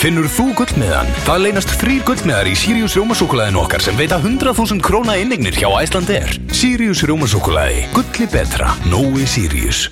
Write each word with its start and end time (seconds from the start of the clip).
Finnur 0.00 0.24
þú 0.32 0.54
gullmiðan? 0.56 1.10
Það 1.26 1.42
leynast 1.44 1.72
þrýr 1.76 2.04
gullmiðar 2.08 2.48
í 2.48 2.54
Sirius 2.56 2.94
Rjómasúkulæðinu 2.96 3.58
okkar 3.60 3.82
sem 3.84 3.98
veita 3.98 4.16
100.000 4.16 4.80
króna 4.80 5.18
innignir 5.20 5.52
hjá 5.52 5.68
Æslandir. 5.76 6.30
Sirius 6.56 7.02
Rjómasúkulæði. 7.04 7.82
Gulli 7.92 8.28
betra. 8.32 8.72
Nói 8.88 9.26
Sirius. 9.28 9.90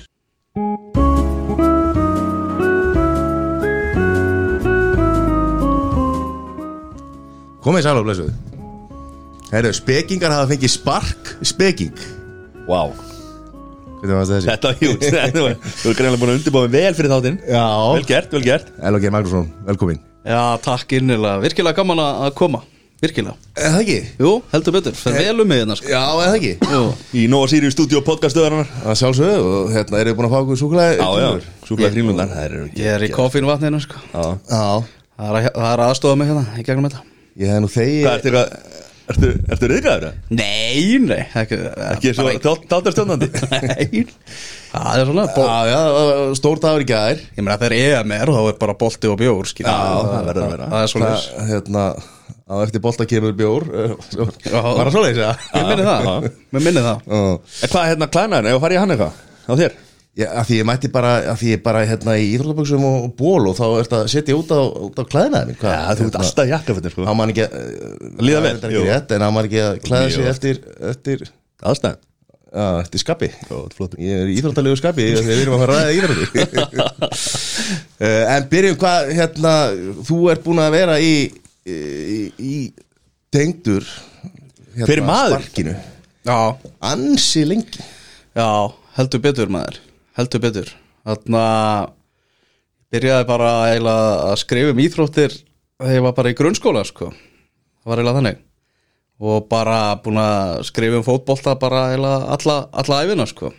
Komið 7.61 7.85
sæl 7.85 7.99
og 7.99 8.07
blessuð 8.07 8.33
Herru, 9.51 9.75
spekingar 9.77 10.33
hafa 10.33 10.49
fengið 10.55 10.73
spark 10.73 11.35
Speking 11.45 11.93
þessi? 12.65 13.08
Þetta 14.03 14.71
var 14.71 14.79
hjút 14.79 15.05
Þú 15.83 15.91
er 15.91 15.97
greinlega 15.99 16.19
búin 16.21 16.31
að 16.33 16.37
undirbúa 16.39 16.65
mig 16.65 16.75
vel 16.77 16.97
fyrir 16.97 17.13
þáttinn. 17.13 17.39
Já. 17.49 17.63
Vel 17.95 18.07
gert, 18.07 18.33
vel 18.35 18.43
gert. 18.45 18.73
L.O.G. 18.79 19.13
Magnússon, 19.13 19.47
velkomin. 19.67 20.01
Já, 20.27 20.41
takk 20.63 20.99
innilega, 20.99 21.39
virkilega 21.43 21.79
gaman 21.81 22.03
að 22.03 22.35
koma. 22.39 22.61
Virkilega. 22.99 23.37
Er 23.55 23.71
það 23.71 23.81
ekki? 23.85 23.97
Jú, 24.19 24.31
heldur 24.51 24.75
betur, 24.75 24.95
fer 24.99 25.13
vel 25.15 25.39
um 25.39 25.47
mig 25.47 25.61
hérna 25.61 25.77
sko. 25.79 25.87
Já, 25.87 26.01
er 26.03 26.25
það 26.33 26.35
ekki? 26.35 26.71
Jú, 26.73 26.81
Í 27.15 27.21
Nóa 27.31 27.47
Sirius 27.47 27.77
stúdíu 27.77 28.01
podcastöðarinnar 28.03 28.67
Það 28.81 28.97
sjálfsögðu 28.99 29.53
og 29.53 29.69
hérna 29.71 30.01
eru 30.03 30.15
búin 30.17 30.27
að 30.27 30.33
fá 30.33 30.39
okkur 30.41 30.59
súkulega 30.59 30.97
Já, 30.99 31.07
já, 31.23 31.29
Það 31.69 32.43
eru 32.43 32.65
ég 32.75 32.89
er 32.97 33.05
í 33.07 33.11
koffínvatninu 33.15 33.79
sko. 33.85 34.03
Já. 34.11 34.25
Já 34.51 34.65
Það 35.15 35.29
er, 35.29 35.37
að, 35.39 35.47
það 35.55 35.71
er 35.71 35.85
aðstofa 35.85 36.19
mig 36.19 36.29
hérna, 36.31 36.43
í 36.59 36.65
gegnum 36.67 36.89
þetta. 36.89 37.05
Ég 37.39 37.53
hef 37.53 37.63
nú 37.63 37.71
þegi 37.71 38.03
Hvað, 38.03 38.51
ertu 39.09 39.29
Ertu, 39.29 39.29
ertu 39.55 39.67
reyðgæður? 39.71 40.13
Nei, 40.37 40.99
nei 41.01 41.23
Ekki, 41.41 41.57
Ekki 41.89 42.11
svo 42.17 42.29
tátarstjónandi 42.69 43.29
Nei, 43.49 44.03
það 44.71 45.01
er 45.01 45.07
svona 45.09 45.25
Já, 45.33 45.57
já, 45.71 45.81
stór 46.39 46.61
dagur 46.63 46.85
í 46.85 46.87
gæðir 46.89 47.23
Ég 47.25 47.41
meina 47.41 47.57
þegar 47.61 47.75
EM 47.79 48.13
er, 48.19 48.31
þá 48.35 48.39
er 48.51 48.59
bara 48.61 48.75
bolti 48.79 49.09
og 49.09 49.17
bjór. 49.19 49.51
Já, 49.57 49.67
það 49.73 50.29
verður 50.29 50.45
að 50.45 50.53
vera. 50.55 50.69
Það 50.75 50.85
er 50.85 50.93
svona 50.93 51.11
Það, 51.15 51.43
hérna 51.49 51.85
á 52.49 52.55
eftir 52.65 52.81
bolta 52.85 53.05
kemur 53.09 53.35
bjór 53.37 53.67
eh, 53.69 53.91
Já. 54.45 54.61
Var 54.61 54.79
það 54.87 54.93
svoleiðis, 54.95 55.21
já? 55.25 55.31
Mér 55.53 55.67
minni 55.69 55.89
það, 55.89 56.29
mér 56.55 56.65
minni 56.69 56.85
það 56.85 57.03
hvað, 57.09 57.83
hérna, 57.91 58.09
klænaðin, 58.13 58.49
ef 58.53 58.57
að 58.59 58.63
fara 58.65 58.77
í 58.77 58.81
hann 58.83 58.95
eitthvað 58.95 59.25
Á 59.49 59.53
þér? 59.59 59.77
Já, 60.17 60.25
af 60.41 60.47
því 60.49 60.57
ég 60.57 60.65
mætti 60.65 60.89
bara, 60.91 61.11
af 61.31 61.37
því 61.39 61.51
ég 61.53 61.61
bara 61.63 61.85
hérna 61.85 62.15
í 62.17 62.31
íþróttaböksum 62.33 62.85
og 62.87 63.11
ból 63.19 63.45
og 63.51 63.55
þá 63.55 63.65
er 63.67 63.85
þetta 63.85 63.99
að 64.01 64.07
setja 64.11 64.35
út 64.35 64.49
á, 64.51 64.61
út 64.89 64.97
á 64.97 65.03
klæðnaði 65.05 65.51
mín 65.51 65.59
Já, 65.61 65.95
þú 65.95 66.07
ert 66.07 66.17
alltaf 66.19 66.47
í 66.49 66.51
jakkafötin, 66.51 66.93
sko. 66.95 67.05
Á 67.05 67.13
mann 67.15 67.31
ekki 67.31 67.45
að 67.45 68.23
Líða 68.25 68.41
vel, 68.43 68.53
rétt, 68.73 69.13
en 69.15 69.23
á 69.23 69.29
mann 69.29 69.47
ekki 69.47 69.61
að 69.63 69.81
klæða 69.85 70.09
sig 70.15 70.29
eftir, 70.31 70.61
eftir, 70.89 71.23
Aðstæðan. 71.59 72.01
Já, 72.49 72.65
eftir 72.81 73.03
skapi. 73.03 73.27
Jó, 73.45 73.53
þetta 73.53 73.69
er 73.69 73.77
flott. 73.77 73.95
Ég 74.01 74.21
er 74.23 74.29
í 74.31 74.37
íþróttalegu 74.39 74.77
skapi 74.79 75.05
þegar 75.11 75.27
við 75.29 75.41
erum 75.43 75.55
að 75.55 75.63
fara 75.63 75.75
að 75.75 75.81
ræða 75.83 75.97
íþrótti 75.97 76.45
uh, 77.99 78.23
En 78.35 78.47
byrjum 78.49 78.79
hvað, 78.81 79.11
hérna, 79.19 79.51
þú 80.07 80.21
ert 80.33 80.47
búin 80.47 80.63
að 80.63 80.71
vera 80.79 80.95
í, 81.03 81.11
í, 81.69 82.21
í 82.41 82.55
tengdur 83.29 83.85
hérna, 83.85 84.89
Fyrir 84.89 85.05
maður? 85.05 85.45
Ansi 86.89 87.45
lengi. 87.45 87.85
Já, 88.33 88.49
heldur 88.97 89.23
betur 89.29 89.53
maður 89.53 89.77
Heldur 90.17 90.41
betur 90.43 90.73
Þannig 91.05 91.39
að 91.39 91.89
byrjaði 92.93 93.25
bara 93.29 93.49
að 93.69 94.35
skrifa 94.41 94.73
um 94.73 94.81
íþróttir 94.81 95.35
þegar 95.79 95.95
ég 95.95 96.05
var 96.05 96.15
bara 96.17 96.31
í 96.31 96.37
grunnskóla 96.37 96.83
sko. 96.87 97.11
það 97.13 97.91
var 97.91 98.01
eiginlega 98.01 98.19
þannig 98.19 98.39
og 99.19 99.47
bara 99.51 99.79
búin 100.03 100.19
að 100.21 100.61
skrifa 100.69 100.99
um 100.99 101.05
fótbolta 101.05 101.55
bara 101.59 101.89
eiginlega 101.91 102.33
alla, 102.35 102.57
alla 102.71 103.01
æfina 103.05 103.27
sko. 103.29 103.53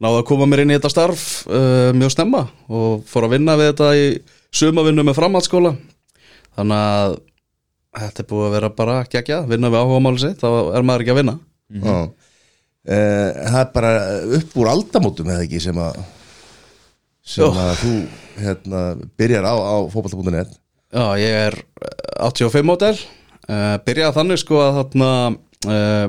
náðu 0.00 0.22
að 0.22 0.28
koma 0.30 0.48
mér 0.48 0.64
inn 0.64 0.72
í 0.72 0.78
þetta 0.78 0.92
starf 0.92 1.24
uh, 1.46 1.92
mjög 1.94 2.14
snemma 2.14 2.46
og 2.68 3.04
fór 3.08 3.28
að 3.28 3.36
vinna 3.36 3.58
við 3.60 3.72
þetta 3.72 3.90
í 3.98 4.06
sumavinnu 4.58 5.04
með 5.04 5.18
framhaldsskóla 5.20 5.74
þannig 6.56 6.78
að 6.78 7.18
þetta 7.98 8.24
er 8.24 8.30
búið 8.30 8.46
að 8.48 8.56
vera 8.56 8.72
bara 8.80 8.96
gegja 9.12 9.42
vinna 9.50 9.70
við 9.72 9.82
áhuga 9.82 10.00
máli 10.06 10.22
sitt, 10.22 10.40
þá 10.40 10.48
er 10.78 10.86
maður 10.86 11.04
ekki 11.04 11.14
að 11.14 11.20
vinna 11.22 11.38
Já. 11.68 11.92
Eh, 11.92 12.27
Það 12.88 13.58
er 13.60 13.72
bara 13.74 13.90
upp 14.38 14.54
úr 14.56 14.70
aldamótum 14.72 15.28
eða 15.28 15.44
ekki 15.44 15.60
sem 15.60 15.76
að 15.82 15.98
sem 17.28 17.60
að 17.60 17.74
þú 17.82 17.92
hérna, 18.40 18.82
byrjar 19.20 19.44
á, 19.44 19.54
á 19.54 19.76
fótbolta.net 19.92 20.54
Já, 20.88 21.04
ég 21.20 21.34
er 21.50 21.58
eh, 21.84 22.24
85 22.24 22.64
mótel 22.64 22.94
uh, 22.96 23.76
Byrjaði 23.84 24.16
þannig 24.16 24.40
sko 24.40 24.62
að 24.64 24.78
þarna 24.78 25.10
uh, 25.68 26.06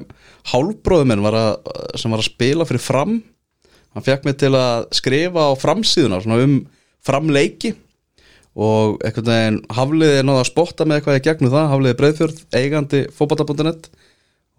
Hálbróður 0.50 1.10
minn 1.10 1.26
var 1.26 1.36
að, 1.36 1.52
sem 2.00 2.14
var 2.14 2.24
að 2.24 2.30
spila 2.30 2.66
fyrir 2.66 2.82
fram. 2.82 3.18
Hann 3.94 4.06
fekk 4.06 4.24
mig 4.26 4.38
til 4.40 4.54
að 4.56 4.88
skrifa 4.96 5.50
á 5.52 5.54
framsíðuna 5.60 6.22
svona 6.24 6.40
um 6.46 6.56
framleiki. 7.06 7.74
Og 8.60 8.96
einhvern 9.06 9.28
veginn 9.28 9.60
Hafliði 9.76 10.24
náða 10.26 10.46
að 10.46 10.50
spotta 10.50 10.88
með 10.88 11.00
eitthvað 11.00 11.20
í 11.20 11.26
gegnum 11.28 11.54
það 11.54 11.70
Hafliði 11.74 12.00
Breiðfjörð, 12.00 12.40
eigandi 12.56 13.04
fótbolta.net 13.20 13.92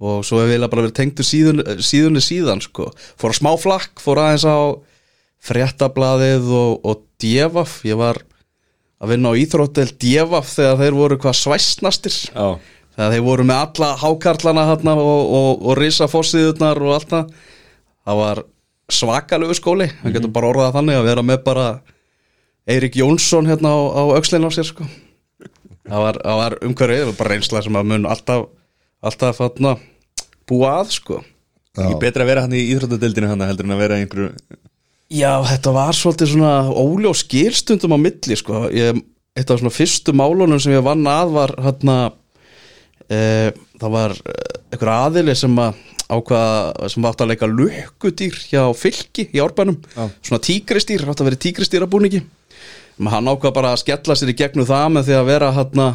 og 0.00 0.24
svo 0.24 0.40
hef 0.40 0.48
ég 0.48 0.56
eiginlega 0.56 0.72
bara 0.72 0.86
verið 0.86 0.96
tengdur 0.96 1.28
síðun, 1.28 1.62
síðunni 1.84 2.22
síðan 2.24 2.62
sko. 2.64 2.88
Fór 3.20 3.36
á 3.36 3.38
smá 3.38 3.50
flakk, 3.60 4.00
fór 4.00 4.22
aðeins 4.22 4.46
á 4.48 4.58
fréttablaðið 5.44 6.50
og, 6.56 6.72
og 6.84 7.04
djefaf, 7.20 7.80
ég 7.88 8.00
var 8.00 8.20
að 9.00 9.14
vinna 9.14 9.32
á 9.32 9.40
íþróttel 9.40 9.88
djefaf 10.00 10.54
þegar 10.56 10.80
þeir 10.80 10.96
voru 10.96 11.20
hvað 11.20 11.38
svæsnastir. 11.40 12.16
Já. 12.32 12.48
Þegar 12.96 13.14
þeir 13.14 13.24
voru 13.24 13.46
með 13.48 13.62
alla 13.64 13.90
hákarlana 14.00 14.66
hérna 14.68 14.96
og, 15.00 15.22
og, 15.36 15.62
og 15.64 15.78
risa 15.78 16.08
fossiðurnar 16.10 16.80
og 16.84 16.96
allt 16.96 17.12
það. 17.14 17.30
Það 18.08 18.20
var 18.20 18.42
svakalegu 18.90 19.56
skóli. 19.56 19.88
Hann 20.02 20.16
getur 20.16 20.32
bara 20.34 20.50
orðað 20.50 20.76
þannig 20.76 20.98
að 20.98 21.08
vera 21.08 21.24
með 21.24 21.44
bara 21.46 21.68
Eirik 22.70 22.98
Jónsson 23.00 23.48
hérna 23.48 23.72
á, 23.72 23.78
á 23.96 24.02
aukslinn 24.18 24.44
á 24.44 24.50
sér 24.52 24.68
sko. 24.68 24.88
Það 25.88 26.04
var, 26.04 26.18
var 26.22 26.58
umhverfið, 26.60 27.00
það 27.00 27.08
var 27.08 27.18
bara 27.22 27.32
reynsla 27.32 27.62
sem 27.64 27.78
að 27.80 27.88
mun 27.90 28.08
alltaf, 28.10 28.44
alltaf 29.00 29.40
hérna, 29.42 29.72
búa 30.50 30.74
að 30.80 30.94
sko. 30.98 31.20
Ekki 31.78 32.00
betra 32.02 32.26
að 32.26 32.32
vera 32.32 32.44
hann 32.44 32.56
í 32.58 32.64
íþróttadeildinu 32.72 33.30
hann 33.30 33.46
heldur 33.46 33.68
en 33.68 33.76
að 33.76 33.84
vera 33.84 34.00
einhverju 34.00 34.58
Já, 35.10 35.42
þetta 35.42 35.72
var 35.74 35.96
svolítið 35.98 36.32
svona 36.32 36.54
óljós 36.70 37.24
skilstundum 37.24 37.94
á 37.94 37.98
milli 37.98 38.36
sko. 38.38 38.64
ég, 38.74 38.98
eitt 39.34 39.50
af 39.50 39.58
svona 39.58 39.74
fyrstu 39.74 40.14
málunum 40.14 40.60
sem 40.62 40.74
ég 40.74 40.84
vann 40.86 41.06
að 41.10 41.32
var 41.34 41.54
hérna 41.62 41.96
e, 43.10 43.50
það 43.80 43.94
var 43.96 44.14
eh, 44.18 44.58
einhver 44.70 44.92
aðili 44.94 45.34
sem 45.38 45.62
að 45.62 45.80
ákvað 46.10 46.90
sem 46.90 47.06
átt 47.06 47.22
að 47.22 47.30
leika 47.30 47.48
lukkudýr 47.50 48.38
hjá 48.50 48.62
fylki 48.74 49.28
í 49.30 49.42
árbænum, 49.42 49.78
svona 49.94 50.42
tígristýr 50.42 51.06
átt 51.06 51.22
að 51.22 51.30
vera 51.30 51.42
tígristýra 51.46 51.90
búningi 51.90 52.24
Men 53.00 53.14
hann 53.14 53.30
ákvað 53.32 53.54
bara 53.56 53.70
að 53.72 53.82
skella 53.84 54.16
sér 54.18 54.34
í 54.34 54.36
gegnum 54.36 54.66
það 54.68 54.88
með 54.94 55.06
því 55.06 55.14
að 55.16 55.28
vera 55.30 55.52
hérna 55.56 55.86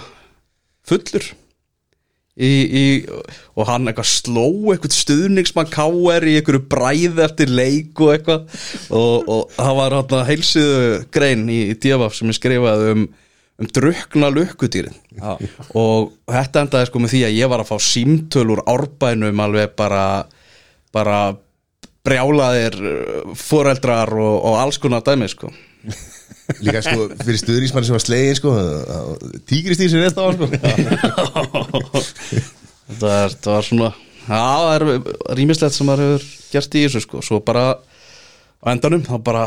fullur 0.90 1.28
í, 2.36 2.52
í, 2.52 2.86
og 3.56 3.70
hann 3.70 3.88
eitthvað 3.90 4.10
sló 4.12 4.48
eitthvað 4.74 4.96
stuðningsmann 4.98 5.70
káer 5.72 6.26
í 6.28 6.38
einhverju 6.40 6.64
bræði 6.72 7.24
eftir 7.26 7.52
leik 7.52 8.02
og 8.04 8.16
eitthvað. 8.16 8.58
Og, 8.90 9.30
og 9.30 9.54
það 9.56 9.78
var 9.80 9.98
hérna 10.00 10.24
heilsiðu 10.30 10.90
grein 11.16 11.46
í, 11.50 11.62
í 11.72 11.78
djöfaf 11.80 12.18
sem 12.18 12.32
ég 12.32 12.40
skrifaði 12.40 12.92
um, 12.96 13.06
um 13.62 13.72
drukna 13.80 14.32
lukkudýrin. 14.36 15.00
Og 15.78 16.12
þetta 16.32 16.66
endaði 16.66 16.92
sko 16.92 17.04
með 17.04 17.16
því 17.16 17.24
að 17.30 17.40
ég 17.40 17.54
var 17.54 17.64
að 17.64 17.72
fá 17.72 17.88
símtöl 17.88 18.48
úr 18.56 18.66
árbænum 18.68 19.46
alveg 19.46 19.76
bara 19.80 20.06
bara 20.96 21.20
brjálaðir 22.06 22.76
uh, 22.80 23.32
foreldrar 23.40 24.12
og, 24.16 24.36
og 24.48 24.60
alls 24.62 24.80
konar 24.80 25.04
dæmi 25.06 25.28
sko 25.32 25.52
Líka 26.62 26.82
sko 26.86 27.08
fyrir 27.26 27.40
stuðningsmann 27.42 27.86
sem 27.88 27.96
var 27.96 28.04
slegin 28.04 28.38
sko 28.38 28.54
Tígristýr 29.50 29.90
sem 29.92 30.04
rétt 30.04 30.20
á 30.20 30.24
hann 30.26 30.38
sko. 30.38 30.48
Þetta, 32.86 33.10
er, 33.10 33.32
þetta 33.34 33.50
var 33.50 33.66
svona 33.66 33.88
já, 34.26 34.42
það 34.46 34.74
er 34.76 34.84
rýmislegt 35.40 35.74
sem 35.74 35.88
maður 35.90 36.04
hefur 36.06 36.28
gert 36.52 36.78
í 36.78 36.84
þessu 36.86 37.02
sko, 37.02 37.22
svo 37.26 37.40
bara 37.46 37.64
á 37.74 38.66
endanum, 38.70 39.02
þá 39.06 39.16
bara 39.26 39.46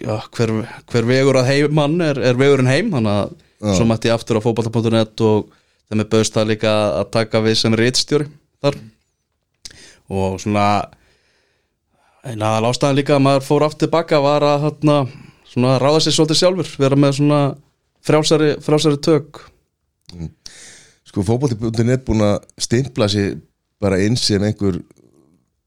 já, 0.00 0.14
hver, 0.36 0.54
hver 0.88 1.08
vegur 1.08 1.40
að 1.40 1.50
heimann 1.52 1.98
er, 2.04 2.20
er 2.30 2.40
vegurinn 2.40 2.70
heim, 2.70 2.88
þannig 2.94 3.12
að 3.12 3.76
svo 3.76 3.88
mætti 3.88 4.10
ég 4.10 4.16
aftur 4.16 4.38
á 4.38 4.44
fótbolta.net 4.44 5.24
og 5.26 5.48
þeim 5.88 6.04
er 6.04 6.10
bauðst 6.12 6.36
það 6.36 6.52
líka 6.52 6.74
að 7.00 7.10
taka 7.16 7.42
við 7.44 7.58
sem 7.60 7.76
reitstjóri 7.78 8.28
þar. 8.62 8.78
Og 10.08 10.38
svona 10.40 10.66
eina 12.24 12.56
aðal 12.58 12.94
líka 12.96 13.16
að 13.16 13.24
maður 13.24 13.46
fór 13.46 13.66
aftur 13.66 13.86
tilbaka 13.86 14.20
var 14.24 14.46
að 14.46 14.66
hérna, 14.66 14.98
svona 15.48 15.78
ráða 15.80 16.02
sér 16.04 16.16
svolítið 16.16 16.40
sjálfur, 16.42 16.70
vera 16.80 16.98
með 16.98 17.16
svona 17.18 17.40
frjálsari, 18.04 18.50
frjálsari 18.64 19.00
tök. 19.04 19.42
Sko 21.08 21.24
fótbolti.net 21.24 22.04
búin 22.06 22.24
að 22.26 22.38
stimpla 22.60 23.08
sig 23.10 23.38
bara 23.80 24.00
inn 24.04 24.16
sem 24.18 24.42
einhver 24.44 24.80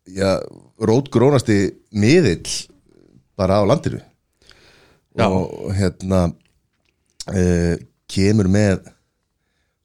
já, 0.06 0.40
rótgrónasti 0.82 1.60
miðill 1.92 2.50
bara 3.40 3.62
á 3.62 3.64
landinu. 3.66 4.02
Já. 5.12 5.28
og 5.28 5.74
hérna 5.76 6.30
uh, 6.32 7.76
kemur 8.08 8.48
með 8.48 8.86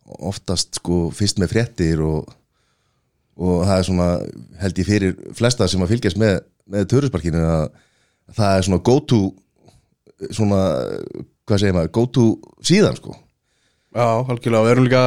oftast 0.06 0.78
sko 0.78 1.08
fyrst 1.14 1.40
með 1.42 1.50
fréttir 1.50 2.02
og, 2.04 2.28
og 3.34 3.64
það 3.66 3.80
er 3.80 3.88
svona 3.88 4.06
held 4.60 4.78
ég 4.78 4.86
fyrir 4.86 5.16
flesta 5.34 5.66
sem 5.66 5.82
að 5.82 5.96
fylgjast 5.96 6.20
með, 6.22 6.38
með 6.70 6.86
törusparkinu 6.92 7.42
að 7.42 7.64
það 8.38 8.52
er 8.52 8.68
svona 8.68 8.84
go 8.86 8.96
to 9.02 9.20
svona, 10.30 10.60
hvað 11.46 11.62
segir 11.62 11.76
maður, 11.76 11.94
go 11.96 12.06
to 12.12 12.26
síðan 12.64 12.98
sko. 12.98 13.16
Já, 13.96 14.06
algjörlega, 14.28 14.62
við 14.66 14.74
erum 14.74 14.86
líka 14.86 15.02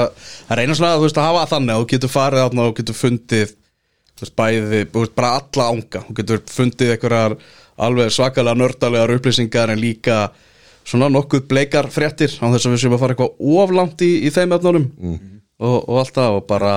að 0.50 0.60
reyna 0.60 0.76
svona 0.78 0.98
þú 0.98 1.06
veist, 1.06 1.18
að 1.22 1.28
hafa 1.30 1.48
þannig 1.52 1.76
að 1.76 1.82
þú 1.82 1.90
getur 1.94 2.14
farið 2.14 2.44
þarna 2.46 2.68
og 2.70 2.78
getur 2.80 2.98
fundið 2.98 3.52
þú 4.20 4.26
veist, 4.26 4.36
bæði, 4.40 4.84
þú 4.90 5.04
veist, 5.04 5.16
bara 5.18 5.34
alla 5.40 5.68
ánga. 5.74 6.04
Þú 6.08 6.16
getur 6.20 6.42
fundið 6.50 6.94
einhverjar 6.96 7.36
alveg 7.80 8.14
svakalega 8.14 8.60
nördalegar 8.60 9.14
upplýsingar 9.16 9.74
en 9.74 9.82
líka 9.82 10.18
svona 10.90 11.10
nokkuð 11.14 11.46
bleikar 11.52 11.90
fréttir 11.94 12.34
á 12.42 12.46
þess 12.50 12.66
að 12.66 12.74
við 12.74 12.82
séum 12.84 12.96
að 12.98 13.04
fara 13.04 13.16
eitthvað 13.16 13.54
oflangt 13.62 14.02
í, 14.04 14.12
í 14.26 14.34
þeim 14.34 14.56
efnunum. 14.58 14.88
Og, 15.60 15.78
og 15.78 16.02
allt 16.02 16.16
það 16.16 16.40
og 16.40 16.48
bara 16.50 16.74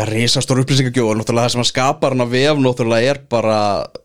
já, 0.00 0.04
risastór 0.08 0.62
upplýsingagjóð 0.64 1.10
og 1.12 1.18
náttúrulega 1.20 1.48
það 1.48 1.54
sem 1.54 1.62
að 1.64 1.70
skapar 1.70 2.14
hann 2.14 2.24
að 2.24 2.36
vef 2.36 2.60
náttúrulega 2.64 3.14
er 3.14 3.20
bara, 3.30 3.56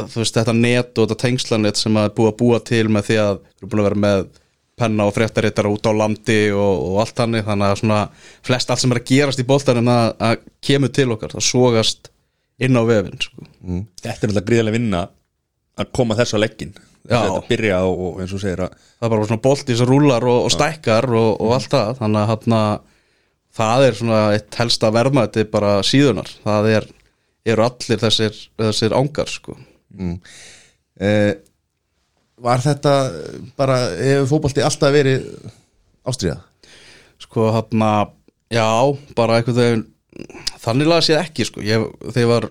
þú 0.02 0.22
veist, 0.22 0.38
þetta 0.38 0.56
net 0.58 0.98
og 0.98 1.06
þetta 1.06 1.22
tengslanett 1.24 1.80
sem 1.80 2.00
að 2.00 2.10
búa 2.18 2.32
að 2.32 2.40
búa 2.42 2.60
til 2.68 2.88
með 2.92 3.10
því 3.10 3.22
að 3.24 3.38
við 3.40 3.62
erum 3.62 3.72
búin 3.72 3.84
að 3.84 3.88
vera 3.90 4.02
með 4.06 4.26
penna 4.76 5.06
og 5.08 5.14
fréttarittar 5.16 5.70
út 5.72 5.88
á 5.88 5.92
landi 5.96 6.40
og, 6.52 6.82
og 6.90 6.98
allt 7.04 7.22
hannig, 7.24 7.46
þannig 7.48 7.72
að 7.72 7.78
svona 7.82 8.00
flest 8.46 8.74
allt 8.74 8.84
sem 8.84 8.92
er 8.92 9.00
að 9.00 9.12
gerast 9.12 9.40
í 9.40 9.48
boltanum 9.48 9.92
að, 9.92 10.08
að 10.28 10.50
kemur 10.68 10.92
til 10.96 11.08
okkar, 11.16 11.36
það 11.38 11.48
sogast 11.48 12.12
inn 12.66 12.76
á 12.76 12.84
vefin, 12.88 13.22
sko. 13.24 13.48
Þetta 13.64 14.12
er 14.12 14.20
náttúrulega 14.20 14.50
gríðilega 14.50 14.76
vinna 14.76 15.06
að 15.80 15.96
koma 15.96 16.18
þessu 16.20 16.40
á 16.40 16.44
leggin. 16.44 16.76
Þetta 17.06 17.42
byrja 17.48 17.80
og, 17.86 18.02
og 18.02 18.20
eins 18.24 18.34
og 18.34 18.42
segir 18.42 18.66
að 18.66 18.76
það 18.82 19.08
er 19.08 19.14
bara 19.14 19.30
svona 19.30 19.44
bolti 19.46 19.78
sem 19.78 19.90
rúlar 19.90 20.28
og, 20.28 20.40
og 20.48 20.54
stækkar 20.54 21.08
og, 21.14 21.32
og 21.38 21.56
allt 21.56 21.72
það, 21.72 21.92
þannig 22.02 22.22
að 22.24 22.32
það 23.56 23.88
er 23.88 23.98
svona 24.00 24.22
eitt 24.36 24.60
helsta 24.60 24.92
verðmæti 24.96 25.46
bara 25.52 25.78
síðunar, 25.86 26.30
það 26.46 26.70
er 26.74 26.88
eru 27.46 27.66
allir 27.68 28.02
þessir, 28.02 28.38
þessir 28.58 28.96
ángar, 28.98 29.30
sko. 29.30 29.58
eh, 31.00 31.36
Var 32.36 32.60
þetta 32.60 32.92
bara, 33.56 33.78
hefur 33.96 34.28
fótbolti 34.34 34.64
alltaf 34.66 34.92
verið 34.92 35.24
ástriða? 36.04 36.42
sko 37.22 37.48
hann 37.56 37.86
já, 38.52 38.68
bara 39.16 39.38
einhvern 39.40 39.56
veginn 39.56 39.86
þannig 40.64 40.90
laga 40.90 41.06
séð 41.06 41.22
ekki 41.22 41.46
sko. 41.48 41.64
Ég, 41.64 41.86
þegar 42.12 42.22
ég 42.22 42.30
var 42.32 42.48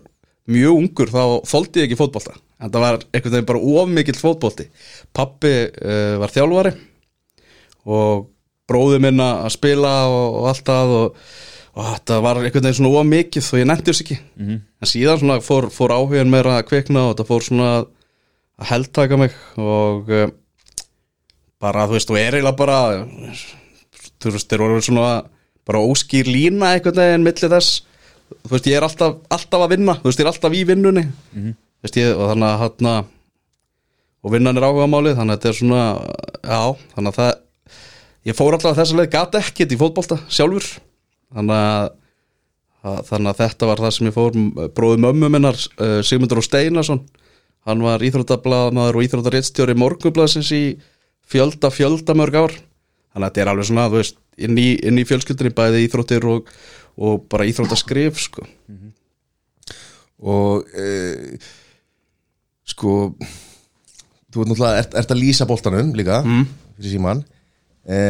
mjög 0.54 0.80
ungur 0.80 1.12
þá 1.12 1.22
þóldi 1.48 1.82
ég 1.82 1.88
ekki 1.88 1.98
fótbolta. 2.00 2.34
En 2.60 2.72
það 2.72 2.84
var 2.84 2.98
einhvern 3.12 3.34
veginn 3.36 3.48
bara 3.50 3.62
of 3.82 3.92
mikill 3.92 4.18
fótbolti. 4.18 4.66
Pappi 5.16 5.52
uh, 5.68 6.16
var 6.22 6.32
þjálfari 6.34 6.74
og 7.84 8.26
bróði 8.70 9.00
minna 9.02 9.30
að 9.44 9.56
spila 9.56 9.96
og, 10.10 10.38
og 10.40 10.46
allt 10.52 10.64
það 10.68 10.94
og, 10.98 11.18
og 11.74 11.90
þetta 11.90 12.20
var 12.24 12.40
einhvern 12.40 12.64
veginn 12.64 12.78
svona 12.78 12.94
of 13.00 13.10
mikið 13.10 13.50
og 13.50 13.60
ég 13.60 13.68
nefndi 13.68 13.90
þess 13.90 14.04
ekki. 14.04 14.18
-hmm. 14.38 14.60
en 14.80 14.90
síðan 14.92 15.20
svona 15.20 15.40
fór, 15.44 15.68
fór 15.74 15.94
áhugin 15.96 16.30
meira 16.30 16.58
að 16.58 16.68
kvikna 16.70 17.08
og 17.08 17.14
þetta 17.14 17.28
fór 17.28 17.46
svona 17.48 17.68
að 17.78 17.92
að 18.60 18.70
heldtaka 18.70 19.18
mig 19.18 19.34
og 19.58 20.10
uh, 20.12 20.28
bara 21.62 21.86
þú 21.88 21.96
veist, 21.96 22.10
þú 22.10 22.18
er 22.20 22.36
eiginlega 22.36 22.58
bara 22.58 22.78
þú 24.22 24.34
veist, 24.34 24.50
þeir 24.50 24.62
voru 24.62 24.84
svona 24.84 25.08
bara 25.64 25.82
óskýr 25.82 26.28
lína 26.28 26.74
einhvern 26.74 27.00
veginn 27.00 27.26
milli 27.26 27.50
þess, 27.50 27.82
þú 28.44 28.54
veist, 28.54 28.70
ég 28.70 28.78
er 28.78 28.86
alltaf 28.86 29.18
alltaf 29.32 29.64
að 29.64 29.74
vinna, 29.74 29.96
þú 30.00 30.10
veist, 30.10 30.20
ég 30.20 30.26
er 30.26 30.32
alltaf 30.32 30.54
í 30.54 30.62
vinnunni. 30.68 31.04
Þú 31.34 31.88
veist, 31.88 31.98
ég, 32.00 32.14
og 32.14 32.32
þannig 32.32 32.48
að 32.50 32.60
hann 32.64 33.10
og 34.24 34.32
vinnan 34.32 34.56
er 34.56 34.64
áhuga 34.64 34.86
málið 34.88 35.18
þannig 35.18 35.34
að 35.34 35.40
þetta 35.40 35.50
er 35.50 35.56
svona, 35.58 35.80
já 36.40 36.60
þannig 36.94 37.10
að 37.10 37.18
það, 37.18 37.32
ég 38.24 38.36
fór 38.36 38.56
alltaf 38.56 38.76
þess 38.78 38.94
að 38.94 39.02
leið 39.02 39.12
gata 39.14 39.42
ekkert 39.42 39.74
í 39.74 39.80
fótbolta 39.80 40.18
sjálfur. 40.32 40.66
Þannig 41.34 41.58
að 41.58 41.92
að- 42.84 43.04
þannig 43.08 43.30
að 43.32 43.40
þetta 43.40 43.66
var 43.66 43.80
það 43.80 43.92
sem 43.96 44.06
ég 44.06 44.14
fór 44.14 44.32
bróði 44.76 45.00
mömmu 45.00 45.30
minnar, 45.30 45.56
uh, 45.80 46.02
Sigmundur 46.02 46.38
og 46.38 46.44
Steinarsson. 46.44 47.00
Hann 47.64 47.80
var 47.80 48.00
íþróttablaðmaður 48.04 48.98
og 48.98 49.04
íþróttaréttstjóri 49.06 49.74
morgunblaðsins 49.74 50.50
í 50.52 50.78
fjölda, 51.24 51.70
fjölda 51.72 52.12
mörg 52.14 52.34
ár. 52.36 52.52
Þannig 53.14 53.24
að 53.24 53.30
þetta 53.30 53.40
er 53.40 53.48
alveg 53.48 53.68
svona, 53.70 53.88
veist 53.88 54.16
inn 54.36 54.58
í, 54.58 54.68
inn 54.84 54.98
í 54.98 55.06
fjölskyldinni 55.08 55.54
bæði 55.54 55.86
íþróttir 55.86 56.26
og, 56.28 56.50
og 56.98 57.24
bara 57.30 57.46
íþróttaskrif 57.48 58.20
sko. 58.20 58.44
og 60.24 60.64
e, 60.74 61.38
sko 62.64 63.14
þú 64.32 64.40
veit 64.40 64.48
náttúrulega, 64.50 64.78
ert, 64.82 64.94
ert 64.94 65.10
að 65.12 65.20
lýsa 65.20 65.46
boltanum 65.46 65.92
líka, 65.94 66.22
mm. 66.24 66.46
fyrir 66.78 66.94
síman 66.96 67.24
e, 67.88 68.00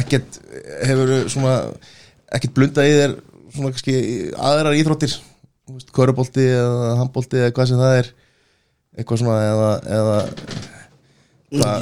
ekkert 0.00 0.38
hefur 0.86 1.12
svona 1.32 1.56
ekkert 2.34 2.54
blundað 2.56 2.88
í 2.88 2.96
þér 2.98 3.18
svona 3.54 3.72
kannski 3.72 3.98
aðrar 4.36 4.78
íþróttir? 4.78 5.18
Körubolti 5.92 6.44
eða 6.48 6.96
handbolti 7.02 7.40
eða 7.42 7.54
hvað 7.56 7.70
sem 7.70 7.80
það 7.80 7.98
er. 7.98 8.10
Eitthvað 8.98 9.20
svona 9.22 9.38
eða, 9.44 9.72
eða 9.98 10.18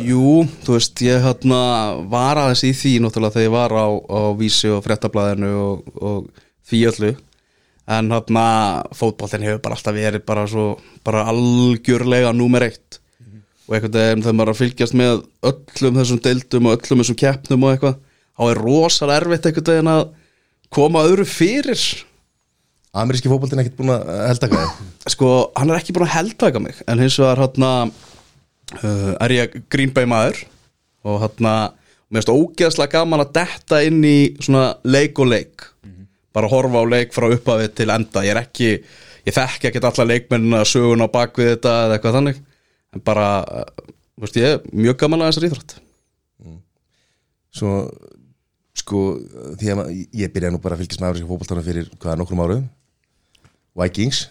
Jú, 0.06 0.44
þú 0.62 0.76
veist, 0.76 1.00
ég 1.02 1.24
hérna 1.24 1.60
var 2.06 2.38
aðeins 2.38 2.62
í 2.68 2.70
því 2.70 2.92
náttúrulega 3.02 3.34
þegar 3.34 3.46
ég 3.48 3.54
var 3.56 3.72
á, 3.74 3.86
á 3.98 4.20
vísi 4.38 4.68
og 4.70 4.84
fréttablaðinu 4.84 5.48
og, 5.58 5.88
og 5.98 6.44
því 6.70 6.82
öllu. 6.92 7.10
En 7.90 8.12
hérna 8.14 8.44
fótboltin 8.94 9.42
hefur 9.46 9.64
bara 9.64 9.78
alltaf 9.78 9.96
verið 9.96 10.22
bara 10.26 10.44
svo 10.50 10.68
bara 11.06 11.24
algjörlega 11.32 12.30
númer 12.34 12.68
eitt 12.68 13.00
og 13.66 13.74
einhvern 13.74 13.96
veginn 13.96 14.22
þegar 14.22 14.36
maður 14.38 14.50
er 14.50 14.54
að 14.54 14.60
fylgjast 14.60 14.96
með 14.96 15.22
öllum 15.50 15.96
þessum 16.00 16.20
deildum 16.22 16.68
og 16.68 16.76
öllum 16.76 17.00
þessum 17.02 17.18
keppnum 17.18 17.64
og 17.66 17.72
eitthvað 17.72 17.96
þá 18.36 18.44
er 18.46 18.60
rosalega 18.62 19.22
erfitt 19.22 19.48
einhvern 19.48 19.70
veginn 19.72 19.92
að 19.92 20.04
koma 20.76 21.06
öðru 21.06 21.26
fyrir. 21.28 21.82
Ameríski 22.96 23.30
fótboltin 23.30 23.60
ekkert 23.60 23.78
búin 23.80 23.92
að 23.92 24.12
held 24.30 24.46
að 24.46 25.10
sko, 25.12 25.30
hann 25.58 25.72
er 25.72 25.80
ekki 25.80 25.96
búin 25.96 26.06
að 26.06 26.14
heldtaka 26.14 26.62
mig 26.62 26.78
en 26.86 27.02
hins 27.02 27.18
vegar 27.20 27.42
hérna 27.42 27.72
uh, 27.86 29.12
er 29.26 29.34
ég 29.34 29.58
Green 29.72 29.92
Bay 29.92 30.08
maður 30.08 30.44
og 31.06 31.20
hérna, 31.22 31.56
mér 32.10 32.22
finnst 32.22 32.32
ógeðslega 32.32 33.00
gaman 33.00 33.22
að 33.26 33.34
detta 33.36 33.82
inn 33.86 34.00
í 34.06 34.18
svona 34.40 34.72
leik 34.86 35.18
og 35.22 35.30
leik. 35.30 35.66
Bara 36.34 36.50
horfa 36.50 36.82
á 36.82 36.84
leik 36.86 37.14
frá 37.14 37.28
upphafi 37.30 37.70
til 37.72 37.92
enda. 37.94 38.24
Ég 38.26 38.34
er 38.34 38.42
ekki, 38.42 38.72
ég 39.26 39.34
þekki 39.36 39.70
ekki 39.70 39.82
alla 39.82 40.06
leikmennina 40.10 40.64
sögun 40.68 41.04
á 41.06 41.08
bakvið 41.10 41.52
þetta 41.54 41.76
eða 41.84 41.98
eitthvað 41.98 42.18
þannig 42.18 42.42
en 42.96 43.02
bara, 43.04 43.28
þú 44.16 44.24
veist 44.24 44.38
ég 44.40 44.54
er 44.54 44.70
mjög 44.72 44.98
gaman 45.02 45.24
að 45.24 45.32
þessar 45.34 45.48
íþrótt. 45.50 45.76
Svo 47.56 47.72
sko 48.76 49.02
því 49.56 49.72
að 49.72 49.92
ég 50.20 50.32
byrjaði 50.32 50.54
nú 50.54 50.62
bara 50.62 50.76
að 50.76 50.82
fylgjast 50.84 51.00
með 51.00 51.10
ameríska 51.10 51.30
fótboltana 51.30 51.64
fyrir 51.64 51.86
hvaða 51.96 52.18
nokkrum 52.20 52.42
árum? 52.44 52.66
Vikings. 53.76 54.26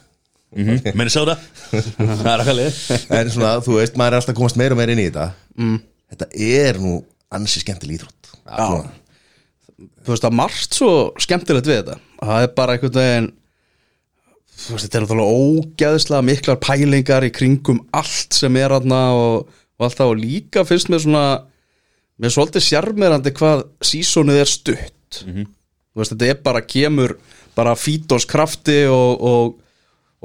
Er 2.29 2.39
að 2.39 2.45
kallið 2.47 2.77
en 3.17 3.31
svona, 3.33 3.55
þú 3.65 3.79
veist, 3.79 3.97
maður 3.99 4.13
er 4.13 4.21
alltaf 4.21 4.33
að 4.35 4.37
komast 4.39 4.59
meira 4.61 4.75
og 4.75 4.79
meira 4.79 4.93
inn 4.93 5.01
í 5.01 5.07
þetta. 5.09 5.25
Mm. 5.59 5.79
þetta 6.13 6.27
er 6.45 6.79
nú 6.83 6.93
ansi 7.35 7.63
skemmtileg 7.63 7.99
íþrótt. 7.99 8.29
Þú 10.05 10.13
veist 10.13 10.23
það 10.23 10.29
er 10.29 10.37
margt 10.39 10.77
svo 10.77 10.91
skemmtilegt 11.25 11.67
við 11.67 11.81
þetta. 11.81 11.97
Það 12.21 12.45
er 12.45 12.53
bara 12.61 12.77
einhvern 12.77 12.95
veginn 13.01 13.31
þú 14.55 14.75
veist 14.75 14.85
þetta 14.87 14.97
er 14.99 15.05
náttúrulega 15.05 15.39
ógeðslega 15.41 16.25
miklar 16.29 16.59
pælingar 16.63 17.27
í 17.27 17.31
kringum 17.35 17.81
allt 17.95 18.35
sem 18.37 18.55
er 18.61 18.75
aðna 18.77 19.01
og, 19.17 19.49
og 19.79 19.87
allt 19.87 19.99
það. 19.99 20.13
Og 20.13 20.21
líka 20.23 20.63
finnst 20.67 20.91
mér 20.93 21.03
svona 21.03 21.25
mér 22.15 22.29
er 22.31 22.35
svolítið 22.37 22.65
sjarmerandi 22.69 23.33
hvað 23.35 23.65
sísónið 23.83 24.41
er 24.45 24.51
stutt. 24.51 25.21
Þú 25.25 26.01
veist 26.01 26.15
þetta 26.15 26.31
er 26.31 26.39
bara 26.45 26.63
kemur 26.65 27.17
bara 27.55 27.75
fítons 27.79 28.25
krafti 28.27 28.81
og, 28.91 29.21
og, 29.23 29.53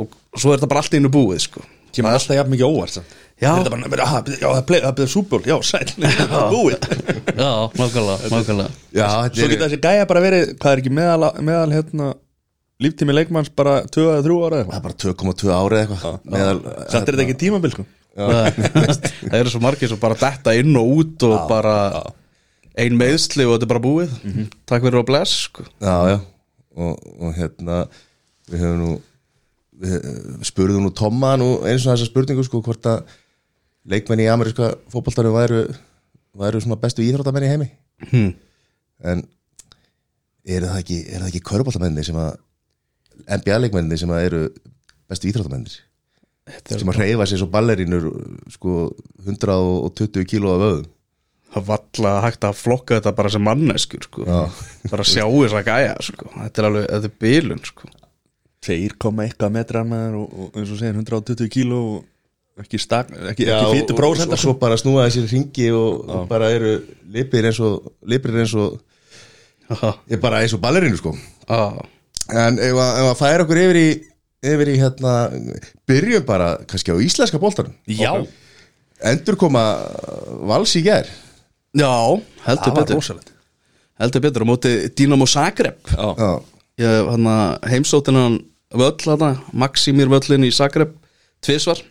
og 0.00 0.14
svo 0.38 0.50
er 0.54 0.58
þetta 0.60 0.70
bara 0.72 0.82
allt 0.84 0.96
einu 0.98 1.10
búið 1.14 1.44
sko. 1.48 1.62
Kemur 1.94 2.14
alltaf 2.14 2.36
jafn 2.38 2.52
mikið 2.54 2.70
óvart 2.70 2.94
samt. 3.00 3.16
Já. 3.40 3.54
Þetta 3.56 3.70
bara, 3.72 4.04
ah, 4.04 4.18
já, 4.28 4.46
það 4.52 4.64
bleið- 4.68 4.82
það 4.84 4.96
bleið 4.98 5.08
súból 5.14 5.38
Já, 5.48 5.54
sæl, 5.64 5.86
það 5.96 6.34
er 6.36 6.50
búið. 6.52 6.82
Já, 7.40 7.52
nákvæmlega, 7.80 8.28
nákvæmlega. 8.34 8.74
Já, 8.92 9.06
þetta 9.24 9.40
Svo 9.40 9.48
geta 9.48 9.64
þessi 9.64 9.78
gæja 9.86 10.08
bara 10.10 10.22
verið 10.26 10.50
Hvað 10.60 10.74
er 10.74 10.82
ekki 10.82 10.92
meðal, 10.98 11.30
meðal 11.48 11.72
hérna 11.72 12.08
Líftími 12.80 13.12
leikmanns 13.12 13.50
bara 13.52 13.80
2 13.84 14.06
eða 14.08 14.22
3 14.24 14.36
ára 14.46 14.60
eða 14.64 14.78
er 14.78 14.84
bara 14.86 14.98
2,2 15.04 15.50
ári 15.52 15.80
eða 15.80 15.82
eitthvað. 15.84 16.14
Er 16.40 17.04
þetta 17.04 17.24
ekki 17.26 17.38
tímabil 17.42 17.74
sko? 17.74 17.84
Það 18.16 19.36
eru 19.38 19.52
svo 19.52 19.60
margir 19.62 19.90
sem 19.92 20.00
bara 20.00 20.16
detta 20.18 20.54
inn 20.58 20.72
og 20.80 20.94
út 20.96 21.26
og 21.28 21.36
bara 21.50 21.74
ein 22.80 22.96
meðsli 22.98 23.46
og 23.46 23.54
þetta 23.56 23.68
er 23.68 23.72
bara 23.74 23.84
búið. 23.84 24.16
Takk 24.68 24.86
fyrir 24.86 25.02
að 25.02 25.08
bless 25.12 25.36
sko. 25.46 25.66
já, 25.82 25.96
já. 26.14 26.18
Og, 26.80 27.00
og 27.20 27.32
hérna 27.36 27.82
við 28.50 28.64
höfum 28.64 28.80
nú 28.80 28.90
við 29.80 29.96
spurðum 30.46 30.84
nú 30.86 30.92
Tomma 30.96 31.34
nú 31.40 31.50
eins 31.64 31.84
og 31.86 31.94
þessa 31.94 32.08
spurningu 32.08 32.44
sko 32.46 32.60
hvort 32.64 32.86
að 32.88 33.10
leikmenn 33.90 34.22
í 34.22 34.28
ameríska 34.30 34.74
fótboltarum 34.92 35.34
væru, 35.34 35.64
væru 36.36 36.60
svona 36.62 36.78
bestu 36.80 37.04
íþróttamenn 37.04 37.46
í 37.46 37.52
heimi. 37.52 37.68
Hmm. 38.10 38.30
en 39.04 39.24
eru 40.48 40.68
það 40.70 40.78
ekki, 40.82 40.98
er 41.08 41.20
það 41.20 41.30
ekki 41.30 41.42
köruboltamenni 41.50 42.04
sem 42.06 42.16
að 42.20 42.30
NBA 43.26 43.60
leikmenni 43.64 43.98
sem 44.00 44.10
að 44.14 44.26
eru 44.28 44.42
bestu 45.10 45.30
íþróttamennir. 45.30 45.76
Sem 46.66 46.90
að 46.90 47.02
reyfa 47.04 47.28
sér 47.28 47.42
svo 47.42 47.50
ballerínur 47.52 48.08
sko 48.50 48.88
120 49.26 50.26
kíló 50.26 50.56
af 50.56 50.66
öðum 50.70 50.88
það 51.50 51.66
valla 51.66 52.12
hægt 52.24 52.46
að 52.46 52.58
flokka 52.58 52.98
þetta 52.98 53.12
bara 53.16 53.32
sem 53.32 53.42
manneskur 53.42 54.06
sko. 54.06 54.26
bara 54.90 55.06
sjá 55.06 55.24
þess 55.24 55.56
að 55.58 55.70
gæja 55.70 55.96
sko. 56.06 56.30
þetta 56.36 56.62
er 56.62 56.68
alveg, 56.68 56.86
þetta 56.92 57.10
er 57.10 57.16
bílun 57.24 57.64
sko. 57.66 57.90
2,1 58.60 59.50
metrar 59.54 59.88
og, 60.18 60.26
og 60.28 60.58
eins 60.60 60.70
og 60.70 60.78
segir 60.78 60.98
120 61.00 61.50
kíló 61.52 61.80
og 61.96 62.64
ekki, 62.64 62.80
stak, 62.82 63.08
ekki, 63.32 63.46
ekki 63.48 63.54
og, 63.56 63.72
fýtu 63.74 63.94
og, 63.94 64.00
prósent 64.02 64.34
og 64.36 64.42
svo 64.42 64.54
bara 64.60 64.76
snúa 64.78 65.06
þessir 65.08 65.30
ringi 65.32 65.70
og, 65.72 66.04
og 66.04 66.28
bara 66.30 66.50
eru 66.52 66.76
lipir 67.10 67.48
eins 67.48 67.60
og 67.64 67.94
lipir 68.04 68.36
eins 68.42 68.52
og 68.58 68.76
er 70.10 70.20
bara 70.20 70.42
eins 70.44 70.54
og 70.54 70.62
ballerinu 70.62 70.98
sko. 71.00 71.14
Já, 71.48 71.88
en 72.34 72.60
ef 72.60 72.76
að, 72.76 72.92
ef 73.00 73.08
að 73.10 73.18
færa 73.20 73.44
okkur 73.46 73.60
yfir 73.64 73.78
í 73.80 73.88
yfir 74.50 74.70
í 74.72 74.76
hérna 74.80 75.14
byrjum 75.88 76.24
bara 76.28 76.52
kannski 76.68 76.94
á 76.94 77.02
íslenska 77.02 77.40
boltanum. 77.42 77.74
Já, 77.90 78.12
endur 79.12 79.36
koma 79.40 79.64
vals 80.48 80.76
í 80.78 80.84
gær. 80.86 81.08
Já. 81.76 81.92
Heldur 82.46 82.70
það 82.70 82.76
var 82.76 82.86
betur. 82.86 83.00
rosalegt. 83.00 83.32
Heldur 84.00 84.24
betur. 84.24 84.46
Á 84.46 84.50
móti 84.50 84.74
Dynamo 84.96 85.28
Zagreb. 85.28 85.80
Já, 85.92 86.08
Já, 86.16 86.30
ég 86.80 87.10
hann 87.12 87.32
heimsóttin 87.68 88.16
hann 88.16 88.38
völl 88.72 88.96
hann 89.06 89.42
Maximir 89.52 90.08
völlin 90.10 90.48
í 90.48 90.52
Zagreb 90.54 90.96
tvisvar. 91.44 91.82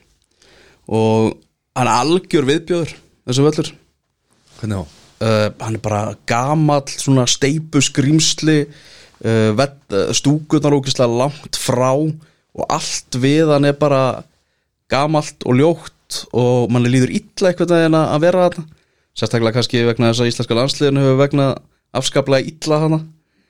Og 0.89 1.35
hann 1.77 1.87
er 1.87 1.93
algjör 2.01 2.49
viðbjöður 2.49 2.95
þessu 3.29 3.45
völlur. 3.45 3.75
Hvernig 4.59 4.81
þá? 4.81 4.95
uh, 5.23 5.49
hann 5.59 5.77
er 5.77 5.83
bara 5.83 6.01
gamall 6.29 6.87
svona 6.91 7.25
steipu 7.29 7.81
skrýmsli 7.83 8.63
stúkunar 10.15 10.75
ógislega 10.77 11.11
langt 11.11 11.57
frá 11.59 11.91
og 11.91 12.65
allt 12.71 13.17
við 13.19 13.51
hann 13.51 13.67
er 13.67 13.75
bara 13.77 14.23
gamalt 14.89 15.43
og 15.45 15.57
ljótt 15.59 16.23
og 16.33 16.71
manni 16.73 16.91
líður 16.91 17.13
illa 17.19 17.51
eitthvað 17.51 17.75
en 17.83 17.97
að 17.99 18.23
vera 18.23 18.47
þarna. 18.47 18.65
Sérstaklega 19.17 19.57
kannski 19.57 19.83
vegna 19.85 20.11
þess 20.11 20.23
að 20.23 20.31
íslenska 20.31 20.57
landsliðinu 20.57 21.03
hefur 21.03 21.19
vegna 21.19 21.47
afskaplega 21.95 22.47
illa 22.49 22.81
hana. 22.85 22.99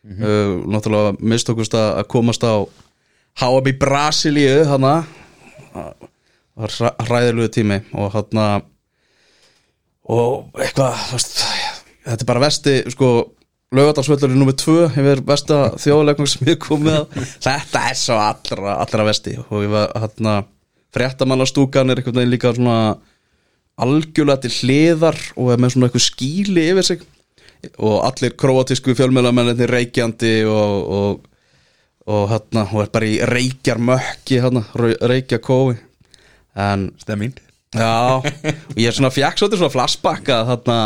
Uh, 0.09 0.63
náttúrulega 0.71 1.15
mistókust 1.19 1.75
að 1.75 2.05
komast 2.11 2.43
á 2.43 2.63
HM 3.39 3.69
í 3.69 3.75
Brasilíu 3.79 4.63
hana. 4.67 4.93
Var 6.59 6.75
hræðilegu 7.05 7.51
tími 7.55 7.81
og 7.95 8.11
hana 8.15 8.47
og 10.09 10.57
eitthvað 10.57 10.97
þetta 11.13 12.23
er 12.23 12.27
bara 12.27 12.41
vesti 12.41 12.73
sko 12.89 13.09
Laugardalsvöllur 13.69 14.31
er 14.31 14.39
nummið 14.39 14.55
tvö 14.63 14.77
yfir 14.87 15.19
vesta 15.27 15.57
þjóðleiknum 15.77 16.29
sem 16.29 16.47
ég 16.49 16.57
kom 16.61 16.81
með. 16.87 17.03
Á. 17.05 17.21
þetta 17.45 17.83
er 17.91 17.99
svo 17.99 18.17
allra, 18.17 18.79
allra 18.81 19.05
vesti 19.11 19.35
og 19.43 19.61
ég 19.61 19.73
var 19.73 19.91
hérna 19.93 20.39
fréttamannastúkan 20.95 21.93
er 21.93 22.01
einhvern 22.01 22.17
veginn 22.17 22.33
líka 22.33 22.53
svona 22.55 22.79
algjörlega 23.79 24.43
til 24.45 24.53
hliðar 24.55 25.19
og 25.37 25.53
er 25.53 25.61
með 25.61 25.75
svona 25.75 25.89
eitthvað 25.89 26.05
skíli 26.07 26.65
yfir 26.71 26.87
sig. 26.87 27.05
Og 27.77 27.99
allir 28.07 28.33
króatísku 28.39 28.95
fjölmjölamennir 28.95 29.69
reykjandi 29.69 30.33
og, 30.47 30.75
og, 30.97 31.21
og 32.09 32.25
hérna 32.31 32.65
og 32.71 32.85
er 32.85 32.91
bara 32.93 33.09
í 33.09 33.19
reykjarmökki 33.27 34.39
hérna, 34.41 34.63
reykjakói 34.73 35.77
en 36.57 36.89
Stemming. 37.03 37.37
Já, 37.77 38.17
og 38.17 38.79
ég 38.79 38.89
er 38.89 38.95
svona 38.97 39.13
fjekk 39.13 39.37
svolítið 39.37 39.61
svona 39.61 39.75
flashback 39.75 40.31
að 40.33 40.53
þarna 40.55 40.77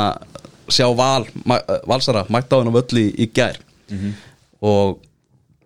sjá 0.72 0.88
val, 0.96 1.26
ma, 1.46 1.60
valsara, 1.90 2.26
mætti 2.30 2.56
á 2.56 2.60
hennar 2.60 2.76
völli 2.78 3.08
í, 3.18 3.30
gær. 3.34 3.60
Og 4.64 5.00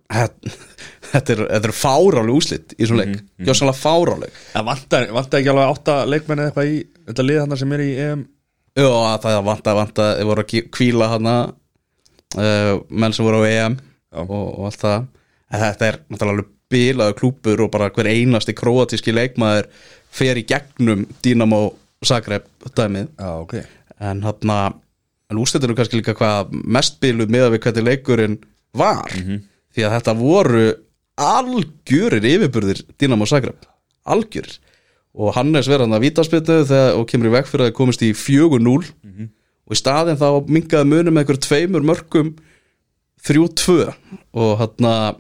þetta 1.12 1.34
er, 1.34 1.44
er 1.58 1.74
fáráleg 1.76 2.38
úslit 2.38 2.76
í 2.78 2.88
svona 2.88 3.04
leik, 3.04 3.16
mm 3.16 3.20
-hmm. 3.20 3.46
gjóðsannlega 3.48 3.80
fáráleg 3.82 4.38
Það 4.54 4.68
vantar, 4.70 5.08
vantar 5.12 5.40
ekki 5.40 5.52
alveg 5.52 5.72
átta 5.74 5.96
leikmenni 6.08 6.46
eitthvað 6.48 6.72
í 6.72 6.78
þetta 7.08 7.26
lið 7.28 7.40
hann 7.42 7.58
sem 7.58 7.74
er 7.76 7.84
í 7.84 7.90
EM? 8.06 8.26
Jó, 8.78 8.90
að 8.94 9.22
það 9.26 9.44
vanta, 9.44 9.74
vanta, 9.74 10.08
þið 10.20 10.30
voru 10.30 10.44
að 10.44 10.50
kí- 10.52 10.68
hvíla 10.78 11.08
hana 11.12 11.36
uh, 12.38 12.74
menn 12.90 13.14
sem 13.14 13.26
voru 13.26 13.44
á 13.44 13.50
EM 13.50 13.78
og, 14.12 14.60
og 14.60 14.66
allt 14.70 14.82
það. 14.84 15.08
En 15.52 15.60
þetta 15.60 15.88
er 15.88 16.00
náttúrulega 16.08 16.50
bilaðu 16.70 17.14
klúpur 17.18 17.62
og 17.64 17.72
bara 17.72 17.90
hver 17.90 18.10
einasti 18.12 18.54
króatíski 18.54 19.14
leikmaður 19.16 19.70
fer 20.12 20.38
í 20.38 20.46
gegnum 20.48 21.06
Dynamo 21.24 21.62
Zagreb 22.06 22.46
dæmið. 22.76 23.08
Já, 23.18 23.32
ok. 23.42 23.56
En 24.00 24.24
hann 24.24 24.74
en 25.32 25.40
úrstættinu 25.42 25.76
kannski 25.76 26.00
líka 26.00 26.16
hvað 26.18 26.54
mest 26.64 27.00
biluð 27.04 27.32
með 27.34 27.50
við 27.54 27.64
hvernig 27.66 27.88
leikurinn 27.88 28.38
var. 28.78 29.12
Því 29.74 29.84
að 29.86 29.96
þetta 29.98 30.14
voru 30.18 30.66
algjörir 31.18 32.26
yfirburðir 32.30 32.84
Dynamo 33.00 33.26
Zagreb, 33.26 33.66
algjörir. 34.06 34.60
Og 35.18 35.34
Hannes 35.34 35.68
verðan 35.68 35.96
að 35.98 36.04
vítaspilnu 36.06 36.66
þegar 36.70 36.96
og 37.00 37.08
kemur 37.10 37.32
í 37.32 37.34
veg 37.34 37.48
fyrir 37.50 37.66
að 37.66 37.72
það 37.72 37.78
komist 37.80 38.04
í 38.06 38.12
4-0 38.14 38.76
og 39.68 39.74
í 39.74 39.80
staðin 39.80 40.20
þá 40.20 40.28
mingaði 40.48 40.88
munum 40.92 41.14
með 41.14 41.24
einhver 41.24 41.40
tveimur 41.44 41.84
mörgum 41.84 42.36
3-2 43.26 43.94
og 44.38 44.52
hann 44.62 44.86
að 44.88 45.18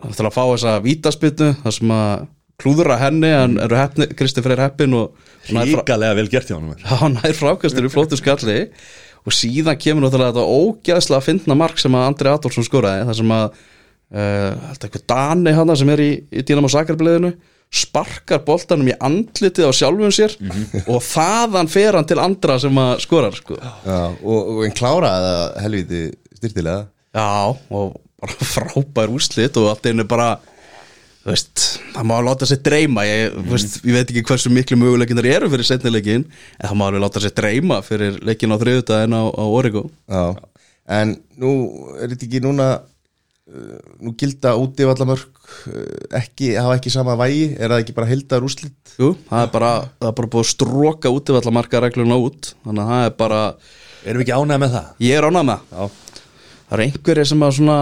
hann 0.00 0.16
þarf 0.16 0.30
að 0.30 0.34
fá 0.34 0.44
þessa 0.50 0.74
vítaspilnu 0.84 1.48
þar 1.62 1.76
sem 1.76 1.90
að 1.94 2.26
klúðra 2.60 2.98
henni 3.00 3.30
en 3.34 3.58
Kristi 4.18 4.44
Freyr 4.44 4.64
heppin 4.66 4.96
Ríkalega 5.50 6.16
vel 6.18 6.28
gert 6.30 6.50
hjá 6.50 6.58
hann 6.58 6.74
hann 7.00 7.18
er 7.24 7.36
frákastur 7.36 7.88
í 7.88 7.92
flóttu 7.92 8.18
skalli. 8.20 8.66
Og 9.28 9.34
síðan 9.36 9.76
kemur 9.76 10.06
náttúrulega 10.06 10.32
þetta 10.32 10.44
ógæðslega 10.48 11.20
að 11.20 11.26
finna 11.26 11.56
mark 11.58 11.80
sem 11.80 11.96
að 11.96 12.06
Andri 12.08 12.30
Adolfsson 12.30 12.64
skoraði 12.64 13.08
þar 13.08 13.18
sem 13.18 13.32
að 13.36 13.46
uh, 13.52 14.68
eitthvað 14.72 15.06
Dani 15.12 15.52
hana 15.56 15.76
sem 15.76 15.92
er 15.92 16.02
í, 16.04 16.10
í 16.32 16.44
Dínamo 16.46 16.70
Sakarbliðinu 16.72 17.34
sparkar 17.70 18.40
boltanum 18.42 18.88
í 18.90 18.94
andlitið 18.98 19.68
á 19.70 19.72
sjálfum 19.76 20.10
sér 20.14 20.32
og 20.90 21.04
þaðan 21.06 21.68
fer 21.70 21.94
hann 21.94 22.08
til 22.08 22.18
andra 22.18 22.56
sem 22.58 22.80
að 22.82 23.04
skorar 23.04 23.36
sko. 23.36 23.58
já, 23.60 24.00
og, 24.10 24.40
og 24.56 24.64
en 24.66 24.74
kláraði 24.74 25.28
það 25.28 25.60
helviti 25.66 26.00
styrtilega. 26.40 26.80
Já 27.14 27.28
og 27.54 28.00
bara 28.20 28.48
frábær 28.54 29.14
úrslit 29.14 29.60
og 29.60 29.70
allt 29.70 29.86
einu 29.86 30.08
bara 30.10 30.32
veist, 31.26 31.64
það 31.94 32.06
má 32.08 32.14
láta 32.24 32.48
sér 32.48 32.60
dreyma 32.64 33.04
ég, 33.06 33.34
mm. 33.34 33.48
veist, 33.52 33.80
ég 33.84 33.96
veit 33.96 34.12
ekki 34.12 34.24
hversu 34.28 34.52
miklu 34.52 34.78
möguleikinar 34.80 35.28
eru 35.28 35.50
fyrir 35.52 35.68
setnileikin 35.68 36.24
en 36.24 36.68
það 36.68 36.78
má 36.80 36.86
alveg 36.86 37.04
láta 37.04 37.22
sér 37.24 37.34
dreyma 37.36 37.80
fyrir 37.86 38.20
leikin 38.24 38.54
á 38.54 38.60
þriðudaginn 38.60 39.16
á, 39.16 39.22
á 39.28 39.44
Origo 39.44 39.84
Já, 40.08 40.22
en 41.00 41.18
nú 41.40 41.52
er 41.98 42.14
þetta 42.14 42.28
ekki 42.28 42.42
núna 42.44 42.68
uh, 42.80 43.78
nú 44.00 44.14
gilda 44.20 44.56
úti 44.60 44.88
vallamörk 44.88 45.42
uh, 45.68 46.18
ekki, 46.22 46.54
hafa 46.56 46.78
ekki 46.80 46.94
sama 46.94 47.18
vægi 47.20 47.50
er 47.58 47.74
það 47.74 47.84
ekki 47.84 47.96
bara 48.00 48.10
heldar 48.10 48.46
úrslit 48.46 48.96
Jú, 48.96 49.14
það 49.28 49.44
er 49.44 49.54
bara, 49.58 49.72
það 50.00 50.12
er 50.12 50.18
bara 50.22 50.34
búið 50.34 50.46
að 50.46 50.52
stróka 50.54 51.12
útivallamarka 51.16 51.84
regluna 51.84 52.20
út 52.20 52.54
þannig 52.64 52.86
að 52.86 52.94
það 52.94 53.08
er 53.10 53.18
bara, 53.20 53.42
Erum 54.00 54.22
við 54.22 54.30
ekki 54.30 54.38
ánægð 54.40 54.62
með 54.62 54.78
það? 54.78 54.92
ég 55.04 55.18
er 55.18 55.26
ánað 55.28 55.50
með 55.50 55.58
það. 55.60 55.74
Já 55.76 56.08
það 56.70 56.78
eru 56.78 56.86
einhverjir 56.86 57.26
sem 57.26 57.40
að 57.42 57.56
svona 57.56 57.76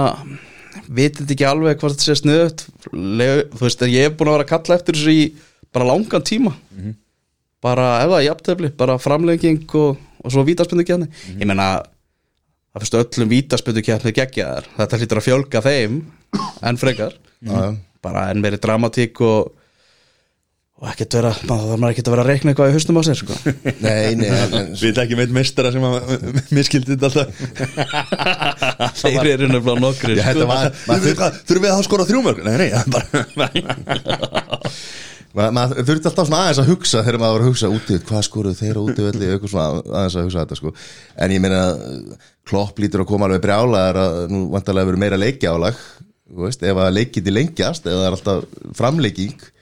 vitið 0.87 1.35
ekki 1.35 1.47
alveg 1.49 1.80
hvað 1.80 1.94
þetta 1.94 2.06
sé 2.06 2.16
sniðut 2.20 2.64
þú 2.88 3.62
veist, 3.62 3.85
ég 3.90 4.08
er 4.08 4.16
búin 4.16 4.30
að 4.30 4.38
vera 4.38 4.47
að 4.47 4.52
kalla 4.52 4.78
eftir 4.78 4.99
þessu 4.99 5.14
í 5.14 5.25
bara 5.75 5.88
langan 5.90 6.25
tíma. 6.25 6.54
Bara, 7.64 7.87
ef 8.04 8.12
það 8.12 8.18
er 8.20 8.26
jafntefli 8.28 8.70
bara 8.78 8.99
framlegging 9.02 9.64
og, 9.80 9.99
og 10.23 10.32
svo 10.32 10.44
vítaspöndu 10.47 10.85
kjarni 10.87 11.08
ég 11.40 11.49
meina, 11.49 11.68
það 12.70 12.85
fyrst 12.85 12.99
öllum 13.00 13.32
vítaspöndu 13.32 13.82
kjarni 13.85 14.14
geggjaðar. 14.14 14.68
Þetta 14.78 15.00
hlýtur 15.00 15.20
að 15.20 15.26
fjölga 15.26 15.64
þeim 15.66 16.00
en 16.62 16.80
frekar. 16.80 17.16
Já, 17.42 17.54
já. 17.54 17.70
bara 18.02 18.28
en 18.32 18.42
verið 18.44 18.62
dramatík 18.64 19.20
og 19.26 19.58
og 20.78 20.87
ekkert 20.92 21.14
vera, 21.18 21.30
maður 21.49 21.64
þarf 21.73 21.80
maður 21.82 21.92
ekkert 21.94 22.08
að 22.08 22.12
vera 22.14 22.23
að 22.25 22.28
reikna 22.30 22.52
eitthvað 22.52 22.68
í 22.70 22.75
haustum 22.76 22.99
á 22.99 23.02
sér 23.08 23.18
sko. 23.18 23.35
Nei, 23.87 24.14
nei, 24.20 24.28
en, 24.30 24.68
Við 24.78 24.85
erum 24.92 25.00
ekki 25.04 25.16
með 25.18 25.32
meistara 25.35 25.73
sem 25.75 25.87
að 25.88 25.94
miskildi 26.54 26.94
þetta 26.94 27.08
alltaf 27.08 27.28
þeir 29.02 29.30
eru 29.32 29.49
nefnilega 29.50 29.90
sko. 29.99 30.47
var- 30.52 30.70
Þurfum 30.87 31.64
við, 31.66 31.73
að 31.75 31.82
skora 31.88 32.06
þrjúmörk? 32.12 32.44
Nei, 32.47 32.54
nei, 32.62 32.68
er 32.70 32.87
bara 32.94 33.08
Ma- 35.37 35.50
maður 35.54 35.82
þurfti 35.85 36.08
alltaf 36.08 36.26
svona 36.30 36.38
aðeins 36.47 36.61
að 36.62 36.70
hugsa 36.73 37.02
þegar 37.04 37.18
maður 37.20 37.35
var 37.37 37.42
að 37.44 37.50
hugsa 37.50 37.68
úti, 37.70 37.99
hvað 38.08 38.23
skoruð 38.26 38.56
þeir 38.62 38.78
á 38.80 38.82
úti 38.87 39.04
velli, 39.04 39.26
eitthvað 39.35 39.52
svona 39.52 39.82
aðeins 39.85 40.16
að 40.16 40.25
hugsa 40.28 40.40
þetta 40.44 40.56
sko. 40.58 40.73
en 41.26 41.35
ég 41.35 41.42
meina, 41.44 41.61
klopp 42.49 42.80
lítur 42.80 43.02
að 43.04 43.11
koma 43.12 43.28
alveg 43.28 43.42
brjálaðar 43.44 43.99
að 44.06 44.16
nú 44.32 44.40
vantarlega 44.54 44.88
verið 44.88 45.02
meira 45.04 45.20
leikjálag 45.20 45.76
þú 46.32 46.47
veist, 46.47 46.64
ef 46.64 46.80
að 46.80 46.97
leikiti 46.97 47.35
lengjast 47.35 47.87
eða 47.92 48.08
er 48.08 48.16
alltaf 48.16 48.49
framlegging 48.80 49.37
er? 49.37 49.54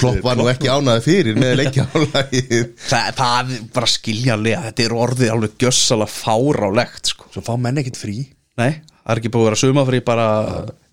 Klopp 0.00 0.22
var 0.24 0.38
nú 0.38 0.46
ekki 0.50 0.70
ánaði 0.72 1.02
fyrir 1.04 1.36
með 1.40 1.56
leikjálagið 1.60 2.68
það, 2.90 3.08
það 3.18 3.52
er 3.56 3.66
bara 3.74 3.90
skiljanlega 3.92 4.62
þetta 4.68 4.84
er 4.86 4.94
orðið 4.96 5.32
alveg 5.34 5.56
gjössalega 5.60 6.14
fárálegt 6.14 7.12
sko. 7.12 7.28
Svo 7.34 7.42
fá 7.46 7.52
menn 7.60 7.80
ekkit 7.82 7.98
frí. 8.00 8.16
Nei, 8.60 8.80
það 8.80 9.12
er 9.14 9.20
ekki 9.22 9.32
búið 9.34 9.42
að 9.44 9.48
vera 9.50 9.60
sumafrí 9.60 10.00
bara 10.06 10.26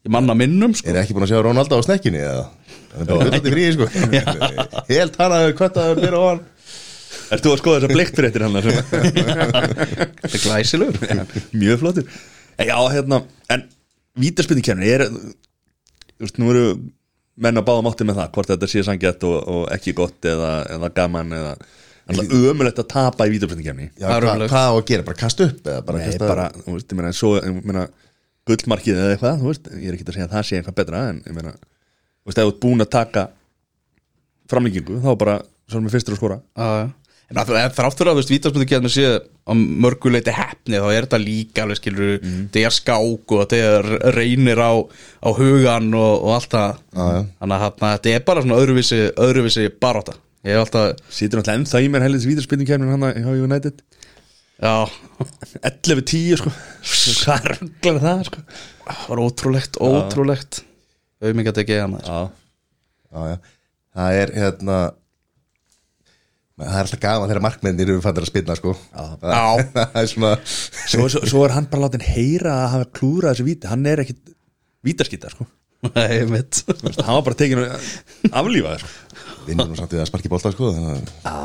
í 0.08 0.12
manna 0.14 0.36
minnum 0.38 0.76
sko. 0.78 0.90
er 0.92 1.00
ekki 1.02 1.16
búin 1.18 1.28
að 1.28 1.34
sjá 1.34 1.42
Ronaldo 1.48 1.80
á 1.80 1.82
snekkinni 1.88 2.22
það 2.28 3.02
er 3.02 3.24
hlutandi 3.24 3.56
frí 3.56 3.66
sko. 3.78 3.90
Helt 4.94 5.18
hann 5.22 5.38
að 5.40 5.48
kvartaður 5.60 6.04
byrja 6.04 6.22
á 6.22 6.26
hann 6.32 6.46
Ert 7.28 7.44
þú 7.44 7.52
að 7.52 7.60
skoða 7.60 7.80
þessar 7.82 7.92
bliktfréttir 7.96 8.44
hann? 8.46 8.56
þetta 8.64 10.30
er 10.32 10.44
glæsilegur. 10.44 11.24
Mjög 11.56 11.82
flottir 11.82 12.12
En 12.58 12.70
Já, 12.70 12.78
hérna, 12.94 13.20
en 13.54 13.66
vítaspinnikefni 14.20 14.92
er 14.94 15.04
Þú 15.12 16.24
veist, 16.26 16.40
nú 16.42 16.54
eru 16.54 16.64
menn 17.38 17.60
að 17.60 17.68
báða 17.68 17.84
mátti 17.86 18.08
með 18.08 18.20
það 18.22 18.32
hvort 18.36 18.52
þetta 18.54 18.70
sé 18.72 18.84
sangjætt 18.86 19.26
og, 19.28 19.36
og 19.54 19.64
ekki 19.76 19.94
gott 19.98 20.26
eða, 20.28 20.52
eða 20.78 20.90
gaman 20.96 21.36
eða 21.38 21.54
ömulegt 22.08 22.82
að 22.82 22.90
tapa 22.94 23.28
í 23.28 23.38
Það 23.38 24.14
er 24.14 24.26
hva, 24.26 24.36
hvað 24.48 24.68
á 24.68 24.74
að 24.74 24.84
gera, 24.88 25.06
bara 25.08 25.20
kasta 25.20 25.48
upp 25.48 25.66
eða 25.68 25.82
bara 25.88 26.02
Nei, 26.02 26.06
kasta 26.08 26.30
bara, 26.30 26.46
þú 26.64 26.76
veist, 26.78 26.92
ég 26.92 27.00
meina, 27.00 27.14
svo, 27.14 27.34
ég 27.38 27.58
meina 27.68 27.88
gullmarkið 28.48 29.02
eða 29.02 29.16
eitthvað, 29.16 29.42
þú 29.42 29.52
veist, 29.52 29.68
ég 29.76 29.90
er 29.90 29.98
ekki 29.98 30.08
að 30.08 30.16
segja 30.16 30.28
að 30.30 30.36
það 30.38 30.48
sé 30.48 30.60
eitthvað 30.60 30.78
betra 30.80 31.02
en 31.12 31.20
ég 31.28 31.36
meina, 31.36 31.54
þú 31.58 32.32
veist, 32.32 32.38
ef 32.38 32.48
þú 32.48 32.54
ert 32.54 32.62
búin 32.64 32.86
að 32.86 32.92
taka 32.96 33.26
framlíkingu 34.48 35.02
þá 35.04 35.10
bara 35.20 35.40
svo 35.68 35.84
með 35.84 35.98
fyrstur 35.98 36.16
að 36.16 36.22
skora. 36.22 36.40
Já, 36.56 36.68
já. 36.80 36.88
En 37.28 37.42
að, 37.42 37.52
en 37.60 37.76
þrátt 37.76 38.00
fyrir 38.00 38.14
að, 38.14 38.22
þú 38.22 38.38
veist, 38.56 38.70
getur 38.72 38.94
sé 38.94 39.10
á 39.48 39.52
mörguleiti 39.56 40.34
hefni, 40.36 40.78
þá 40.84 40.88
er 40.92 41.08
þetta 41.08 41.20
líka 41.24 41.64
alveg 41.64 41.80
skilur, 41.80 42.14
þetta 42.20 42.64
er 42.68 42.76
skák 42.76 43.34
og 43.34 43.44
þetta 43.46 43.60
er 43.72 43.90
reynir 44.18 44.60
á, 44.60 44.72
á 45.24 45.30
hugan 45.38 45.90
og, 45.96 46.14
og 46.28 46.34
allt 46.36 46.52
það. 46.54 46.82
Þannig 47.40 47.68
að 47.68 47.82
þetta 47.84 48.16
er 48.18 48.26
bara 48.28 48.44
svona 48.44 48.60
öðruvísi 48.62 49.02
öðruvísi 49.16 49.70
baráta 49.82 50.18
ég 50.48 50.56
hef 50.56 50.64
alltaf, 50.64 51.00
Sýtur 51.12 51.42
náttúrulega 51.42 51.60
ennþá 51.60 51.82
í 51.84 51.90
mér 51.92 52.06
helðis 52.06 52.28
vítarspilningkefnin 52.30 52.94
hann 52.94 53.24
hjá 53.24 53.32
United. 53.36 53.82
Já. 54.58 54.88
11-10 55.68 56.40
sko. 56.42 56.54
Rugglar 57.48 58.00
það 58.04 58.24
sko. 58.30 58.44
Var 59.08 59.22
ótrúlegt, 59.22 59.80
ótrúlegt. 59.84 60.62
Auðvitað 61.22 61.64
ekki 61.64 61.74
ekki 61.74 61.80
að 61.82 61.92
maður 61.92 62.08
Já, 62.08 62.20
já, 63.12 63.22
já. 63.34 63.38
það 63.98 64.20
er 64.22 64.34
hérna 64.38 64.78
það 66.58 66.74
er 66.74 66.88
alltaf 66.88 67.02
gaman 67.04 67.30
þegar 67.30 67.44
markmennir 67.46 67.92
eru 67.94 68.04
fannir 68.04 68.26
að 68.26 68.32
spilna 68.32 68.58
sko. 68.58 68.74
Það, 68.94 69.62
það 69.78 70.02
er 70.02 70.10
svona 70.12 70.32
svo, 70.48 71.06
svo, 71.06 71.22
svo 71.30 71.44
er 71.46 71.54
hann 71.58 71.70
bara 71.72 71.86
látin 71.86 72.06
heyra 72.08 72.56
að 72.64 72.74
hafa 72.76 72.90
klúrað 72.98 73.36
þessu 73.36 73.48
víti. 73.48 73.70
Hann 73.70 73.86
er 73.90 74.02
ekkit 74.04 74.34
vítaskita 74.88 75.32
sko. 75.34 75.48
Nei, 75.94 76.24
mitt 76.26 76.64
Þú 76.66 76.74
veist, 76.88 77.02
Hann 77.06 77.20
var 77.20 77.26
bara 77.28 77.38
tekin 77.38 77.60
aflífaði 78.34 78.80
sko. 78.82 79.28
Vinnur 79.46 79.68
nú 79.70 79.76
samt 79.78 79.94
við 79.94 80.02
að 80.02 80.08
sparki 80.10 80.32
bólta 80.32 80.50
sko 80.52 80.72
að 80.74 80.88
Já 81.22 81.36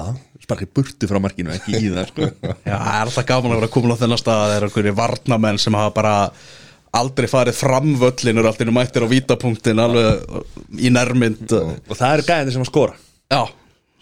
Sparkið 0.43 0.71
burtu 0.75 1.07
frá 1.07 1.19
markinu, 1.23 1.53
ekki 1.55 1.77
í 1.77 1.91
það 1.93 2.09
sko. 2.09 2.29
Já, 2.65 2.73
það 2.73 2.97
er 2.97 3.03
alltaf 3.05 3.27
gaman 3.29 3.53
að 3.53 3.61
vera 3.61 3.69
að 3.69 3.75
koma 3.77 3.95
á 3.95 4.01
þennan 4.01 4.19
stað. 4.19 4.41
Að 4.41 4.49
það 4.49 4.57
er 4.57 4.67
einhverju 4.67 4.95
varnamenn 4.99 5.61
sem 5.63 5.77
hafa 5.79 5.93
bara 5.95 6.15
aldrei 6.99 7.29
farið 7.31 7.57
fram 7.61 7.93
völlin 8.01 8.41
og 8.43 8.49
allt 8.51 8.65
einu 8.65 8.75
mættir 8.75 9.07
á 9.07 9.13
vítapunktin 9.13 9.85
alveg 9.85 10.83
í 10.83 10.91
nærmynd. 10.93 11.55
Og 11.55 11.95
það 11.95 12.17
eru 12.17 12.27
gæðin 12.27 12.57
sem 12.57 12.65
að 12.65 12.71
skora. 12.73 12.99
Já, 13.31 13.43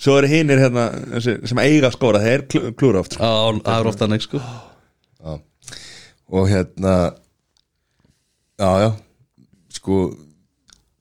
Svo 0.01 0.15
eru 0.17 0.29
hinir 0.33 0.57
hérna 0.63 0.87
þessi, 1.15 1.35
sem 1.51 1.59
eiga 1.61 1.91
að 1.91 1.97
skora 1.99 2.21
Þeir 2.25 2.45
klú- 2.49 2.71
klúra 2.81 3.01
oft 3.03 3.13
sko. 3.19 3.25
já, 3.25 3.61
það 3.67 3.81
er 3.83 3.89
ofta 3.91 4.07
neitt 4.09 4.25
sko 4.25 4.39
já. 4.41 5.35
og 6.31 6.49
hérna 6.49 6.95
já 8.61 8.71
já 8.85 8.91
sko 9.77 9.99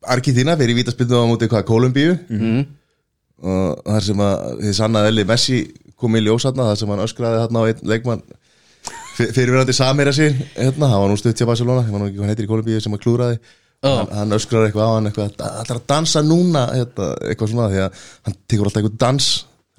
Argentina 0.07 0.55
fyrir 0.59 0.75
vítaspilnu 0.79 1.15
á 1.15 1.25
móti 1.29 1.47
hvað 1.51 1.63
Kolumbíu 1.67 2.17
-hmm. 2.29 2.65
og 3.43 3.81
þar 3.85 4.03
sem 4.03 4.17
að 4.17 4.59
þið 4.63 4.73
sannaði 4.81 5.07
Eli 5.13 5.23
Messi 5.31 5.59
kom 5.99 6.15
í 6.15 6.21
ljósatna 6.23 6.63
þar 6.69 6.77
sem 6.77 6.89
hann 6.89 6.99
öskraði 7.07 7.39
þarna 7.43 7.59
á 7.59 7.67
einn 7.67 7.87
leikmann 7.91 8.21
fyr- 9.17 9.31
fyrirverandi 9.35 9.73
Samira 9.73 10.11
sér 10.11 10.31
hérna, 10.55 10.87
hann 10.91 11.01
var 11.01 11.09
nú 11.09 11.17
stutt 11.17 11.35
hjá 11.39 11.45
Barcelona 11.45 11.83
hann 11.83 12.27
heitir 12.29 12.45
í 12.45 12.51
Kolumbíu 12.51 12.79
sem 12.81 12.93
að 12.93 12.99
klúraði 13.03 13.39
hann, 13.85 14.11
hann 14.17 14.35
öskraði 14.37 14.69
eitthvað 14.69 14.89
á 14.89 14.93
hann 14.95 15.09
eitthvað 15.09 15.29
alltaf 15.47 15.77
að 15.77 15.87
dansa 15.93 16.23
núna? 16.25 16.65
Hérna, 16.75 17.09
eitthvað 17.29 17.53
svona 17.53 17.69
því 17.71 17.81
að 17.85 18.03
hann 18.27 18.37
tekur 18.51 18.69
alltaf 18.69 18.81
eitthvað 18.83 18.99
dans 19.05 19.29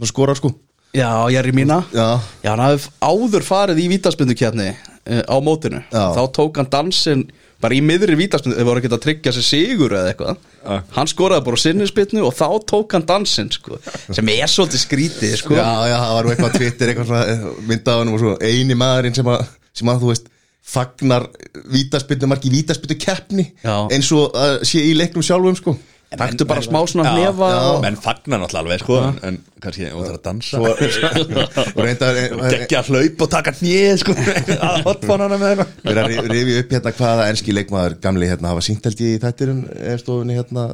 þegar 0.01 0.13
skorar 0.15 0.41
sko. 0.41 0.55
Já, 0.97 1.11
Jerry 1.31 1.53
Mína 1.55 1.85
já, 1.95 2.19
Já, 2.43 2.49
hann 2.51 2.65
hafði 2.65 2.89
áður 2.99 3.45
farið 3.47 3.79
í 3.85 3.91
vítaspindukjarni 3.93 4.71
á 5.07 5.37
mótinu. 5.45 5.85
Já. 5.93 6.03
Þá 6.17 6.23
tók 6.35 6.59
hann 6.59 6.71
dansinn 6.73 7.29
bara 7.61 7.77
í 7.77 7.83
miðri 7.85 8.17
vítaspindu 8.17 8.57
Þeir 8.57 8.67
voru 8.67 8.81
ekki 8.81 8.91
að 8.91 9.03
tryggja 9.05 9.33
sér 9.37 9.45
sigur 9.47 9.95
eða 9.95 10.11
eitthvað. 10.15 10.41
Já. 10.65 10.81
Hann 10.97 11.11
skoraði 11.13 11.45
bara 11.47 11.61
á 11.61 11.65
sinnispinnu 11.65 12.25
og 12.27 12.35
þá 12.37 12.47
tók 12.73 12.97
hann 12.97 13.07
dansinn 13.09 13.53
sko, 13.55 13.79
sem 14.09 14.33
er 14.33 14.51
svolítið 14.51 14.83
skrítið 14.87 15.37
sko. 15.43 15.55
Já, 15.61 15.69
já, 15.93 15.97
það 16.01 16.17
var 16.17 16.31
eitthvað 16.33 16.51
á 16.51 16.57
Twitter 16.59 16.93
eitthvað 16.93 17.11
svona 17.13 17.55
myndað 17.71 17.95
á 17.95 18.01
hann 18.01 18.13
og 18.15 18.23
svo 18.25 18.35
eini 18.41 18.79
maðurinn 18.81 19.19
sem 19.21 19.31
að, 19.31 19.47
sem 19.77 19.93
að 19.93 20.03
þú 20.03 20.11
veist 20.15 20.31
fagnar 20.63 21.29
vítaspindu 21.73 22.29
marki 22.31 22.51
vítaspindu 22.53 22.97
keppni 23.01 23.49
eins 23.65 24.11
og 24.15 24.37
sé 24.67 24.83
í 24.91 24.93
leiknum 24.99 25.25
sjálfum 25.25 25.57
sko. 25.59 25.77
Taktu 26.11 26.43
bara 26.43 26.59
smá 26.59 26.81
svona 26.91 27.13
hnefa 27.15 27.49
og- 27.71 27.83
Menn 27.85 27.95
fagnar 28.03 28.41
náttúrulega 28.43 28.65
alveg 28.65 28.81
sko 28.83 28.97
en, 28.99 29.19
en 29.29 29.37
kannski, 29.63 29.85
og 29.95 30.01
það 30.03 30.09
er 30.11 30.17
að 30.17 30.25
dansa. 30.25 30.59
Og 31.77 31.85
reyndar 31.87 32.19
Gekkja 32.57 32.81
að 32.81 32.89
hlaup 32.91 33.23
og 33.23 33.31
taka 33.31 33.53
hnið 33.61 34.01
sko 34.03 34.17
að 34.71 34.81
hotfónana 34.89 35.39
með 35.39 35.53
eitthvað 35.53 35.77
við 35.87 36.01
erum 36.03 36.19
að 36.25 36.35
rifja 36.35 36.65
upp 36.65 36.75
hérna 36.75 36.93
hvaða 36.99 37.29
enski 37.31 37.55
leikmaður 37.55 37.95
gamli 38.03 38.31
hérna 38.33 38.51
hafa 38.51 38.65
sínt 38.67 38.89
held 38.91 39.05
ég 39.07 39.15
í 39.15 39.23
þættirinn 39.23 39.63
stofunni 40.03 40.39
hérna 40.41 40.67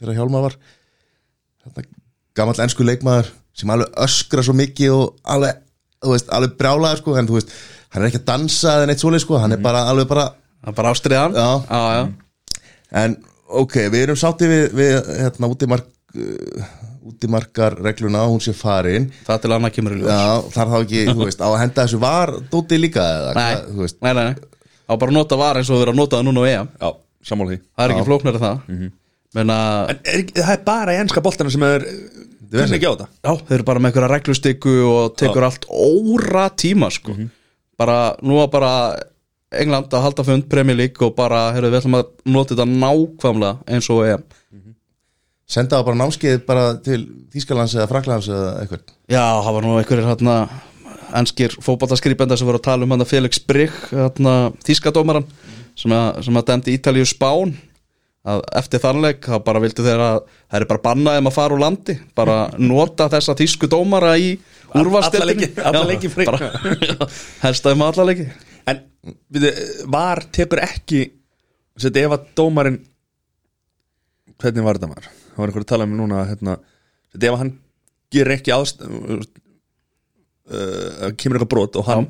þegar 0.00 0.16
Hjálmar 0.22 0.46
var. 0.48 0.56
Hérna, 1.66 1.84
gamall 2.40 2.64
ensku 2.64 2.86
leikmaður 2.88 3.28
sem 3.58 3.74
alveg 3.74 3.92
öskra 4.08 4.44
svo 4.46 4.54
mikið 4.56 4.94
og 4.96 5.16
alveg, 5.36 5.60
þú 6.00 6.14
veist, 6.16 6.32
alveg 6.32 6.56
brjálaður 6.62 7.00
sko 7.04 7.16
en 7.20 7.28
þú 7.28 7.36
veist, 7.42 7.52
hann 7.94 8.02
er 8.04 8.08
ekki 8.10 8.20
að 8.22 8.28
dansa 8.32 8.74
eða 8.78 8.88
neitt 8.90 9.02
svoleið 9.02 9.24
sko, 9.24 9.38
hann 9.42 9.54
er 9.56 9.62
bara 9.64 9.86
alveg 9.90 10.08
bara 10.10 10.26
Það 10.58 10.72
er 10.72 10.74
bara 10.74 10.90
ástriðan. 10.90 11.36
Já. 11.38 11.50
já, 11.70 11.80
já. 11.94 12.62
En 12.98 13.12
ok, 13.62 13.74
við 13.94 14.00
erum 14.08 14.16
sátti 14.18 14.48
við, 14.50 14.64
við 14.74 15.10
hérna, 15.22 15.50
útimark, 15.54 15.86
uh, 16.18 16.64
útimarkar 17.08 17.76
regluna, 17.86 18.24
hún 18.28 18.42
sé 18.42 18.52
farin. 18.58 19.06
Það 19.28 19.38
til 19.44 19.52
annað 19.54 19.74
kemur 19.76 19.94
í 19.94 20.00
ljós. 20.00 20.10
Já, 20.10 20.50
þar 20.56 20.72
þá 20.72 20.76
ekki, 20.80 21.04
þú 21.12 21.28
veist, 21.28 21.44
á 21.46 21.48
að 21.48 21.60
henda 21.62 21.84
þessu 21.86 22.00
var 22.02 22.34
dóti 22.50 22.80
líka 22.82 23.06
eða, 23.06 23.30
Nei, 23.38 23.46
hvað, 23.54 23.70
þú 23.76 23.84
veist? 23.86 24.00
Nei, 24.02 24.10
nei, 24.18 24.24
nei. 24.32 24.66
Á 24.88 24.92
bara 24.98 25.12
að 25.12 25.16
nota 25.20 25.38
var 25.38 25.60
eins 25.62 25.70
og 25.70 25.78
við 25.78 25.86
erum 25.86 25.94
að 25.96 26.02
nota 26.02 26.18
það 26.18 26.28
núna 26.28 26.42
á 26.42 26.46
EM. 26.50 26.68
Já, 26.82 26.90
sammála 27.30 27.54
því. 27.54 27.60
Það 27.78 27.86
er 27.86 27.94
ekki 27.94 28.08
flóknar 28.10 28.38
en 28.40 28.44
það. 28.48 28.84
Menna, 29.38 29.56
En 29.92 29.98
er, 30.08 30.22
það 30.42 30.54
er 30.56 30.62
bara 30.66 30.94
í 30.96 31.02
enska 31.04 31.22
boltana 31.24 31.52
sem 31.54 31.64
er 31.70 31.86
Hvernig 32.48 32.78
ekki 32.80 32.88
á 32.88 32.92
þetta? 32.96 33.08
já, 33.20 33.32
þeir 33.46 33.58
eru 33.60 33.64
bara 33.68 33.80
með 33.84 33.90
einhverja 33.92 34.12
reglustyku 34.14 34.76
og 34.88 35.18
tekur 35.20 35.44
allt 35.44 35.66
óra 35.68 36.46
tíma 36.56 36.88
sko. 36.90 37.12
Bara, 37.78 37.98
nú 38.22 38.40
að 38.42 38.50
bara 38.56 38.72
England 39.58 39.92
að 39.94 40.04
halda 40.04 40.24
fund 40.26 40.48
Premier 40.50 40.76
League 40.76 41.04
og 41.06 41.14
bara, 41.16 41.48
heyrðu, 41.54 41.72
við 41.72 41.80
ætlum 41.80 41.98
að 42.00 42.08
nota 42.28 42.54
þetta 42.54 42.66
nákvæmlega 42.68 43.74
eins 43.74 43.88
og 43.92 44.02
EM. 44.04 44.24
Senda 45.48 45.78
það 45.78 45.86
bara 45.86 46.00
námskeið 46.02 46.40
bara 46.44 46.64
til 46.84 46.98
Þýskalands 47.32 47.76
eða 47.78 47.88
Fraklands 47.88 48.26
eða 48.28 48.50
eitthvað? 48.60 48.90
Já, 49.08 49.24
það 49.40 49.54
var 49.56 49.64
nú 49.64 49.76
einhverjir 49.78 50.10
hérna 50.10 50.34
enskir 51.16 51.54
fótballtaskrýpenda 51.64 52.36
sem 52.36 52.48
voru 52.48 52.60
að 52.60 52.66
tala 52.66 52.84
um 52.84 52.92
hann 52.92 53.08
Felix 53.08 53.40
Brygg, 53.40 53.78
hérna 53.94 54.34
þýskadómaran 54.66 55.24
sem 55.78 55.94
að, 55.94 56.20
sem 56.26 56.36
að 56.36 56.46
dæmdi 56.50 56.74
Ítalíu 56.76 57.08
Spán 57.08 57.54
að 58.28 58.42
eftir 58.60 58.82
þannleik 58.82 59.24
þá 59.28 59.36
bara 59.46 59.60
vildu 59.62 59.84
þeir 59.86 60.02
að 60.04 60.18
það 60.28 60.58
er 60.60 60.66
bara 60.72 60.82
bannaðum 60.84 61.30
að 61.30 61.36
fara 61.38 61.56
úr 61.56 61.62
landi 61.62 61.94
bara 62.18 62.36
nota 62.70 63.06
þessa 63.12 63.34
þýsku 63.38 63.70
dómara 63.72 64.12
í 64.20 64.32
úrvarsdeildinni 64.76 65.46
leiki- 65.48 65.64
alla 65.70 65.84
Já, 65.84 65.88
leiki 65.92 66.10
frekar. 66.12 66.38
bara- 66.38 66.76
já, 66.90 67.08
helstaði 67.46 67.80
með 67.80 67.92
alla 67.92 68.08
leiki 68.12 68.28
En 68.68 68.82
við, 69.32 69.46
var 69.88 70.20
tekur 70.36 70.60
ekki 70.66 71.04
Sett 71.78 71.96
ef 71.96 72.12
að 72.18 72.26
dómarinn 72.36 72.80
Hvernig 74.38 74.64
var 74.66 74.76
þetta 74.78 74.90
maður? 74.90 75.06
Það 75.32 75.38
var 75.40 75.50
einhver 75.52 75.64
að 75.64 75.70
tala 75.72 75.86
um 75.88 75.94
núna 75.98 76.24
hérna, 76.28 76.56
Sett 77.14 77.24
ef 77.30 77.36
hann 77.40 77.52
gerir 78.12 78.34
ekki 78.36 78.52
ást 78.54 78.82
uh, 78.84 79.22
uh, 80.52 81.08
Kemur 81.16 81.38
eitthvað 81.38 81.50
brot 81.54 81.78
og 81.80 81.88
hann 81.88 82.08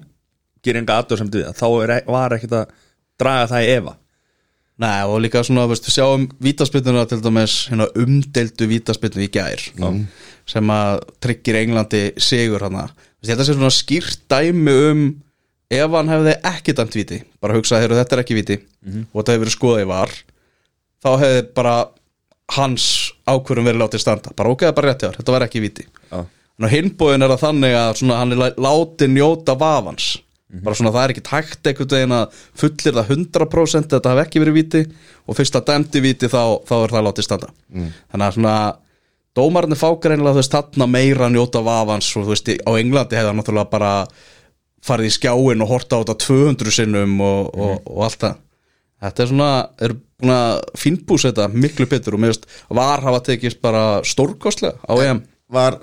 gerir 0.64 0.81
enga 0.83 0.98
aðdóðsefndi 1.02 1.42
við 1.44 1.54
Þá 1.61 1.66
er, 1.85 1.94
var 2.11 2.35
ekkert 2.38 2.57
að 2.62 2.74
draga 3.22 3.48
það 3.52 3.66
í 3.68 3.72
efa 3.78 3.94
Nei, 4.79 5.03
og 5.11 5.19
líka 5.25 5.41
svona, 5.43 5.64
veist, 5.67 5.88
við 5.88 5.97
sjáum 5.97 6.27
vítaspytuna 6.45 7.03
til 7.11 7.19
dæmis 7.25 7.55
hérna, 7.71 7.88
umdeldu 7.99 8.69
vítaspytunu 8.71 9.25
í 9.27 9.31
gær 9.35 9.64
sem 10.47 10.71
að 10.71 11.01
tryggir 11.21 11.59
Englandi 11.64 12.03
sigur 12.23 12.62
hana 12.62 12.85
þetta 13.27 13.45
sé 13.49 13.57
svona 13.57 13.73
skýrt 13.75 14.21
dæmi 14.31 14.77
um 14.93 15.03
ef 15.69 15.91
hann 15.99 16.09
hefði 16.09 16.37
ekki 16.53 16.73
dæmt 16.79 16.95
víti 16.97 17.19
bara 17.43 17.59
hugsa, 17.59 17.81
heyrðu, 17.83 17.99
þetta 17.99 18.17
er 18.17 18.23
ekki 18.23 18.37
víti. 18.38 18.57
Og 19.12 19.19
þetta 19.21 19.35
hefur 19.35 19.45
verið 19.45 19.57
skoðað 19.59 19.83
í 19.83 19.88
var 19.91 20.14
þá 21.05 21.11
hefði 21.25 21.43
bara 21.59 21.75
hans 22.57 22.87
ákvörðum 23.29 23.67
verið 23.69 23.83
látið 23.83 24.01
standa. 24.01 24.31
Bara 24.38 24.55
ok, 24.55 24.62
bara 24.73 24.88
rétt 24.95 25.03
hjá 25.05 25.11
þetta 25.19 25.35
var 25.35 25.45
ekki 25.45 25.61
en 26.59 26.64
á 26.64 26.69
hinbóðin 26.73 27.23
er 27.27 27.35
það 27.35 27.43
þannig 27.45 27.75
að 27.79 27.93
svona, 28.01 28.17
hann 28.23 28.33
er 28.33 28.41
lá- 28.41 28.57
látið 28.69 29.12
njóta 29.14 29.55
vafans 29.59 30.07
bara 30.49 30.77
svona 30.79 30.93
það 30.95 31.03
er 31.05 31.13
ekki 31.13 31.25
takt 31.27 31.69
einhvern 31.69 31.91
veginn 31.93 32.15
að 32.17 32.37
fullir 32.57 32.95
það 32.97 33.11
100% 33.13 33.91
þetta 33.93 34.13
hafi 34.15 34.23
ekki 34.23 34.41
verið 34.41 34.57
víti 34.57 34.81
og 35.29 35.37
fyrst 35.37 35.59
að 35.59 35.67
dæmdi 35.69 36.01
víti 36.01 36.31
þá, 36.33 36.43
þá 36.65 36.75
er 36.79 36.95
það 36.95 37.05
látið 37.05 37.27
standa. 37.27 37.51
Þannig 38.09 38.27
að 38.27 38.37
svona 38.39 38.55
dómarinn 39.37 39.77
er 39.77 39.81
fákar 39.83 40.15
einlega 40.17 40.33
þú 40.33 40.41
veist 40.41 40.57
þarna 40.57 40.89
meira 40.89 41.29
njóta 41.29 41.63
vafans 41.67 42.09
og 42.17 42.25
þú 42.25 42.33
veist 42.33 42.49
á 42.65 42.71
Englandi 42.81 43.19
hefði 43.19 43.31
hann 43.31 43.41
náttúrulega 43.43 43.73
bara 43.75 43.91
farið 44.89 45.11
í 45.11 45.17
skjáin 45.19 45.65
og 45.65 45.69
horta 45.75 45.99
á 45.99 46.01
þetta 46.01 46.17
200 46.25 46.77
sinnum 46.79 47.21
og, 47.21 47.53
og, 47.53 47.85
og 47.85 48.07
allt 48.07 48.23
það. 48.25 48.41
Þetta 49.05 49.23
er 49.23 49.31
svona, 49.31 49.51
er 49.85 49.95
búin 50.19 50.33
að 50.35 50.55
fínbús 50.81 51.29
þetta 51.29 51.51
miklu 51.53 51.87
betur 51.93 52.17
og 52.17 52.25
mér 52.25 52.33
veist 52.33 52.49
var 52.73 53.05
hafa 53.05 53.21
tekist 53.29 53.61
bara 53.61 54.01
stórkostlega 54.01 54.81
á 54.81 54.95
EM. 55.05 55.21
Var, 55.53 55.77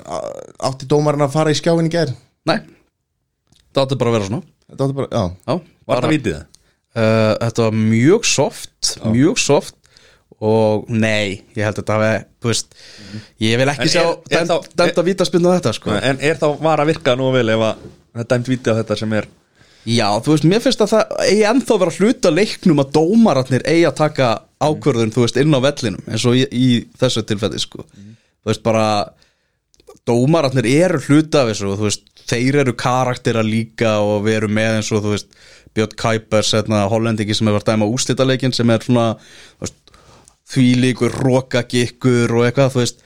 átti 0.66 0.90
dómarinn 0.90 1.26
að 1.26 1.38
fara 1.38 1.54
í 1.54 1.58
skjáin 1.58 1.86
í 1.86 1.94
gær? 1.94 2.12
Nei, 2.50 2.60
það 3.74 3.86
átti 3.86 4.02
bara 4.02 4.12
að 4.12 4.18
vera 4.18 4.30
svona 4.32 4.55
Þetta 4.70 4.86
átti 4.88 4.98
bara, 4.98 5.08
já. 5.12 5.24
Já, 5.46 5.58
Var 5.92 6.02
það 6.06 6.14
vítið? 6.16 6.36
Það? 6.36 6.46
uh, 6.96 7.34
Þetta 7.46 7.66
var 7.68 7.76
mjög 7.80 8.26
soft 8.30 8.94
Mjög 9.14 9.42
soft 9.44 9.76
Og 10.46 10.90
nei, 10.92 11.44
ég 11.56 11.64
held 11.64 11.78
að 11.78 11.82
þetta 11.84 11.96
hafi 12.00 12.26
Þú 12.44 12.50
veist, 12.52 12.76
ég 13.46 13.56
vil 13.62 13.68
En 13.70 13.74
ekki 13.76 13.88
sjá 13.94 14.02
er- 14.04 14.18
er 14.30 14.42
dæmt- 14.42 14.52
þá- 14.52 14.76
Dæmt 14.82 15.00
að 15.02 15.08
vítaspinna 15.10 15.54
þetta 15.60 15.74
sko. 15.78 15.94
En 15.96 16.20
er 16.20 16.36
þá 16.42 16.48
var 16.62 16.82
að 16.84 16.90
virka 16.92 17.16
nú 17.16 17.32
vel 17.34 17.48
ef 17.54 17.64
að 17.70 17.76
það 18.16 18.24
er 18.26 18.30
dæmt 18.34 18.50
vítið 18.52 18.72
á 18.74 18.78
þetta 18.82 18.98
sem 19.00 19.14
er 19.22 19.28
Já, 19.86 20.08
þú 20.26 20.32
veist, 20.34 20.46
mér 20.50 20.62
finnst 20.66 20.82
að 20.82 20.92
það 20.96 21.12
eigi 21.30 21.44
ennþá 21.46 21.76
vera 21.80 21.92
hluta 22.00 22.30
leiknum 22.34 22.80
að 22.82 22.92
dómaratnir 22.98 23.62
eigi 23.70 23.84
að 23.86 23.96
taka 24.00 24.30
ákvörðun, 24.66 25.12
þú 25.14 25.22
veist, 25.22 25.38
inn 25.38 25.54
á 25.54 25.60
vellinum 25.62 26.02
eins 26.10 26.26
og 26.26 26.34
í, 26.34 26.42
í 26.50 26.88
þessu 26.98 27.22
tilfelli, 27.30 27.60
sko. 27.62 27.86
Þú 27.86 28.50
veist 28.50 28.64
bara 28.66 28.86
dómararnir 30.10 30.66
eru 30.66 31.00
hluta 31.06 31.44
af 31.44 31.52
þessu 31.52 31.70
og 31.72 31.78
þú 31.80 31.86
veist, 31.90 32.04
þeir 32.30 32.62
eru 32.64 32.74
karaktera 32.80 33.44
líka 33.46 33.98
og 34.04 34.26
við 34.26 34.40
erum 34.42 34.56
með 34.58 34.80
eins 34.80 34.92
og 34.96 35.04
þú 35.06 35.14
veist 35.16 35.36
Björn 35.76 35.96
Kuipers, 36.00 36.54
hérna, 36.56 36.86
hollendingi 36.92 37.36
sem 37.36 37.50
hefur 37.50 37.64
að 37.64 37.72
dæma 37.74 37.88
úslitaleikin 37.92 38.54
sem 38.56 38.70
er 38.72 38.84
svona 38.86 39.08
þú 39.20 39.66
veist, 39.66 39.80
þvílíkur, 40.54 41.16
rókagikkur 41.26 42.32
og 42.38 42.46
eitthvað, 42.48 42.72
þú 42.76 42.82
veist. 42.84 43.04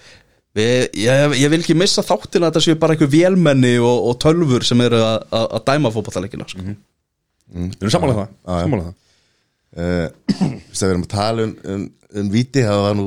Við, 0.58 0.86
ég, 0.97 1.34
ég 1.39 1.51
vil 1.53 1.60
ekki 1.62 1.75
missa 1.77 2.03
þáttina 2.03 2.49
að 2.49 2.55
þetta 2.55 2.63
séu 2.65 2.77
bara 2.82 2.95
einhver 2.95 3.10
vélmenni 3.13 3.75
og, 3.79 4.10
og 4.10 4.15
tölfur 4.21 4.65
sem 4.65 4.82
eru 4.82 4.97
að, 5.05 5.17
að, 5.29 5.45
að 5.60 5.65
dæma 5.69 5.91
fótballaleikina 5.93 6.47
sko. 6.49 6.65
Við 7.53 7.77
erum 7.79 7.93
sammála 7.93 8.15
það, 8.17 8.32
já. 8.34 8.55
sammála 8.65 8.88
það. 8.88 8.95
uh, 9.77 10.58
Við 10.73 10.84
erum 10.89 11.05
að 11.05 11.12
tala 11.13 11.45
um, 11.45 11.53
um, 11.73 11.86
um 12.21 12.32
viti 12.34 12.65
það 12.65 12.82
var 12.86 12.97
nú 12.97 13.05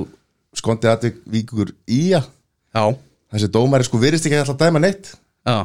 skondið 0.59 0.93
aðvik 0.93 1.21
víkur 1.35 1.75
í 1.91 2.01
að 2.19 2.31
Já, 2.73 2.85
þessi 3.35 3.51
dómari 3.53 3.85
sko 3.87 4.01
virðist 4.01 4.27
ekki 4.31 4.39
alltaf 4.39 4.57
að 4.57 4.63
dæma 4.65 4.81
neitt. 4.87 5.13
Já, 5.45 5.59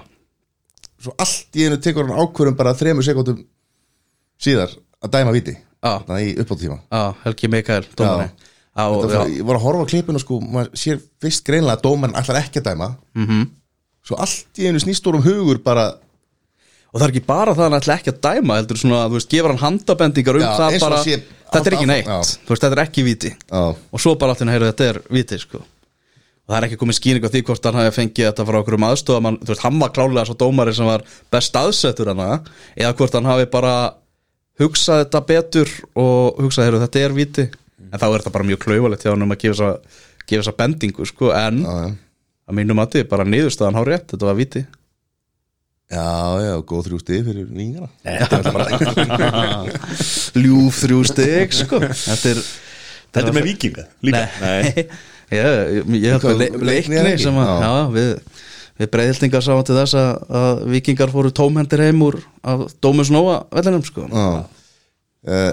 svo 1.02 1.14
allt 1.22 1.58
í 1.58 1.68
einu 1.68 1.78
tekur 1.84 2.08
hann 2.08 2.20
ákvörðum 2.26 2.58
bara 2.58 2.76
þremur 2.78 3.06
sekundum 3.06 3.44
síðar 4.42 4.74
að 5.04 5.14
dæma 5.18 5.34
viti 5.36 5.56
Já. 5.58 6.02
þannig 6.08 6.30
í 6.32 6.36
uppáttíma 6.42 6.80
já, 6.90 7.04
Helgi 7.24 7.50
Mikael, 7.54 7.86
dómari 7.96 8.32
Já, 8.78 8.84
Þetta 8.94 9.14
já, 9.14 9.18
var, 9.18 9.30
ég 9.34 9.46
var 9.48 9.58
að 9.58 9.64
horfa 9.66 9.86
á 9.86 9.90
klipinu 9.90 10.20
sko 10.22 10.36
maður 10.44 10.68
sér 10.78 11.00
fyrst 11.24 11.46
greinlega 11.48 11.80
að 11.80 11.86
dómarinn 11.88 12.18
ætlar 12.20 12.38
ekki 12.44 12.62
að 12.62 12.68
dæma. 12.68 12.90
Mhm. 13.18 13.26
-hmm. 13.30 13.48
svo 14.06 14.18
allt 14.22 14.60
í 14.62 14.68
einu 14.70 14.80
snýstórum 14.80 15.24
hugur 15.26 15.58
bara 15.64 15.86
og 16.94 17.00
það 17.00 17.08
er 17.08 17.14
ekki 17.14 17.26
bara 17.28 17.56
það 17.56 17.64
að 17.66 17.70
hann 17.70 17.80
ætla 17.82 17.96
ekki 17.98 18.12
að 18.14 18.22
dæma 18.28 18.58
heldur 18.60 18.78
svona, 18.78 19.08
þú 19.10 19.18
veist, 19.18 19.30
gefur 19.30 19.52
hann 19.52 19.64
handabendingar 19.66 20.36
um 20.36 20.42
Já, 20.42 20.52
það 20.58 20.80
bara, 20.80 21.02
þetta 21.04 21.66
er 21.66 21.74
ekki 21.74 21.90
neitt. 21.90 22.08
veist, 22.08 22.62
þetta 22.62 22.76
er 22.78 22.84
ekki 22.86 23.04
viti 23.04 23.32
Já. 23.34 23.64
og 23.92 24.00
svo 24.00 24.16
bara 24.16 24.34
allir 24.38 24.54
heyrðu, 24.54 24.70
þetta 24.72 24.86
er 24.92 25.02
viti, 25.10 25.40
sko 25.42 25.64
og 26.48 26.54
það 26.54 26.58
er 26.62 26.66
ekki 26.70 26.80
komið 26.80 26.96
skýring 26.96 27.26
á 27.28 27.30
því 27.32 27.42
hvort 27.50 27.66
hann 27.68 27.78
hafi 27.82 27.94
fengið 27.98 28.30
þetta 28.30 28.46
frá 28.48 28.58
okkur 28.62 28.78
um 28.78 28.88
aðstofa 28.88 29.32
þú 29.36 29.50
veist, 29.52 29.64
hann 29.66 29.80
var 29.82 29.94
klálega 29.96 30.26
svo 30.30 30.36
dómari 30.40 30.74
sem 30.76 30.88
var 30.88 31.04
best 31.34 31.58
aðsettur 31.60 32.12
hana, 32.14 32.40
eða 32.80 32.94
hvort 32.96 33.18
hann 33.20 33.28
hafi 33.28 33.50
bara 33.52 33.74
hugsað 34.62 35.04
þetta 35.04 35.22
betur 35.28 35.74
og 36.00 36.40
hugsað, 36.40 36.70
heyrðu, 36.70 36.84
þetta 36.86 37.04
er 37.04 37.16
viti 37.18 37.46
en 37.92 38.00
þá 38.00 38.08
er 38.08 38.16
þetta 38.22 38.34
bara 38.38 38.48
mjög 38.48 38.62
klaufalegt 38.64 39.04
hjá 39.04 39.12
hann 39.12 39.26
um 39.28 39.36
að 39.36 39.44
gefa 39.44 39.72
gefa 40.28 40.42
þessa 40.42 40.56
bendingu, 40.60 41.08
sko, 41.08 41.32
en 41.36 41.62
já, 41.64 41.76
já. 41.84 41.92
að 42.48 42.60
mínum 42.62 42.84
að 42.84 43.00
bara 43.12 43.28
niðurstaðan 43.28 43.80
hár 43.80 43.92
rétt, 43.92 44.08
þetta 44.14 44.30
var 44.30 44.40
viti 44.40 44.64
já, 45.92 46.08
já, 46.48 46.54
góð 46.68 46.88
þrjú 46.88 47.02
stið 47.04 47.28
fyrir 47.28 47.52
vingana 47.52 47.92
ljúf 50.44 50.80
þrjú 50.80 51.04
steg 51.12 51.60
sko. 51.60 51.84
þetta 51.84 52.34
er 52.34 52.42
Þetta 53.18 53.32
er 53.32 53.38
með 53.38 53.48
vikinga 53.50 53.86
líka. 54.06 54.24
Nei, 54.42 54.68
ég, 54.78 54.98
ég 55.32 56.12
held 56.14 56.28
að 56.32 56.44
leikni 56.64 57.18
sem 57.20 57.40
að 57.42 57.64
Já. 57.64 57.72
við, 57.94 58.12
við 58.80 58.92
breyðildingar 58.94 59.44
sáum 59.44 59.64
til 59.68 59.78
þess 59.78 59.98
að, 60.00 60.12
að 60.42 60.62
vikingar 60.76 61.12
fóru 61.14 61.34
tómhendir 61.36 61.84
heim 61.88 62.04
úr 62.08 62.20
af 62.48 62.68
Dómus 62.84 63.12
Nóa 63.12 63.42
vellinum 63.52 63.84
sko. 63.88 64.08
Uh, 65.28 65.52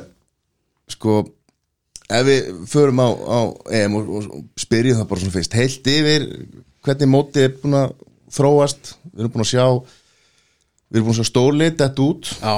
Sko 0.91 1.23
ef 2.13 2.27
við 2.27 2.49
förum 2.69 3.01
á, 3.01 3.09
á 3.09 3.39
EM 3.81 3.97
og, 3.99 4.11
og 4.13 4.25
spyrjum 4.61 4.99
það 5.01 5.09
bara 5.11 5.23
svona 5.23 5.35
fyrst 5.35 5.57
heilt 5.57 5.89
yfir 5.89 6.27
hvernig 6.85 7.11
mótið 7.11 7.47
er 7.47 7.55
búin 7.63 7.79
að 7.79 7.95
þróast 8.35 8.93
við 9.09 9.23
erum 9.23 9.33
búin 9.35 9.45
að 9.47 9.53
sjá 9.55 9.65
við 9.65 10.99
erum 10.99 11.07
búin 11.07 11.15
að 11.15 11.21
sjá 11.21 11.31
stórlið 11.31 11.79
þetta 11.81 12.05
út 12.05 12.31
já, 12.35 12.55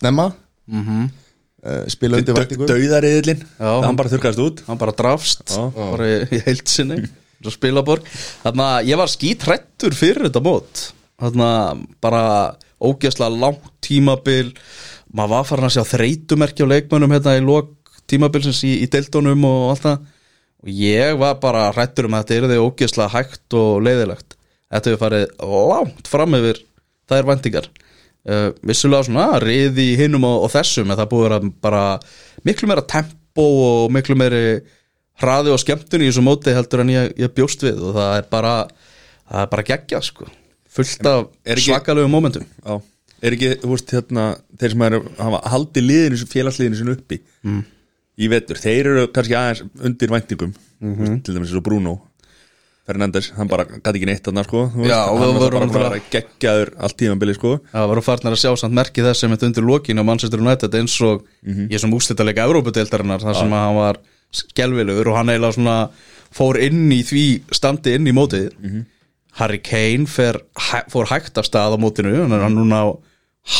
snemma 0.00 0.26
mm 0.68 0.84
-hmm. 0.84 1.08
Spila 1.90 2.20
undir 2.20 2.36
væntingu 2.36 2.68
Dauðariðlin, 2.68 3.40
Já. 3.58 3.70
hann 3.82 3.96
bara 3.98 4.12
þurrkast 4.12 4.42
út. 4.42 4.60
hann 4.68 4.78
bara 4.78 4.94
drafst 4.94 5.42
Já. 5.50 5.64
bara 5.74 6.06
í, 6.06 6.18
í 6.30 6.42
heilt 6.46 6.70
sinni. 6.70 7.00
Svo 7.38 7.52
spilaborg. 7.54 8.06
Þannig 8.42 8.64
að 8.66 8.88
ég 8.90 8.98
var 8.98 9.10
skítrættur 9.12 9.94
fyrir 9.94 10.26
þetta 10.26 10.42
mót. 10.42 10.84
Þannig 11.22 11.44
að 11.46 11.82
bara 12.02 12.22
ógeðslega 12.82 13.40
langt 13.42 13.68
tímabil. 13.84 14.52
Maður 15.14 15.34
var 15.36 15.46
farin 15.48 15.68
að 15.68 15.74
sjá 15.76 15.84
þreytumerki 15.92 16.66
á 16.66 16.72
leikmönnum 16.72 17.14
hérna 17.14 17.36
í 17.38 17.44
lok 17.46 17.74
tímabilsins 18.10 18.62
í, 18.66 18.72
í 18.82 18.88
deildónum 18.90 19.46
og 19.46 19.68
allt 19.72 19.86
það. 19.86 20.08
Og 20.58 20.72
ég 20.74 21.18
var 21.20 21.38
bara 21.42 21.68
hrættur 21.74 22.08
um 22.08 22.16
að 22.18 22.26
þetta 22.26 22.38
er 22.38 22.52
þið 22.52 22.64
ógeðslega 22.66 23.14
hægt 23.14 23.58
og 23.58 23.82
leiðilegt. 23.86 24.38
Þetta 24.68 24.90
hefur 24.90 25.04
farið 25.04 25.28
langt 25.72 26.10
fram 26.10 26.38
yfir 26.38 26.62
það 27.08 27.22
er 27.22 27.28
vendingar 27.30 27.70
uh, 28.28 28.48
vissulega 28.66 29.06
svona 29.08 29.38
riði 29.42 29.92
í 29.92 29.96
hinum 30.00 30.26
og, 30.28 30.44
og 30.46 30.52
þessum 30.54 30.90
en 30.92 30.98
það 30.98 31.10
búið 31.12 31.36
að 31.38 31.48
bara 31.64 31.84
miklu 32.48 32.68
meira 32.70 32.84
tempo 32.86 33.46
og 33.64 33.94
miklu 33.94 34.16
meiri 34.18 34.42
hraði 35.18 35.54
og 35.54 35.62
skemmtun 35.62 36.04
í 36.04 36.10
þessu 36.10 36.24
móti 36.26 36.54
heldur 36.54 36.84
en 36.84 36.92
ég, 36.94 37.16
ég 37.18 37.32
bjóst 37.34 37.64
við 37.66 37.80
og 37.82 37.96
það 37.96 38.12
er 38.20 38.28
bara 38.30 38.52
það 38.68 39.42
er 39.42 39.50
bara 39.56 39.66
geggja 39.72 40.02
sko 40.04 40.28
fullt 40.78 41.10
af 41.10 41.26
er 41.42 41.62
svakalegu 41.62 42.10
momentum 42.12 42.46
Já, 42.46 42.78
er 43.24 43.34
ekki, 43.34 43.50
þú 43.64 43.72
veist, 43.72 43.90
hérna 43.96 44.28
þeir 44.60 44.76
sem 44.76 44.86
eru, 44.90 45.02
hafa 45.18 45.42
haldið 45.56 45.88
liðinu 45.88 46.30
félagsliðinu 46.30 46.78
sinni 46.78 46.94
uppi 46.94 47.18
mm. 47.42 47.62
í 48.18 48.30
vetur, 48.30 48.60
þeir 48.62 48.92
eru 48.92 49.06
kannski 49.14 49.36
aðeins 49.38 49.64
undir 49.82 50.12
væntingum 50.14 50.54
Mhm. 50.78 51.22
til 51.26 51.34
dæmis 51.34 51.48
eins 51.50 51.58
og 51.58 51.64
Bruno 51.66 51.96
Fernandes, 52.88 53.26
hann 53.36 53.48
bara 53.50 53.66
gæti 53.68 53.98
ekki 53.98 54.06
neitt 54.08 54.24
þarna 54.24 54.42
sko, 54.46 54.62
þú 54.72 54.86
Já, 54.88 54.98
og 55.12 55.18
var 55.20 55.38
vorum 55.42 55.72
bara 55.74 55.98
geggjaður 56.08 56.70
allt 56.86 56.96
tímanbili 56.96 57.34
sko. 57.36 57.50
Það 57.68 57.88
varum 57.90 58.06
farnar 58.06 58.36
að 58.36 58.40
sjá 58.40 58.52
samt 58.62 58.76
merki 58.78 59.04
þess 59.04 59.20
sem 59.24 59.34
þetta 59.34 59.48
undir 59.50 59.66
lokin 59.68 60.00
á 60.00 60.08
Manchester 60.08 60.40
United 60.40 60.76
eins 60.78 60.94
og 61.04 61.26
í 61.44 61.66
þessum 61.74 61.92
úslitalega 61.98 62.46
Evrópudeildarinnar 62.48 63.26
þar 63.26 63.36
sem 63.42 63.52
að 63.52 63.66
hann 63.66 63.76
var 63.76 64.00
skelvilegur 64.40 65.10
og 65.12 65.18
hann 65.18 65.32
eiginlega 65.34 65.58
svona 65.58 65.76
fór 66.38 66.60
inn 66.64 66.86
í 66.96 67.02
því 67.04 67.26
standi 67.60 67.92
inn 67.98 68.08
í 68.08 68.16
mótið. 68.16 68.56
Harry 69.38 69.60
Kane 69.62 70.08
fer, 70.08 70.40
hæ, 70.56 70.80
fór 70.88 71.12
hægt 71.12 71.36
af 71.38 71.46
stað 71.46 71.76
á 71.76 71.78
mótinu 71.78 72.14
hann 72.24 72.32
er 72.38 72.48
núna 72.56 72.80
á 72.82 72.86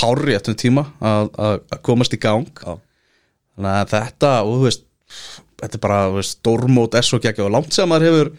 hárréttum 0.00 0.56
tíma 0.58 0.88
að, 1.04 1.60
komast 1.84 2.16
í 2.16 2.20
gang. 2.20 2.48
Já. 2.64 2.80
þannig 3.56 3.76
að 3.76 3.92
þetta 3.92 4.32
og 4.44 4.56
þú 4.56 4.64
veist 4.64 4.84
þetta 5.58 5.74
er 5.76 5.82
bara, 5.82 6.02
veist, 6.14 6.38
stórmót 6.38 6.96
geggja 6.96 7.44
og 7.46 7.52
langt 7.54 7.74
sem 7.74 7.88
maður 7.90 8.08
hefur 8.08 8.30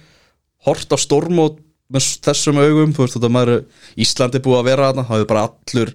hort 0.68 0.96
á 0.96 0.98
stórmót 1.00 1.60
með 1.90 2.10
þessum 2.26 2.60
augum 2.62 2.92
þú 2.94 3.06
veist, 3.06 3.16
þetta 3.18 3.32
maður, 3.34 3.64
Íslandi 4.00 4.42
búið 4.46 4.60
að 4.60 4.68
vera 4.70 4.90
þarna, 4.90 5.06
það 5.08 5.18
hefur 5.18 5.32
bara 5.32 5.46
allur 5.48 5.94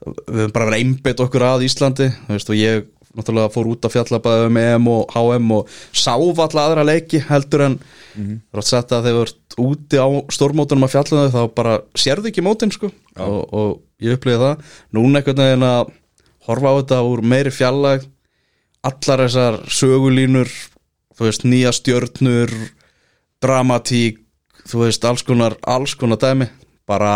við 0.00 0.40
höfum 0.40 0.54
bara 0.56 0.68
verið 0.70 0.80
einbytt 0.80 1.22
okkur 1.26 1.46
að 1.46 1.66
Íslandi 1.66 2.08
þú 2.14 2.34
veist, 2.34 2.50
og 2.50 2.58
ég 2.58 2.88
náttúrulega 3.16 3.50
fór 3.50 3.68
út 3.72 3.86
að 3.86 3.94
fjalla 3.96 4.20
bara 4.22 4.46
um 4.46 4.58
EM 4.60 4.88
og 4.90 5.14
HM 5.14 5.54
og 5.56 5.70
sáf 5.90 6.42
alla 6.44 6.66
aðra 6.66 6.84
leiki 6.86 7.20
heldur 7.26 7.64
en 7.66 7.78
mm 7.78 8.26
-hmm. 8.26 8.40
rátt 8.54 8.66
sett 8.66 8.92
að 8.92 9.04
þeir 9.04 9.18
vart 9.18 9.56
úti 9.58 9.96
á 9.98 10.08
stórmótunum 10.30 10.84
að 10.84 10.92
fjalla 10.94 11.28
þau 11.28 11.34
þá 11.34 11.54
bara 11.54 11.80
sérðu 11.94 12.28
ekki 12.28 12.42
mótin 12.42 12.70
sko 12.70 12.90
og, 13.16 13.52
og 13.52 13.80
ég 14.00 14.14
upplýði 14.14 14.38
það 14.38 14.56
núna 14.92 15.18
einhvern 15.18 15.42
veginn 15.42 15.62
að 15.62 15.90
horfa 16.46 16.68
á 16.70 16.78
þetta 16.78 17.02
úr 17.02 17.22
meiri 17.22 17.50
fjallag 17.50 18.06
allar 18.82 19.26
þessar 19.26 19.54
sögulínur 19.68 20.48
þú 21.16 21.24
veist, 21.24 21.44
nýja 21.44 21.72
stjörnur 21.72 22.50
dramatík 23.42 24.20
þú 24.70 24.84
veist, 24.84 25.04
alls 25.08 25.24
konar, 25.26 25.56
alls 25.64 25.94
konar 25.98 26.20
dæmi. 26.20 26.50
Bara 26.88 27.14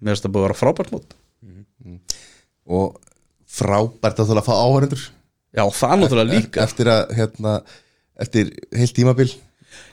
mér 0.00 0.14
finnst 0.14 0.26
það 0.26 0.34
búið 0.34 0.42
að 0.42 0.48
vera 0.48 0.60
frábært 0.60 0.92
mót. 0.94 1.16
Og 2.70 2.98
frábært 3.50 4.20
að 4.20 4.30
þú 4.30 4.38
að 4.38 4.46
fá 4.46 4.54
áhörundur 4.56 5.06
já, 5.50 5.62
það 5.74 5.92
er 5.92 6.02
náttúrulega 6.04 6.36
líka. 6.38 6.64
eftir 6.64 6.90
að 6.90 7.14
hérna, 7.18 7.54
eftir 8.20 8.52
heilt 8.76 8.94
tímabil 8.96 9.30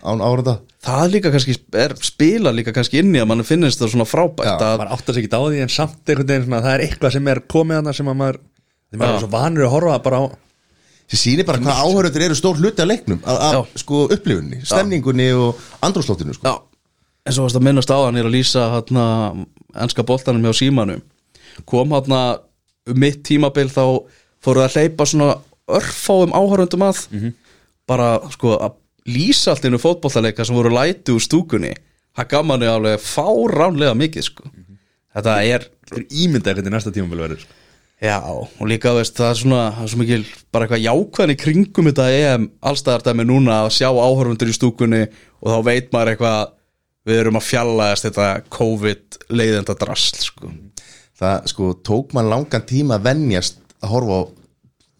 án 0.06 0.22
áhörunda 0.22 0.60
það 0.86 1.14
líka 1.16 1.32
kannski, 1.34 1.56
er 1.78 1.96
spila 2.06 2.54
líka 2.54 2.74
kannski 2.76 3.02
inni 3.02 3.22
að 3.22 3.30
mann 3.32 3.46
finnist 3.48 3.82
það 3.82 3.94
svona 3.96 4.08
frábært 4.10 4.50
Já, 4.50 4.58
að, 4.58 4.82
maður 4.82 4.94
áttar 4.98 5.18
sig 5.18 5.26
ekki 5.26 5.38
á 5.38 5.42
því 5.42 5.64
en 5.64 5.74
samt 5.74 6.12
einhvern 6.12 6.30
veginn 6.32 6.46
svona, 6.48 6.62
það 6.66 6.76
er 6.76 6.86
eitthvað 6.86 7.16
sem 7.18 7.32
er 7.34 7.44
komið 7.56 7.82
hana 7.82 7.96
sem 7.98 8.12
að 8.12 8.20
maður 8.22 8.40
því 8.88 9.02
maður 9.02 9.16
er 9.16 9.24
svo 9.24 9.32
vanur 9.34 9.68
að 9.68 9.74
horfa 9.74 9.98
bara 10.06 10.22
á 10.22 10.26
sem 11.08 11.20
sýnir 11.22 11.48
bara 11.48 11.62
hvað 11.64 11.84
áhörundur 11.84 12.26
eru 12.26 12.36
stór 12.36 12.58
hluti 12.60 12.84
af 12.84 12.90
leiknum 12.90 13.22
af, 13.24 13.68
sko 13.80 14.06
upplifunni, 14.12 14.62
stemningunni 14.68 15.30
og 15.34 15.62
andrúslóttinu 15.86 16.36
sko. 16.36 16.44
eins 17.28 17.38
og 17.40 17.48
varst 17.48 17.60
að 17.60 17.66
minnast 17.68 17.92
á 17.92 17.98
hann 18.00 18.20
er 18.20 18.28
að 18.28 18.36
lýsa 18.36 18.66
hérna 18.76 19.06
enska 19.76 20.04
boltanum 20.04 20.44
hjá 20.48 20.54
símanum. 20.62 21.02
Kom 21.66 21.92
hérna 21.96 22.40
um 22.88 23.00
mitt 23.00 23.24
tímabil 23.28 23.70
þá 23.72 24.04
fóruð 24.44 24.68
að 24.68 24.76
hleypa 24.78 25.06
svona 25.06 25.38
örfáum 25.68 26.36
áhörundum 26.36 26.86
að. 26.88 27.02
Bara 27.88 28.20
sko 28.32 28.58
að 28.60 28.78
lýsa 29.08 29.52
allt 29.54 29.66
innu 29.68 29.80
fótbollaleika 29.80 30.46
sem 30.46 30.56
voru 30.56 30.72
læti 30.76 31.16
úr 31.16 31.24
stúkunni. 31.24 31.74
Það 32.18 32.30
gaf 32.32 32.46
manni 32.46 32.68
alveg 32.68 33.00
fáránlega 33.04 33.96
mikið 33.96 34.24
sko. 34.24 34.50
Þetta 35.16 35.36
er 35.44 35.68
þetta 35.88 36.02
er 36.02 36.06
ímynda 36.12 36.52
eitthvað 36.52 36.68
í 36.68 36.74
næsta 36.74 36.92
tímabil 36.96 37.24
verður 37.24 37.44
sko. 37.46 37.54
Já, 37.98 38.22
og 38.22 38.68
líka 38.70 38.92
veist, 38.94 39.16
það 39.18 39.32
er 39.32 39.38
svona, 39.40 39.62
það 39.74 39.84
er 39.84 39.90
svo 39.90 40.00
mikil 40.04 40.20
bara 40.54 40.68
eitthvað 40.68 40.84
jákvæðan 40.84 41.34
í 41.34 41.38
kringum 41.42 41.88
þetta 41.90 42.06
EM 42.14 42.44
allstæðardæmi 42.70 43.26
núna 43.26 43.56
að 43.64 43.72
sjá 43.80 43.88
áhörfundur 43.90 44.52
í 44.52 44.54
stúkunni 44.54 45.00
og 45.42 45.50
þá 45.50 45.66
veit 45.66 45.88
maður 45.96 46.12
eitthvað 46.12 46.52
við 47.10 47.22
erum 47.24 47.40
að 47.40 47.48
fjallaðast 47.48 48.06
þetta 48.06 48.28
COVID 48.54 49.18
leiðenda 49.34 49.78
drasl 49.82 50.22
sko. 50.28 50.52
það 51.18 51.50
sko 51.50 51.72
tók 51.90 52.14
mann 52.14 52.30
langan 52.30 52.68
tíma 52.70 53.00
að 53.00 53.10
venjast 53.10 53.58
að 53.82 53.94
horfa 53.96 54.22
á 54.22 54.24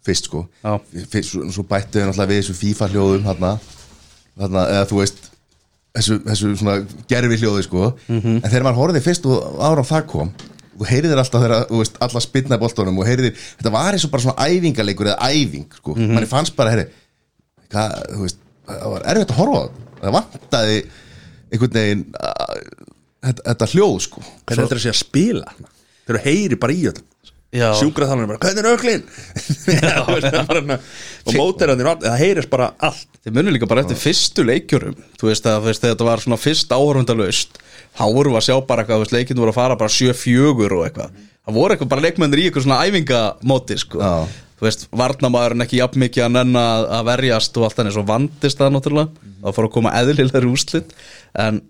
fyrst 0.08 0.30
sko. 0.30 0.42
Já. 0.64 0.74
fyrst, 1.14 1.30
svo, 1.30 1.46
svo 1.54 1.66
bættu 1.70 2.00
við 2.00 2.08
náttúrulega 2.08 2.32
við 2.32 2.42
þessu 2.42 2.58
FIFA 2.64 2.92
hljóðum 2.96 3.30
þarna 3.30 3.54
eða 4.74 4.84
þú 4.90 5.02
veist 5.04 5.24
þessu, 5.94 6.18
þessu 6.26 6.52
svona 6.58 6.78
gerfi 7.10 7.38
hljóði 7.44 7.66
sko 7.66 7.92
en 8.10 8.42
þegar 8.42 8.66
maður 8.66 8.80
horfði 8.82 9.06
fyrst 9.06 9.30
og 9.30 9.62
ára 9.62 9.86
á 9.86 9.90
það 9.94 10.08
kom 10.10 10.34
og 10.78 10.86
heyrðir 10.88 11.20
alltaf 11.20 11.44
þegar 11.44 11.66
þú 11.70 11.80
veist, 11.82 11.98
alla 12.06 12.22
spynna 12.24 12.58
boltónum 12.60 13.00
og 13.02 13.08
heyrðir, 13.08 13.34
þetta 13.58 13.74
var 13.74 13.96
eins 13.96 14.06
og 14.06 14.12
bara 14.14 14.24
svona 14.26 14.48
æfingaleikur 14.48 15.10
eða 15.12 15.30
æfing 15.32 15.78
sko, 15.80 15.96
mm 15.98 16.14
manni 16.14 16.30
fannst 16.30 16.56
bara 16.58 16.74
herri, 16.74 16.86
hvað, 17.72 17.96
þú 18.14 18.22
veist, 18.26 18.44
það 18.68 18.94
var 18.94 19.08
erfitt 19.12 19.34
að 19.34 19.40
horfa 19.42 19.58
á 19.58 19.62
það. 19.64 19.84
Það 19.98 20.14
vantaði 20.14 20.78
einhvern 21.48 21.74
veginn 21.78 22.04
að, 22.22 22.62
þetta, 23.26 23.42
þetta 23.50 23.68
hljóð 23.72 23.98
sko. 24.04 24.22
Hvernig 24.22 24.62
þetta 24.62 24.76
er 24.76 24.78
að 24.78 24.84
sé 24.84 24.92
að 24.94 25.00
spila 25.02 25.56
Þeir 26.08 26.16
eru 26.16 26.24
heyri 26.24 26.56
bara 26.56 26.72
í 26.72 26.84
öllum 26.88 27.04
Já. 27.48 27.70
Sjúkraþalunum 27.80 28.28
bara, 28.28 28.40
hvernig 28.44 28.60
er 28.60 28.74
öklin? 28.76 29.02
Og 31.28 31.32
móteraðin, 31.36 31.88
það 32.02 32.18
heyrist 32.20 32.50
bara 32.52 32.66
allt. 32.84 33.06
Þið 33.24 33.32
munum 33.38 33.54
líka 33.56 33.68
bara 33.70 33.82
eftir 33.84 33.96
fyrstu 34.00 34.44
leikjurum 34.44 34.94
Þú 35.20 35.30
veist 35.30 35.46
að 35.48 35.70
þetta 35.72 36.04
var 36.06 36.20
svona 36.22 36.38
fyrst 36.40 36.70
áhörfundalaust 36.76 37.56
Þá 37.98 38.04
vorum 38.14 38.34
við 38.36 38.40
að 38.42 38.46
sjá 38.46 38.56
bara 38.68 38.84
eitthvað 38.84 39.14
Leikinu 39.16 39.42
voru 39.42 39.52
að 39.54 39.58
fara 39.58 39.78
bara 39.80 39.90
7-4 39.92 40.68
og 40.76 40.84
eitthvað. 40.86 41.16
Það 41.48 41.56
voru 41.56 41.74
eitthvað 41.74 41.90
bara 41.94 42.04
leikmennir 42.04 42.38
í 42.42 42.44
eitthvað 42.48 42.66
svona 42.66 42.82
æfingamóti 42.84 43.78
sko. 43.80 43.96
Þú 44.58 44.66
veist, 44.66 44.84
varnamaðurinn 45.00 45.64
ekki 45.64 45.80
jafn 45.80 46.02
mikið 46.04 46.24
að 46.26 46.34
nenna 46.36 46.62
að- 46.98 47.06
verjast 47.08 47.56
og 47.58 47.64
allt 47.64 47.78
þannig 47.78 47.94
Svo 47.96 48.04
vandist 48.06 48.58
það 48.60 48.74
náttúrulega. 48.76 49.08
Það 49.42 49.56
fór 49.56 49.68
að 49.68 49.74
koma 49.78 49.94
eðlilegri 50.02 50.52
úslit 50.52 50.92
En 51.34 51.62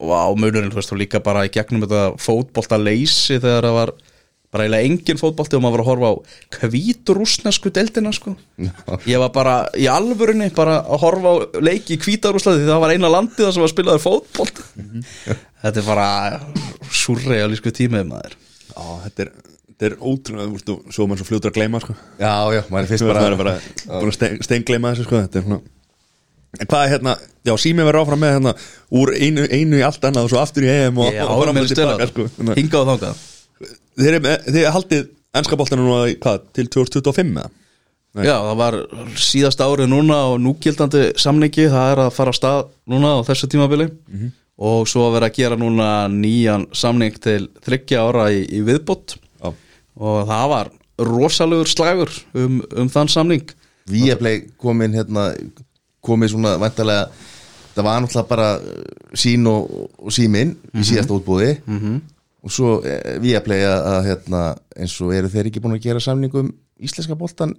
á 0.00 0.28
munurinn, 0.36 0.70
þú 0.70 0.78
veist, 0.78 0.92
bara 4.54 4.66
eiginlega 4.66 4.88
engin 4.88 5.20
fótbolti 5.20 5.58
og 5.58 5.64
maður 5.64 5.80
var 5.80 5.84
að 5.84 5.90
horfa 5.90 6.10
á 6.10 6.14
hvíturúsnesku 6.72 7.72
deildina 7.74 8.12
sko. 8.14 8.36
ég 9.08 9.20
var 9.22 9.32
bara 9.34 9.56
í 9.76 9.88
alvörunni 9.90 10.48
bara 10.56 10.78
að 10.84 11.02
horfa 11.02 11.34
á 11.34 11.36
leiki 11.66 11.96
í 11.96 12.00
hvítarúslandi 12.02 12.62
því 12.62 12.70
það 12.70 12.84
var 12.84 12.94
eina 12.94 13.12
landið 13.12 13.52
sem 13.52 13.64
var 13.64 13.72
spilaður 13.74 14.04
fótbolt. 14.06 14.62
Þetta 15.66 15.82
er 15.82 15.86
bara 15.88 16.08
surrealísku 16.94 17.74
tímið 17.74 18.08
maður. 18.10 18.36
Já, 18.70 18.82
þetta 19.06 19.26
er, 19.26 19.32
þetta 19.70 19.88
er 19.90 19.96
ótrúlega, 20.00 20.80
svo 20.94 21.06
maður 21.08 21.22
svo 21.22 21.30
fljótur 21.30 21.52
að 21.52 21.58
gleyma, 21.58 21.80
sko. 21.82 21.96
Já, 22.20 22.34
já, 22.54 22.62
maður 22.70 22.84
er 22.84 22.92
fyrst 22.92 23.08
bara, 23.10 23.30
bara 23.40 23.56
að 23.56 24.12
stein, 24.14 24.38
steingleyma 24.44 24.94
þessu, 24.94 25.08
sko 25.08 25.24
Þetta 25.24 25.42
er 25.42 25.48
svona 25.48 25.64
En 26.56 26.68
hvað 26.70 26.82
er 26.86 26.92
hérna, 26.94 27.12
já, 27.44 27.52
sími 27.60 27.84
verður 27.84 28.06
áfram 28.06 28.22
með 28.22 28.30
hérna 28.36 28.52
úr 28.96 29.10
einu, 29.12 29.44
einu 29.52 29.76
í 29.76 29.82
allt 29.84 30.04
annað 30.08 30.28
og 30.28 30.32
svo 30.32 30.38
aftur 30.40 30.64
í 30.64 30.70
EM 30.72 31.00
og, 31.02 31.10
Já, 31.12 31.26
og 31.26 31.42
og 31.42 32.06
sko 32.08 32.28
að 32.32 32.54
hingað 32.56 32.78
og 32.80 32.88
þangað 32.94 33.24
Er- 33.96 34.42
þið 34.46 34.66
haldið 34.74 35.06
ennska 35.36 35.58
boltana 35.58 35.84
nú 35.84 35.94
að, 35.96 36.16
hvað, 36.22 36.42
til 36.56 36.66
2025 36.72 37.36
eða? 37.36 37.50
Nei. 38.16 38.24
Já, 38.24 38.36
það 38.40 38.56
var 38.62 38.76
síðast 39.20 39.60
árið 39.60 39.90
núna 39.92 40.18
og 40.30 40.38
núgildandi 40.40 41.02
samningi, 41.20 41.66
það 41.68 41.90
er 41.92 42.00
að 42.06 42.14
fara 42.16 42.32
á 42.32 42.38
stað 42.38 42.60
núna 42.88 43.10
á 43.20 43.26
þessu 43.28 43.48
tímabili. 43.52 43.90
Og 44.56 44.88
svo 44.88 45.02
að 45.04 45.18
vera 45.18 45.28
að 45.28 45.36
gera 45.36 45.58
núna 45.60 45.88
nýjan 46.08 46.64
samning 46.72 47.18
til 47.20 47.50
þryggja 47.66 48.06
ára 48.08 48.30
í, 48.32 48.40
í 48.48 48.62
viðbót. 48.64 49.18
Já, 49.44 49.50
og 50.00 50.16
það 50.30 50.46
var 50.54 50.70
rosalegur 50.96 51.68
slagur 51.68 52.12
um, 52.32 52.62
um 52.72 52.88
þann 52.88 53.12
samning. 53.12 53.52
Viaplay 53.92 54.46
komin 54.56 54.96
hérna 54.96 55.28
komið 56.00 56.32
svona 56.32 56.56
vantarlega 56.62 57.10
það 57.76 57.84
var 57.84 58.00
náttúrulega 58.00 58.30
bara 58.30 58.48
uh, 58.56 58.84
sín 59.12 59.44
og, 59.50 59.90
og 60.00 60.14
símin 60.14 60.54
í 60.72 60.86
síðasta 60.86 61.16
útbúði 61.18 61.58
-hmm. 61.60 62.00
Og 62.46 62.54
svo 62.54 62.76
eh, 62.86 63.16
Viaplay 63.22 63.64
að, 63.66 63.80
að 63.92 64.10
hérna, 64.10 64.42
eins 64.78 64.94
og 65.02 65.14
eru 65.16 65.30
þeir 65.32 65.50
ekki 65.50 65.62
búin 65.64 65.76
að 65.76 65.88
gera 65.88 66.02
samningum 66.02 66.52
íslenska 66.86 67.16
boltan 67.18 67.56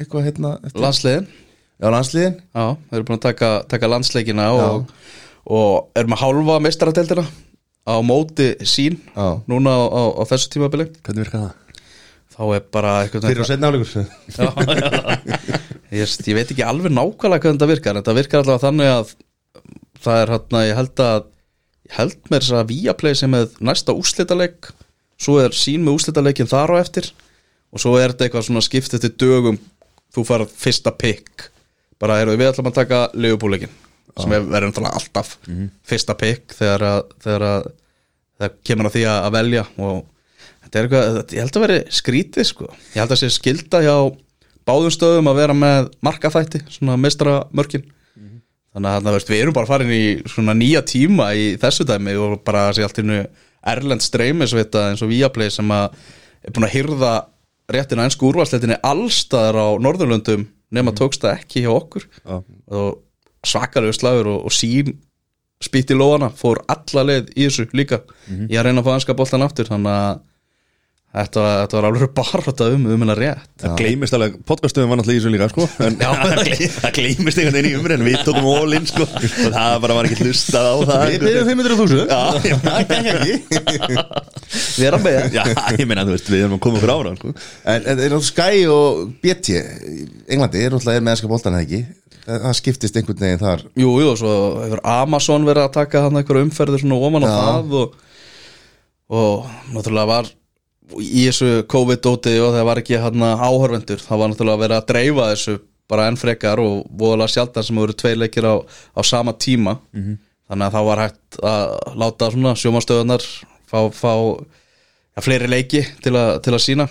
eitthvað 0.00 0.28
hérna 0.28 0.56
eftir, 0.60 0.82
landsliðin 0.84 1.30
já, 1.30 1.86
landsliðin 1.88 2.36
Já, 2.36 2.66
þeir 2.90 2.98
eru 2.98 3.08
búin 3.08 3.20
að 3.20 3.24
taka, 3.28 3.50
taka 3.70 3.90
landsleikina 3.92 4.50
og, 4.58 4.92
og 5.48 5.98
erum 5.98 6.16
að 6.16 6.22
hálfa 6.26 6.60
meistaradeldina 6.66 7.26
á 7.82 7.94
móti 8.06 8.52
sín 8.68 9.00
Já. 9.16 9.40
núna 9.50 9.74
á, 9.74 9.82
á, 9.90 10.02
á 10.20 10.22
þessu 10.30 10.52
tímabili 10.54 10.90
hvernig 11.00 11.24
virkar 11.24 11.48
það? 11.48 11.58
þá 12.32 12.42
er 12.56 12.62
bara 12.72 12.92
eitthvað 13.02 13.26
fyrir 13.28 13.42
og 13.44 13.48
setna 13.48 13.70
já. 13.72 14.48
Ég, 15.92 16.08
ég 16.08 16.36
veit 16.38 16.52
ekki 16.54 16.64
alveg 16.64 16.94
nákvæmlega 16.94 17.42
hvernig 17.44 17.58
þetta 17.58 17.68
virkar 17.68 17.96
en 17.96 18.00
þetta 18.00 18.16
virkar 18.16 18.42
allavega 18.42 18.62
þannig 18.62 18.92
að 18.92 19.10
það 20.02 20.20
er 20.22 20.32
hérna, 20.32 20.62
ég 20.64 20.78
held 20.78 21.02
að 21.04 21.26
held 21.96 22.18
með 22.30 22.44
þess 22.44 22.56
að 22.58 22.72
Viaplay 22.72 23.18
sem 23.18 23.34
er 23.36 23.50
næsta 23.60 23.94
úslitaleg 23.96 24.72
svo 25.22 25.38
er 25.42 25.54
sín 25.56 25.84
með 25.84 26.00
úslitalegin 26.00 26.50
þar 26.50 26.74
á 26.74 26.82
eftir. 26.82 27.10
Og 27.72 27.80
svo 27.80 27.94
er 27.98 28.12
þetta 28.12 28.26
eitthvað 28.26 28.48
svona 28.48 28.64
skiptið 28.64 29.04
til 29.04 29.12
dögum. 29.22 29.58
Þú 30.12 30.24
farað 30.28 30.56
fyrsta 30.60 30.92
pick. 30.92 31.46
Bara 32.02 32.18
erum 32.20 32.36
við 32.36 32.50
ætlum 32.50 32.68
að 32.72 32.80
taka 32.82 33.04
leifupúleikin 33.14 33.72
sem 34.12 34.32
er 34.36 34.42
verður 34.44 34.68
náttúrulega 34.68 34.98
alltaf 34.98 35.28
fyrsta 35.88 36.14
pick 36.20 36.52
þegar 36.52 36.82
að, 36.84 37.12
þegar 37.24 37.44
að 37.48 37.68
það 38.42 38.56
kemur 38.68 38.88
að 38.88 38.96
því 38.96 39.04
að 39.08 39.28
velja. 39.38 39.62
Og 39.78 40.02
þetta 40.64 40.78
er 40.78 40.88
eitthvað, 40.88 41.16
ég 41.32 41.40
held 41.40 41.56
að 41.56 41.64
veri 41.64 41.78
skrítið 42.00 42.48
sko, 42.50 42.68
ég 42.92 43.00
held 43.00 43.14
að 43.14 43.20
sé 43.22 43.30
skilda 43.32 43.80
hjá 43.86 43.96
báðum 44.68 44.92
stöðum 44.92 45.30
að 45.32 45.40
vera 45.40 45.56
með 45.56 45.88
markaþætti, 46.04 46.60
svona 46.74 46.98
mestara 47.00 47.38
mörkin 47.56 47.86
þannig 48.72 48.96
að 48.96 49.16
veist, 49.16 49.30
við 49.32 49.44
erum 49.44 49.56
bara 49.56 49.68
farin 49.68 49.92
í 49.92 50.04
svona 50.30 50.54
nýja 50.56 50.82
tíma 50.88 51.32
í 51.36 51.52
þessu 51.60 51.86
dæmi 51.88 52.16
og 52.20 52.40
bara 52.46 52.70
sé 52.72 52.84
allt 52.86 53.02
innu 53.02 53.22
Erlend 53.72 54.02
streymisvita 54.02 54.88
eins 54.90 55.04
og 55.04 55.12
Viaplay 55.12 55.52
sem 55.54 55.68
að 55.70 55.92
er 56.42 56.54
búin 56.54 56.66
að 56.66 56.74
hyrða 56.74 57.12
réttina 57.72 58.08
ennsku 58.08 58.26
úrvarsleitinni 58.30 58.80
allstaðar 58.82 59.60
á 59.60 59.66
Norðurlöndum 59.84 60.48
nema 60.74 60.94
tókst 60.96 61.22
það 61.22 61.38
ekki 61.38 61.64
hjá 61.66 61.70
okkur. 61.76 62.08
Já. 62.24 62.42
og 62.72 63.00
svakalegu 63.46 63.94
slagur 63.96 64.30
og, 64.32 64.44
og 64.48 64.54
sín 64.54 64.96
spýtt 65.62 65.92
í 65.94 65.98
lóana, 65.98 66.30
fór 66.34 66.62
alla 66.70 67.04
leið 67.06 67.32
í 67.36 67.46
þessu 67.46 67.68
líka 67.76 68.00
í 68.50 68.56
að 68.58 68.66
reyna 68.66 68.82
að 68.82 68.88
fá 68.88 68.92
anska 68.96 69.16
boltan 69.18 69.44
aftur. 69.46 69.68
Þannig 69.70 69.94
að 69.94 70.22
þetta 71.12 71.42
var, 71.44 71.56
þetta 71.62 71.76
var 71.76 71.86
alveg 71.90 72.12
bara 72.16 72.40
þetta 72.46 72.66
um 72.72 72.84
um 72.94 73.02
hennar 73.04 73.18
rétt 73.20 73.62
Það 73.62 73.74
gleymist 73.82 74.14
alveg, 74.16 74.36
podcastöðum 74.48 74.92
var 74.92 74.98
náttúrulega 75.00 75.18
í 75.18 75.22
þessu 75.22 75.32
líka 75.34 75.48
sko. 75.52 75.66
en 75.84 75.98
það 76.00 76.34
gley- 76.38 76.70
það 76.78 76.94
gleymist 76.98 77.40
einhvern 77.42 77.56
veginn 77.58 77.68
í 77.68 77.74
umræðin 77.80 78.06
við 78.08 78.16
tókum 78.28 78.48
all-in 78.52 78.88
sko. 78.88 79.06
og 79.12 79.56
það 79.58 79.76
bara 79.84 79.96
var 79.98 80.08
ekki 80.08 80.26
hlustað 80.26 80.68
á 80.72 80.74
það 80.88 81.04
við 81.12 81.26
byrjum 81.26 81.50
500.000 81.52 82.06
Já, 82.08 82.22
það 82.64 82.80
gekk 82.92 83.10
ekki 83.12 83.96
við 84.72 84.86
erum 84.88 85.04
með 85.04 85.36
já, 85.36 85.42
ég 85.78 85.86
meina, 85.88 86.04
þú 86.08 86.14
veist, 86.16 86.30
við 86.32 86.42
erum 86.46 86.56
að 86.58 86.62
koma 86.66 86.80
fyrir 86.82 86.94
ára 86.96 87.14
sko. 87.18 87.32
en 87.32 87.80
en 87.82 87.92
er 87.92 88.12
náttúrulega 88.12 88.28
Sky 88.32 88.62
og 88.72 89.02
BT 89.22 89.58
Englandi 90.32 90.64
er 90.64 90.74
náttúrulega 90.76 91.04
með 91.04 91.14
ennska 91.16 91.30
boltan 91.32 91.56
eða 91.58 91.66
ekki 91.68 91.82
það 92.22 92.44
það 92.46 92.56
skiptist 92.60 92.96
einhvern 93.00 93.22
veginn 93.24 93.40
þar 93.42 93.64
Jú, 93.82 93.92
jú, 94.00 94.10
svo 94.20 94.34
hefur 94.62 94.82
Amazon 94.96 95.44
verið 95.48 95.66
að 95.68 95.72
taka 95.76 96.04
hann 96.06 96.20
einhverju 96.20 96.46
umferðir 96.48 96.84
svona 96.84 97.00
ofan 97.08 97.26
á 97.26 97.28
Já. 97.28 97.34
það 97.42 97.74
og, 97.80 97.96
og 99.12 99.50
náttúrulega 99.74 100.10
var 100.12 100.30
í 101.00 101.26
þessu 101.28 101.50
COVID-dóti 101.72 102.34
og 102.42 102.56
það 102.56 102.66
var 102.68 102.80
ekki 102.82 103.00
hann 103.02 103.22
áhörvendur 103.22 104.02
það 104.02 104.22
var 104.22 104.32
náttúrulega 104.32 104.62
verið 104.64 104.78
að 104.78 104.88
dreifa 104.90 105.28
þessu 105.32 105.56
bara 105.92 106.08
enn 106.08 106.18
frekar 106.20 106.60
og 106.62 106.82
voðalega 106.98 107.34
sjaldan 107.34 107.66
sem 107.66 107.80
voru 107.80 107.96
tvei 107.96 108.14
leikir 108.16 108.46
á, 108.48 108.54
á 108.64 109.00
sama 109.04 109.34
tíma. 109.36 109.76
Þannig 109.92 110.66
að 110.66 110.74
það 110.76 110.86
var 110.88 111.02
hægt 111.02 111.38
að 111.48 111.74
láta 112.00 112.28
svona 112.32 112.52
sjómanstöðunar 112.60 113.26
fá, 113.68 113.78
fá 113.92 114.12
ja, 115.16 115.24
fleiri 115.24 115.48
leiki 115.50 115.82
til, 116.04 116.14
a, 116.16 116.36
til 116.42 116.54
að 116.56 116.64
sína 116.66 116.88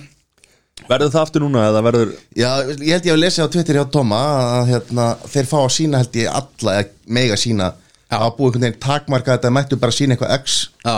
Verður 0.89 1.11
það 1.13 1.21
aftur 1.21 1.43
núna 1.45 1.67
eða 1.69 1.83
verður 1.85 2.13
Já, 2.33 2.49
ég 2.71 2.95
held 2.95 3.07
ég 3.09 3.13
að 3.13 3.21
lesa 3.21 3.45
á 3.45 3.53
Twitter 3.53 3.77
hjá 3.77 3.83
Toma 3.93 4.21
að 4.57 4.71
hérna, 4.71 5.07
þeir 5.29 5.49
fá 5.51 5.57
að 5.59 5.73
sína 5.75 6.01
held 6.01 6.17
ég 6.17 6.37
alla 6.41 6.77
eða 6.79 7.13
mega 7.19 7.37
sína 7.37 7.71
að 8.11 8.31
búið 8.37 8.47
einhvern 8.47 8.65
veginn 8.65 8.81
takmarka 8.83 9.35
þetta 9.37 9.51
mættu 9.55 9.77
bara 9.79 9.95
sína 9.95 10.15
eitthvað 10.15 10.33
X. 10.41 10.55
Já, 10.83 10.95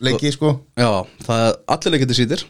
leiki 0.00 0.32
sko. 0.32 0.54
já 0.78 0.88
það 1.26 1.46
er 1.46 1.56
allir 1.76 1.96
leikiti 1.96 2.18
sýtir. 2.18 2.44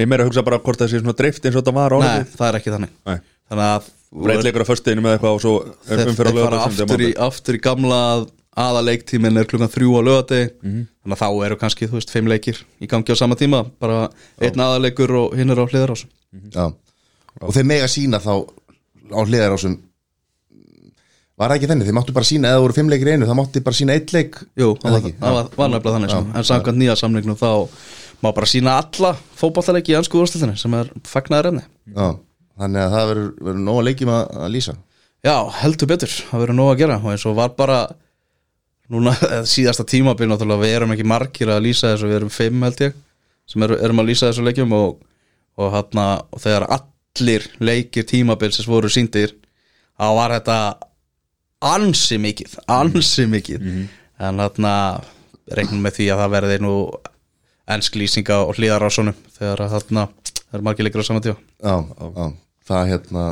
Ég 0.00 0.08
meira 0.08 0.24
að 0.24 0.32
hugsa 0.32 0.44
bara 0.46 0.58
hvort 0.58 0.80
það 0.80 0.88
sé 0.90 1.00
svona 1.02 1.16
dreift 1.16 1.44
eins 1.44 1.56
og 1.56 1.62
þetta 1.62 1.74
var 1.76 1.94
Nei, 2.00 2.24
það 2.32 2.46
er 2.48 2.58
ekki 2.58 2.72
þannig. 2.72 2.94
Nei. 3.06 3.18
Þannig 3.52 3.66
að 3.68 3.90
Breytleikur 4.12 4.64
á 4.64 4.68
föstuðinu 4.68 5.02
með 5.04 5.14
eitthvað 5.16 5.36
og 5.36 5.42
svo 5.42 5.52
þeir, 5.88 6.10
fara 6.36 6.62
aftur 6.66 7.02
í, 7.04 7.10
aftur 7.16 7.56
í 7.56 7.60
gamla 7.64 8.00
að 8.12 8.24
aðaleiktíminn 8.60 9.40
er 9.40 9.48
klukkan 9.48 9.70
þrjú 9.72 9.94
á 9.96 10.00
lögati 10.04 10.40
þannig 10.60 11.14
að 11.14 11.22
þá 11.22 11.28
eru 11.46 11.56
kannski, 11.62 11.88
þú 11.88 11.96
veist, 11.96 12.12
fimm 12.12 12.28
leikir 12.28 12.58
í 12.84 12.88
gangi 12.90 13.16
á 13.16 13.16
sama 13.16 13.38
tíma, 13.40 13.62
bara 13.80 14.10
einn 14.44 14.60
aðaleikur 14.60 15.14
og 15.22 15.36
hinn 15.38 15.54
er 15.54 15.62
á 15.62 15.64
hliðar 15.64 15.94
ásum 15.94 16.12
Já. 16.52 16.66
og 17.40 17.56
þeir 17.56 17.68
mega 17.70 17.88
sína 17.88 18.20
þá 18.20 18.34
á 19.16 19.20
hliðar 19.24 19.56
ásum 19.56 19.78
var 21.42 21.52
það 21.52 21.58
ekki 21.58 21.70
þenni, 21.72 21.86
þeir 21.88 21.96
máttu 21.98 22.14
bara 22.16 22.28
sína 22.28 22.52
eða 22.52 22.62
voru 22.62 22.76
fimm 22.76 22.92
leikir 22.92 23.10
í 23.10 23.16
einu, 23.16 23.28
það 23.28 23.38
máttu 23.40 23.62
bara 23.66 23.78
sína 23.78 23.96
eitt 23.98 24.14
leik. 24.14 24.38
Jú, 24.58 24.70
það 24.82 24.96
var, 25.20 25.50
var, 25.58 25.72
nefnilega 25.72 25.96
þannig 25.96 26.14
sem, 26.14 26.30
en 26.38 26.48
samkvæmt 26.48 26.80
nýja 26.80 26.96
samningnum 27.00 27.38
þá 27.40 27.50
má 28.22 28.30
bara 28.30 28.48
sína 28.48 28.76
alla 28.78 29.12
fótballaleiki 29.40 29.94
í 29.94 29.98
ansku 29.98 30.20
úrstiltinni 30.20 30.54
sem 30.60 30.74
er 30.78 30.92
fagnaður 31.10 31.50
enni 31.50 31.64
Já. 31.90 32.12
þannig 32.62 32.84
að 32.84 32.94
það 32.94 33.08
verður, 33.10 33.30
verður 33.48 33.64
nóga 33.66 33.86
leikjum 33.88 34.12
að, 34.14 34.24
að 34.44 34.52
lýsa. 34.56 34.76
Já, 35.22 35.36
heldur 35.60 35.90
betur, 35.90 36.14
það 36.30 36.44
verður 36.44 36.58
nóg 36.58 36.70
að 36.72 36.80
gera. 36.82 36.98
Og 37.02 37.12
eins 37.12 37.26
og 37.30 37.38
var 37.38 37.56
bara 37.58 37.80
núna 38.92 39.14
síðasta 39.54 39.86
tímabil 39.88 40.28
náttúrulega 40.30 40.64
við 40.64 40.76
erum 40.76 40.94
ekki 40.94 41.08
margir 41.08 41.52
að 41.52 41.64
lýsa 41.66 41.92
þessu, 41.92 42.10
við 42.10 42.20
erum 42.20 42.32
fimm 42.32 42.66
held 42.66 42.86
ég 42.86 42.96
sem 43.50 43.66
er, 43.66 43.76
erum 43.82 44.02
að 44.02 44.10
lýsa 44.12 44.30
þessu 44.30 44.46
leikjum 44.46 44.74
og, 44.76 45.02
og, 45.58 45.68
hana, 45.74 46.06
og 46.30 46.42
þegar 46.42 46.68
allir 46.78 47.46
leikir 47.62 48.06
tímabil 48.08 48.52
sem 48.54 48.70
voru 48.70 48.90
síndir 48.92 49.34
þá 49.98 50.06
var 50.16 50.36
þetta 50.38 50.58
ansi 51.62 52.18
mikið 52.22 52.58
ansi 52.70 53.26
mikið. 53.30 53.66
En 54.22 54.42
þarna 54.42 54.74
reiknum 55.52 55.82
með 55.82 55.98
því 55.98 56.08
að 56.12 56.22
það 56.22 56.34
verði 56.36 56.58
nú 56.62 56.74
ensk 57.72 57.96
lýsinga 57.98 58.42
og 58.46 58.58
hlýðar 58.58 58.86
á 58.86 58.90
svonum 58.92 59.18
þegar 59.36 59.64
þarna 59.72 60.06
það 60.42 60.58
er 60.58 60.66
margir 60.66 60.86
leikur 60.86 61.04
á 61.04 61.08
saman 61.08 61.24
tíma. 61.24 61.38
Já, 61.62 61.74
já, 61.82 62.26
það 62.68 62.90
hérna 62.92 63.24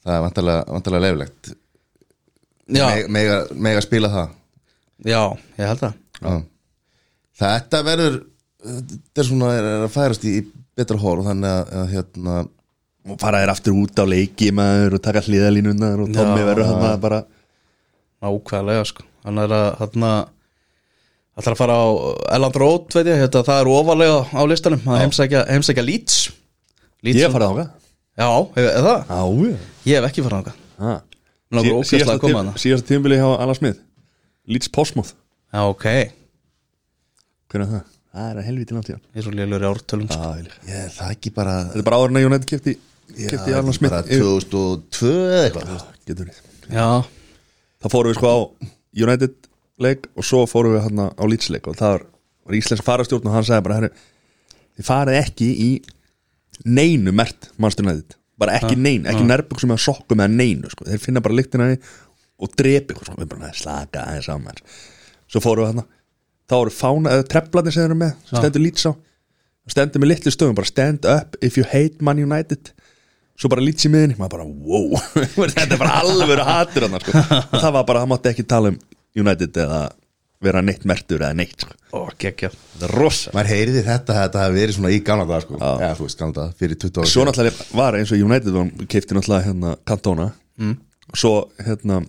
það 0.00 0.14
er 0.16 0.22
vantarlega, 0.26 1.02
leiflegt 1.06 1.52
Já, 2.70 2.86
mega, 3.10 3.40
mega, 3.58 3.80
spila 3.82 4.08
það. 4.12 4.34
Já, 5.10 5.22
ég 5.58 5.66
held 5.66 5.80
það. 5.80 5.94
Já. 6.20 6.34
þetta 7.40 7.80
verður 7.82 8.18
þetta 8.60 9.22
er 9.22 9.26
svona 9.26 9.52
er 9.56 9.68
að 9.72 9.92
færast 9.94 10.26
í, 10.28 10.34
í 10.38 10.42
betra 10.76 10.98
hór 11.00 11.22
þannig 11.26 11.72
að 11.80 11.94
hérna 11.94 12.36
og 13.08 13.16
fara 13.20 13.40
þér 13.42 13.52
aftur 13.54 13.76
út 13.80 13.96
á 13.96 14.04
leiki 14.04 14.50
maður 14.52 14.98
og 14.98 15.02
taka 15.06 15.22
hliðalínunar 15.24 16.02
og 16.04 16.12
Tommi 16.12 16.42
Já. 16.42 16.48
verður 16.50 16.68
hann 16.68 17.00
bara 17.00 17.22
Nákvæðlega 18.20 18.84
sko. 18.90 19.06
Hann 19.24 19.38
er 19.40 19.54
að 19.56 20.28
Það 21.30 21.46
þarf 21.46 21.54
að 21.54 21.60
fara 21.62 21.76
á 21.80 21.86
Elland 22.36 22.56
Road 22.60 22.94
veit 22.98 23.06
ég. 23.08 23.20
Þetta, 23.22 23.40
Það 23.46 23.60
er 23.62 23.68
ofalega 23.72 24.16
á 24.28 24.42
listanum. 24.50 24.82
Að 24.84 24.98
heimsækja, 25.04 25.44
heimsækja 25.48 25.84
Leeds. 25.86 26.16
Leeds 27.06 27.16
ég 27.20 27.24
hef 27.24 27.32
farið 27.32 27.54
ága 27.54 27.64
Já, 28.20 28.28
hef, 28.56 28.66
er 28.66 28.84
það? 28.84 28.98
á 29.08 29.22
Ég 29.88 29.96
hef 29.96 30.08
ekki 30.10 30.24
farað 30.26 30.36
á 30.36 30.42
að 32.36 32.42
þarna. 32.42 32.60
síðasta 32.60 32.86
tímbili 32.90 33.16
hjá 33.16 33.28
Alla 33.40 33.54
Smith. 33.56 33.80
Leeds 34.50 34.68
Portsmouth. 34.68 35.14
Já, 35.54 35.62
ok. 35.70 35.86
Hvernig 37.50 37.64
er 37.64 37.72
það? 37.72 37.88
það 38.10 38.28
er 38.36 38.46
helviti 38.50 38.74
langt 38.76 38.88
í 38.90 38.92
hann. 38.92 39.02
Ég 39.14 39.22
er 39.22 39.26
svo 39.26 39.32
lélur 39.38 39.64
í 39.64 39.68
ártölum 39.70 40.08
sko. 40.10 40.30
ég, 40.66 40.86
það 40.98 41.06
er 41.06 41.14
ekki 41.14 41.32
bara 41.34 41.56
þetta 41.70 41.78
er 41.80 41.86
bara 41.88 41.98
áður 42.02 42.10
en 42.12 42.18
að 42.20 42.26
United 42.28 42.48
kipti 42.50 42.76
kipti 43.16 43.54
Alla 43.56 43.72
Smith 43.76 43.92
bara 43.92 44.06
yfir. 44.06 44.24
2002 44.24 45.10
eða 45.10 45.44
eitthvað 45.48 46.30
Já, 46.70 46.86
þá 47.82 47.86
fórum 47.92 48.12
við 48.12 48.18
sko 48.20 48.30
á 48.30 48.38
United 49.06 49.34
leik 49.80 50.06
og 50.14 50.26
svo 50.26 50.44
fórum 50.50 50.76
við 50.76 50.84
hann 50.88 51.02
á 51.10 51.24
Leeds 51.26 51.50
leik 51.50 51.66
og 51.70 51.78
það 51.78 51.94
var, 51.96 52.04
var 52.46 52.58
íslensk 52.60 52.86
farastjórn 52.86 53.26
og 53.30 53.34
hann 53.38 53.46
sagði 53.48 53.66
bara 53.66 53.78
herri, 53.80 53.90
þið 54.78 54.88
farið 54.90 55.18
ekki 55.22 55.50
í 55.50 55.70
neinu 56.68 57.14
mert 57.16 57.50
Manchester 57.56 57.86
United. 57.88 58.16
Bara 58.40 58.54
ekki 58.60 58.76
neinu, 58.76 59.08
ekki 59.10 59.24
nærbuksum 59.28 59.72
eða 59.74 59.82
sokkum 59.84 60.20
eða 60.22 60.32
neinu 60.32 60.70
sko. 60.72 60.86
þeir 60.88 61.02
finna 61.02 61.20
bara 61.24 61.36
lyktina 61.36 61.70
í 61.74 61.78
og 62.40 62.54
drepi 62.56 62.94
sko. 62.96 63.14
við 63.18 63.28
bara 63.28 63.46
"Nei, 63.48 63.54
slaka 63.56 64.04
aðeins 64.06 64.28
á 64.32 64.36
mér 64.40 64.60
svo 65.28 65.40
fórum 65.44 65.64
við 65.66 65.72
hann 65.74 65.88
þá 66.50 66.54
voru 66.56 66.70
fána, 66.74 67.10
eða 67.14 67.28
treflarnir 67.30 67.72
sem 67.72 67.82
þeir 67.82 67.90
eru 67.90 67.98
með 68.00 68.12
stendur 68.26 68.62
Leeds 68.64 68.86
á. 68.86 68.92
Stendur 69.70 70.00
með 70.02 70.08
litlu 70.10 70.30
stöðum, 70.34 70.54
bara 70.58 70.66
stand 70.66 71.04
up 71.06 71.36
if 71.40 71.56
you 71.56 71.64
hate 71.64 72.00
Man 72.02 72.18
United 72.18 72.72
svo 73.40 73.50
bara 73.52 73.64
lítið 73.64 73.88
í 73.88 73.92
miðinni, 73.94 74.18
maður 74.20 74.34
bara 74.36 74.46
wow 74.46 74.90
þetta 75.54 75.74
er 75.74 75.80
bara 75.80 75.96
alveg 76.02 76.42
hatur 76.44 76.86
hann 76.86 77.00
sko. 77.00 77.16
og 77.16 77.56
það 77.56 77.74
var 77.76 77.88
bara, 77.88 78.04
það 78.04 78.12
mátti 78.12 78.32
ekki 78.34 78.46
tala 78.50 78.72
um 78.74 78.78
United 79.20 79.60
eða 79.64 79.80
vera 80.40 80.62
neitt 80.64 80.86
mertur 80.88 81.22
eða 81.24 81.36
neitt 81.36 81.64
sko. 81.64 81.74
ó, 81.96 82.00
geggja 82.20 82.50
það 82.52 82.86
er 82.88 82.94
rosa 83.00 83.34
maður 83.36 83.52
heyriði 83.54 83.84
þetta, 83.88 84.16
þetta 84.18 84.44
hafi 84.44 84.58
verið 84.58 84.76
svona 84.76 84.92
í 84.92 85.00
gamla 85.06 85.26
dag 85.28 85.44
sko. 85.44 85.60
já, 85.60 85.90
þú 85.96 86.06
veist, 86.06 86.20
gamla 86.20 86.36
dag, 86.38 86.54
fyrir 86.60 86.80
20 86.84 87.00
ára 87.00 87.12
svo 87.14 87.26
náttúrulega 87.28 87.68
var 87.80 87.98
eins 87.98 88.12
og 88.14 88.24
United 88.28 88.60
keipti 88.86 89.16
náttúrulega 89.16 89.48
hérna 89.48 89.76
Cantona 89.88 90.30
mm. 90.60 90.76
svo 91.12 91.34
hérna 91.60 92.02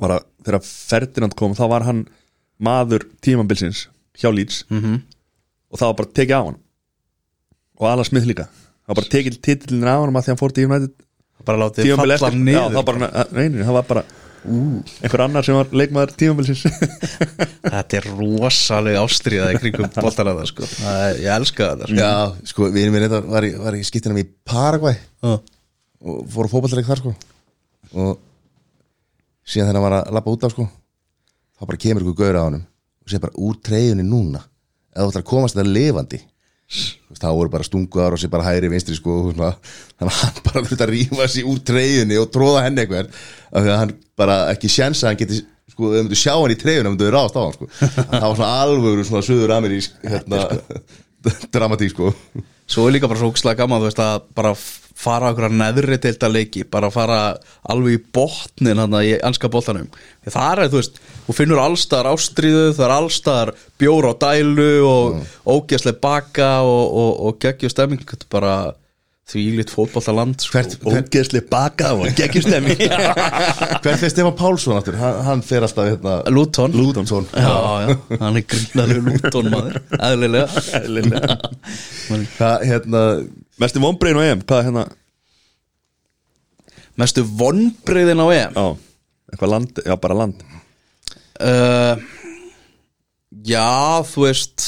var 0.00 0.18
að 0.18 0.28
þegar 0.44 0.66
Ferdinand 0.68 1.36
kom 1.38 1.56
þá 1.56 1.64
var 1.72 1.88
hann 1.88 2.04
maður 2.62 3.08
tímabilsins 3.24 3.86
hjá 4.20 4.28
Leeds 4.32 4.64
-hmm. 4.68 5.00
og 5.72 5.80
það 5.80 5.88
var 5.88 6.00
bara 6.00 6.16
tekið 6.20 6.36
á 6.36 6.42
hann 6.44 6.58
og 7.80 7.88
Alla 7.88 8.04
Smith 8.04 8.28
líka 8.28 8.48
það 8.92 8.96
var 8.96 9.00
bara 9.00 9.12
tekið 9.16 9.38
titillin 9.48 9.88
á 9.88 9.96
hann 9.96 10.16
að 10.20 10.26
því 10.26 10.32
hann 10.34 10.40
fór 10.42 10.52
til 10.56 10.66
United. 10.68 10.92
Bara 11.42 11.58
látið 11.64 11.94
falla 11.98 12.14
eftir. 12.18 12.34
já, 12.36 12.38
niður 12.38 12.74
það, 12.76 12.84
bara, 12.86 13.08
nei, 13.32 13.46
nei, 13.50 13.62
það 13.66 13.76
var 13.80 13.86
bara 13.88 14.02
einhver 14.42 15.22
annar 15.22 15.46
sem 15.46 15.54
var 15.56 15.68
leikmaður 15.80 16.12
tímabilsins. 16.18 16.62
Þetta 17.72 17.98
er 18.00 18.06
rosalega 18.18 19.02
ástriða 19.06 19.48
í 19.54 19.58
kringum 19.62 19.88
boltaræða 20.04 20.44
sko. 20.50 20.66
Það 20.70 21.20
Ég 21.22 21.30
elska 21.36 21.68
þetta 21.72 21.88
sko. 21.88 21.98
já, 21.98 22.10
sko, 22.52 22.68
við 22.74 22.84
erum 22.84 22.96
við 22.98 23.04
reyndar 23.06 23.26
var, 23.32 23.46
í- 23.48 23.54
var 23.62 23.78
í 23.78 23.82
skiptinum 23.86 24.18
í 24.22 24.26
Paraguay. 24.46 24.98
Já. 25.22 25.34
og 26.02 26.22
fór 26.34 26.46
á 26.50 26.52
fótballleik 26.54 26.88
þar 26.90 27.02
sko. 27.02 27.14
Og 27.92 28.12
síðan 29.46 29.68
þegar 29.70 29.78
hann 29.80 29.86
var 29.88 29.96
að 30.00 30.14
labba 30.18 30.34
út 30.36 30.46
af 30.46 30.54
sko 30.54 30.68
þá 31.58 31.66
bara 31.70 31.82
kemur 31.86 32.02
ykkur 32.06 32.18
gaur 32.22 32.38
á 32.38 32.46
honum 32.46 32.62
og 33.02 33.10
segir 33.10 33.22
bara 33.26 33.38
úr 33.42 33.58
treyjunni 33.66 34.06
núna. 34.06 34.42
Eða 34.94 35.06
þú 35.06 35.10
ætlar 35.12 35.22
að 35.26 35.30
komast 35.32 35.58
Þú 35.58 35.62
veist, 35.62 36.31
þá 37.22 37.28
voru 37.36 37.52
bara 37.52 37.66
stunguðar 37.66 38.16
og 38.16 38.20
sér 38.20 38.32
bara 38.32 38.46
hægri 38.48 38.70
vinstri 38.72 38.96
sko 38.98 39.16
þannig 39.30 39.44
að 40.02 40.12
hann 40.18 40.38
bara 40.46 40.62
þurfti 40.64 40.78
að 40.86 40.92
rífa 40.92 41.28
sér 41.30 41.48
úr 41.52 41.60
treyjunni 41.70 42.20
og 42.20 42.30
tróða 42.34 42.64
henni 42.66 42.84
eitthvað. 42.84 43.10
Því 43.52 43.72
að 43.74 43.80
hann 43.82 43.96
bara 44.18 44.38
ekki 44.52 44.70
sjensa 44.72 45.06
að 45.06 45.12
hann 45.12 45.20
geti 45.22 45.40
sko, 45.42 45.90
þau 45.92 45.98
myndu 46.00 46.18
sjá 46.18 46.32
hann 46.34 46.54
í 46.54 46.58
treyjunni, 46.62 46.88
þau 46.88 46.94
myndu 46.96 47.12
ráðast 47.12 47.38
á 47.38 47.42
hann 47.42 47.56
sko. 47.58 47.68
Það 47.82 48.26
var 48.26 48.38
svona 48.40 48.54
alvöru 48.64 49.06
svona 49.08 49.26
söður 49.28 49.54
amerísk 49.58 50.08
hérna, 50.14 50.46
dramatík 51.54 51.94
sko. 51.94 52.14
Svo 52.72 52.88
er 52.88 52.96
líka 52.96 53.10
bara 53.10 53.20
svo 53.20 53.30
ókslega 53.32 53.62
gaman 53.62 53.82
þú 53.82 53.90
veist 53.90 54.02
að 54.02 54.26
bara 54.36 54.54
fara 54.98 55.32
okkur 55.32 55.48
að 55.48 55.56
neðri 55.60 55.98
deilda 56.02 56.30
leiki 56.30 56.64
bara 56.68 56.90
fara 56.92 57.18
alveg 57.72 57.96
í 57.96 58.02
botnin 58.14 58.82
hann 58.82 58.98
í 59.00 59.14
anska 59.24 59.50
boltanum. 59.52 59.88
Því 60.22 60.34
það 60.34 60.52
er 60.52 60.72
þú 60.72 60.80
veist, 60.80 61.00
þú 61.26 61.36
finnur 61.38 61.62
allstaðar 61.62 62.12
ástríðu 62.12 62.68
það 62.76 62.86
er 62.86 62.94
allstaðar 62.98 63.54
bjór 63.80 64.10
á 64.10 64.12
dælu 64.26 64.70
og 64.86 65.16
mm. 65.16 65.26
ógeðslega 65.56 66.02
baka 66.04 66.52
og, 66.66 66.84
og, 67.02 67.12
og 67.26 67.42
geggjur 67.42 67.74
stemming. 67.74 68.04
Þetta 68.06 68.28
er 68.28 68.32
bara 68.36 68.54
því 69.32 69.42
lít 69.56 69.70
fótbollaland 69.72 70.42
sko. 70.42 70.62
Ógeðsli 70.90 71.42
baka 71.48 71.92
og 71.96 72.08
geggjustemi 72.18 72.74
Hvert 73.82 73.92
er 73.92 74.10
Stefán 74.10 74.34
Pálsson 74.36 74.76
áttur? 74.76 74.98
Hann, 75.00 75.20
hann 75.26 75.44
fer 75.46 75.64
alltaf 75.64 75.88
hérna 75.88 76.18
Luton. 76.32 76.74
Lúdonsson 76.76 77.28
Já, 77.32 77.54
já, 77.86 77.94
hann 78.20 78.40
er 78.40 78.46
grínarlega 78.50 79.04
Luton 79.06 79.50
maður. 79.52 79.78
Eðlilega. 79.98 81.38
Það, 82.36 82.64
hérna 82.70 83.04
mestu 83.60 83.80
vonbreyin 83.82 84.18
á 84.20 84.24
EM, 84.30 84.42
hvað 84.46 84.58
er 84.62 84.68
hérna? 84.70 84.84
Mestu 87.00 87.24
vonbriðin 87.24 88.20
á 88.20 88.26
EM? 88.32 88.56
Já, 88.56 88.66
eitthvað 89.32 89.52
land, 89.54 89.82
já 89.86 89.94
bara 90.00 90.18
land. 90.22 90.42
Uh, 91.42 91.96
Já, 93.48 94.04
þú 94.04 94.26
veist 94.26 94.66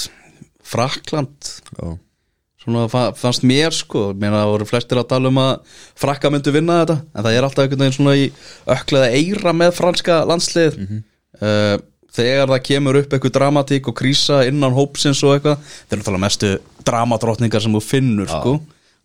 Frakland 0.64 1.36
já, 1.76 1.90
Svona 2.64 2.86
fa- 2.88 3.12
fannst 3.12 3.44
mér 3.44 3.74
sko 3.76 4.06
Mér 4.16 4.32
það 4.32 4.48
voru 4.54 4.66
flestir 4.70 4.98
að 5.02 5.10
tala 5.10 5.28
um 5.28 5.40
að 5.42 5.76
Frakka 6.00 6.30
myndu 6.32 6.54
vinna 6.54 6.78
þetta 6.80 6.96
En 7.12 7.26
það 7.26 7.36
er 7.36 7.44
alltaf 7.46 7.66
einhvern 7.66 7.84
veginn 7.84 7.96
svona 7.98 8.14
í 8.16 8.24
ökleða 8.72 9.10
eira 9.20 9.52
með 9.54 9.74
franska 9.76 10.16
landslið 10.26 10.80
uh, 10.88 11.76
Þegar 12.16 12.48
það 12.54 12.64
kemur 12.70 12.98
upp 13.02 13.12
eitthvað 13.18 13.36
dramatík 13.36 13.92
og 13.92 13.98
krísa 14.00 14.40
innan 14.48 14.74
hópsins 14.74 15.20
og 15.28 15.36
eitthvað 15.36 15.60
Þeir 15.68 15.98
eru 15.98 16.00
náttúrulega 16.00 16.24
mestu 16.24 16.54
dramadrottningar 16.88 17.62
sem 17.68 17.76
þú 17.76 17.84
finnur 17.84 18.32
sko 18.32 18.56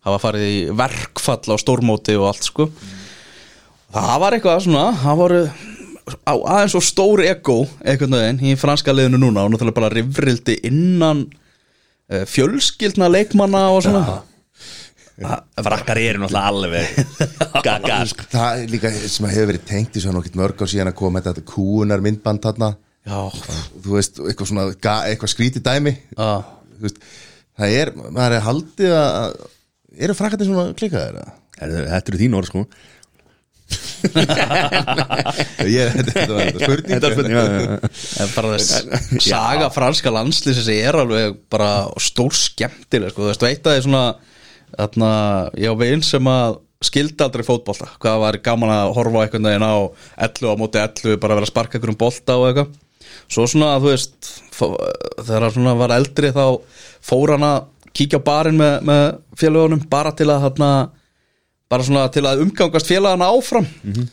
Hafa 0.06 0.20
farið 0.22 0.46
í 0.48 0.60
verkfall 0.76 1.52
á 1.52 1.56
stórmóti 1.60 2.14
og 2.16 2.30
allt 2.30 2.46
sko. 2.46 2.70
Það 3.90 4.14
var 4.22 4.36
eitthvað 4.36 4.62
svona 4.64 4.84
Það 4.96 5.18
voru 5.20 5.40
á 6.26 6.34
aðeins 6.34 6.74
og 6.78 6.84
stór 6.86 7.22
ego 7.26 7.58
einhvern 7.84 8.16
veginn 8.16 8.40
í 8.50 8.56
franska 8.58 8.94
liðinu 8.94 9.20
núna 9.20 9.44
og 9.44 9.52
náttúrulega 9.52 9.76
bara 9.76 9.92
rifrildi 9.92 10.56
innan 10.66 11.26
uh, 11.28 12.24
fjölskyldna 12.26 13.10
leikmanna 13.12 13.66
og 13.74 13.84
svona. 13.86 14.20
Frakkar 15.20 16.00
eru 16.00 16.24
náttúrulega 16.24 16.48
alveg 16.48 16.86
gaga 17.66 18.00
sko. 18.08 18.26
Það 18.32 18.64
er 18.64 18.74
líka 18.74 18.92
sem 19.04 19.28
að 19.28 19.36
hefur 19.36 19.52
verið 19.52 19.66
tengt 19.68 20.00
í 20.00 20.02
svo 20.02 20.16
nokkið 20.16 20.40
mörg 20.40 20.64
á 20.64 20.66
síðan 20.72 20.90
að 20.94 20.98
koma 21.02 21.22
þetta 21.26 21.46
kúunar 21.52 22.04
myndband 22.04 22.42
þarna. 22.46 22.72
Já, 23.06 23.20
Þú 23.84 23.94
veist, 23.96 24.18
eitthvað 24.24 24.48
svona 24.50 24.66
eitthvað 24.72 25.32
skrítið 25.34 25.64
dæmi. 25.68 25.94
Já, 26.16 26.30
Þú 26.76 26.88
veist, 26.88 27.00
Það 27.60 27.74
er, 27.76 27.90
maður 28.08 28.34
er 28.38 28.44
haldið 28.46 28.92
að 28.96 29.32
Eru 29.98 30.14
frakkarnir 30.14 30.46
svona 30.50 30.70
klikaðir? 30.78 31.20
eða? 31.20 31.36
Herðu, 31.60 31.84
þetta 31.90 32.12
eru 32.12 32.20
þín 32.20 32.38
orð 32.38 32.50
sko. 32.50 32.64
Ég, 35.70 35.92
þetta, 35.94 36.12
þetta 36.14 36.32
var 36.34 36.48
spurning. 36.56 36.90
Þetta 36.90 37.06
er 37.06 37.14
spurning 37.14 37.44
bara 38.34 38.48
þess 38.56 38.70
saga 39.26 39.68
franska 39.74 40.12
landslýsins 40.14 40.70
er 40.72 40.98
alveg 40.98 41.36
bara 41.52 41.70
stór 42.02 42.34
skemmtileg 42.34 43.12
sko, 43.12 43.22
þú 43.22 43.30
veist, 43.30 43.44
veit 43.46 43.60
að 43.60 43.68
það 43.68 43.78
er 43.78 43.86
svona 43.86 44.04
þarna, 44.70 45.10
ég 45.60 45.70
á 45.70 45.80
veginn 45.82 46.04
sem 46.06 46.30
að 46.30 46.58
skildi 46.80 47.20
aldrei 47.26 47.44
fótbolta, 47.44 47.90
hvað 48.00 48.22
var 48.22 48.38
gaman 48.44 48.72
að 48.72 48.94
horfa 48.96 49.24
einhvern 49.26 49.48
veginn 49.50 49.68
á 49.68 49.76
11 50.30 50.48
á 50.48 50.54
móti 50.56 50.80
11 50.80 51.20
bara 51.20 51.36
vera 51.36 51.46
að 51.46 51.52
sparka 51.52 51.76
einhverjum 51.76 52.00
bolta 52.00 52.38
og 52.40 52.46
eitthvað. 52.48 52.78
Svo 53.30 53.44
svona, 53.50 53.74
þú 53.82 53.88
veist 53.92 54.30
þegar 54.56 55.44
hann 55.44 55.54
svona 55.54 55.74
var 55.78 55.92
eldri 55.94 56.32
þá 56.34 56.44
fór 57.04 57.34
hann 57.34 57.46
að 57.46 57.58
kíkja 57.96 58.20
á 58.22 58.26
barinn 58.26 58.58
með, 58.60 58.74
með 58.86 59.04
félagunum 59.40 59.84
bara 59.90 60.12
til 60.16 60.28
að 60.30 60.48
þarna 60.48 60.70
bara 61.70 61.86
svona 61.86 62.08
til 62.10 62.24
að 62.26 62.40
umgangast 62.42 62.88
félagana 62.88 63.28
áfram. 63.30 63.66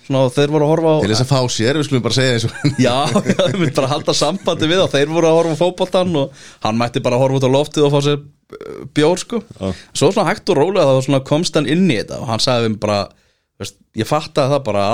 Svona 0.05 0.28
þeir 0.34 0.51
voru 0.53 0.67
að 0.67 0.71
horfa 0.75 0.91
á 0.93 0.97
Til 1.01 1.09
þess 1.09 1.23
að 1.23 1.32
fá 1.32 1.53
sér, 1.55 1.80
við 1.80 1.88
skulum 1.88 2.03
bara 2.05 2.17
segja 2.17 2.36
og 2.45 2.75
Já, 2.86 2.97
þau 3.09 3.55
myndi 3.57 3.73
bara 3.80 3.89
halda 3.95 4.13
sambandi 4.17 4.69
við 4.69 4.84
og 4.84 4.91
þeir 4.93 5.13
voru 5.13 5.30
að 5.30 5.38
horfa 5.39 5.57
á 5.57 5.61
fótboltan 5.63 6.13
og 6.21 6.43
hann 6.65 6.78
mætti 6.78 7.01
bara 7.05 7.17
horfa 7.21 7.39
út 7.39 7.47
á 7.49 7.55
loftið 7.55 7.88
og 7.88 7.95
fá 7.95 7.99
sér 8.05 8.19
uh, 8.21 8.84
bjór 8.93 9.23
sko. 9.23 9.41
Svo 9.89 10.11
svona 10.11 10.28
hægt 10.30 10.53
og 10.53 10.59
rólega 10.61 10.86
þá 10.99 11.07
svona 11.09 11.23
komst 11.25 11.57
hann 11.57 11.69
inn 11.69 11.89
í 11.89 11.97
þetta 11.97 12.21
og 12.21 12.30
hann 12.30 12.45
sagði 12.45 12.69
við 12.69 12.78
bara 12.86 12.99
veist, 13.57 13.80
ég 13.97 14.09
fattaði 14.09 14.53
það 14.53 14.63
bara 14.69 14.86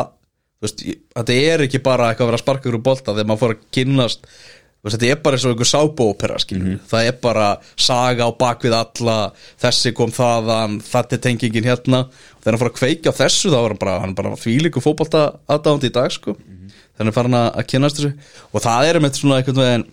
veist, 0.63 0.85
þetta 1.19 1.39
er 1.51 1.65
ekki 1.67 1.83
bara 1.83 2.13
eitthvað 2.13 2.29
að 2.29 2.31
vera 2.31 2.39
að 2.39 2.45
sparka 2.45 2.63
ykkur 2.63 2.79
úr 2.79 2.85
bolta 2.87 3.11
þegar 3.11 3.27
maður 3.27 3.43
fór 3.43 3.55
að 3.57 3.65
kynnast 3.75 4.23
þú 4.23 4.52
veist, 4.83 4.97
þetta 4.97 5.09
er 5.09 5.21
bara 5.23 5.37
eins 5.37 5.45
og 5.47 5.53
einhver 5.53 5.69
sábópera 5.69 6.39
skilur 6.43 6.79
það 6.91 7.07
er 7.09 7.17
bara 7.23 7.47
saga 7.79 8.27
á 8.27 8.31
bakvið 8.35 8.75
alla 8.77 9.17
þessi 9.63 9.93
kom 9.95 10.11
þaðan 10.13 10.79
þetta 10.83 11.17
er 11.17 11.23
tengingin 11.23 11.67
hérna. 11.67 12.05
Þegar 12.43 12.51
hann 12.51 12.61
fór 12.61 12.71
að 12.71 12.79
kveikja 12.81 13.13
á 13.15 13.19
þessu 13.21 13.51
þá 13.53 13.57
var 13.57 13.73
hann 13.73 13.81
bara, 13.83 13.97
hann 14.03 14.15
bara 14.17 14.37
þvílíku 14.39 14.83
fótbolta 14.83 15.25
aðdáðandi 15.47 15.91
í 15.91 15.95
dag 15.95 16.11
sko. 16.11 16.35
Þannig 16.35 16.99
er 16.99 17.07
hann 17.07 17.15
farin 17.15 17.39
að 17.39 17.49
að 17.61 17.67
kynnast 17.71 17.99
þessu. 17.99 18.13
Og 18.51 18.65
það 18.65 18.89
er 18.89 18.99
með 19.03 19.19
svona 19.19 19.39
einhvern 19.39 19.63
veginn 19.63 19.87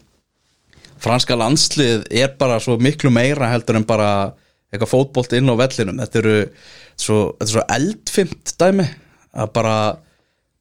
franska 1.01 1.39
landslið 1.39 2.05
er 2.11 2.35
bara 2.41 2.59
svo 2.61 2.77
miklu 2.83 3.13
meira 3.15 3.49
heldur 3.53 3.79
en 3.79 3.87
bara 3.89 4.11
eitthvað 4.71 4.93
fótbolt 4.93 5.33
inn 5.39 5.51
á 5.51 5.55
vellinum. 5.59 6.03
Þetta 6.03 6.21
eru 6.21 6.37
svo, 6.95 7.19
þetta 7.39 7.49
er 7.49 7.55
svo 7.55 7.67
eldfimt 7.77 8.55
dæmi. 8.61 8.87
Að 9.31 9.53
bara 9.55 9.77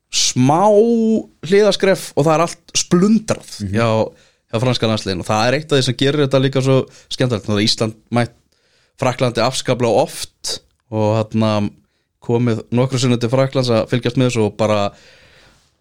smá 0.09 0.65
hliðaskref 1.45 2.09
og 2.15 2.25
það 2.25 2.33
er 2.33 2.43
allt 2.45 2.73
splundrað 2.77 3.49
hjá, 3.69 3.89
hjá 4.49 4.61
franska 4.63 4.89
landsliðin 4.89 5.21
og 5.21 5.27
það 5.27 5.45
er 5.45 5.57
eitt 5.59 5.69
af 5.69 5.77
því 5.77 5.85
sem 5.85 5.97
gerir 5.99 6.25
þetta 6.25 6.41
líka 6.41 6.63
svo 6.65 6.79
skemmtilegt. 7.13 7.51
Ísland 7.65 7.97
mætt 8.15 8.35
Fraklandi 8.99 9.39
afskaplega 9.39 10.01
oft 10.03 10.57
og 10.91 11.13
hérna 11.19 11.51
komið 12.25 12.65
nokkru 12.75 12.99
sinni 12.99 13.19
til 13.21 13.31
Fraklands 13.31 13.71
að 13.71 13.85
fylgjast 13.91 14.17
með 14.19 14.31
þessu 14.31 14.45
og 14.47 14.57
bara 14.59 14.79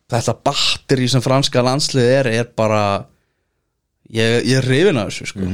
þetta 0.08 0.36
batteri 0.46 1.08
sem 1.10 1.24
franska 1.24 1.64
landslið 1.64 2.12
er 2.12 2.30
er 2.30 2.50
bara 2.56 2.82
ég, 4.06 4.44
ég 4.46 4.60
er 4.60 4.68
rifin 4.68 5.00
af 5.00 5.10
þessu 5.10 5.32
sko. 5.32 5.48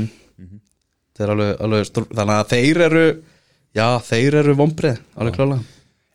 Það 1.14 1.24
er 1.24 1.32
alveg, 1.34 1.52
alveg 1.62 1.86
stór, 1.88 2.08
þannig 2.10 2.36
að 2.36 2.52
þeir 2.52 2.82
eru 2.88 3.04
já, 3.74 3.86
þeir 4.10 4.36
eru 4.42 4.56
vombrið 4.58 5.00
alveg 5.14 5.38
klálega 5.38 5.70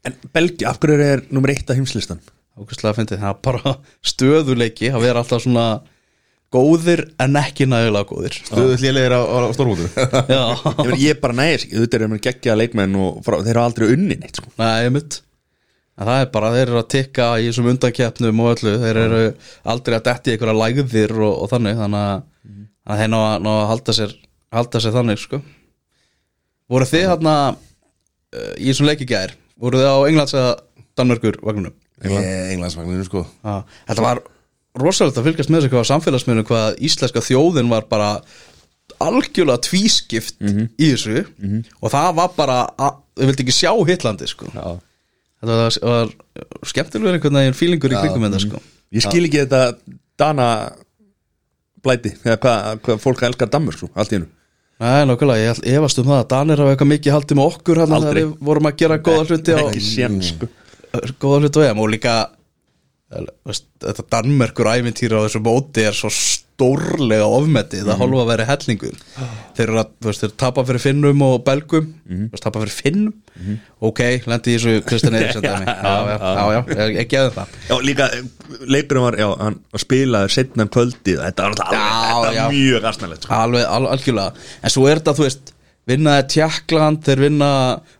En 0.08 0.16
Belgi, 0.32 0.64
af 0.68 0.78
hverju 0.80 1.04
er 1.04 1.22
nummer 1.28 1.52
eitt 1.52 1.68
af 1.68 1.76
heimslistan? 1.76 2.22
Ákvæmstlega 2.60 2.92
að 2.94 3.00
fyndi 3.00 3.20
það 3.22 3.32
er 3.32 3.40
bara 3.50 3.74
stöðuleiki 4.12 4.92
að 4.94 5.06
vera 5.08 5.24
alltaf 5.24 5.44
svona 5.46 5.66
góðir 6.54 7.04
en 7.22 7.38
ekki 7.38 7.68
nægilega 7.70 8.10
góðir. 8.10 8.38
Stöðull 8.48 8.80
lélegir 8.82 9.14
á, 9.14 9.22
á 9.22 9.54
stórmótu 9.54 9.86
Ég, 10.90 10.94
ég 11.04 11.20
bara 11.22 11.36
nægis 11.38 11.68
þetta 11.70 12.00
er 12.00 12.06
geggja 12.26 12.56
leikmenn 12.58 12.96
og 12.98 13.20
frá, 13.26 13.38
þeir 13.46 13.60
hafa 13.62 13.70
aldrei 13.70 13.92
unni 13.94 14.18
neitt 14.18 14.40
sko. 14.42 14.50
Nei, 14.58 14.88
En 16.00 16.08
það 16.08 16.22
er 16.24 16.30
bara, 16.32 16.50
þeir 16.56 16.62
eru 16.70 16.80
að 16.80 16.90
tikka 16.94 17.26
í 17.44 17.48
þessum 17.50 17.66
undankeppnum 17.74 18.38
og 18.40 18.54
öllu, 18.54 18.74
þeir 18.80 18.98
eru 19.02 19.18
aldrei 19.74 19.98
að 19.98 20.06
detti 20.06 20.32
einhverja 20.32 20.56
lægðir 20.62 21.14
og, 21.20 21.34
og 21.44 21.50
þannig. 21.52 21.76
Þannig 21.82 22.06
að, 22.06 22.22
þannig 22.48 22.94
að 22.96 23.02
þeir 23.04 23.12
ná, 23.12 23.18
að- 23.20 23.42
ná 23.44 23.50
að 23.58 23.66
halda 23.74 23.96
sér, 23.98 24.14
halda 24.56 24.82
sér 24.86 24.96
þannig 24.96 25.20
sko. 25.20 25.42
Voru 26.72 26.88
þið 26.88 27.04
hérna 27.12 27.34
í 28.56 28.70
þessum 28.70 28.88
leikigæðir, 28.88 29.36
voru 29.60 29.82
þið 29.82 29.92
á 29.92 29.98
Englands 30.08 30.38
eða 30.40 30.56
Danmörkur 31.00 31.42
vagnunum? 31.44 31.76
Englandsvagninu 32.06 33.06
sko. 33.08 33.26
Já, 33.44 33.56
þetta 33.90 34.06
var 34.06 34.22
rosalega 34.80 35.20
að 35.20 35.28
fylgjast 35.30 35.50
með 35.52 35.62
þessu 35.66 35.72
hvað 35.74 35.84
á 35.84 35.92
samfélagsmiðlum 35.92 36.48
hvað 36.50 36.80
íslenska 36.90 37.24
þjóðin 37.26 37.72
var 37.74 37.88
bara 37.92 38.10
algjörlega 39.04 39.62
tvískipt 39.68 40.40
í 40.42 40.92
þessu. 40.94 41.26
Og 41.82 41.92
það 41.94 42.10
var 42.20 42.32
bara, 42.38 42.60
að, 42.80 43.00
þau 43.20 43.26
vildi 43.30 43.46
ekki 43.46 43.58
sjá 43.60 43.72
Hitlandi 43.90 44.28
sko. 44.32 44.50
Já. 44.56 44.80
þetta 45.40 45.56
var, 45.62 45.80
var 45.94 46.14
skemmtilegur 46.72 47.16
einhvern 47.18 47.40
veginn 47.42 47.58
fílingur 47.60 47.94
í 47.96 48.00
kringum 48.02 48.26
þetta 48.28 48.44
sko. 48.48 48.62
Ég 48.96 49.06
skil 49.06 49.26
ekki 49.28 49.44
þetta 49.46 49.62
Dana 50.20 50.48
blæti 51.86 52.12
eða 52.26 52.36
hvað 52.44 52.84
hva, 52.84 52.96
fólk 53.00 53.22
elskar 53.28 53.50
Dammur 53.54 53.78
sko, 53.78 53.88
allt 53.96 54.12
í 54.12 54.18
hennu 54.20 54.36
Nei, 54.80 55.04
nákvæmlega, 55.10 55.40
ég 55.44 55.50
held- 55.54 55.66
efast 55.76 56.00
um 56.00 56.06
það 56.08 56.18
að 56.22 56.28
Danir 56.32 56.62
hafa 56.64 56.72
eitthvað 56.74 56.90
mikið 56.94 57.12
haldið 57.16 57.38
með 57.40 57.48
okkur 57.54 57.80
hérna 57.82 57.98
Aldrei. 57.98 58.10
þegar 58.10 58.20
við 58.20 58.46
vorum 58.50 58.68
að 58.70 58.76
gera 58.80 58.98
góða 59.04 59.24
hluti 59.28 59.56
á 59.56 59.60
Ekki 59.64 59.82
sén 59.84 60.16
sko 60.24 60.48
góða 61.22 61.42
hluti 61.46 61.62
á 61.62 61.70
EM 61.72 61.80
og 61.84 61.90
líka 61.94 62.16
eh, 63.14 63.26
veist, 63.46 63.66
þetta 63.82 64.06
Danmerkur 64.14 64.70
ævintýra 64.76 65.20
á 65.22 65.26
þessu 65.26 65.42
móti 65.46 65.86
er 65.88 65.94
svo 65.98 66.10
stórlega 66.14 67.24
ofmetið 67.26 67.86
Mhm. 67.86 67.90
að 67.94 68.00
hálfa 68.02 68.22
að 68.24 68.28
vera 68.34 68.46
hellingur. 68.50 68.96
Þeir 69.56 69.64
eru 69.70 69.78
að, 69.80 69.92
veist, 70.04 70.22
þeir 70.26 70.34
tapa 70.38 70.64
fyrir 70.68 70.82
Finnum 70.84 71.22
og 71.24 71.44
Belgum, 71.46 71.86
Mhm. 72.10 72.26
þú 72.28 72.32
veist, 72.36 72.44
tapa 72.44 72.60
fyrir 72.60 72.76
Finnum? 72.76 73.14
Ok, 73.82 74.00
lendi 74.28 74.52
í 74.52 74.58
þessu 74.60 74.74
Kristjan 74.86 75.16
Eriksson 75.20 75.42
já, 75.48 75.54
já, 75.64 76.18
já, 76.20 76.44
já, 76.52 76.66
ég, 76.76 76.98
ég 77.00 77.08
geði 77.14 77.32
það. 77.38 77.48
Já, 77.70 77.76
líka, 77.88 78.10
leikurinn 78.68 79.04
var, 79.08 79.16
já, 79.22 79.30
hann 79.40 79.60
var 79.72 79.80
spilaður 79.86 80.30
setna 80.36 80.64
um 80.68 80.70
kvöldið, 80.76 81.22
þetta 81.24 81.48
var 81.48 81.56
alltaf 81.56 82.52
mjög 82.52 82.84
aðsnæðilegt 82.92 83.24
sko. 83.24 83.34
alveg, 83.40 83.66
al, 83.66 83.88
algjörlega. 83.96 84.34
En 84.64 84.70
svo 84.76 84.88
er 84.92 85.00
þetta, 85.00 85.16
þú 85.16 85.24
veist, 85.30 85.54
vinna 85.88 86.18
Tjekkland, 86.28 87.02
þeir 87.08 87.20
vinna 87.30 87.52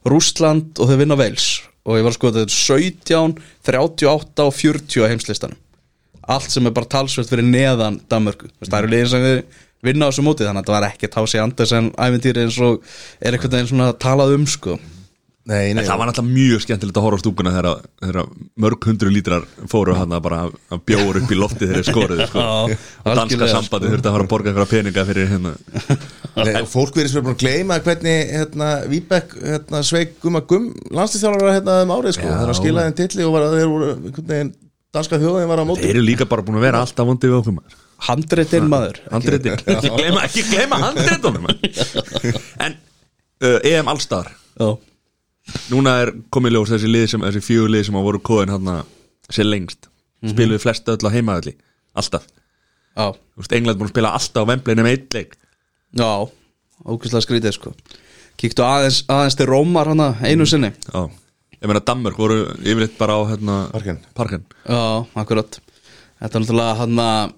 Rústland 0.06 0.78
og 0.84 0.90
þeir 0.92 0.98
vinna 1.06 1.16
Wales 1.18 1.48
og 1.88 1.98
ég 2.00 2.06
var 2.06 2.16
sko 2.16 2.34
þetta 2.34 2.46
er 2.46 2.54
17, 2.56 3.40
38 3.70 4.46
og 4.46 4.54
40 4.58 5.08
á 5.08 5.12
heimslistanum. 5.12 5.60
Allt 6.30 6.52
sem 6.54 6.68
er 6.70 6.76
bara 6.76 6.90
talsvert 6.90 7.32
fyrir 7.32 7.48
neðan 7.48 8.02
Danmörku, 8.12 8.52
veist, 8.60 8.70
það 8.70 8.80
eru 8.84 8.92
liðin 8.94 9.12
sem 9.14 9.26
við 9.26 9.42
vinna 9.86 10.08
á 10.08 10.10
þessu 10.12 10.26
móti, 10.28 10.46
þannig 10.46 10.62
að 10.62 10.68
þetta 10.68 10.76
var 10.76 10.88
ekki 10.92 11.10
Tási 11.16 11.42
Andersen 11.42 11.92
æventýri 11.96 12.46
eins 12.46 12.60
og 12.62 12.82
er 13.24 13.36
einhvern 13.36 13.56
veginn 13.56 13.72
svona 13.72 13.92
talað 13.98 14.36
um 14.36 14.48
sko. 14.50 14.78
Nei, 15.50 15.72
nei, 15.74 15.82
En 15.82 15.88
það 15.88 15.98
var 15.98 16.10
náttúrulega 16.10 16.36
mjög 16.36 16.62
skemmtilegt 16.62 16.98
að 17.00 17.06
horfa 17.08 17.18
á 17.18 17.24
stúkuna 17.24 17.52
þegar, 17.56 17.86
þegar 18.04 18.28
mörg 18.62 18.86
hundru 18.86 19.10
lítrar 19.10 19.48
fóru 19.72 19.96
hann 19.98 20.12
að 20.14 20.26
bara 20.28 20.42
að 20.46 20.84
bjóra 20.86 21.24
upp 21.24 21.32
í 21.34 21.38
lofti 21.40 21.64
þegar 21.64 21.80
þeir 21.80 21.88
skoruðu 21.88 22.28
sko. 22.30 22.44
Já, 22.44 22.78
og 23.02 23.18
danska 23.18 23.48
sambandi 23.50 23.88
sko. 23.88 23.94
þurfti 23.96 24.12
að 24.12 24.18
fara 24.18 24.28
að 24.28 24.32
borga 24.36 24.52
einhverja 24.52 24.72
peninga 24.76 25.06
fyrir 25.08 25.32
hérna 25.32 25.56
nei 26.48 26.66
Fólk 26.70 26.96
verið 26.98 27.12
sem 27.12 27.20
er 27.20 27.26
búin 27.26 27.36
að 27.36 27.44
gleyma 27.44 27.78
hvernig 27.86 28.32
hérna, 28.34 28.70
Víbek 28.92 29.36
hérna, 29.44 29.82
sveik 29.86 30.16
gumma 30.24 30.42
gum 30.50 30.70
landslýstjálfara 30.96 31.54
hérna 31.58 31.78
um 31.86 31.94
árið 31.96 32.18
sko. 32.18 32.26
Já. 32.26 32.34
þegar 32.34 32.52
hann 32.52 32.60
skilaði 32.60 32.92
en 32.92 32.98
tilli 33.00 33.28
og 33.28 33.36
var 33.36 33.46
að 33.48 33.56
þeir 33.58 33.72
voru 33.74 33.94
veginn 34.32 34.52
danska 34.96 35.20
þjóðin 35.22 35.52
var 35.52 35.62
á 35.62 35.66
móti. 35.70 35.86
Þeir 35.86 35.96
eru 36.00 36.06
líka 36.08 36.28
bara 36.30 36.46
búin 36.46 36.60
að 36.60 36.66
vera 36.68 36.84
alltaf 36.86 37.10
vondið 37.10 37.34
við 37.34 37.40
okkur 37.40 37.58
maður. 37.60 37.80
Handreitin 38.10 38.70
maður. 38.72 39.02
Handritin, 39.12 39.64
ekki 39.76 39.92
gleyma, 39.96 40.26
ekki 40.30 40.46
gleyma 40.50 40.80
handritunum 40.86 41.50
En 42.66 42.78
uh, 43.44 43.58
EM 43.68 43.92
Allstar. 43.92 44.32
Já, 44.60 44.70
Núna 45.74 45.96
er 46.04 46.12
komið 46.30 46.56
ljós 46.56 46.72
þessi 46.76 46.90
lið 46.92 47.06
sem, 47.14 47.24
þessi 47.26 47.42
fjögur 47.42 47.72
lið 47.74 47.88
sem 47.88 47.98
á 47.98 48.02
voru 48.06 48.20
kóðin 48.22 48.52
hann 48.54 48.84
sér 49.34 49.48
lengst. 49.50 49.90
Spiluðu 50.30 50.62
flest 50.62 50.90
öll 50.92 51.00
á 51.00 51.10
heimaðalli 51.14 51.56
Alltaf. 51.98 52.26
Já, 52.98 53.14
Þú 53.16 53.44
veist, 53.44 53.54
England 53.56 53.80
búin 53.80 53.88
að 53.88 53.94
spila 53.94 54.12
alltaf 54.18 54.44
á 54.44 54.50
Wembley 54.50 54.78
nema 54.78 54.92
eitt 54.94 55.16
leik 55.16 55.38
já 55.98 56.12
ógæslega 56.86 57.26
skrítið 57.26 57.56
sko. 57.56 57.74
Kíktu 58.40 58.64
aðeins, 58.64 59.02
aðeins 59.12 59.36
til 59.36 59.50
Rómar 59.50 59.90
hana 59.92 60.14
einu 60.24 60.46
sinni. 60.48 60.72
Já. 60.88 61.10
Ég 61.60 61.68
meina 61.68 61.84
Danmörk 61.84 62.20
voru 62.20 62.38
yfirleitt 62.64 62.96
bara 63.00 63.18
á 63.20 63.22
hérna 63.28 63.56
Parken. 63.74 64.00
Parken 64.16 64.46
Já, 64.64 65.04
akkurat. 65.20 65.60
Þetta 66.20 66.38
er 66.38 66.44
náttúrulega 66.46 66.78
hann 66.80 67.02
að 67.04 67.34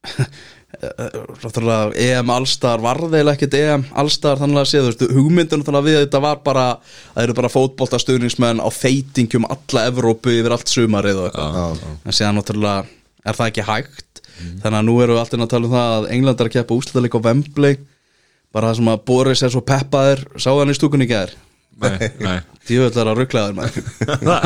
Náttúrulega 0.80 1.96
EM 1.98 2.30
Allstar 2.32 2.80
varðeila 2.84 3.34
ekkert 3.34 3.56
EM 3.58 3.82
Allstar 4.00 4.38
þannig 4.40 4.60
að 4.60 4.68
séð, 4.70 4.84
þú 4.84 4.90
veist, 4.90 5.16
hugmyndin 5.16 5.60
náttúrulega 5.60 5.88
við 5.88 5.98
þetta 6.04 6.20
var 6.24 6.38
bara 6.44 6.66
að 6.68 6.94
það 7.16 7.24
eru 7.24 7.36
bara 7.40 7.52
fótboltastöðningsmenn 7.56 8.62
á 8.64 8.68
feitingum 8.72 9.48
alla 9.50 9.86
Evrópu 9.90 10.32
yfir 10.36 10.54
allt 10.56 10.72
sumarið 10.72 11.24
og 11.24 11.30
eitthvað. 11.30 11.82
En 12.04 12.16
síðan 12.16 12.38
náttúrulega 12.40 12.86
er 13.24 13.40
það 13.40 13.50
ekki 13.50 13.66
hægt 13.68 14.09
þannig 14.62 14.78
að 14.80 14.88
nú 14.88 14.96
erum 15.04 15.16
við 15.16 15.22
alltaf 15.22 15.44
að 15.44 15.52
tala 15.54 15.68
um 15.70 15.76
það 15.76 15.94
að 15.98 16.08
England 16.16 16.42
að 16.44 16.52
keppa 16.56 16.78
úslitaðleik 16.80 17.18
á 17.18 17.24
Wembley. 17.28 17.78
Bara 18.50 18.70
það 18.70 18.80
sem 18.80 18.90
að 18.94 19.04
Boris 19.10 19.44
er 19.46 19.54
svo 19.54 19.62
peppaður. 19.62 20.26
Sá 20.40 20.50
hann 20.54 20.72
í 20.72 20.78
stúkunni 20.78 21.06
Djúvill 22.68 22.92
er 23.00 23.08
að 23.08 23.18
rugglaður 23.22 23.54
Já, 23.56 24.36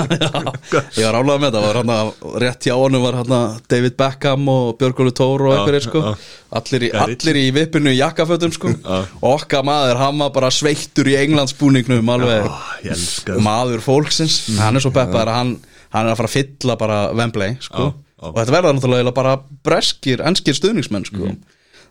Ég 1.00 1.06
var 1.08 1.16
ánlega 1.18 1.40
með 1.42 1.56
þetta 1.56 1.62
var 1.90 2.38
rétt 2.44 2.68
hjá 2.68 2.74
honum 2.78 3.02
var 3.04 3.18
hann 3.18 3.34
að 3.36 3.56
David 3.72 3.96
Beckham 3.98 4.46
og 4.52 4.70
Björgólu 4.78 5.12
Tór 5.16 5.44
og 5.48 5.52
Já, 5.52 5.56
einhverjir 5.58 5.86
sko. 5.88 6.02
já. 6.04 6.28
allir 6.60 6.86
allir 7.04 7.40
í 7.40 7.44
vippinu 7.56 7.90
í 7.92 7.98
jakkafötum 7.98 8.54
sko. 8.54 8.70
Já. 8.76 9.00
og 9.18 9.28
okkar 9.32 9.66
maður, 9.66 10.00
hann 10.04 10.22
var 10.22 10.32
bara 10.36 10.52
sveittur 10.54 11.10
í 11.10 11.18
englandsbúningnum 11.24 12.14
alveg. 12.14 12.48
Það 12.86 13.42
maður 13.44 13.84
fólksins. 13.84 14.38
Hann 14.60 14.78
er 14.78 14.84
svo 14.84 14.94
peppaður 14.94 15.34
að 15.34 15.40
hann, 15.40 15.54
hann 15.96 16.06
er 16.06 16.14
að 16.14 16.22
fara 16.22 16.30
að 16.30 16.38
fylla 16.38 16.78
bara 16.80 17.02
Wembley 17.18 17.58
sko 17.66 17.90
Já. 18.24 18.30
og 18.32 18.36
þetta 18.40 18.56
verða 18.56 18.74
náttúrulega 18.74 19.14
bara 19.14 19.36
breskir, 19.66 20.22
enskir 20.24 20.56
stuðningsmenn 20.56 21.04
sko. 21.08 21.28
Mhm. 21.28 21.40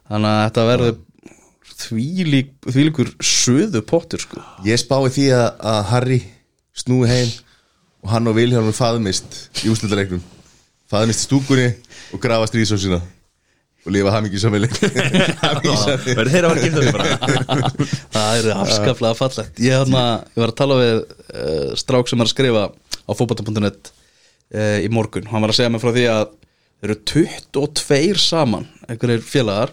þannig 0.09 0.29
að 0.33 0.43
þetta 0.47 0.67
verður 0.71 0.95
þvílík, 1.83 2.51
þvílíkur 2.67 3.09
söðu 3.23 3.81
pottur 3.87 4.21
sko. 4.23 4.41
Ég 4.65 4.79
spái 4.79 5.09
því 5.13 5.25
að, 5.35 5.47
að 5.73 5.81
Harry 5.91 6.19
snúi 6.75 7.07
heim 7.09 7.31
og 8.03 8.11
hann 8.11 8.27
og 8.29 8.37
Vilhjálmur 8.37 8.75
faðmist 8.75 9.37
í 9.63 9.71
úrslutaleiknum 9.71 10.23
faðmist 10.91 11.23
í 11.23 11.27
stúkunni 11.27 11.67
og 12.13 12.21
grafa 12.23 12.49
stríðsósina 12.51 12.99
og 13.83 13.91
lifa 13.91 14.13
hamingi 14.13 14.39
samveli 14.39 14.69
Verður 16.13 16.31
þeirra 16.31 16.51
að 16.51 16.53
vera 16.53 16.61
giftað 16.63 16.85
því 16.85 16.93
bara? 16.95 17.71
Það 18.15 18.37
er 18.37 18.47
afskaplega 18.55 19.17
fallegt. 19.19 19.59
Ég, 19.63 19.75
hana, 19.75 20.05
ég 20.31 20.39
var 20.43 20.53
að 20.53 20.59
tala 20.61 20.79
við 20.79 20.95
uh, 21.01 21.73
strák 21.79 22.11
sem 22.11 22.21
er 22.23 22.29
að 22.29 22.33
skrifa 22.35 22.63
á 22.71 23.11
fótbolta.net 23.11 23.91
uh, 23.91 24.02
í 24.53 24.89
morgun. 24.93 25.25
Hann 25.31 25.41
var 25.43 25.53
að 25.53 25.59
segja 25.59 25.71
mig 25.73 25.81
frá 25.81 25.91
því 25.95 26.05
að 26.13 26.25
þeir 26.83 26.91
eru 26.91 26.99
22 27.09 28.19
saman 28.21 28.67
einhverjir 28.87 29.23
félagar 29.25 29.71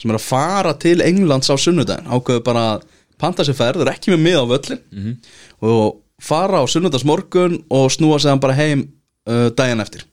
sem 0.00 0.12
er 0.12 0.18
að 0.18 0.26
fara 0.28 0.74
til 0.80 1.00
Englands 1.04 1.50
á 1.52 1.56
sunnudaginn. 1.60 2.08
Ákveðu 2.08 2.44
bara 2.46 2.66
að 2.76 2.86
panta 3.20 3.44
sér 3.44 3.56
ferð, 3.58 3.80
þeir 3.80 3.88
eru 3.88 3.94
ekki 3.94 4.14
með 4.14 4.22
mið 4.26 4.38
á 4.40 4.44
völlin 4.52 5.16
og 5.60 5.98
fara 6.20 6.60
á 6.60 6.64
sunnudagsmorgun 6.68 7.58
og 7.68 7.90
snúa 7.92 8.20
sig 8.20 8.30
hann 8.30 8.40
bara 8.40 8.56
heim 8.56 8.86
uh, 9.28 9.48
daginn 9.56 9.80
eftir. 9.80 10.06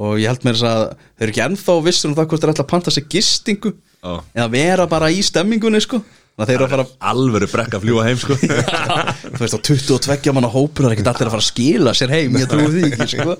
Og 0.00 0.18
ég 0.18 0.30
held 0.30 0.44
mér 0.46 0.56
þess 0.56 0.68
að 0.68 0.84
þeir 0.90 1.26
eru 1.26 1.34
ekki 1.34 1.44
ennþá 1.44 1.74
vissur 1.84 2.10
um 2.10 2.16
það 2.16 2.28
hvort 2.30 2.44
þeir 2.44 2.52
ætla 2.54 2.64
að 2.64 2.70
panta 2.70 2.94
sér 2.94 3.08
gistingu 3.10 3.72
Já. 4.00 4.12
eða 4.34 4.48
vera 4.54 4.86
bara 4.88 5.10
í 5.12 5.20
stemmingunni 5.22 5.80
sko 5.82 6.00
þannig 6.40 6.46
að 6.46 6.50
þeir 6.50 6.56
eru 6.56 6.66
að 6.66 6.72
fara 6.72 7.10
Alvöru 7.10 7.48
brekka 7.50 7.78
að 7.78 7.84
fljúa 7.84 8.04
heim 8.06 8.20
sko. 8.20 8.36
Þú 9.36 9.40
veist 9.42 9.56
á 9.56 9.60
22 9.68 10.34
manna 10.36 10.50
hópur 10.52 10.86
það 10.86 10.90
er 10.90 10.94
ekkert 10.96 11.10
allir 11.12 11.28
að 11.28 11.34
fara 11.34 11.44
að 11.44 11.48
skila 11.50 11.94
sér 11.96 12.14
heim 12.14 12.38
ég 12.40 12.50
trúi 12.50 12.68
því 12.72 12.84
ekki 12.88 13.08
sko. 13.12 13.36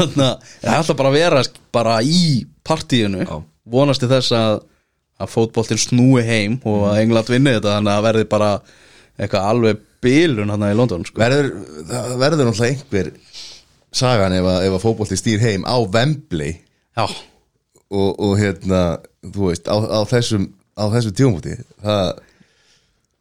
Þannig 0.00 0.24
að 0.26 0.48
það 0.64 0.78
ætla 0.80 0.96
bara 0.98 1.12
að 1.12 1.18
vera 1.20 1.44
bara 1.76 1.98
í 2.02 2.24
partíinu 2.66 3.22
Já. 3.22 3.36
vonast 3.76 4.02
til 4.02 4.10
þess 4.10 4.34
að, 4.36 4.58
að 5.22 5.32
fótboltinn 5.36 5.82
snúi 5.82 6.24
heim 6.26 6.58
og 6.66 6.88
að 6.90 7.02
England 7.04 7.30
vinni 7.30 7.54
þetta 7.56 7.76
þannig 7.76 7.92
að 7.92 8.00
það 8.00 8.08
verði 8.10 8.28
bara 8.34 8.50
eitthvað 9.16 9.48
alveg 9.52 9.84
bilun 10.06 10.52
hann 10.52 10.66
í 10.66 10.74
London 10.76 11.06
sko. 11.06 11.22
verður, 11.22 11.52
það 11.88 12.18
verður 12.20 12.50
náttúrulega 12.50 12.74
einhver 12.74 13.12
sagan 13.96 14.34
ef 14.36 14.50
að, 14.50 14.66
að 14.68 14.82
fótbolti 14.82 15.16
stýr 15.18 15.40
heim 15.40 15.64
á 15.64 15.76
Wembley. 15.80 16.58
Já, 16.96 17.06
og, 17.92 18.10
og 18.18 18.36
hérna, 18.40 18.82
þú 19.22 19.50
veist, 19.50 19.68
á, 19.70 19.76
á 19.78 20.00
þessum 20.10 20.50
á 20.76 20.84
þessum 20.92 21.14
tíumúti 21.16 21.56
það, 21.82 22.10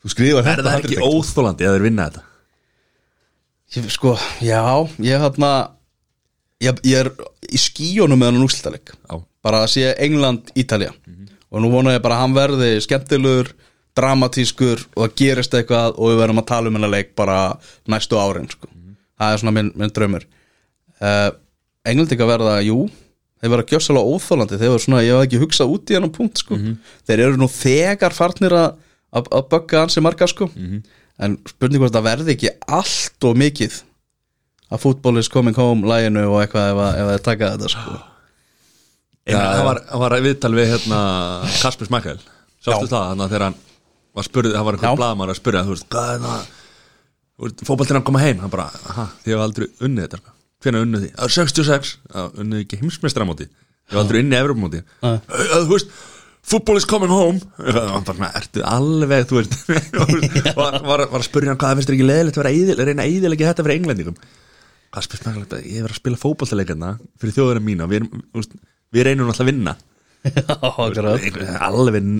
þú 0.03 0.13
skrifar 0.13 0.49
Er 0.51 0.63
það 0.63 0.79
ekki 0.79 0.97
handrit, 0.99 1.05
óþólandi 1.09 1.67
að 1.67 1.77
þeir 1.77 1.85
vinna 1.87 2.07
þetta? 2.09 2.25
ég, 3.75 3.87
sko, 3.95 4.15
já 4.45 4.61
ég 5.03 5.23
hérna 5.23 5.51
ég, 6.63 6.81
ég 6.85 6.99
er 7.03 7.11
í 7.51 7.59
skíunum 7.61 8.19
með 8.19 8.33
hann 8.33 8.45
úrslitaleg 8.45 8.91
Já. 8.93 9.15
bara 9.45 9.63
að 9.65 9.71
sé 9.75 9.93
England, 10.05 10.51
Ítalja 10.55 10.93
og 11.51 11.61
nú 11.63 11.71
vona 11.71 11.95
ég 11.95 12.03
bara 12.03 12.19
að 12.19 12.25
hann 12.25 12.35
verði 12.35 12.69
skemmtilegur 12.83 13.53
dramatískur 13.95 14.81
og 14.95 15.05
það 15.05 15.15
gerist 15.21 15.55
eitthvað 15.55 15.95
og 15.95 16.11
við 16.11 16.19
verðum 16.19 16.41
að 16.41 16.49
tala 16.51 16.71
um 16.71 16.75
hennar 16.77 16.91
leik 16.91 17.13
bara 17.15 17.39
næstu 17.87 18.19
árin 18.19 18.49
sko. 18.51 18.67
það 19.15 19.31
er 19.33 19.41
svona 19.43 19.55
minn, 19.55 19.71
minn 19.75 19.93
draumur 19.95 20.25
uh, 20.99 21.31
Englendinga 21.85 22.27
verða, 22.27 22.55
jú 22.65 22.89
þeir 23.45 23.53
verða 23.53 23.67
gjössalega 23.69 24.11
óþólandi 24.15 24.57
þeir 24.59 24.71
verða 24.73 24.83
svona, 24.87 25.03
ég 25.05 25.13
hef 25.19 25.27
ekki 25.29 25.41
hugsað 25.45 25.73
út 25.77 25.91
í 25.93 25.97
hennan 25.99 26.11
punkt 26.15 26.41
sko. 26.41 26.57
þeir 27.05 27.21
eru 27.29 27.37
nú 27.39 27.47
þegar 27.53 28.15
farnir 28.17 28.55
að 28.57 28.71
að 29.15 29.29
að 29.37 29.45
bögga 29.53 29.83
hansi 29.85 30.01
marga 30.03 30.27
sko. 30.27 30.49
En 31.23 31.37
spurning 31.47 31.79
hvort 31.79 31.93
það 31.95 32.03
verði 32.09 32.33
ekki 32.35 32.49
allt 32.67 33.23
og 33.29 33.37
mikið 33.39 33.77
að 34.73 34.81
football 34.83 35.21
is 35.21 35.29
coming 35.31 35.55
home 35.55 35.85
læginu 35.87 36.25
og 36.27 36.41
eitthvað 36.41 36.73
ef, 36.73 36.81
að- 36.83 36.97
ef 36.99 37.07
það 37.13 37.21
taka 37.29 37.51
þetta 37.53 37.69
sko. 37.71 37.93
Já, 39.25 39.37
það 39.39 39.63
var, 39.69 39.79
var 40.03 40.15
viðtal 40.25 40.51
við 40.57 40.67
hérna 40.73 40.99
Kasper 41.61 41.87
Smækkel 41.87 42.17
Sástu 42.65 42.85
Já. 42.85 42.91
það, 42.91 43.05
þannig 43.13 43.23
að 43.25 43.31
þegar 43.31 43.45
hann 43.45 43.55
var 44.19 44.27
spurði, 44.27 44.51
það 44.57 44.65
var 44.67 44.75
Já. 44.75 44.79
einhver 44.81 44.99
blaðmar 44.99 45.31
að 45.31 45.39
spurja 45.39 45.63
þú 45.65 45.73
veist, 45.77 45.87
hvað 45.95 46.11
er 46.11 46.19
það? 46.25 46.51
Fótboltinn 47.69 47.97
að 47.99 48.05
koma 48.07 48.21
heim, 48.23 48.39
hann 48.43 48.51
bara, 48.53 48.67
þið 49.23 49.31
hefur 49.31 49.43
aldrei 49.45 49.65
unnið 49.87 50.05
þetta, 50.05 50.34
það 50.65 51.25
er 51.27 51.33
66, 51.35 51.93
það 52.15 52.41
unnið 52.43 52.63
ekki 52.65 52.79
heimsmestramóti 52.81 53.45
þið 53.47 53.55
hefur 53.91 54.01
aldrei 54.01 54.19
unnið 54.23 54.39
Evropamóti 54.41 54.81
þú 55.01 55.71
veist, 55.75 55.91
football 56.45 56.77
is 56.77 56.85
coming 56.89 57.09
home. 57.13 57.39
Var 57.57 58.31
ertu 58.41 58.63
alveg 58.65 59.27
þú 59.29 59.39
veist, 59.39 59.55
var, 60.59 60.79
var, 60.85 61.05
var 61.09 61.21
að 61.21 61.27
spurja 61.27 61.51
hann 61.53 61.61
hvað 61.61 61.77
finnst 61.79 61.89
þér 61.91 61.97
ekki 61.99 62.09
leðilegt 62.09 62.37
að 62.37 62.43
vera 62.43 62.53
eðil, 62.55 62.77
reyna 62.89 63.05
að 63.05 63.13
eðilegja 63.15 63.51
þetta 63.51 63.65
fyrir 63.65 63.79
englendingum? 63.81 64.17
Hvað 64.95 65.05
spyrir 65.07 65.21
smækilegt 65.23 65.55
að 65.57 65.63
ég 65.65 65.75
hef 65.75 65.85
verið 65.85 65.95
að 65.95 66.01
spila 66.01 66.21
fótballtaleikana 66.21 66.91
fyrir 67.21 67.35
þjóðurinn 67.35 67.65
mína. 67.65 67.87
Við, 67.91 68.05
við 68.95 69.07
reynum 69.09 69.31
alltaf 69.31 69.43
að 69.45 69.49
vinna. 69.51 69.73
Einhver- 70.85 71.49
alveg 71.65 72.11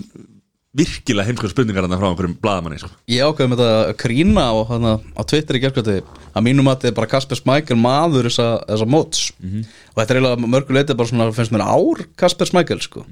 virkilega 0.76 1.26
heimskvæð 1.30 1.52
spurningar 1.52 1.86
frá 1.88 2.08
einhverjum 2.10 2.36
blaðamanni 2.42 2.80
sko. 2.82 2.90
Ég 3.08 3.24
ákveði 3.24 3.52
með 3.52 3.62
þetta 3.62 3.78
að 3.86 3.96
grína 4.02 4.44
á, 4.52 4.54
hana, 4.68 4.92
á 5.16 5.22
Twitter 5.24 5.58
í 5.58 5.62
gerkvæði 5.64 5.96
að 6.36 6.44
mínum 6.44 6.68
að 6.68 6.76
þetta 6.76 6.90
er 6.90 6.96
bara 6.98 7.10
Kasper 7.14 7.40
Smækkel 7.40 7.78
maður 7.80 8.28
þessa, 8.28 8.48
þessa 8.68 8.88
móts. 8.92 9.22
Og 9.40 10.00
þetta 10.00 10.06
er 10.06 10.20
eiginlega 10.20 10.50
mörguleiti 10.56 10.98
bara 10.98 11.10
svona 11.12 11.28
finnst 11.36 11.54
mér 11.54 11.64
ár 11.64 12.04
Kasper 12.20 12.50
Smækkel 12.50 12.82
sko. 12.84 13.06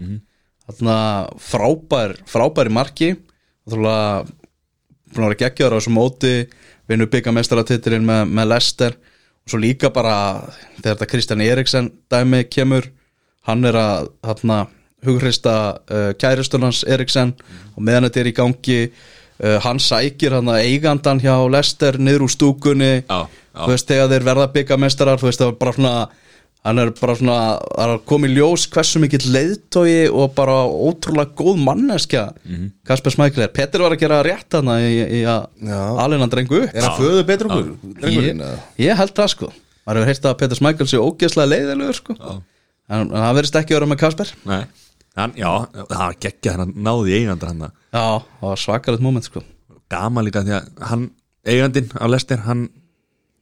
Þarna 0.69 0.99
frábær 1.41 2.17
frábær 2.29 2.69
í 2.69 2.75
marki. 2.75 3.11
Og 3.65 3.75
þarna 3.75 3.97
búin 5.15 5.31
að 5.31 5.41
geggjaður 5.41 5.77
á 5.77 5.79
þessu 5.79 5.95
móti. 5.95 6.35
Vinnu 6.91 7.09
byggamestaratitilinn 7.09 8.05
með, 8.05 8.27
með 8.29 8.51
Lester 8.53 8.99
og 9.45 9.53
svo 9.53 9.61
líka 9.61 9.89
bara 9.93 10.17
þegar 10.81 10.95
þetta 10.95 11.09
Kristján 11.09 11.45
Eriksen 11.45 11.91
dæmi 12.13 12.43
kemur 12.49 12.91
hann 13.49 13.65
er 13.69 13.77
að 13.77 14.11
þarna 14.25 14.59
hughrista 15.07 15.55
uh, 15.91 16.11
kæristurnans 16.21 16.83
Eriksen 16.89 17.35
og 17.77 17.83
meðan 17.87 18.09
þetta 18.09 18.21
er 18.25 18.31
í 18.33 18.35
gangi 18.41 18.81
uh, 18.91 19.59
hann 19.65 19.79
sækir 19.83 20.37
hann 20.39 20.49
að 20.53 20.65
eigandan 20.69 21.21
hjá 21.23 21.37
Lester 21.51 21.99
niður 21.99 22.27
úr 22.29 22.35
stúkunni. 22.35 22.93
Já, 23.05 23.25
já. 23.29 23.63
þú 23.65 23.71
veist 23.75 23.89
þegar 23.91 24.13
þeir 24.15 24.29
verða 24.33 24.51
byggamestarar 24.59 25.19
þú 25.23 25.31
veist 25.31 25.43
það 25.43 25.51
var 25.53 25.59
bara 25.65 25.75
svona 25.79 25.95
hann 26.65 26.79
er 26.81 26.91
bara 26.97 27.13
svona 27.19 27.35
að 27.85 27.91
koma 28.09 28.25
í 28.25 28.31
ljós 28.39 28.63
hversu 28.73 29.01
mikill 29.03 29.27
leiðtói 29.35 30.07
og 30.09 30.31
bara 30.33 30.55
ótrúlega 30.65 31.35
góð 31.37 31.59
manneskja 31.61 32.23
Mhm. 32.45 32.71
Kasper 32.89 33.13
Smækler 33.13 33.51
Petter 33.53 33.83
var 33.85 33.93
að 33.93 34.01
gera 34.01 34.23
rétt 34.25 34.57
hana 34.57 34.79
í, 34.81 34.95
í 35.21 35.21
að 35.29 35.45
Já. 35.61 35.77
alveg 36.01 36.21
hann 36.25 36.33
drengu 36.33 36.63
upp. 36.63 36.73
Er 36.75 36.87
hann 36.89 36.97
föðu 37.03 37.27
betur 37.29 37.51
okkur 37.53 37.77
ég, 38.81 38.97
held 38.97 39.13
það 39.17 39.29
sko. 39.35 39.51
Maður 39.85 39.99
hefur 40.01 40.09
heyrt 40.09 40.25
að 40.31 40.39
Petter 40.41 40.57
Smækler 40.57 40.89
sé 40.89 40.97
ógeðslega 41.05 41.51
leiðilegur 41.53 41.99
sko. 42.01 42.17
En 42.89 43.01
en 43.05 43.13
það 43.13 43.37
verðist 43.39 43.59
ekki 43.61 43.75
að 43.75 43.79
vera 43.79 43.91
með 43.93 44.01
Kasper. 44.01 44.33
Nei. 44.49 44.63
Hann, 45.19 45.35
já, 45.39 45.51
það 45.75 45.99
var 46.01 46.17
geggjað 46.27 46.63
hann 46.65 46.73
náði 46.87 47.13
í 47.13 47.19
eigandar 47.21 47.53
hann. 47.53 47.67
Já, 47.95 48.05
það 48.41 48.49
var 48.51 48.63
svakalegt 48.65 49.05
moment 49.05 49.29
sko. 49.29 49.45
Gama 49.93 50.25
líka 50.27 50.43
því 50.47 50.57
að 50.59 50.73
hann 50.91 51.07
eigandinn 51.47 51.91
á 51.95 52.05
Lester, 52.11 52.43
hann 52.49 52.67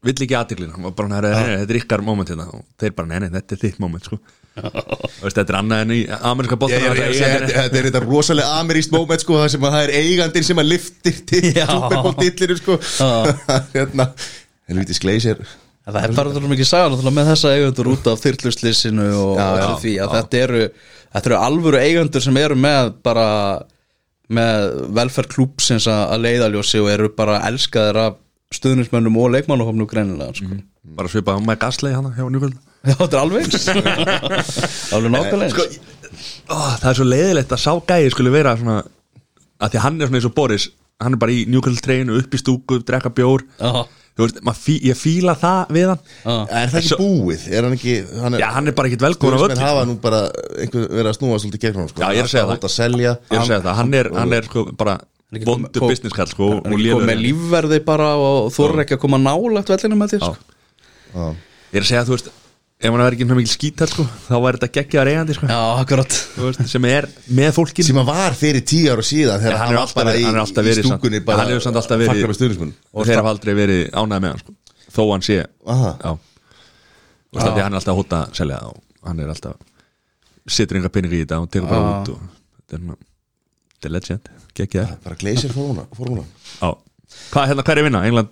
vill 0.02 0.16
ekki 0.18 0.34
aðtiklina, 0.36 0.74
hann. 0.76 0.84
Var 0.88 0.94
bara 0.98 1.08
hann 1.08 1.18
herri, 1.30 1.58
þetta 1.62 1.74
er 1.76 1.80
ykkar 1.84 2.04
moment 2.04 2.32
hérna. 2.32 2.48
Og 2.58 2.64
þeir 2.82 2.94
bara, 2.98 3.10
nei, 3.12 3.18
nei, 3.24 3.30
þetta 3.38 3.56
er 3.56 3.62
þitt 3.66 3.82
moment 3.82 4.08
sko. 4.10 4.18
Veist, 4.52 5.36
þetta 5.38 5.48
er 5.54 5.56
annað 5.62 5.82
en 5.86 5.92
í 5.96 6.00
ameríska 6.12 6.56
ég- 6.68 7.52
Þetta 7.56 7.78
er 7.78 7.86
þetta 7.88 8.02
rosalega 8.04 8.58
ameríst 8.60 8.92
moment 8.92 9.22
sko, 9.24 9.38
það 9.40 9.48
sem 9.54 9.62
að 9.64 9.76
það 9.78 9.84
er 9.86 9.92
eigandinn 10.02 10.44
sem 10.44 10.60
að 10.60 10.68
liftir 10.74 11.20
til 11.30 11.42
Já. 11.56 11.64
Superbowl-tillinu 11.70 12.56
sko. 12.60 12.76
Hérna, 13.76 14.10
helviti 14.68 14.98
skleisir 14.98 15.40
En 15.82 15.96
Það 15.96 16.04
er 16.06 16.12
bara 16.14 16.30
þetta 16.30 16.50
mikið 16.52 16.68
saga 16.68 16.90
náttúrulega 16.92 17.16
með 17.16 17.28
þessa 17.32 17.52
eigendur 17.56 17.88
út 17.90 18.08
af 18.12 18.20
þyrluslýsinu 18.22 19.06
og, 19.18 19.30
Já, 19.34 19.46
já, 19.46 19.62
já, 19.62 19.70
því 19.82 19.92
að 20.04 20.12
þetta 20.16 20.42
eru 20.46 20.60
þetta 21.12 21.30
eru 21.30 21.38
alvöru 21.42 21.80
eigendur 21.82 22.22
sem 22.22 22.36
eru 22.38 22.58
með 22.62 22.90
bara 23.02 23.24
með 24.32 24.66
velferð 24.96 25.32
klúpsins 25.34 25.88
að 25.90 26.02
að 26.14 26.22
leiðaljósi 26.26 26.82
og 26.82 26.90
eru 26.92 27.08
bara 27.16 27.40
elskaðir 27.48 27.98
af 28.04 28.20
stuðnismönnum 28.54 29.16
og 29.18 29.32
leikmannahofnu 29.34 29.86
greinilega 29.90 30.36
sko. 30.38 30.60
bara 30.96 31.10
svipað 31.10 31.40
á 31.40 31.46
Mike 31.48 31.66
Astley 31.66 31.96
hann 31.96 32.12
hjá 32.14 32.28
Newcastle. 32.30 32.60
Já, 32.88 32.94
þetta 32.98 33.16
er 33.16 33.22
alveg 33.22 33.42
Alveg 34.94 35.12
nákvæmlega 35.14 35.48
eins. 35.48 35.56
sko, 35.56 36.60
það 36.82 36.88
er 36.92 36.98
svo 36.98 37.06
leiðilegt 37.08 37.54
að 37.54 37.62
sá 37.62 37.72
gæði 37.90 38.14
skulle 38.14 38.34
vera 38.34 38.54
svona 38.58 38.78
að 39.62 39.74
því 39.74 39.78
að 39.80 39.84
hann 39.86 39.98
er 40.00 40.10
svona 40.10 40.20
eins 40.20 40.30
og 40.30 40.34
Boris 40.38 40.68
hann 41.02 41.16
er 41.16 41.20
bara 41.22 41.34
í 41.34 41.42
treynu 41.82 42.18
upp 42.20 42.34
í 42.34 42.40
stúku, 42.40 42.78
drekka 42.86 43.10
bjór. 43.14 43.42
Já, 43.58 43.70
þú 43.70 44.01
veist, 44.18 44.40
fí, 44.60 44.74
ég 44.84 44.96
fíla 44.98 45.34
það 45.40 45.70
við 45.72 45.86
hann 45.92 46.00
já, 46.02 46.34
Er 46.62 46.68
það 46.72 46.78
ekki 46.82 46.90
Svo- 46.92 46.98
búið? 47.00 47.46
Er 47.52 47.62
hann 47.64 47.76
ekki 47.78 47.94
hann 48.20 48.36
já, 48.42 48.46
hann 48.52 48.68
er 48.68 48.76
bara 48.76 48.88
ekkit 48.90 49.02
á 49.02 49.08
Stuðnismenn 49.16 49.54
völl 49.56 49.62
hafa 49.64 49.84
nú 49.88 49.94
bara 50.02 50.20
einhver 50.60 50.84
verið 50.92 51.08
að 51.12 51.16
snúa 51.16 51.38
svolítið 51.40 51.62
gegn 51.64 51.80
hann 51.80 51.88
sko. 51.88 52.02
Já, 52.02 52.08
ég 52.12 52.18
er 52.20 52.28
að 52.28 52.32
segja 52.34 52.44
það. 52.50 52.60
að 52.68 52.74
selja 52.76 53.14
ég 53.16 53.32
er 53.32 53.40
að 53.40 53.48
segja 53.48 53.62
það, 53.64 53.74
hann 53.80 53.94
er, 53.94 54.10
hann 54.18 54.32
er 54.36 54.42
sko 54.50 54.64
bara 54.76 54.98
vondur 55.32 55.80
kom- 55.80 55.88
business 55.88 56.12
kall 56.18 56.28
sko, 56.28 56.48
hann 56.50 56.60
er 56.60 56.76
komið 56.76 57.08
með 57.08 57.16
lélegur. 57.16 57.24
lífverði 57.24 57.80
bara 57.88 58.10
og 58.20 58.52
þú 58.52 58.68
er 58.68 58.84
ekki 58.84 58.98
að 58.98 59.02
koma 59.06 59.18
nálægt 59.22 59.72
vellinu 59.72 59.96
með 60.02 60.12
þér 60.16 60.22
sko. 60.28 60.36
Ég 61.72 61.80
er 61.80 61.86
að 61.86 61.88
segja, 61.88 62.04
þú 62.04 62.16
veist 62.18 62.30
ef 62.82 62.88
hann 62.90 62.98
verður 62.98 63.14
ekki 63.16 63.26
mjög 63.28 63.38
mikil 63.38 63.52
skítal 63.52 63.86
sko, 63.90 64.04
þá 64.26 64.34
er 64.48 64.56
þetta 64.58 64.68
geggjaðar 64.76 65.10
eigandi 65.12 65.36
sko, 65.36 65.46
Já, 65.52 65.60
sem 66.72 66.86
er 66.90 67.06
með 67.38 67.52
fólkin 67.58 67.86
sem 67.86 68.00
að 68.02 68.08
var 68.10 68.34
fyrir 68.38 68.64
tíu 68.66 68.90
ára 68.90 69.04
síðan 69.06 69.42
þegar 69.44 69.58
hann 69.60 69.62
hann 69.62 69.72
er 69.72 69.78
var 69.78 69.84
alltaf 69.86 69.98
bara 70.00 70.10
verið- 70.10 70.22
í, 70.22 70.26
hann 70.26 70.34
er 70.34 70.42
alltaf 70.42 70.66
verið 70.66 70.88
stúkunni 70.88 71.20
samt- 71.20 71.28
bara 71.30 71.44
hann 71.46 71.60
samt 71.62 71.76
alltaf 71.78 72.02
verið- 72.02 72.74
og 72.92 73.06
þeir 73.06 73.20
hafa 73.22 73.32
aldrei 73.34 73.54
verið 73.54 73.82
ánægð 73.94 74.22
með 74.24 74.28
hann 74.32 74.42
sko, 74.42 74.52
þó 74.96 75.02
hann 75.12 75.22
sé 75.28 75.38
Aha. 75.66 75.92
já, 76.02 76.10
þú 76.12 77.38
veist, 77.38 77.46
af 77.46 77.54
því 77.54 77.60
að 77.60 77.62
hann 77.62 77.72
er 77.72 77.80
alltaf 77.80 77.96
hóta 78.02 78.20
selja 78.34 78.58
og 78.66 78.76
hann 79.06 79.20
er 79.20 79.28
alltaf 79.28 79.56
setur 80.48 80.76
enga 80.80 80.88
peningi 80.90 81.22
í 81.22 81.24
þetta 81.24 81.38
og 81.40 81.50
tekur 81.54 81.68
bara 81.70 82.02
út 82.02 82.08
og 82.08 82.20
þetta 82.66 82.74
er, 82.78 82.96
er 83.86 83.90
legend, 83.94 84.28
geggjaðar 84.58 84.96
bara 85.04 85.16
gleysir. 85.16 85.52
Já. 85.54 86.70
Hvað, 87.32 87.46
hérna, 87.48 87.62
er 87.78 87.84
vinna? 87.86 88.04
England, 88.06 88.28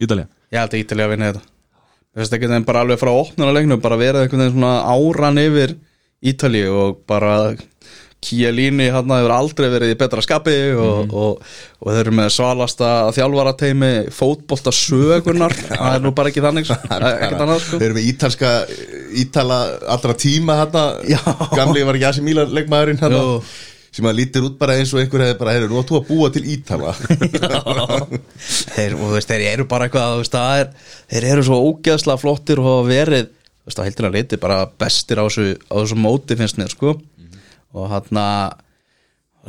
Ítalía? 0.00 0.26
Ég 0.52 0.58
held 0.58 0.74
að 0.74 0.82
Ítalía 0.82 1.06
að 1.06 1.12
vinna 1.14 1.30
þetta 1.32 1.42
Þú 2.16 2.22
veist 2.22 2.32
ekki 2.32 2.48
þeim 2.48 2.64
bara 2.64 2.80
alveg 2.80 2.96
frá 2.96 3.10
opnunarleiknum 3.12 3.80
bara 3.84 3.98
verið 4.00 4.22
einhvern 4.24 4.40
veginn 4.46 4.54
svona 4.56 4.76
áran 4.88 5.40
yfir 5.42 5.74
Ítalíu 6.24 6.70
og 6.72 7.02
bara 7.04 7.34
Chiellini 8.24 8.86
hann 8.90 9.12
hefur 9.12 9.34
aldrei 9.36 9.66
verið 9.70 9.92
í 9.92 9.98
betra 10.00 10.22
skapi 10.24 10.54
og, 10.80 11.12
og, 11.12 11.44
og 11.84 11.90
þeir 11.92 12.00
eru 12.06 12.14
með 12.16 12.30
svalasta 12.32 12.88
þjálfarateimi 13.14 13.90
fótbolta 14.16 14.72
sögunar 14.74 15.52
það 15.68 15.92
er 15.92 16.02
nú 16.06 16.14
bara 16.16 16.32
ekki 16.32 16.44
þannig 16.46 16.66
sko. 16.70 16.78
sko 16.88 17.76
Þeir 17.76 17.86
eru 17.90 17.98
með 17.98 18.08
ítalska 18.14 18.54
Ítala 19.20 19.60
allra 19.94 20.16
tíma 20.18 20.58
Já. 21.12 21.20
Gamli 21.52 21.84
var 21.86 22.00
Asi 22.08 22.24
Mílan 22.24 22.56
leikmaðurinn 22.56 23.04
hérna 23.04 23.20
Jú. 23.20 23.40
Sem 23.96 24.06
að 24.10 24.18
lítir 24.18 24.44
út 24.44 24.58
bara 24.60 24.76
eins 24.76 24.92
og 24.92 25.00
einhver 25.00 25.24
hefði 25.24 25.38
bara, 25.40 25.54
heyrðu, 25.56 25.70
nú 25.72 25.80
að 25.80 25.88
þú 25.88 25.98
að 25.98 26.10
búa 26.10 26.28
til 26.34 26.42
ítala. 26.52 26.92
Þeir, 28.76 28.96
og 28.98 29.06
þú 29.06 29.14
veist, 29.14 29.30
þeir 29.30 29.44
eru 29.54 29.66
bara 29.70 29.86
eitthvað 29.86 30.12
þú 30.12 30.20
veist, 30.20 30.36
er, 30.36 30.92
þeir 31.12 31.28
eru 31.30 31.46
svo 31.46 31.60
ógeðslega 31.70 32.20
flottir 32.20 32.60
og 32.60 32.68
hafa 32.68 32.86
verið, 32.90 33.30
þú 33.32 33.70
veist, 33.70 33.80
á 33.80 33.86
heildina 33.86 34.12
liti 34.12 34.40
bara 34.42 34.58
bestir 34.84 35.22
á 35.22 35.24
þessu, 35.24 35.46
á 35.56 35.74
þessu 35.78 35.98
móti 36.00 36.36
finnst 36.36 36.60
mér, 36.60 36.74
sko. 36.76 36.96
Og 37.76 37.88
hann 37.92 38.20
að 38.20 38.62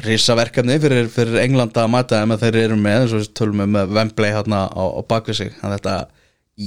risaverkefni 0.06 0.78
fyrir, 0.80 1.10
fyrir 1.12 1.42
Englanda 1.42 1.84
að 1.84 1.92
mæta 1.96 2.22
þeim 2.22 2.36
að 2.36 2.46
þeir 2.46 2.60
eru 2.62 2.78
með, 2.80 3.02
eins 3.02 3.16
og 3.18 3.24
við 3.24 3.32
tölum 3.40 3.64
við 3.64 3.72
með 3.74 3.96
Wembley 3.98 4.36
hann 4.36 4.56
á, 4.56 4.64
á 4.72 5.02
bakvið 5.10 5.40
sig. 5.42 5.52
Þannig 5.58 5.74
að 5.74 5.80
þetta 5.82 5.98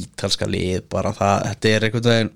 ítalska 0.01 0.49
lið 0.51 0.83
bara 0.91 1.12
það, 1.14 1.47
þetta 1.49 1.70
er 1.70 1.87
einhvern 1.87 2.11
veginn 2.11 2.33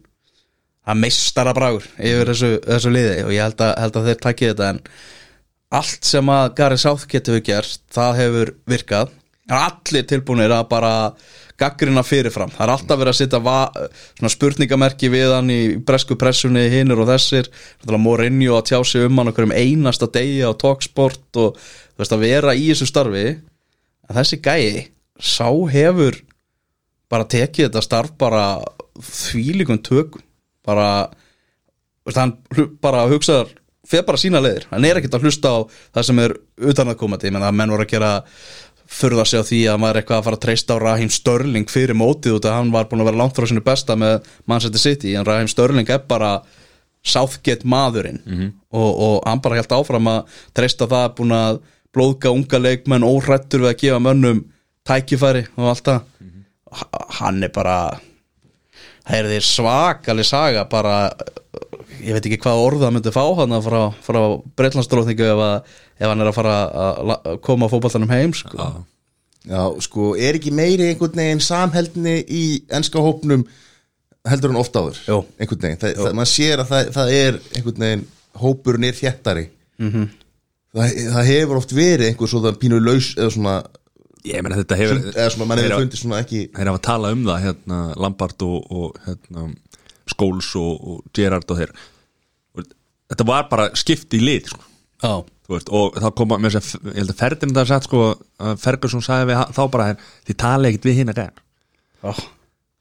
að 0.84 1.00
meistara 1.00 1.54
bragur 1.56 1.84
yfir 1.96 2.30
þessu, 2.30 2.50
þessu 2.64 2.94
liði. 2.94 3.18
Og 3.26 3.34
ég 3.34 3.44
held 3.44 3.64
að, 3.64 3.74
held 3.82 3.98
að 3.98 4.08
þeir 4.08 4.22
takki 4.24 4.50
þetta 4.52 4.70
en 4.74 4.80
allt 5.74 6.06
sem 6.06 6.30
að 6.30 6.52
Gary 6.58 6.78
Southgate 6.80 7.32
hefur 7.32 7.46
gert, 7.46 7.80
það 7.92 8.18
hefur 8.20 8.52
virkað. 8.70 9.14
Allir 9.54 10.06
tilbúinir 10.08 10.52
að 10.56 10.68
bara 10.70 10.92
gaggrina 11.60 12.02
fyrirfram, 12.02 12.50
það 12.50 12.64
er 12.64 12.72
alltaf 12.72 12.98
verið 12.98 13.12
að 13.12 13.18
setja 13.20 14.30
spurningamerki 14.32 15.10
við 15.12 15.34
hann 15.36 15.50
í 15.52 15.60
bresku 15.86 16.16
pressunni, 16.18 16.64
hinnur 16.72 17.04
og 17.04 17.10
þessir. 17.12 17.50
Morinho 17.94 18.58
að 18.58 18.70
tjá 18.70 18.78
sig 18.88 19.06
um 19.06 19.20
hann 19.20 19.30
okkur 19.30 19.48
um 19.48 19.54
einasta 19.54 20.08
degi 20.10 20.40
á 20.42 20.50
Talksport 20.58 21.40
og 21.42 21.58
þú 21.58 22.02
veist 22.02 22.16
að 22.16 22.24
vera 22.24 22.56
í 22.56 22.70
þessu 22.72 22.88
starfi. 22.90 23.26
En 24.08 24.18
þessi 24.18 24.40
gæi 24.42 24.86
sá 25.20 25.48
hefur 25.70 26.18
bara 27.12 27.28
tekið 27.30 27.68
þetta 27.68 27.84
starf 27.84 28.16
bara 28.18 28.46
þvílíkum 28.98 29.82
tökum. 29.84 30.24
Bara 30.64 31.10
veist, 32.06 32.18
hann 32.18 32.38
bara 32.82 33.06
hugsaðar 33.12 33.52
fer 33.88 34.02
bara 34.08 34.20
sína 34.20 34.40
leiðir, 34.44 34.64
hann 34.70 34.84
er 34.88 35.00
ekkert 35.00 35.16
að 35.18 35.26
hlusta 35.28 35.50
á 35.52 35.58
það 35.94 36.06
sem 36.08 36.20
er 36.24 36.34
utan 36.70 36.88
að 36.92 36.98
koma 37.02 37.18
til, 37.20 37.28
ég 37.30 37.34
menn 37.36 37.44
að 37.48 37.56
menn 37.58 37.72
voru 37.74 37.84
að 37.86 37.90
gera 37.94 38.12
furða 38.94 39.24
sig 39.26 39.40
á 39.40 39.44
því 39.48 39.58
að 39.72 39.78
maður 39.80 39.96
er 39.96 40.00
eitthvað 40.02 40.18
að 40.20 40.26
fara 40.28 40.38
að 40.38 40.42
treysta 40.44 40.74
á 40.76 40.82
Raheem 40.84 41.10
Störling 41.12 41.68
fyrir 41.72 41.96
mótið 41.98 42.36
út 42.36 42.48
að 42.48 42.56
hann 42.58 42.72
var 42.74 42.86
búin 42.90 43.00
að 43.02 43.08
vera 43.10 43.20
langt 43.22 43.36
frá 43.38 43.46
sinu 43.48 43.62
besta 43.64 43.96
með 43.98 44.28
Manchester 44.50 44.82
City, 44.82 45.14
en 45.16 45.24
Raheem 45.26 45.48
Störling 45.50 45.88
er 45.90 46.02
bara 46.08 46.34
Southgate 47.04 47.66
maðurinn. 47.68 48.20
Og, 48.72 48.90
og 49.06 49.16
hann 49.28 49.40
bara 49.44 49.58
helt 49.58 49.72
áfram 49.76 50.06
að 50.08 50.38
treysta 50.56 50.86
það, 50.88 51.10
búin 51.18 51.34
að 51.36 51.58
blóðga 51.94 52.32
unga 52.32 52.60
leikmenn 52.60 53.04
óhrættur 53.06 53.64
við 53.64 53.72
að 53.74 53.80
gefa 53.82 53.98
mönnum 54.04 54.40
tækifæri 54.88 55.44
og 55.56 55.68
allt 55.72 55.84
það. 55.90 56.00
H- 56.74 57.04
hann 57.20 57.42
er 57.44 57.52
bara 57.54 57.76
það 59.04 59.18
er 59.18 59.28
því 59.32 59.40
svakalig 59.48 60.24
saga 60.28 60.64
bara 60.72 60.94
ég 62.02 62.12
veit 62.16 62.26
ekki 62.28 62.40
hvað 62.42 62.62
orða 62.64 62.90
myndi 62.94 63.12
fá 63.14 63.22
hann 63.38 63.54
frá, 63.64 63.80
frá 64.04 64.20
Breitlandsdróðningu 64.58 65.26
ef, 65.30 65.42
að- 65.44 65.76
ef 66.00 66.08
hann 66.10 66.20
er 66.24 66.30
að 66.32 66.34
fara 66.38 66.54
að 66.70 67.12
að 67.14 67.40
koma 67.46 67.68
fótballtanum 67.72 68.10
heim 68.10 68.32
sko. 68.34 68.70
Já, 69.44 69.60
sko, 69.84 70.14
er 70.16 70.38
ekki 70.38 70.50
meiri 70.56 70.88
einhvern 70.88 71.14
veginn 71.20 71.40
samheldni 71.44 72.14
í 72.24 72.44
enska 72.72 72.98
hópnum 73.04 73.44
heldur 74.24 74.48
hann 74.54 74.60
oft 74.62 74.72
áður 74.72 74.96
Jú. 75.04 75.18
einhvern 75.38 75.60
veginn, 75.66 75.80
það, 75.82 75.96
það, 76.00 76.14
maður 76.16 76.30
sér 76.32 76.62
að 76.62 76.70
það, 76.72 76.92
það 76.96 77.12
er 77.18 77.40
einhvern 77.58 77.84
veginn, 77.84 78.04
hópurinn 78.40 78.86
er 78.88 78.96
þjættari 78.96 79.44
-hmm. 79.78 80.06
það, 80.74 80.94
það 81.16 81.28
hefur 81.28 81.56
oft 81.60 81.72
verið 81.76 82.06
einhver 82.08 82.28
svona 82.32 82.52
pínu 82.62 82.80
laus 82.80 83.14
eða 83.18 83.30
svona, 83.36 83.56
Ég 84.24 84.40
meina 84.40 84.56
þetta 84.56 84.76
hefur 84.80 85.00
eða 85.12 85.30
svona 85.34 85.44
mann 85.50 85.58
Þeir 85.58 85.64
hefur 85.66 85.74
hafa- 85.76 85.84
fundið 85.84 86.00
svona 86.00 86.18
ekki 86.24 86.38
Þeir 86.56 86.68
hafa 86.70 86.78
talað 86.86 87.12
um 87.12 87.24
það 87.28 87.42
hérna, 87.44 87.80
Lampard 88.00 88.42
og, 88.46 88.70
og 88.72 88.94
hérna, 89.04 89.42
Skóls 90.14 90.54
og, 90.60 90.72
og 90.94 91.04
Gerrard 91.16 91.50
og 91.50 91.60
þeir. 91.60 91.74
Þetta 93.12 93.26
var 93.28 93.48
bara 93.50 93.68
skipt 93.76 94.14
í 94.16 94.22
lið 94.24 94.48
sko. 94.54 94.62
Þú 95.44 95.52
veist, 95.52 95.68
og 95.76 95.96
þá 96.00 96.06
koma 96.16 96.38
með 96.40 96.54
þess 96.56 96.76
að 96.78 96.86
ég 96.88 97.02
held 97.02 97.10
að 97.12 97.18
Ferdinand 97.20 97.58
það 97.58 97.66
sagt 97.68 97.88
sko 97.90 98.04
Ferguson 98.62 99.02
sagði 99.04 99.26
við 99.28 99.40
þá 99.52 99.60
bara 99.74 99.88
hér, 99.90 100.04
þið 100.24 100.36
tala 100.40 100.70
ekkert 100.70 100.86
við 100.88 100.96
hinn 101.02 101.12
að 101.12 101.18
gæða 101.18 101.42
já, 102.00 102.14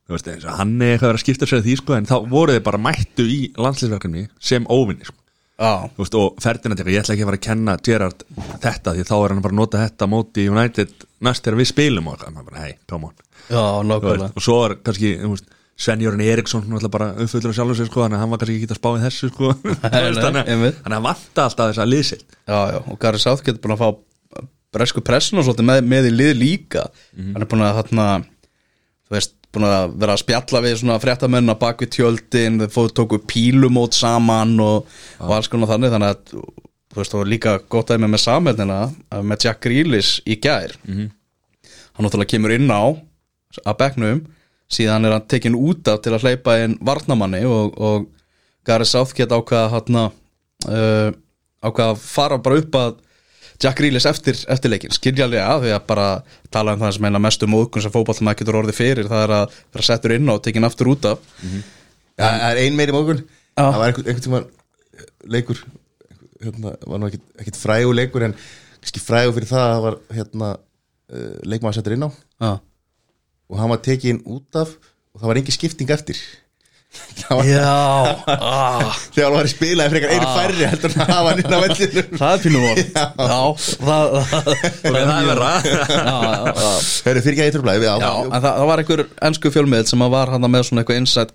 þú 0.08 0.14
veist, 0.16 0.30
eins 0.32 0.46
og 0.48 0.56
hann 0.62 0.72
er 0.78 0.94
eitthvað 0.94 1.12
að 1.18 1.20
skipta 1.26 1.50
sér 1.52 1.64
því 1.66 1.76
sko, 1.82 1.98
en 1.98 2.08
þá 2.08 2.14
voru 2.32 2.56
þið 2.56 2.64
bara 2.70 2.80
mættu 2.86 3.26
í 3.28 3.40
landslýsverkefni 3.60 4.24
sem 4.40 4.70
óvinni 4.72 5.10
sko. 5.10 5.18
Þú 5.60 6.06
veist, 6.06 6.16
og 6.22 6.40
Ferdinand 6.44 6.86
ég 6.88 7.02
ætla 7.04 7.18
ekki 7.18 7.26
að 7.26 7.30
fara 7.34 7.42
að 7.42 7.46
kenna 7.50 7.76
Gerrard 7.90 8.24
þetta 8.64 8.96
því 8.96 9.06
þá 9.12 9.14
er 9.18 9.36
hann 9.36 9.44
bara 9.44 9.56
að 9.58 9.60
nota 9.60 9.84
þetta 9.84 10.10
móti 10.16 10.48
United 10.54 11.06
næst 11.28 11.44
þegar 11.44 11.60
við 11.60 11.72
spilum 11.74 12.10
og 12.14 12.24
hann 12.24 12.40
bara, 12.48 12.64
hei, 12.64 12.78
come 12.88 13.12
on. 13.12 13.20
Já, 13.52 13.60
og 13.60 14.40
svo 14.44 14.58
er 14.70 14.78
kannski 14.88 15.18
þú 15.20 15.36
veist, 15.36 15.52
Svenjórn 15.84 16.24
Eriksson 16.24 16.78
ætla 16.78 16.90
bara 16.94 17.12
af 17.20 17.34
sjálfur 17.34 17.76
sér 17.78 17.90
sko, 17.90 18.04
þannig 18.06 18.18
að 18.18 18.24
hann 18.24 18.34
var 18.34 18.42
kannski 18.42 18.58
ekki 18.62 18.72
að 18.72 18.80
spá 18.80 18.90
í 18.94 19.04
þessu 19.04 19.30
sko. 19.34 19.52
Þannig 19.84 20.24
að 20.24 20.82
hann 20.88 21.06
vanta 21.06 21.48
alltaf 21.48 21.72
þess 21.74 21.84
að 21.84 21.96
já, 22.48 22.82
og 22.88 23.00
Gary 23.02 23.22
Southgate 23.22 23.58
er 23.58 23.64
búin 23.64 23.76
að 23.76 23.84
fá 23.84 23.90
bresku 24.74 25.04
pressun 25.06 25.42
og 25.42 25.48
svolítið 25.48 25.68
með, 25.70 25.82
með 25.92 26.10
í 26.10 26.14
lið 26.16 26.36
líka. 26.40 26.88
Hann 27.20 27.44
er 27.44 27.50
búin 27.50 27.66
að 27.66 27.80
þarna 27.82 28.08
þú 28.24 29.18
veist, 29.18 29.36
búin 29.54 29.68
að 29.70 29.96
vera 30.02 30.16
að 30.16 30.22
spjalla 30.24 30.62
við 30.66 30.78
svona 30.82 31.00
fréttamenn 31.04 31.54
að 31.54 31.60
bak 31.62 31.84
við 31.84 31.92
tjöldin 31.98 32.62
þau 32.74 32.88
tóku 32.98 33.20
pílumót 33.30 33.98
saman 33.98 34.56
og, 34.64 34.88
og 35.22 35.34
alls 35.36 35.50
konar 35.52 35.70
þannig 35.76 35.94
þannig 35.94 36.14
að 36.16 36.24
þú 36.34 37.02
veist, 37.02 37.18
og 37.18 37.30
líka 37.30 37.58
gott 37.70 37.92
aðeins 37.94 38.14
með 38.14 38.24
samhældina 38.24 38.80
með 39.26 39.46
Jack 39.48 39.62
Grealish 39.66 40.24
í 40.26 40.40
gær. 40.42 40.74
Hann 40.88 42.08
náttúrulega 42.08 42.34
kemur 42.34 42.56
inn 42.56 42.74
á 42.74 42.82
að 43.62 43.78
bekknum, 43.84 44.24
síðan 44.74 45.08
er 45.08 45.16
hann 45.16 45.30
tekin 45.30 45.58
út 45.58 45.88
af 45.92 46.02
til 46.04 46.14
að 46.16 46.28
hleypa 46.28 46.58
inn 46.64 46.78
varnamanni 46.84 47.44
og, 47.50 47.78
og 47.78 48.10
Gary 48.68 48.88
Southgate 48.88 49.36
ákvað 49.36 49.70
hann 49.78 50.00
uh, 50.02 51.10
ákvað 51.64 51.94
að 51.94 52.04
fara 52.04 52.40
bara 52.44 52.62
upp 52.62 52.80
að 52.80 53.00
Jack 53.62 53.78
Grealish 53.80 54.10
eftir, 54.10 54.36
eftir 54.52 54.72
leikin 54.74 54.92
skiljalega 54.92 55.60
því 55.62 55.72
að 55.76 55.86
bara 55.88 56.08
tala 56.52 56.74
um 56.74 56.82
það 56.82 56.98
sem 56.98 57.06
eina 57.08 57.22
mestu 57.22 57.48
móðkun 57.48 57.86
sem 57.86 57.94
fótballtum 57.94 58.32
að 58.32 58.42
getur 58.42 58.58
orðið 58.60 58.80
fyrir 58.80 59.10
það 59.12 59.24
er 59.28 59.36
að 59.38 59.56
vera 59.76 59.88
settur 59.88 60.16
inn 60.16 60.28
á 60.28 60.34
og 60.34 60.42
tekin 60.44 60.68
aftur 60.68 60.90
út 60.92 61.08
af. 61.14 61.22
Já, 62.18 62.26
það 62.26 62.50
er 62.50 62.62
ein 62.66 62.78
meiri 62.80 62.96
mókun 62.96 63.24
það 63.54 63.80
var 63.80 63.88
einhvern, 63.94 64.22
tímann 64.26 64.50
leikur 65.36 65.62
hérna, 66.44 66.76
var 66.90 67.02
nú 67.02 67.10
ekkit 67.10 67.60
frægur 67.60 67.98
leikur 67.98 68.28
en 68.28 68.36
kannski 68.82 69.04
frægur 69.04 69.38
fyrir 69.38 69.52
það 69.54 69.66
að 69.66 69.74
það 69.74 69.86
var 69.86 70.00
hérna, 70.18 70.52
uh, 71.14 71.36
leikmaður 71.48 71.80
settur 71.80 71.96
inn 71.96 72.08
á. 72.08 72.10
Já, 72.44 72.52
og 73.50 73.60
hann 73.60 73.74
var 73.74 73.82
tekin 73.86 74.22
út 74.26 74.60
af 74.60 74.72
og 75.14 75.22
það 75.22 75.30
var 75.32 75.42
engin 75.42 75.56
skipting 75.58 75.92
eftir. 75.94 76.22
Það 77.24 77.40
var, 77.40 77.48
Já. 77.50 77.70
Ah, 78.30 78.98
þegar 79.16 79.24
hann 79.26 79.36
var 79.40 79.48
í 79.48 79.52
spilaði 79.54 79.94
frekar 79.96 80.12
einu 80.14 80.28
færri 80.36 80.68
heldur 80.70 80.92
en 80.94 81.02
að 81.02 81.10
hafa 81.10 81.32
hann 81.32 81.40
inn 81.42 81.56
á 81.58 81.60
vellinu 81.64 82.04
það 82.22 82.34
er 82.36 82.44
pínum 82.44 82.66
orð 82.70 82.82
Já, 82.84 83.40
það, 83.88 84.18
það, 84.30 84.52
það 84.84 85.14
er 85.16 85.30
verra. 85.32 85.50
Hörru, 85.64 87.24
fyrir 87.26 87.32
ekki 87.34 87.42
að 87.42 87.50
ég 87.50 87.56
tröflaði 87.56 87.88
Já, 87.90 87.96
en 87.98 88.36
það, 88.36 88.46
það 88.52 88.70
var 88.70 88.84
einhver 88.84 89.04
ennsku 89.30 89.54
fjölmiðl 89.56 89.90
sem 89.90 90.06
var 90.14 90.34
hann 90.36 90.46
með 90.54 90.68
svona 90.70 90.84
eitthvað 90.84 91.02
insight 91.02 91.34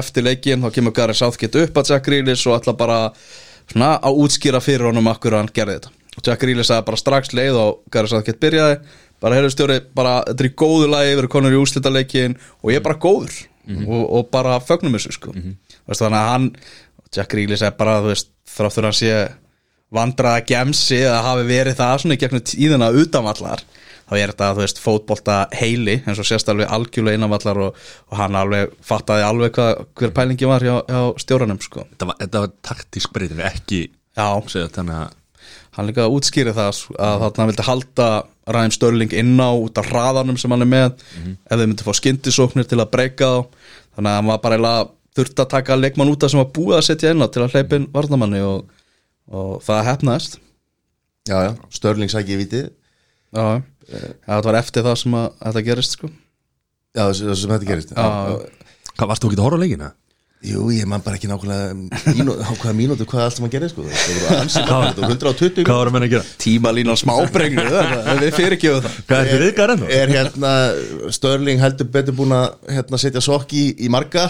eftir 0.00 0.26
leikin, 0.26 0.62
þá 0.62 0.70
kemur 0.78 0.94
Gary 0.94 1.14
Southgate 1.18 1.66
upp 1.66 1.82
að 1.82 1.90
Jack 1.92 2.06
Grealish 2.06 2.46
og 2.46 2.56
ætla 2.60 2.76
bara 2.78 3.00
svona 3.70 3.96
að 3.98 4.22
útskýra 4.22 4.62
fyrir 4.62 4.86
honum 4.90 5.10
akkur 5.10 5.34
hann 5.38 5.50
gerði 5.54 5.80
þetta. 5.80 5.92
Og 6.16 6.24
Jack 6.30 6.42
Grealish 6.42 6.70
sagði 6.70 6.86
bara 6.88 7.00
strax 7.02 7.34
leið 7.36 7.58
og 7.60 7.82
Gary 7.92 8.10
Southgate 8.10 8.42
byrjaði 8.42 8.78
bara 9.22 9.38
heyrðu 9.38 9.52
stjóri, 9.54 9.78
bara 9.96 10.18
þetta 10.26 10.44
er 10.44 10.50
í 10.50 10.54
góðu 10.62 10.90
lagi 10.92 11.12
við 11.12 11.22
erum 11.22 11.32
konur 11.36 11.56
í 11.56 11.60
úslita 11.60 11.92
leikin 11.92 12.36
og 12.62 12.72
ég 12.72 12.80
er 12.80 12.86
bara 12.86 13.00
góður. 13.00 13.36
Og, 13.66 14.02
og 14.14 14.28
bara 14.30 14.60
fögnum 14.62 14.94
þessu 14.94 15.16
sko. 15.16 15.32
Veistu, 15.86 16.04
þannig 16.04 16.20
að 16.20 16.28
hann 16.30 16.50
Jack 17.16 17.32
Grealish 17.32 17.66
er 17.66 17.74
bara, 17.78 17.96
veist, 18.04 18.30
þráttur 18.46 18.86
hann 18.86 18.94
sé 18.94 19.14
vandraða 19.94 20.44
gemsi 20.46 21.00
að 21.06 21.24
hafi 21.26 21.48
verið 21.48 21.76
það 21.78 21.98
svona 22.02 22.16
í 22.16 22.20
gegnum 22.22 22.44
tíðina 22.46 22.92
utanvallar 22.94 23.62
þá 24.06 24.14
er 24.18 24.32
þetta, 24.32 24.48
þú 24.54 24.62
veist, 24.62 24.80
fótbolta 24.82 25.36
heili 25.56 25.96
eins 26.06 26.20
og 26.22 26.28
sérst 26.28 26.50
alveg 26.50 26.70
algjörlega 26.70 27.18
innanvallar 27.18 27.60
og, 27.66 27.84
og 28.10 28.18
hann 28.20 28.38
alveg 28.38 28.74
fattaði 28.86 29.26
alveg 29.26 29.54
hvað, 29.56 29.84
hver 29.98 30.14
pælingi 30.14 30.50
var 30.50 30.66
hjá, 30.66 30.74
hjá 30.86 31.00
stjóranum 31.22 31.62
sko. 31.62 31.86
þetta 31.92 32.10
var, 32.10 32.18
þetta 32.22 32.42
var 32.44 32.56
taktísk 32.70 33.14
breytin 33.14 33.42
ekki 33.46 33.86
Já, 34.16 34.28
segja, 34.48 34.70
þannig 34.72 35.00
að 35.02 35.50
hann 35.76 35.90
líka 35.90 36.06
útskýri 36.08 36.54
það 36.56 36.70
að 36.96 37.18
þarna 37.22 37.42
hann 37.42 37.50
vildi 37.50 37.66
halda 37.66 38.08
Ræðin 38.46 38.74
Störling 38.76 39.14
inn 39.18 39.34
á 39.42 39.50
út 39.50 39.78
af 39.80 39.88
hraðanum 39.90 40.36
sem 40.38 40.52
hann 40.54 40.62
er 40.62 40.70
með. 40.70 41.02
Ef 41.50 41.56
þau 41.58 41.64
myndi 41.66 41.86
fá 41.86 41.92
skyndisóknir 41.98 42.68
til 42.70 42.78
að 42.78 42.92
breyka 42.92 43.26
þá. 43.26 43.40
Þannig 43.96 44.10
að 44.12 44.18
hann 44.20 44.30
var 44.30 44.42
bara 44.44 44.58
eiginlega 44.58 44.88
þurft 45.16 45.42
að 45.42 45.52
taka 45.54 45.78
leikmann 45.80 46.12
út 46.12 46.24
af 46.26 46.32
sem 46.32 46.40
var 46.42 46.50
búið 46.54 46.78
að 46.78 46.86
setja 46.90 47.12
inn 47.14 47.24
á 47.24 47.28
til 47.32 47.42
að 47.42 47.54
hleypa 47.56 47.78
inn 47.80 47.88
varnamanni 47.94 48.42
og, 48.44 48.66
og 49.32 49.54
það 49.64 49.86
hefnaðist 49.90 50.36
Já, 51.26 51.38
já, 51.42 51.52
Störling 51.74 52.12
sæki 52.12 52.36
í 52.36 52.40
vitið 52.42 52.66
Já, 53.34 53.62
það 54.26 54.48
var 54.48 54.58
eftir 54.60 54.86
það 54.86 54.98
sem 55.02 55.16
að 55.18 55.26
þetta 55.42 55.62
gerist 55.66 55.96
sko. 55.96 56.10
Já, 56.96 57.02
það 57.02 57.38
sem 57.40 57.52
þetta 57.52 57.68
gerist. 57.68 57.92
Já. 57.92 58.06
hvað 58.96 59.10
varstu 59.10 59.28
ekki 59.28 59.38
að 59.38 59.46
horfa 59.46 59.60
leikina? 59.62 59.90
Jú, 60.46 60.66
ég 60.70 60.86
man 60.86 61.02
bara 61.02 61.18
ekki 61.18 61.28
nákvæmlega 61.30 62.72
mínútu 62.80 63.06
hvað 63.08 63.24
allt 63.24 63.36
sem 63.36 63.46
hann 63.46 63.52
gerði 63.52 63.70
sko. 63.72 63.86
Það 63.86 64.18
voru 64.18 64.36
ansi 64.38 64.60
þetta 64.60 65.00
voru 65.02 65.14
120 65.16 65.64
hvað 65.66 65.80
varum 65.80 65.96
henni 65.98 66.08
að 66.08 66.14
gera? 66.14 66.34
Tímalínan 66.42 67.00
smábrengnu 67.00 67.64
við 68.22 68.36
fyrirgefum 68.36 68.84
það 68.84 69.00
hvað 69.08 69.22
er 69.22 69.30
fyrir 69.32 69.50
ykkar 69.50 69.72
ennþá? 69.74 69.88
Er 69.96 70.12
hérna 70.14 70.52
Störling 71.16 71.62
heldur 71.62 71.90
betur 71.96 72.18
búin 72.20 72.36
að 72.36 72.46
hérna, 72.76 73.00
setja 73.02 73.24
sokk 73.24 73.56
í, 73.58 73.64
í 73.82 73.90
marga 73.92 74.28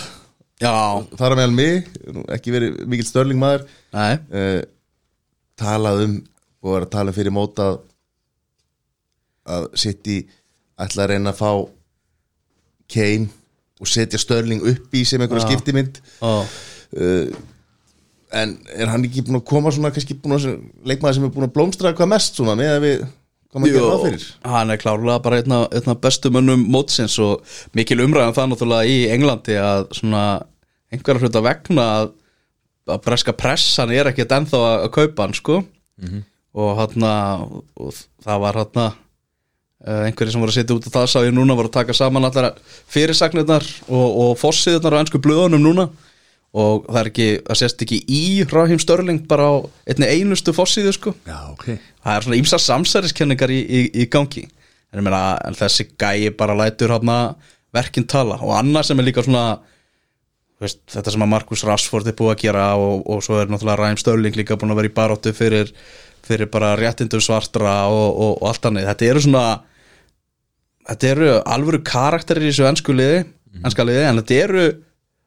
Já, 0.57 0.73
þar 1.19 1.35
að 1.35 1.41
meðal 1.43 1.57
mig, 1.59 1.91
ekki 2.33 2.55
verið 2.55 2.79
mikill 2.89 3.09
Störling 3.11 3.41
maður 3.43 3.67
nei, 3.93 4.17
uh, 4.33 4.63
talað 5.61 6.07
um 6.07 6.15
og 6.65 6.73
var 6.73 6.87
að 6.87 6.95
tala 6.97 7.13
fyrir 7.15 7.35
móta 7.37 7.67
að, 7.75 7.81
að 9.53 9.67
City 9.85 10.23
ætla 10.81 11.05
að 11.05 11.13
reyna 11.13 11.35
að 11.35 11.43
fá 11.43 11.51
Kane 12.91 13.29
og 13.81 13.91
setja 13.91 14.21
Störling 14.21 14.65
upp 14.65 14.97
í 14.97 15.05
sem 15.09 15.21
einhverja 15.21 15.49
skiptimynd. 15.51 16.01
Já, 16.21 16.35
en 18.37 18.57
er 18.75 18.91
hann 18.91 19.05
ekki 19.07 19.25
búin 19.27 19.39
að 19.39 19.47
koma 19.49 19.71
svona 19.75 19.93
kannski 19.95 20.17
búin 20.19 20.37
að 20.37 20.49
leikmaður 20.89 21.19
sem 21.19 21.29
er 21.29 21.33
búin 21.35 21.47
að 21.47 21.55
blómstra 21.55 21.95
hvað 21.97 22.11
mest 22.11 22.39
svona 22.39 22.57
með 22.59 22.73
að 22.75 22.85
við 22.85 22.97
hvað 23.07 23.63
maður 23.63 23.77
gerir 23.77 23.87
ráð 23.93 24.05
fyrir? 24.07 24.27
hann 24.53 24.73
er 24.75 24.81
klárlega 24.83 25.23
bara 25.25 25.41
einna, 25.41 25.61
einna 25.71 25.97
bestu 26.07 26.33
mönnum 26.35 26.65
mótsins 26.75 27.17
og 27.23 27.59
mikil 27.77 28.03
umræðan 28.05 28.37
það 28.37 28.51
náttúrulega 28.53 28.91
í 28.91 28.99
Englandi 29.15 29.59
að 29.63 29.87
svona 30.01 30.25
einhverja 30.93 31.27
hluta 31.27 31.45
vegna 31.47 31.87
að, 32.01 32.13
að 32.91 33.03
breska 33.07 33.37
pressan 33.39 33.95
er 33.95 34.11
ekkert 34.11 34.37
ennþá 34.41 34.63
að, 34.63 34.77
að 34.87 34.95
kaupa 34.99 35.27
hann 35.27 35.39
sko. 35.39 35.61
Og 36.57 36.71
hann 36.81 37.07
og 37.07 37.97
það 38.25 38.43
var 38.43 38.61
hann 38.63 38.93
einhverjir 39.87 40.35
sem 40.35 40.43
voru 40.43 40.53
að 40.53 40.59
setja 40.59 40.77
út 40.77 40.89
af 40.89 40.97
það 40.97 41.07
sá 41.13 41.19
ég 41.23 41.35
núna 41.35 41.57
voru 41.59 41.71
að 41.71 41.77
taka 41.79 41.95
saman 41.97 42.27
allar 42.27 42.57
fyrirsagnirnar 42.93 43.67
og, 43.87 44.09
og 44.25 44.33
fossiðurnar 44.41 44.99
á 44.99 45.01
ennsku 45.03 45.21
blöðunum 45.23 45.63
núna. 45.63 45.87
Og 46.57 46.87
það 46.89 47.01
er 47.03 47.09
ekki, 47.11 47.29
það 47.45 47.59
sést 47.61 47.83
ekki 47.85 47.99
í 48.09 48.23
Rahim 48.49 48.81
Störling 48.81 49.27
bara 49.29 49.51
á 49.53 49.55
einni 49.93 50.09
einustu 50.09 50.55
fossiðu 50.57 50.95
sko. 50.97 51.13
Já, 51.29 51.39
ok. 51.53 51.67
Það 52.03 52.13
er 52.15 52.27
svona 52.27 52.39
ímsa 52.41 52.61
samsæriskenningar 52.65 53.53
í, 53.53 53.59
í, 53.61 53.81
í 53.93 54.07
gangi. 54.09 54.47
En, 54.89 55.03
ég 55.03 55.05
meina, 55.05 55.37
en 55.45 55.59
þessi 55.59 55.91
gæi 56.01 56.33
bara 56.39 56.57
lætur 56.57 56.95
hafna 56.95 57.19
verkinn 57.77 58.09
tala. 58.09 58.39
Og 58.41 58.55
annað 58.57 58.89
sem 58.89 59.03
er 59.03 59.09
líka 59.11 59.27
svona 59.27 59.45
veist, 60.63 60.81
þetta 60.93 61.13
sem 61.13 61.25
að 61.27 61.33
Markus 61.35 61.65
Rashford 61.69 62.09
er 62.09 62.17
búið 62.17 62.35
að 62.35 62.43
gera 62.47 62.67
og, 62.81 63.05
og 63.05 63.23
svo 63.25 63.41
er 63.41 63.51
náttúrulega 63.53 63.79
Ræm 63.83 64.01
Störling 64.01 64.39
líka 64.39 64.57
búin 64.57 64.73
að 64.73 64.81
vera 64.81 64.91
í 64.91 64.97
baróttu 64.97 65.33
fyrir, 65.37 65.73
fyrir 66.27 66.51
bara 66.53 66.75
réttindum 66.79 67.23
svartra 67.23 67.83
og, 67.93 68.23
og 68.41 68.47
allt 68.49 68.69
annað 68.71 68.89
þetta 68.91 69.11
eru 69.11 69.25
svona 69.27 69.47
þetta 70.87 71.11
eru 71.13 71.31
alvöru 71.45 71.83
karakterir 71.87 72.47
í 72.47 72.53
þessu 72.53 72.69
ennsku 72.69 72.95
liði, 72.97 73.25
ennska 73.63 73.87
liði 73.87 74.05
en 74.09 74.21
þetta 74.21 74.41
eru 74.45 74.67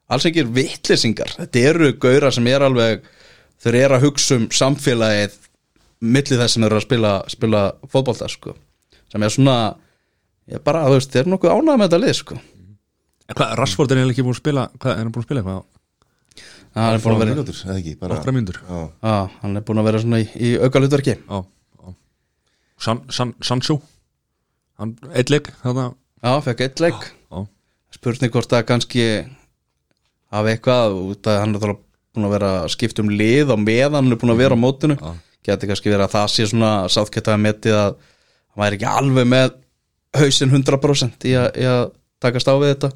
alls 0.10 0.28
ekki 0.30 0.45
vittlisingar 0.55 1.36
þetta 1.38 1.66
eru 1.72 1.91
gaurar 2.01 2.36
sem 2.36 2.47
er 2.49 2.66
alveg 2.66 3.05
þeir 3.60 3.80
eru 3.84 3.97
að 3.97 4.05
hugsa 4.07 4.39
um 4.39 4.47
samfélagið 4.55 5.36
millið 5.99 6.43
þess 6.43 6.55
sem 6.55 6.66
eru 6.68 6.80
að 6.80 6.86
spila, 6.86 7.14
spila 7.28 7.64
fótbolta 7.91 8.30
sko. 8.32 8.55
sem 9.12 9.24
er 9.24 9.34
svona 9.34 9.57
ég 10.49 10.64
bara, 10.64 10.86
þú 10.88 10.95
veist, 10.95 11.12
þeir 11.12 11.26
eru 11.26 11.34
nokkuð 11.36 11.51
ánægð 11.55 11.76
með 11.82 11.89
þetta 11.89 11.99
lið 12.05 12.16
sko. 12.22 12.39
En 13.30 13.38
hvað, 13.38 13.51
Rashford 13.60 13.91
er 13.93 13.99
ekki 14.07 14.24
búin 14.26 14.34
að 14.34 14.39
spila 14.39 14.64
Hvað, 14.80 14.93
er 14.95 15.03
hann 15.03 15.12
búin 15.14 15.22
að 15.22 15.28
spila 15.28 15.41
eitthvað? 15.43 15.68
hann 16.76 16.95
er 16.95 17.03
búin 17.03 17.16
að 17.16 17.24
vera 17.24 17.36
mínútur, 17.36 17.62
eða 17.66 17.78
ekki, 17.80 17.93
bara 17.99 18.18
Áttara 18.18 18.34
mínútur 18.36 18.60
Já. 18.62 18.80
á, 19.01 19.14
hann 19.41 19.57
er 19.57 19.66
búin 19.66 19.82
að 19.82 19.88
vera 19.89 20.01
svona 20.03 20.20
í, 20.22 20.28
í 20.38 20.51
auka 20.62 20.82
hlutverki 20.82 21.16
Já, 21.18 21.39
já 21.39 21.93
San, 22.80 23.01
San, 23.12 23.34
Sancho 23.43 23.80
Hann, 24.80 24.94
eitt 25.12 25.32
leik, 25.32 25.50
þarna. 25.60 25.90
Já, 26.24 26.32
fekk 26.46 26.62
eitt 26.64 26.82
leik. 26.84 27.08
Spurning 27.90 28.32
hvort 28.32 28.52
það 28.52 28.68
kannski 28.70 29.06
hafi 30.32 30.52
eitthvað 30.54 30.94
út 31.02 31.28
að 31.28 31.40
hann 31.42 31.58
er 31.58 31.74
búin 31.74 32.28
að 32.28 32.36
vera 32.36 32.52
að 32.62 32.70
skipta 32.76 33.04
um 33.04 33.10
lið 33.12 33.52
og 33.56 33.60
meðan 33.64 33.98
hann 34.00 34.14
er 34.14 34.20
búin 34.22 34.32
að 34.36 34.44
vera 34.44 34.56
á 34.56 34.64
mótinu. 34.64 34.96
Geti 35.46 35.68
kannski 35.70 35.92
verið 35.92 36.06
að 36.06 36.14
það 36.14 36.30
sé 36.32 36.46
svona 36.52 36.72
sáðkett 36.92 37.32
að 37.32 37.42
metið 37.44 37.76
að 37.80 37.90
hann 37.98 38.64
væri 38.64 38.80
ekki 38.80 38.88
alveg 38.92 39.28
með 39.34 39.58
hausinn 40.20 40.54
100% 40.54 41.28
í 41.28 41.34
að, 41.40 41.50
í 41.60 41.68
að 41.70 41.84
takast 42.24 42.52
á 42.52 42.56
við 42.62 42.72
þetta. 42.76 42.92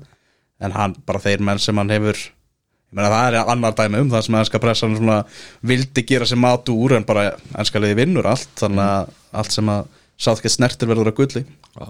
En 0.64 0.78
hann, 0.78 0.96
bara 1.04 1.24
þeir 1.24 1.44
menn 1.44 1.60
sem 1.60 1.82
hann 1.82 1.92
hefur 1.92 2.16
ég 2.16 2.96
meina 2.96 3.10
það 3.12 3.28
er 3.28 3.52
annar 3.56 3.76
dæmi 3.76 4.04
um 4.06 4.14
það 4.14 4.26
sem 4.28 4.40
ennska 4.40 4.62
pressan 4.62 4.96
svona 4.96 5.20
vildi 5.66 6.06
gera 6.08 6.30
sér 6.30 6.40
mat 6.40 6.70
úr 6.72 6.96
en 7.00 7.08
bara 7.08 7.32
ennska 7.58 7.82
liði 7.82 7.98
vinnur 8.04 8.30
allt 8.30 8.54
þannig 8.62 8.86
að 8.86 9.14
allt 9.42 9.56
sem 9.56 9.72
að 9.74 9.88
sáðkett 10.24 10.56
snertir 10.56 10.90
verður 10.90 11.12
að 11.12 11.18
gulli. 11.22 11.44
Já. 11.76 11.88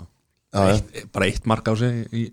Já. 0.54 0.64
Eitt, 0.70 1.06
Bara 1.14 1.28
eitt 1.30 1.46
mark 1.50 1.66
á 1.66 1.74
sig 1.78 2.04
í, 2.14 2.24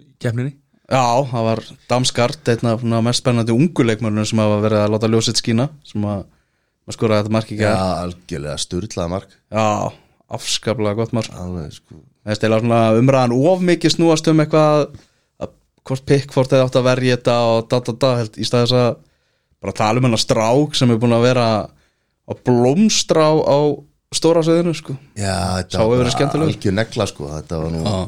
í 0.00 0.04
kefninni 0.22 0.54
Já, 0.90 1.22
það 1.30 1.44
var 1.46 1.60
Damskart, 1.90 2.48
einn 2.50 2.70
af 2.70 2.84
mest 3.06 3.20
spennandi 3.22 3.54
unguleikmörnum 3.54 4.26
sem 4.26 4.40
hafa 4.42 4.56
verið 4.64 4.80
að 4.82 4.94
láta 4.94 5.10
ljósitt 5.12 5.38
skína 5.38 5.68
sem 5.86 6.02
að 6.02 6.24
maður 6.24 6.96
skora 6.96 7.18
þetta 7.20 7.34
mark 7.36 7.52
ekki 7.52 7.60
Já, 7.62 7.74
algjörlega 8.02 8.56
sturlaða 8.58 9.12
mark. 9.12 9.36
Já, 9.54 9.66
afskaplega 10.34 10.98
gott 10.98 11.12
mark. 11.14 11.30
Alveg 11.38 11.76
sko. 11.76 12.00
Það 12.24 12.32
er 12.34 12.40
stila 12.40 12.58
svona 12.64 12.80
umræðan 12.98 13.36
of 13.36 13.62
mikið 13.68 13.94
snúast 13.94 14.32
um 14.32 14.42
eitthvað 14.42 14.80
að 15.44 15.52
hvort 15.86 16.06
Pickford 16.08 16.56
hefði 16.56 16.66
átt 16.66 16.80
að 16.80 16.88
verja 16.88 17.20
þetta 17.20 17.36
og 17.52 17.68
da 17.70 17.80
da 17.86 17.94
da 18.06 18.10
held 18.22 18.40
í 18.40 18.48
stað 18.48 18.64
þess 18.66 18.78
að 18.80 18.90
bara 19.60 19.76
tala 19.76 20.00
um 20.00 20.08
hennar 20.08 20.24
strák 20.24 20.74
sem 20.80 20.90
er 20.90 20.98
búin 21.00 21.14
að 21.14 21.28
vera 21.28 21.46
að 22.30 22.42
blómstra 22.48 23.28
á, 23.30 23.34
á 23.46 23.58
stóra 24.14 24.42
söðinu 24.46 24.74
sko. 24.74 24.96
Já, 25.18 25.36
þetta 25.60 25.84
var 25.86 26.10
algjör 26.42 26.74
negla 26.74 27.06
sko. 27.10 27.28
Þetta 27.36 27.60
var 27.62 27.74
nú 27.74 27.84
Já, 27.84 28.00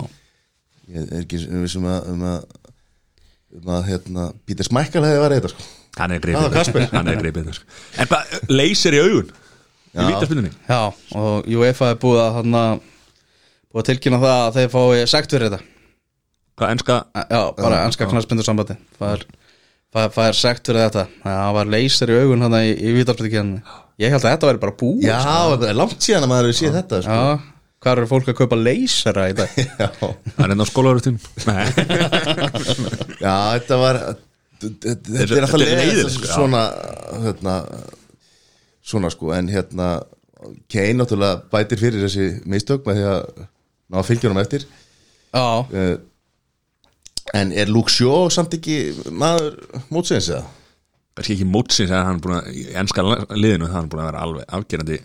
Ég 0.93 1.05
er 1.07 1.21
ekki 1.23 1.39
vissum 1.63 1.85
að 1.89 2.09
um 2.11 2.25
að, 2.27 2.41
um 3.61 3.69
að 3.77 3.85
hérna, 3.87 4.25
Peter 4.49 4.67
Smækkal 4.67 5.05
hefði 5.07 5.21
verið 5.23 5.39
þetta 5.39 5.53
sko. 5.53 5.69
Hann 6.01 6.15
er 6.15 6.23
er 7.13 7.21
greipið 7.21 7.47
þetta, 7.47 7.55
sko. 7.61 7.77
En 8.03 8.11
hvað, 8.11 8.33
leysir 8.51 8.97
í 8.97 9.03
augun? 9.05 9.31
Í 9.93 10.07
vítaspindinni 10.09 10.51
Já, 10.67 10.81
og 11.21 11.49
UEFA 11.53 11.93
er 11.93 12.01
búið 12.01 12.23
að 12.23 12.39
hann 12.39 12.57
búið 13.69 13.83
að 13.83 13.89
tilkynna 13.91 14.21
það 14.23 14.39
að 14.41 14.59
þeir 14.59 14.73
fái 14.73 15.07
sekt 15.13 15.37
fyrir 15.37 15.53
þetta. 15.53 15.69
Hvað, 16.59 16.75
enska 16.75 16.99
Já, 17.23 17.41
bara 17.61 17.83
ennska 17.87 18.09
knarsbyndur 18.11 18.49
sambandi 18.49 18.77
Það 18.99 19.15
er, 19.15 19.25
það, 19.95 20.19
er 20.27 20.39
sekt 20.41 20.69
fyrir 20.69 20.87
þetta. 20.89 21.07
Það 21.23 21.55
var 21.61 21.73
leysir 21.77 22.13
í 22.13 22.19
augun 22.25 22.47
hann 22.49 22.59
í, 22.59 22.73
í 22.73 22.97
vítarsbyrðikjarni 22.99 23.63
Ég 24.01 24.13
held 24.15 24.25
að 24.25 24.31
þetta 24.33 24.49
væri 24.51 24.61
bara 24.63 24.77
búið 24.81 25.05
Já, 25.07 25.19
það 25.23 25.65
er 25.69 25.77
langt 25.79 26.05
síðan 26.07 26.25
að 26.27 26.31
maður 26.33 26.49
hefur 26.49 26.59
séð 26.63 26.77
þetta 26.79 27.01
sko. 27.05 27.17
Já, 27.19 27.67
hvað 27.83 27.93
eru 27.99 28.09
fólk 28.13 28.31
að 28.33 28.39
kaupa 28.41 28.59
leysera 28.61 29.27
í 29.29 29.35
dag? 29.37 29.57
Já, 29.83 29.89
Það 29.99 30.45
er 30.47 30.55
enn 30.55 30.65
á 30.65 30.67
skólarutin 30.71 31.19
Nei, 31.49 31.65
Já, 33.27 33.35
þetta 33.59 33.81
var 33.83 34.01
Þetta 34.63 34.95
er 35.19 35.47
alltaf 35.49 36.15
sko, 36.15 36.27
já. 36.29 36.33
Svona 36.37 36.63
hérna, 37.25 37.57
Svona 38.87 39.11
sko, 39.13 39.33
en 39.35 39.51
hérna 39.51 39.89
Kane 40.71 40.97
náttúrulega 40.99 41.43
bætir 41.53 41.79
fyrir 41.79 42.03
þessi 42.07 42.29
mistök 42.51 42.87
með 42.89 42.99
því 42.99 43.05
að 43.13 43.27
ná 43.93 43.99
að 44.01 44.09
fylgja 44.09 44.31
honum 44.31 44.41
eftir. 44.43 44.65
Já, 45.31 45.45
uh, 45.63 45.93
En 47.39 47.53
er 47.55 47.71
Luke 47.71 47.93
Shaw 47.95 48.27
samt 48.35 48.57
ekki 48.59 48.81
maður 49.15 49.55
mótsins 49.95 50.27
eða? 50.35 50.43
Kannski 51.17 51.37
ekki 51.37 51.49
mótsins 51.49 51.93
en 51.93 52.07
hann 52.09 52.23
búin 52.23 52.39
að 52.39 52.51
í 52.57 52.67
enska 52.81 53.05
liðinu 53.05 53.69
það 53.69 53.73
er 53.73 53.79
hann 53.79 53.93
búin 53.93 54.03
að 54.03 54.11
vera 54.11 54.25
alveg 54.27 54.57
afgerandi 54.59 54.99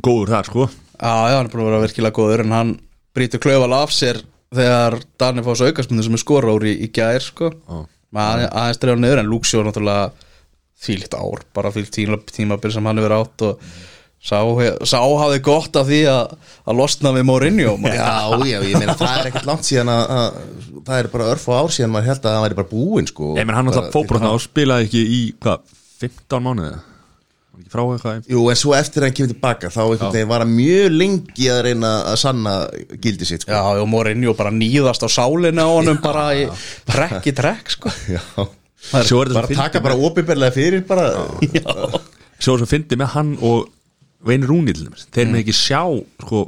góður 0.00 0.32
þar, 0.32 0.50
sko 0.50 0.66
já, 0.66 1.14
já, 1.30 1.36
hann 1.36 1.46
er 1.46 1.52
búin 1.52 1.64
að 1.64 1.70
vera 1.70 1.84
virkilega 1.84 2.18
góður 2.20 2.44
en 2.44 2.56
hann 2.56 2.72
brýtur 3.16 3.42
klauval 3.42 3.72
af 3.76 3.94
sér 3.96 4.22
þegar 4.54 5.00
Danni 5.18 5.44
fá 5.44 5.52
svo 5.56 5.68
aukastmyndu 5.70 6.06
sem 6.06 6.16
er 6.16 6.22
skora 6.22 6.54
úr 6.54 6.68
í, 6.68 6.76
gær 6.94 7.22
sko. 7.22 7.50
Maður 8.14 8.46
aðeins 8.52 8.80
drefa 8.82 9.00
niður 9.02 9.22
en 9.22 9.32
er 9.32 9.66
náttúrulega 9.66 10.06
þvílitt 10.86 11.16
ár, 11.16 11.42
bara 11.56 11.72
fyrir 11.74 11.90
tíma, 11.92 12.18
tímabil 12.30 12.72
sem 12.72 12.86
hann 12.86 13.00
hefur 13.00 13.16
átt 13.16 13.44
og 13.46 13.68
sá, 14.26 14.40
sá 14.88 14.98
hafði 15.02 15.38
gott 15.46 15.78
af 15.80 15.86
því 15.90 16.00
að, 16.10 16.34
að 16.66 16.80
losna 16.80 17.12
við 17.16 17.28
Mourinho. 17.28 17.76
Já, 17.86 18.10
já, 18.42 18.58
ég 18.66 18.74
meina 18.80 18.96
það 18.98 19.14
er 19.20 19.30
ekkert 19.30 19.48
langt 19.50 19.68
síðan 19.68 19.92
að, 19.92 20.02
að 20.16 20.42
það 20.88 20.98
er 20.98 21.12
bara 21.14 21.30
örf 21.34 21.46
og 21.50 21.60
ár 21.60 21.72
síðan 21.76 21.94
maður 21.94 22.10
held 22.12 22.26
að 22.26 22.36
það 22.36 22.44
væri 22.46 22.58
bara 22.60 22.72
búinn 22.72 23.08
sko. 23.12 23.30
Ég 23.38 23.48
menn 23.48 23.58
hann 23.60 23.72
alltaf 23.72 23.88
fóbrotna 23.94 24.34
og 24.34 24.44
spilaði 24.44 24.90
ekki 24.90 25.06
í, 25.06 25.22
hvað, 25.46 25.78
15 26.02 26.46
mánuði? 26.46 26.74
Var 27.56 27.62
ekki 27.62 27.72
frá 27.72 27.82
eitthvað? 27.94 28.26
Jú, 28.34 28.42
en 28.52 28.58
svo 28.60 28.74
eftir 28.76 29.00
að 29.00 29.08
hann 29.08 29.16
kemur 29.16 29.32
tilbaka 29.32 29.70
þá 29.72 29.80
var 30.28 30.42
hann 30.44 30.52
mjög 30.52 30.90
lengi 30.92 31.46
að 31.48 31.62
reyna 31.70 31.92
að 32.10 32.18
sanna 32.20 32.56
gildi 33.00 33.28
sitt 33.28 33.46
sko. 33.46 33.54
Já, 33.54 33.80
og 33.80 33.88
Mourinho 33.88 34.34
bara 34.36 34.52
nýðast 34.52 35.06
á 35.06 35.08
sálinni 35.08 35.64
á 35.64 35.70
honum 35.70 36.02
bara 36.04 36.26
í 36.36 36.44
trekk 36.84 37.30
í 37.30 37.34
trekk 37.38 37.72
sko. 37.78 37.94
Já. 38.16 38.20
Svo 38.86 39.24
Bara 39.32 39.48
taka 39.48 39.80
bara 39.82 39.96
opinberlega 39.98 40.54
fyrir 40.54 40.84
bara. 40.86 41.08
Svo 42.36 42.54
er 42.54 42.60
þetta 42.60 42.68
fyndi 42.70 42.98
með 43.00 43.14
hann 43.16 43.32
og 43.40 43.64
Vein 44.26 44.46
Rúni 44.46 44.74
til 44.74 44.86
dæmis. 44.86 45.06
Þeir 45.14 45.32
með 45.32 45.42
ekki 45.44 45.54
sjá, 45.56 45.80
sko, 46.24 46.42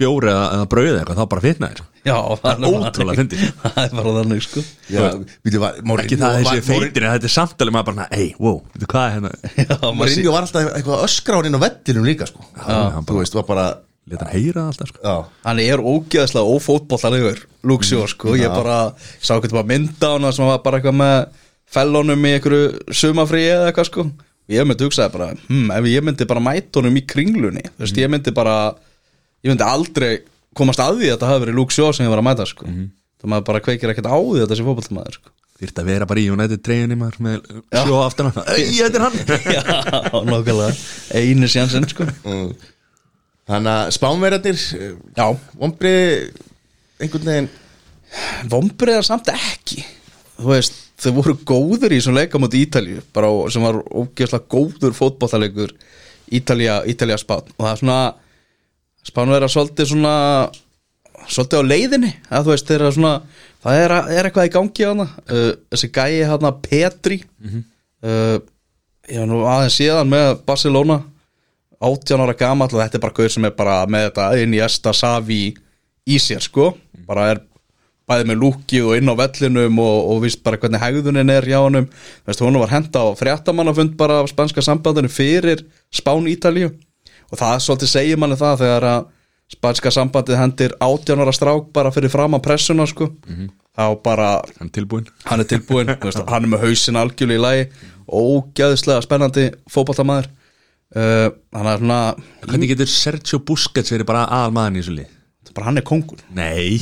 bjóri 0.00 0.30
eða, 0.32 0.44
eða 0.56 0.68
brauði 0.72 0.92
eitthvað, 1.00 1.18
þá 1.20 1.30
bara 1.34 1.44
fitna 1.44 1.70
þér 1.72 1.86
Já, 2.00 2.16
Það 2.40 2.62
er 2.64 2.78
ótrúlega 2.80 3.20
fyndið. 3.20 3.40
Það 3.62 3.80
er 3.82 3.90
bara 3.98 4.12
þannig 4.16 4.44
sko. 4.46 4.62
Já, 4.88 5.02
býtu, 5.44 5.60
var, 5.60 5.74
Mourinho 5.84 6.06
Ekki 6.06 6.18
það 6.22 6.30
að 6.30 6.46
þessi 6.46 6.64
feitir 6.64 7.04
en 7.04 7.12
þetta 7.16 7.28
er 7.28 7.34
samtalið 7.34 7.74
maður 7.76 7.88
bara, 7.90 8.06
ei, 8.16 8.30
wow, 8.40 8.56
veitu 8.72 8.88
hvað 8.88 9.04
er 9.04 9.14
hérna? 9.18 9.32
Já, 9.66 9.76
Mourinho 9.98 10.32
var 10.32 10.46
alltaf 10.46 10.70
eitthvað 10.70 10.96
að 10.96 11.04
öskra 11.10 11.36
á 11.36 11.38
hann 11.40 11.50
inn 11.50 11.58
á 11.60 11.64
vettinum 11.66 12.08
líka 12.08 12.30
sko. 12.30 12.46
hann 12.64 13.08
Þú 13.10 13.18
veist, 13.20 13.36
var 13.36 13.46
bara 13.50 13.66
Leta 14.08 14.24
hann 14.24 14.32
heyra 14.32 14.64
alltaf, 14.70 14.94
sko. 14.94 15.02
Já, 15.04 15.16
hann 15.44 15.60
er 15.66 15.84
ógeðslega 15.84 16.56
ófótbollalegur 16.56 17.44
Luxjó 17.68 18.06
sko, 18.08 18.32
ég 18.40 18.48
bara 18.56 18.78
sá 19.20 19.34
eitthvað 19.36 19.58
bara 19.60 19.70
mynda 19.74 20.08
á 20.08 20.12
hann 20.16 20.32
sem 20.32 20.48
var 20.48 20.64
bara 20.64 20.80
eitthvað 20.80 20.96
með 21.02 21.18
fellonum 21.70 22.24
í 22.26 22.32
einhverju 22.38 22.96
sumafríi 22.96 23.52
eða 23.52 23.68
eitthvað 23.68 23.90
sko 23.92 24.06
ég 24.50 24.66
myndi 24.68 24.86
hugsaði 24.86 25.14
bara, 25.14 25.30
hm, 25.48 25.70
ef 25.76 25.90
ég 25.90 26.06
myndi 26.06 26.26
bara 26.28 26.42
mæta 26.44 26.80
honum 26.80 26.98
í 26.98 27.04
kringlunni, 27.08 27.64
þú 27.76 27.84
veist, 27.84 28.00
ég 28.00 28.10
myndi 28.12 28.34
bara 28.36 28.56
ég 29.44 29.52
myndi 29.52 29.66
aldrei 29.66 30.12
komast 30.56 30.82
að 30.82 30.98
því 31.00 31.10
að 31.10 31.14
þetta 31.14 31.28
hafi 31.30 31.44
verið 31.44 31.58
Luxjó 31.60 31.90
sem 31.94 32.06
ég 32.06 32.10
var 32.12 32.22
að 32.22 32.26
mæta 32.30 32.46
sko. 32.50 32.66
Það 33.20 33.30
maður 33.34 33.46
bara 33.50 33.62
kveikir 33.64 33.92
ekkert 33.92 34.08
á 34.10 34.16
því 34.16 34.40
að 34.40 34.42
þetta 34.46 34.58
sé 34.58 34.66
fótbollmaður 34.66 35.16
sko. 35.20 35.32
Þýrt 35.60 35.80
að 35.82 35.88
vera 35.90 36.06
bara 36.08 36.20
í 36.22 36.28
United 36.32 36.62
treyjunni 36.64 36.96
maður 36.96 37.18
með 37.26 37.48
sjó 37.68 37.96
aftan 38.00 38.30
hann. 38.32 38.46
Þetta 38.48 38.96
er 38.96 39.02
hann. 39.04 39.18
Já, 39.56 39.62
nákvæmlega. 40.24 40.70
Einu 41.20 41.50
sjansinn 41.52 41.88
sko. 41.90 42.06
Þannig 43.50 43.72
að 43.74 43.90
spánverðarnir 43.96 44.62
Já, 45.18 45.26
Vombrið 45.60 46.30
einhvern 47.02 47.28
veginn? 47.28 47.50
Vombriðar 48.50 49.06
samt 49.06 49.28
ekki. 49.34 49.84
Þú 50.40 50.48
veist, 50.54 50.80
þau 51.00 51.12
voru 51.16 51.34
góður 51.48 51.92
í 51.94 51.98
þessum 52.00 52.16
leika 52.18 52.40
mot 52.42 52.54
Ítalíu 52.56 53.02
bara 53.16 53.30
á- 53.32 53.48
sem 53.52 53.62
var 53.64 53.78
ógeðslega 53.88 54.48
góður 54.52 54.96
fótbollalegur 54.98 55.72
Ítalía, 56.30 56.80
Ítalía 56.86 57.16
spán 57.18 57.46
og 57.56 57.64
það 57.64 57.72
er 57.72 57.80
svona 57.82 58.00
spán 59.10 59.32
vera 59.32 59.48
svolítið 59.50 59.88
svona 59.94 60.14
svolítið 61.30 61.60
á 61.60 61.70
leiðinni 61.70 62.10
að 62.30 62.44
þú 62.46 62.52
veist, 62.54 62.68
þeir 62.68 62.80
eru 62.84 62.92
svona 62.96 63.14
það 63.64 63.80
er, 63.84 63.94
er 64.18 64.28
eitthvað 64.28 64.48
í 64.48 64.52
gangi 64.54 64.86
hana 64.88 65.06
uh, 65.08 65.50
þessi 65.72 65.90
gæi 65.92 66.20
hana 66.30 66.52
Petri. 66.64 67.18
Uh, 68.00 68.38
ég 69.10 69.18
var 69.20 69.28
nú 69.28 69.40
aðeins 69.48 69.76
síðan 69.80 70.08
með 70.12 70.30
Barcelona 70.48 71.00
18 71.80 72.22
ára 72.24 72.36
gamall 72.36 72.68
og 72.72 72.80
þetta 72.80 72.96
er 72.98 73.02
bara 73.04 73.16
gauð 73.16 73.32
sem 73.34 73.44
er 73.48 73.54
bara 73.56 73.76
með 73.90 74.06
þetta 74.10 74.28
inn 74.44 74.54
í 74.56 74.62
esta 74.64 74.92
savi 74.96 75.42
í 76.08 76.18
sér 76.20 76.44
sko. 76.44 76.70
Bara 77.08 77.30
er 77.34 77.40
bæði 78.10 78.26
með 78.26 78.40
lúkið 78.42 78.88
og 78.88 78.98
inn 78.98 79.12
á 79.12 79.14
vellinum 79.20 79.80
og, 79.84 79.98
og 80.10 80.20
víst 80.24 80.42
bara 80.46 80.58
hvernig 80.60 80.82
hegðunin 80.82 81.32
er 81.32 81.46
hjá 81.46 81.60
Veist, 82.26 82.42
hún 82.42 82.58
var 82.58 82.72
henda 82.74 83.04
á 83.06 83.08
fréttamannafund 83.16 83.96
bara 83.98 84.20
af 84.20 84.30
spanska 84.32 84.62
sambandinu 84.62 85.08
fyrir 85.08 85.64
Spán 85.94 86.26
Ítalíu. 86.30 86.72
Og 87.30 87.38
það 87.38 87.62
svolítið 87.62 87.92
segir 87.92 88.18
manni 88.18 88.38
það 88.38 88.64
þegar 88.64 88.88
að 88.90 89.06
spanska 89.54 89.92
sambandið 89.94 90.40
hendir 90.40 90.74
18 90.82 91.22
ára 91.22 91.34
strák 91.34 91.70
bara 91.74 91.94
fyrir 91.94 92.12
fram 92.12 92.34
að 92.38 92.44
pressuna 92.48 92.86
sko. 92.90 93.12
Þá 93.78 93.86
bara 94.02 94.32
Hann 94.58 94.68
er 94.68 94.74
tilbúinn. 94.74 95.08
Hann 95.24 95.40
er 95.44 95.48
tilbúinn, 95.48 95.94
þú 95.94 96.10
veist, 96.10 96.26
hann 96.26 96.44
er 96.44 96.52
með 96.52 96.66
hausin 96.66 96.98
algjörlega 96.98 97.38
í 97.38 97.44
lagi. 97.46 97.88
Ógæðislega 98.10 99.06
spennandi 99.06 99.48
fótballtamaður 99.70 100.26
uh, 100.96 101.30
hann 101.54 101.70
er 101.70 101.80
svona 101.82 102.00
Hvernig 102.46 102.72
getur 102.74 102.90
Sergio 102.90 103.40
Busquets 103.46 103.92
verið 103.94 104.08
bara 104.10 104.26
aðal 104.26 104.54
maðurinn 104.56 104.80
í 104.80 104.82
þessu 104.82 104.96
lið? 104.98 105.16
Bara 105.56 105.68
hann 105.68 105.80
er 105.80 105.84
kongur 105.86 106.20
Nei, 106.34 106.78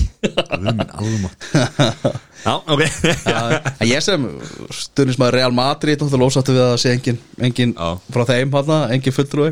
minn 0.61 0.83
alveg 0.87 1.33
Já, 2.45 2.53
ok. 2.55 2.85
En 3.83 3.89
ég 3.89 4.03
sem 4.05 4.25
stundismæður 4.71 5.35
Real 5.35 5.55
Madrid 5.55 5.99
náttúrulega 5.99 6.23
lósáttu 6.23 6.55
við 6.55 6.65
að 6.69 6.77
sé 6.85 6.93
engin, 6.95 7.19
engin 7.43 7.75
Já. 7.75 7.89
frá 8.15 8.23
þeim 8.29 8.55
hann, 8.55 8.75
engin 8.95 9.17
fulltrúi. 9.17 9.51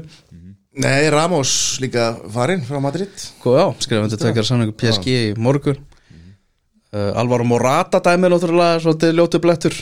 Nei, 0.77 1.09
Ramos 1.11 1.51
líka 1.83 2.13
farinn 2.31 2.63
frá 2.69 2.79
Madrid. 2.85 3.13
Góð 3.43 3.59
já, 3.59 3.67
skrifum 3.83 4.07
þetta 4.07 4.29
tekjar 4.29 4.47
samningu 4.47 4.77
PSG 4.79 5.13
í 5.15 5.35
morgun. 5.41 5.81
Uh, 6.95 7.11
Alvaro 7.19 7.45
Morata 7.49 7.99
dæmið 8.05 8.37
náttúrulega 8.37 8.83
svolítið 8.85 9.17
ljótu 9.19 9.41
blettur 9.43 9.75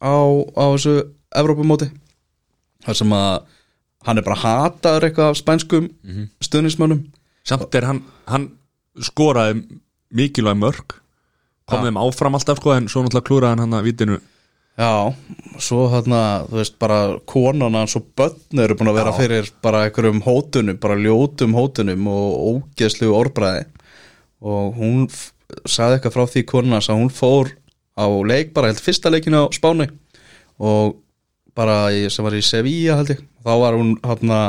á, 0.00 0.16
á 0.56 0.64
þessu 0.72 0.94
Evrópumóti 1.36 1.90
þar 2.82 2.98
sem 2.98 3.12
að 3.14 3.34
hann 4.08 4.18
er 4.18 4.26
bara 4.26 4.40
hataður 4.42 5.06
eitthvað 5.06 5.30
af 5.30 5.38
spænskum 5.38 5.90
mm 6.02 6.24
stuðnismönnum 6.42 7.04
Samt 7.48 7.74
er 7.74 7.88
hann, 7.88 8.02
hann 8.30 8.50
skoraði 9.02 9.64
mikilvæg 10.12 10.58
mörg 10.60 10.98
kom 11.70 11.86
þeim 11.86 11.98
áfram 12.02 12.36
alltaf 12.36 12.60
sko 12.60 12.74
en 12.76 12.88
svo 12.90 13.04
náttúrulega 13.04 13.28
klúraði 13.28 13.54
hann 13.54 13.64
hann 13.64 13.78
að 13.78 13.88
vitinu 13.88 14.20
Já, 14.72 15.12
svo 15.60 15.82
þarna, 15.92 16.18
þú 16.48 16.56
veist, 16.56 16.78
bara 16.80 16.98
konan 17.28 17.74
hans 17.76 17.92
og 17.98 18.06
börn 18.16 18.62
eru 18.64 18.76
búin 18.78 18.88
að 18.88 18.98
vera 19.02 19.12
fyrir 19.12 19.50
bara 19.60 19.82
einhverjum 19.84 20.22
hótunum, 20.24 20.78
bara 20.80 20.96
ljótum 20.96 21.52
hótunum 21.58 22.06
og 22.08 22.46
ógeðslegu 22.48 23.12
orðbræði 23.18 23.66
og 24.40 24.78
hún 24.78 25.04
sagði 25.68 25.98
eitthvað 25.98 26.16
frá 26.16 26.24
því 26.32 26.44
konan 26.48 26.78
hans 26.78 26.88
að 26.88 27.02
hún 27.02 27.12
fór 27.12 27.52
á 28.00 28.08
leik, 28.24 28.54
bara 28.56 28.72
held 28.72 28.80
fyrsta 28.80 29.12
leikinu 29.12 29.44
á 29.44 29.52
Spáni 29.52 29.90
og 30.56 30.96
bara 31.52 31.92
í, 31.92 32.06
sem 32.08 32.24
var 32.24 32.38
í 32.38 32.40
Sevilla 32.40 32.96
held 33.02 33.12
ég, 33.12 33.20
þá 33.44 33.52
var 33.60 33.76
hún 33.76 33.92
hérna 34.00 34.40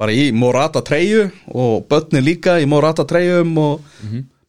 bara 0.00 0.12
í 0.12 0.30
Morata 0.36 0.82
treyju 0.84 1.28
og 1.52 1.86
börnin 1.90 2.24
líka 2.24 2.58
í 2.60 2.66
Morata 2.68 3.06
treyjum 3.08 3.54
og 3.58 3.84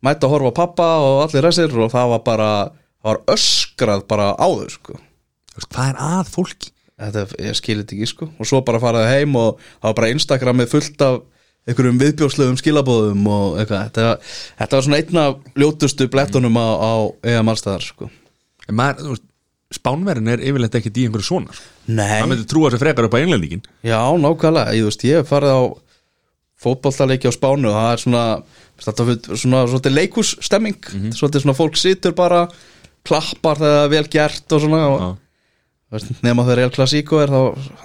mætti 0.03 0.27
að 0.27 0.33
horfa 0.35 0.53
pappa 0.61 0.87
og 1.03 1.21
allir 1.25 1.45
resir 1.47 1.71
og 1.73 1.91
það 1.93 2.09
var 2.15 2.23
bara 2.25 2.49
það 2.71 3.11
var 3.11 3.21
öskrað 3.35 4.07
bara 4.07 4.31
á 4.35 4.47
þau 4.47 4.69
sko. 4.69 4.97
Hvað 5.67 5.87
er 5.89 6.01
að 6.07 6.33
fólki? 6.33 6.73
þetta, 6.97 7.25
ég 7.45 7.57
skilir 7.57 7.83
þetta 7.85 7.95
ekki 7.97 8.09
sko 8.09 8.27
og 8.33 8.49
svo 8.49 8.61
bara 8.65 8.81
faraði 8.81 9.17
heim 9.19 9.35
og 9.37 9.59
það 9.61 9.89
var 9.89 9.97
bara 9.99 10.13
Instagramið 10.15 10.71
fullt 10.71 11.03
af 11.05 11.19
einhverjum 11.67 11.99
viðbjóðslegum 12.01 12.59
skilabóðum 12.61 13.27
og 13.29 13.57
eitthvað 13.61 13.83
þetta, 13.89 14.07
þetta 14.61 14.77
var 14.77 14.85
svona 14.87 15.01
einna 15.01 15.25
ljótustu 15.59 16.07
blettunum 16.11 16.57
á, 16.57 16.67
á 16.73 16.93
EM 17.35 17.51
allstæðar 17.53 17.85
sko 17.85 18.09
En 18.67 18.75
maður, 18.75 19.03
þú 19.03 19.13
veist, 19.13 19.25
Spánverðin 19.75 20.29
er 20.31 20.43
yfirleitt 20.47 20.75
ekkert 20.79 20.97
í 21.01 21.03
einhverju 21.07 21.27
svona 21.27 21.51
sko. 21.55 21.65
Nei, 21.91 22.21
Það 22.21 22.29
myndi 22.31 22.45
trúa 22.47 22.69
sér 22.71 22.79
frekar 22.83 23.07
upp 23.09 23.17
á 23.17 23.19
englendingin 23.19 23.63
já, 23.83 23.99
nákvæmlega. 24.23 24.75
Ég, 24.77 24.85
veist, 24.87 25.03
ég 25.03 25.19
hef 25.19 25.27
farið 25.33 25.55
á 25.59 25.61
fótballtaleiki 26.63 27.27
á 27.29 27.33
Spánu 27.35 27.69
og 27.69 27.75
það 27.77 27.91
er 27.91 28.01
svona 28.01 28.23
þetta 28.81 29.05
er 29.11 29.37
svona, 29.43 29.61
svona 29.69 29.93
leikusstemming 29.93 30.79
svolítið 31.17 31.43
svona 31.43 31.57
fólk 31.57 31.77
situr 31.77 32.15
bara 32.17 32.45
klappar 33.07 33.59
þegar 33.59 33.75
það 33.77 33.85
er 33.85 33.91
vel 33.93 34.07
gert 34.15 34.55
og 34.57 34.63
svona 34.63 34.81
og, 34.93 35.03
veist, 35.93 36.09
nema 36.25 36.45
þegar 36.47 36.63
El 36.65 36.73
Clasico 36.75 37.21
er 37.21 37.33
þá 37.35 37.39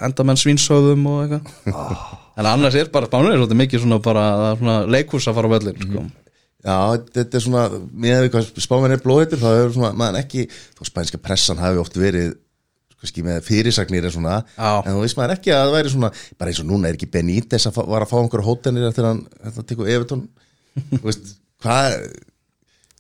enda 0.09 0.27
menn 0.31 0.41
svínsöðum 0.41 1.05
og 1.11 1.21
eitthvað. 1.27 2.09
En 2.41 2.49
annars 2.49 2.79
er 2.81 2.89
bara 2.95 3.11
spánur 3.11 3.35
svolítið 3.37 3.61
mikið 3.61 3.85
svona 3.85 4.01
bara 4.03 4.25
er 4.53 4.61
svona 4.63 4.79
leikhús 4.89 5.29
að 5.29 5.37
fara 5.41 5.51
á 5.51 5.55
völlin 5.59 5.83
sko. 5.85 6.07
Já, 6.63 6.77
þetta 7.17 7.39
er 7.39 7.43
svona 7.43 7.63
með 7.91 8.21
við 8.23 8.33
hvað 8.37 8.49
spánverðin 8.63 8.95
er 8.95 9.03
blóðitur 9.03 9.41
þá 9.43 9.51
er 9.51 9.73
svona, 9.75 9.93
maður 9.99 10.21
ekki 10.21 10.47
þá 10.47 10.83
spænska 10.87 11.19
pressan 11.23 11.63
hafi 11.63 11.81
oft 11.83 11.97
verið 11.99 12.37
kannski 13.03 13.25
með 13.27 13.41
fyrirsagnir 13.49 14.07
en 14.07 14.15
svona 14.15 14.37
Já. 14.55 14.71
en 14.79 14.95
þú 14.95 15.01
veist 15.03 15.19
maður 15.19 15.35
ekki 15.35 15.51
að 15.51 15.63
það 15.65 15.75
væri 15.75 15.95
svona 15.97 16.11
bara 16.39 16.53
eins 16.53 16.61
og 16.63 16.69
núna 16.71 16.91
er 16.91 16.99
ekki 16.99 17.11
Benítez 17.11 17.67
að 17.67 17.75
fá, 17.75 17.83
var 17.91 18.07
að 18.07 18.13
fá 18.13 18.19
einhverja 18.21 18.47
hótenir 18.47 18.87
eftir 18.87 19.09
hann, 19.09 19.25
þetta 19.49 19.65
tekur 19.73 19.91
Evertón 19.91 20.23
þú 20.93 21.03
veist, 21.09 21.33
hvað 21.65 21.97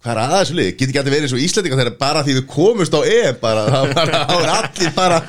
hvað 0.02 0.16
er 0.16 0.20
að 0.24 0.32
þessu 0.34 0.58
liði, 0.58 0.74
getur 0.74 0.90
ekki 0.90 1.00
að 1.00 1.10
verið 1.12 1.26
eins 1.28 1.36
og 1.36 1.42
Íslandinga 1.44 1.78
þegar 1.78 1.98
bara 2.00 2.22
því 2.26 2.36
við 2.40 2.46
komumst 2.50 2.96
á 2.98 3.00
EM 3.06 3.36
bara, 3.38 3.64
það 3.70 3.92
var, 3.92 4.12
það 4.32 4.48
allir 4.56 4.94
bara 4.96 5.20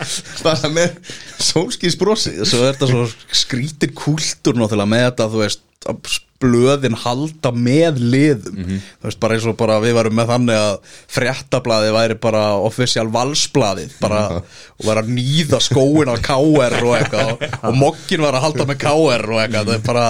bara 0.42 0.72
með 0.74 1.14
sólskísbrosi 1.52 2.34
svo 2.42 2.64
er 2.64 2.74
þetta 2.74 2.90
svo 2.90 3.04
skrítir 3.44 3.94
kúltur 3.94 4.58
náttúrulega 4.58 4.90
með 4.96 5.06
þetta 5.12 5.30
þú 5.30 5.44
veist 5.44 5.68
að 5.86 6.00
blöðin 6.44 6.98
halda 7.00 7.52
með 7.56 8.00
liðum. 8.14 8.58
Þú 9.00 9.08
veist 9.08 9.20
bara 9.24 9.38
eins 9.38 9.48
og 9.50 9.56
bara 9.60 9.78
við 9.84 9.96
varum 9.98 10.18
með 10.20 10.30
þannig 10.34 10.60
að 10.60 10.98
fréttablaði 11.16 11.94
væri 11.96 12.18
bara 12.24 12.44
official 12.68 13.08
valsblaðið 13.14 13.96
bara 14.04 14.22
og 14.42 14.84
var 14.88 15.02
að 15.04 15.12
nýða 15.16 15.60
skóin 15.64 16.12
á 16.12 16.16
KR 16.28 16.78
og 16.84 16.94
eitthvað 17.00 17.46
og 17.70 17.78
mokkin 17.84 18.24
var 18.26 18.38
að 18.38 18.46
halda 18.50 18.68
með 18.70 18.82
KR 18.84 19.26
og 19.32 19.42
eitthvað. 19.44 19.72
Það 19.72 19.78
er 19.78 19.86
bara 19.88 20.06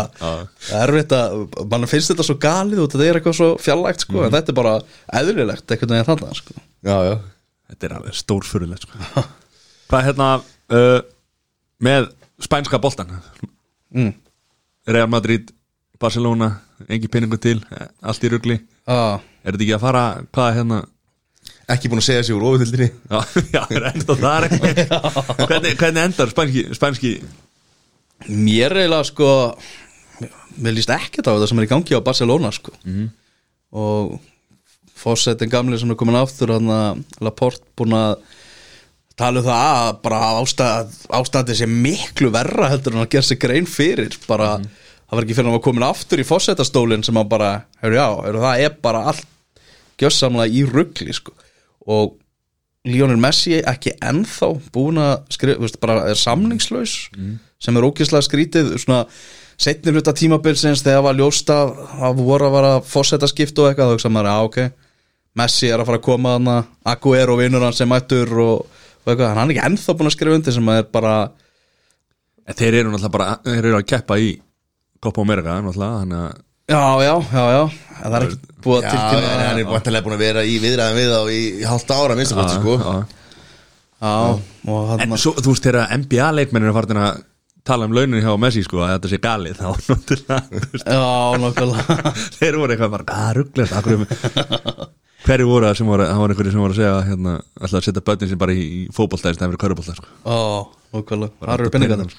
er 0.74 0.84
erfitt 0.88 1.16
að 1.18 1.38
mann 1.72 1.88
finnst 1.92 2.14
þetta 2.14 2.26
svo 2.28 2.38
galið 2.42 2.84
og 2.84 2.90
þetta 2.94 3.08
er 3.12 3.20
eitthvað 3.22 3.38
svo 3.40 3.50
fjallægt 3.62 4.06
sko 4.08 4.26
en 4.26 4.34
þetta 4.34 4.54
er 4.54 4.60
bara 4.60 4.74
eðlilegt 5.22 5.74
eitthvað 5.76 5.96
en 6.00 6.10
þannig 6.10 6.42
sko. 6.42 6.58
Já, 6.84 6.98
já, 7.12 7.16
Þetta 7.74 7.88
er 7.88 7.94
alveg 7.98 8.18
stórfurulegt 8.20 8.84
sko. 8.88 9.00
Hvað 9.90 10.00
er 10.00 10.08
hérna 10.10 10.28
uh, 10.74 11.00
með 11.84 12.10
spænska 12.44 12.80
boltan 12.84 13.14
Mm. 13.94 14.10
Real 14.90 15.06
Madrid 15.06 15.52
Barcelona, 16.04 16.50
engi 16.90 17.10
pinningu 17.12 17.40
til 17.42 17.62
allt 18.04 18.26
í 18.26 18.32
rugli, 18.34 18.58
ah. 18.88 19.22
er 19.44 19.56
þetta 19.56 19.66
ekki 19.66 19.78
að 19.78 19.86
fara 19.86 20.04
hvað 20.30 20.50
er 20.50 20.60
hérna? 20.60 20.82
Ekki 21.74 21.90
búin 21.92 22.02
að 22.02 22.08
segja 22.10 22.26
sig 22.28 22.36
úr 22.36 22.44
ofutildinni 22.44 22.90
Já, 22.92 23.20
já, 23.56 23.62
er 23.72 23.86
enda 23.94 24.16
það. 24.20 24.50
Hvernig, 25.48 25.78
hvernig 25.80 26.02
endar 26.04 26.32
spænski, 26.34 26.64
spænski? 26.76 27.12
Mér 28.28 28.76
eiginlega 28.82 29.08
sko 29.08 29.30
Mér 30.60 30.76
líst 30.76 30.92
ekkert 30.94 31.28
á 31.28 31.34
þetta 31.34 31.50
sem 31.50 31.62
er 31.62 31.68
í 31.68 31.72
gangi 31.72 31.98
á 31.98 32.06
Barcelona 32.06 32.52
sko. 32.54 32.76
Og 33.74 34.14
Fossetin 35.04 35.52
gamli 35.52 35.80
sem 35.80 35.92
er 35.92 36.00
komin 36.00 36.20
aftur 36.20 36.54
hann 36.54 36.70
að 36.72 37.02
Laporte 37.26 37.66
búin 37.80 37.96
að 37.98 38.22
tala 39.20 39.42
um 39.42 39.48
það 39.48 39.80
að 39.80 39.90
bara 40.06 40.20
ástæð, 40.42 40.94
ástæði 41.20 41.58
sé 41.58 41.68
miklu 41.70 42.32
verra 42.34 42.70
heldur 42.72 42.96
en 42.96 43.04
að 43.04 43.12
gera 43.16 43.28
sig 43.28 43.42
grein 43.42 43.68
fyrir 43.70 44.16
bara, 44.28 44.56
það 45.14 45.20
var 45.20 45.28
ekki 45.28 45.36
fyrir 45.38 45.46
að 45.46 45.52
hann 45.52 45.60
var 45.60 45.66
komin 45.68 45.86
aftur 45.86 46.22
í 46.22 46.26
fossetastólinn 46.26 47.06
sem 47.06 47.18
hann 47.20 47.30
bara, 47.30 47.54
hefur 47.84 47.96
já, 48.00 48.06
heyrðu, 48.26 48.42
það 48.42 48.66
er 48.66 48.76
bara 48.82 49.02
allt 49.12 49.62
gjössamlega 50.02 50.58
í 50.58 50.64
ruggli 50.66 51.14
sko. 51.14 51.34
og 51.94 52.16
Lionel 52.90 53.20
Messi 53.22 53.62
ekki 53.62 53.94
ennþá 54.04 54.50
búin 54.74 54.98
að 55.00 55.14
skrifa, 55.32 55.62
veist, 55.62 55.80
bara 55.80 56.10
er 56.10 56.20
samningslaus 56.20 56.96
sem 57.64 57.78
er 57.78 57.86
ógeðslega 57.86 58.26
skrítið 58.26 58.74
svona 58.82 59.06
setnir 59.56 59.94
hluta 59.94 60.16
tímabilsins 60.18 60.82
þegar 60.84 61.06
var 61.06 61.16
ljósta 61.16 61.60
að 62.04 62.24
voru 62.26 62.50
að 62.50 62.56
vara 62.58 62.74
fórseta 62.82 63.30
skipt 63.30 63.60
og 63.62 63.70
eitthvað 63.70 63.94
þá 63.94 63.96
hugsa 63.96 64.10
maður, 64.10 64.34
já 64.34 64.50
ok 64.50 64.82
Messi 65.38 65.70
er 65.70 65.80
að 65.80 65.88
fara 65.88 66.02
að 66.02 66.08
koma 66.10 66.34
þarna 66.36 66.58
Aguero 66.92 67.38
vinnur 67.38 67.64
hann 67.64 67.78
sem 67.78 67.90
mættur 67.90 68.34
og, 68.34 68.66
og 69.06 69.14
eitthvað, 69.14 69.38
hann 69.38 69.46
er 69.48 69.56
ekki 69.56 69.66
ennþá 69.70 69.96
búin 69.98 70.10
að 70.10 70.18
skrifa 70.18 70.40
undir 70.42 70.58
sem 70.58 70.74
að 70.74 70.82
er 70.82 70.90
bara, 70.92 71.16
En 72.44 72.58
Þeir 72.60 72.76
eru 72.82 72.92
náttúrulega 72.92 73.14
bara, 73.14 73.38
þeir 73.46 73.66
eru 73.70 73.78
að 73.78 73.88
keppa 73.88 74.18
í 74.20 74.34
Copa 75.04 75.24
America 75.26 75.60
náttúrulega, 75.62 76.24
að 76.24 76.42
Já, 76.72 76.80
já, 77.04 77.16
já, 77.28 77.44
já. 77.52 77.64
En 78.04 78.12
Það 78.14 78.16
er 78.18 78.24
ekki 78.30 78.38
búið 78.64 78.78
að 78.78 78.84
Já, 78.86 78.92
tilkynna 78.94 79.34
en 79.34 79.42
hann 79.44 79.60
er 79.60 79.68
vantilega 79.68 80.06
búin 80.06 80.16
að 80.16 80.22
vera 80.24 80.44
í 80.48 80.54
viðræðum 80.64 81.00
við 81.02 81.12
á 81.12 81.22
í, 81.28 81.42
í 81.60 81.68
hálft 81.68 81.92
ára 81.92 82.16
minnst 82.16 82.38
að 82.40 82.54
sko. 82.56 82.76
já. 82.80 82.94
Já, 84.04 84.16
En 85.04 85.16
svo, 85.20 85.34
þú 85.40 85.54
veist, 85.54 85.68
þegar 85.68 85.92
NBA 86.00 86.30
leikmennir 86.40 86.72
er 86.72 86.76
farin 86.76 87.02
að 87.04 87.22
tala 87.68 87.88
um 87.88 87.94
launin 87.96 88.24
hjá 88.24 88.32
Messi 88.40 88.64
sko, 88.66 88.82
að 88.84 88.96
þetta 88.98 89.12
sé 89.12 89.20
galið 89.24 89.60
þá 89.60 89.68
náttúrulega 89.92 90.88
Já, 90.88 91.04
nokkulega 91.44 91.98
þeir 92.40 92.58
voru 92.60 92.76
eitthvað 92.76 92.96
bara, 92.98 93.08
hvað 93.12 93.38
rugglega 93.40 93.80
akkur 93.80 94.90
hverju 95.24 95.48
voru 95.48 95.70
það 95.70 95.78
sem 95.80 95.88
voru, 95.94 96.08
það 96.10 96.20
voru 96.24 96.36
einhverju 96.36 96.52
sem 96.56 96.64
voru 96.64 96.76
að 96.76 96.80
segja 96.82 96.98
hérna, 97.08 97.36
alltaf 97.60 97.78
að 97.80 97.86
setja 97.88 98.06
börnin 98.10 98.32
sem 98.34 98.42
bara 98.44 98.56
í, 98.56 98.64
í 98.64 98.82
fótbolta 98.92 99.32
í 99.32 99.38
stæðan 99.38 99.54
fyrir 99.54 99.62
körubólta 99.64 99.96
sko. 99.96 100.12
Já, 100.28 100.42
nokkulega 100.98 101.32
Það 101.46 101.54
eru 101.60 101.72
penningarnir 101.78 102.18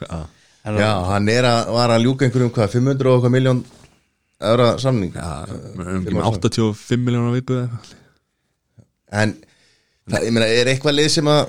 sko. 0.72 0.80
já. 0.80 0.92
Hann 1.10 1.30
er 1.32 1.48
að, 1.48 1.72
var 1.76 1.94
að 1.94 2.06
ljúka 2.06 2.26
einhverjum 2.26 2.52
hvað, 2.54 2.70
500 2.76 3.10
og 3.10 3.18
eitthvað 3.18 3.34
miljón 3.34 3.64
öðra 4.44 4.68
samning 4.82 5.14
Já, 5.14 5.44
um, 5.48 6.06
um 6.10 6.20
85 6.30 7.04
miljónar 7.04 7.34
viku 7.36 7.58
eða 7.58 7.66
eitthvað. 7.68 8.00
En 9.14 9.34
það, 10.10 10.26
ég 10.26 10.34
meina, 10.34 10.48
er 10.50 10.70
eitthvað 10.72 10.96
lið 10.98 11.10
sem 11.14 11.30
að 11.30 11.42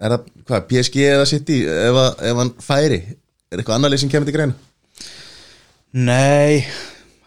er 0.00 0.14
það, 0.14 0.28
hvað, 0.48 0.66
PSG 0.70 1.06
eða 1.08 1.28
City 1.28 1.60
ef, 1.68 2.00
að, 2.04 2.10
ef 2.30 2.42
hann 2.42 2.52
færi 2.64 3.00
er 3.00 3.60
eitthvað 3.60 3.76
annað 3.76 3.94
lið 3.94 4.02
sem 4.04 4.12
kemur 4.12 4.30
til 4.30 4.36
greina? 4.36 4.58
Nei, 5.90 6.60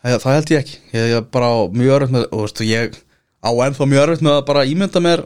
það, 0.02 0.20
það 0.24 0.38
held 0.38 0.54
ég 0.54 0.64
ekki 0.64 0.78
Ég 0.96 1.18
er 1.18 1.26
bara 1.36 1.50
á 1.52 1.58
mjög 1.74 1.98
örfitt 1.98 2.16
með 2.16 2.30
og 2.30 2.46
veistu, 2.46 2.70
ég 2.70 2.96
á 3.44 3.52
ennþá 3.52 3.90
mjög 3.92 4.06
örfitt 4.08 4.26
með 4.26 4.38
að 4.38 4.48
bara 4.50 4.66
ímynda 4.70 5.04
mér 5.04 5.26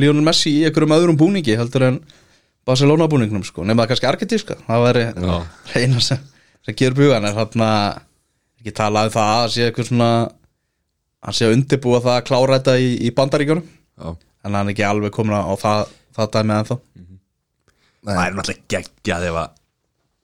Lionel 0.00 0.24
Messi 0.24 0.54
í 0.54 0.64
einhverjum 0.66 0.96
öðrum 0.96 1.20
búningi 1.20 1.58
heldur 1.58 1.86
en 1.90 2.00
Barcelona 2.70 3.08
búningnum 3.10 3.44
sko. 3.46 3.64
Nema 3.66 3.86
kannski 3.90 4.08
argetíska 4.08 4.56
það 4.66 4.84
væri 4.86 5.04
reyna 5.74 6.02
sem, 6.04 6.22
sem 6.66 6.78
gerur 6.78 6.98
bugan. 7.02 7.26
En 7.28 7.36
hann 7.36 7.66
ekki 8.60 8.74
talað 8.76 9.10
um 9.10 9.14
það 9.18 9.34
að 9.44 9.52
sé 9.54 9.66
eitthvað 9.68 9.90
svona 9.90 10.10
hann 11.20 11.36
sé 11.36 11.48
að 11.48 11.54
undirbúa 11.58 12.00
það 12.04 12.16
að 12.16 12.26
klára 12.30 12.58
þetta 12.58 12.74
í, 12.80 12.90
í 13.06 13.14
bandaríkjunum. 13.16 13.66
Já. 14.00 14.10
en 14.44 14.54
hann 14.56 14.68
er 14.70 14.72
ekki 14.72 14.84
alveg 14.88 15.12
komin 15.12 15.36
á 15.36 15.52
það, 15.60 15.90
það 16.16 16.30
dæmi 16.36 16.54
ennþá. 16.56 16.76
Það 18.00 18.20
er 18.24 18.36
náttúrulega 18.38 18.68
geggjað 18.72 19.26
ef 19.28 19.40
að 19.42 19.56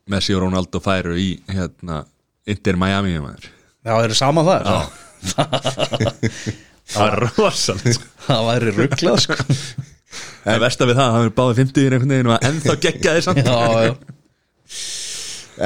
Messi 0.07 0.37
og 0.37 0.45
Ronaldo 0.45 0.81
færu 0.81 1.17
í 1.19 1.27
hérna, 1.51 2.05
Inter 2.47 2.79
Miami. 2.79 3.17
Já, 3.19 3.91
það 3.91 4.05
eru 4.07 4.17
sama 4.17 4.45
það 4.47 4.63
það 6.87 7.07
er 7.11 7.17
rosalega 7.37 7.95
sko. 7.97 8.09
það 8.29 8.43
væri 8.51 8.73
rugglað 8.77 9.21
sko 9.25 9.37
það 10.45 10.61
versta 10.67 10.87
við 10.89 10.99
það, 11.01 11.15
það 11.17 11.25
er 11.29 11.35
báði 11.41 11.57
50 11.61 11.81
í 11.83 11.87
einhvern 11.91 12.15
veginn 12.15 12.31
og 12.35 12.47
ennþá 12.51 12.77
geggjaði 12.87 13.25
samt. 13.27 13.43
Já, 13.47 13.87
já. 13.87 13.95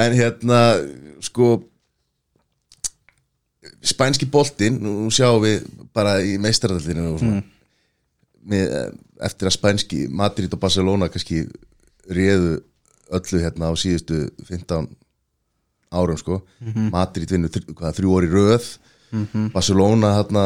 En 0.05 0.13
hérna, 0.15 0.59
sko 1.25 1.47
Spænski 3.81 4.27
boltinn 4.29 4.77
Nú 4.83 5.09
sjáum 5.13 5.41
við 5.43 5.63
bara 5.93 6.19
í 6.23 6.35
svona. 7.19 7.41
Með, 8.41 8.75
Eftir 9.21 9.49
að 9.49 9.53
spænski 9.57 9.99
Madrid 10.09 10.53
og 10.55 10.59
Barcelona 10.61 11.09
kannski 11.13 11.43
réðu 12.09 12.55
öllu 13.13 13.41
hérna 13.43 13.69
á 13.69 13.73
síðustu 13.77 14.23
15 14.47 14.87
árum 15.93 16.17
sko. 16.17 16.39
Madrid 16.93 17.29
vinnur 17.29 17.51
þr- 17.53 17.73
hvað, 17.75 17.97
þrjú 17.99 18.13
orði 18.17 18.31
röð. 18.33 18.69
Barcelona 19.53 20.13
hérna 20.17 20.45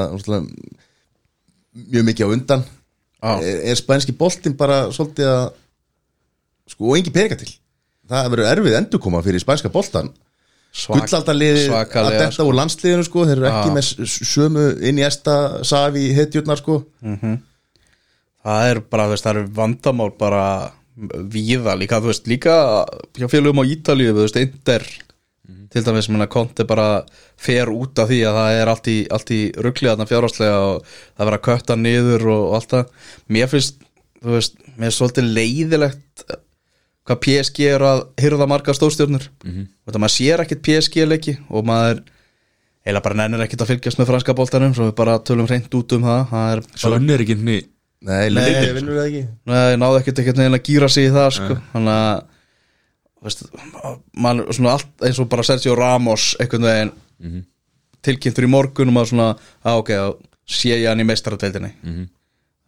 mjög 1.76 2.08
mikið 2.10 2.26
á 2.28 2.34
undan 2.36 2.66
Já. 3.24 3.40
er, 3.42 3.62
er 3.72 3.76
spænski 3.80 4.14
boltinn 4.18 4.58
bara 4.58 4.84
svolítið 4.94 5.30
að 5.32 5.46
sko 6.76 6.90
og 6.92 6.98
engi 7.00 7.14
peninga 7.16 7.38
til? 7.40 7.52
Það 8.10 8.30
verður 8.34 8.52
erfið 8.52 8.78
endurkoma 8.82 9.22
fyrir 9.26 9.42
spænska 9.42 9.72
boltan 9.74 10.12
gullaldaliði 11.00 11.62
að 12.04 12.10
detta 12.20 12.44
úr 12.46 12.58
landsliðinu 12.60 13.06
sko 13.08 13.24
þeir 13.26 13.38
eru 13.40 13.48
ekki 13.50 13.70
með 13.78 13.86
s- 14.06 14.18
sömu 14.34 14.66
inn 14.84 14.98
í 15.00 15.06
esta 15.08 15.36
safi 15.64 16.10
hetjurnar 16.18 16.60
sko. 16.60 16.82
Það 18.46 18.70
er 18.72 18.80
bara, 18.92 19.08
veist, 19.10 19.24
það 19.26 19.38
eru 19.40 19.48
vandamál 19.56 20.12
bara 20.20 20.72
víða 21.34 21.74
líka, 21.80 21.98
þú 22.04 22.12
veist, 22.12 22.28
líka 22.30 22.54
hjá 23.18 23.26
félögum 23.32 23.64
á 23.64 23.66
Ítalíu, 23.66 24.12
þú 24.14 24.28
veist, 24.28 24.38
Inder 25.46 25.68
til 25.76 25.84
dæmis, 25.84 26.08
menna, 26.10 26.28
konti 26.32 26.64
bara 26.68 27.04
fer 27.38 27.70
út 27.74 28.00
af 28.00 28.08
því 28.10 28.22
að 28.30 28.38
það 28.40 28.60
er 28.62 28.72
allt 28.72 28.88
í, 28.88 28.98
allt 29.12 29.32
í 29.36 29.42
rugglega 29.60 29.96
þarna 29.96 30.10
fjárháslega 30.10 30.60
og 30.70 30.86
það 30.88 31.26
verður 31.26 31.38
að 31.38 31.46
kötta 31.50 31.76
niður 31.76 32.28
og, 32.32 32.44
og 32.46 32.56
allt 32.60 32.74
það 32.76 33.12
mér 33.36 33.52
finnst, 33.52 33.86
þú 34.24 34.36
veist, 34.38 34.58
mér 34.76 34.92
er 34.92 34.96
svolítið 34.96 35.32
leiðilegt 35.36 36.26
hvað 37.06 37.22
PSG 37.22 37.70
er 37.70 37.86
að 37.86 38.04
hyrða 38.22 38.48
marga 38.50 38.74
stórstjórnur 38.74 39.30
mm 39.44 39.52
-hmm. 39.52 39.66
og 39.86 40.00
maður 40.00 40.16
sér 40.16 40.42
ekkit 40.42 40.64
PSG 40.66 41.06
leiki 41.06 41.38
og 41.50 41.66
maður 41.66 42.02
eila 42.86 43.02
bara 43.02 43.18
nennir 43.22 43.46
ekkit 43.46 43.62
að 43.62 43.74
fylgjast 43.74 44.00
með 44.00 44.12
franska 44.12 44.34
boltanum 44.38 44.74
svo 44.74 44.90
við 44.90 44.96
bara 44.98 45.18
tölum 45.20 45.48
hreint 45.50 45.74
út 45.74 45.96
um 45.98 46.06
það 46.06 46.28
það 46.30 46.52
er 46.54 46.62
svo 46.76 46.90
bara, 46.90 47.00
unnur 47.02 47.22
ekki 47.22 47.38
henni 47.38 47.62
Nei, 48.06 48.30
Nei. 48.30 48.34
leiði 48.36 48.74
vinnur 48.76 48.98
það 49.00 49.08
ekki 49.10 49.24
Nei, 49.50 49.72
ég 49.72 49.78
náði 49.82 50.00
ekkert 50.02 50.20
ekkert 50.22 50.42
neina 50.42 50.60
að 50.60 50.68
gýra 50.68 50.90
sig 50.90 51.08
í 51.08 51.14
það 51.14 51.30
sko. 51.38 51.58
þannig 51.74 51.96
að 51.96 52.35
veist, 53.26 53.44
man, 54.22 54.44
svona 54.54 54.76
allt 54.78 55.06
eins 55.08 55.20
og 55.22 55.30
bara 55.32 55.46
Sergio 55.48 55.76
Ramos 55.78 56.32
einhvern 56.40 56.68
veginn 56.70 57.46
tilkynntur 58.06 58.46
í 58.48 58.52
morgun 58.52 58.92
og 58.92 58.98
maður 58.98 59.12
svona 59.14 59.30
að 59.66 59.80
ok, 59.82 59.94
þá 59.98 60.10
sé 60.56 60.76
ég 60.76 60.90
hann 60.92 61.02
í 61.02 61.08
meistaradeildinni 61.10 61.72
mm 61.74 61.94
-hmm. 61.94 62.10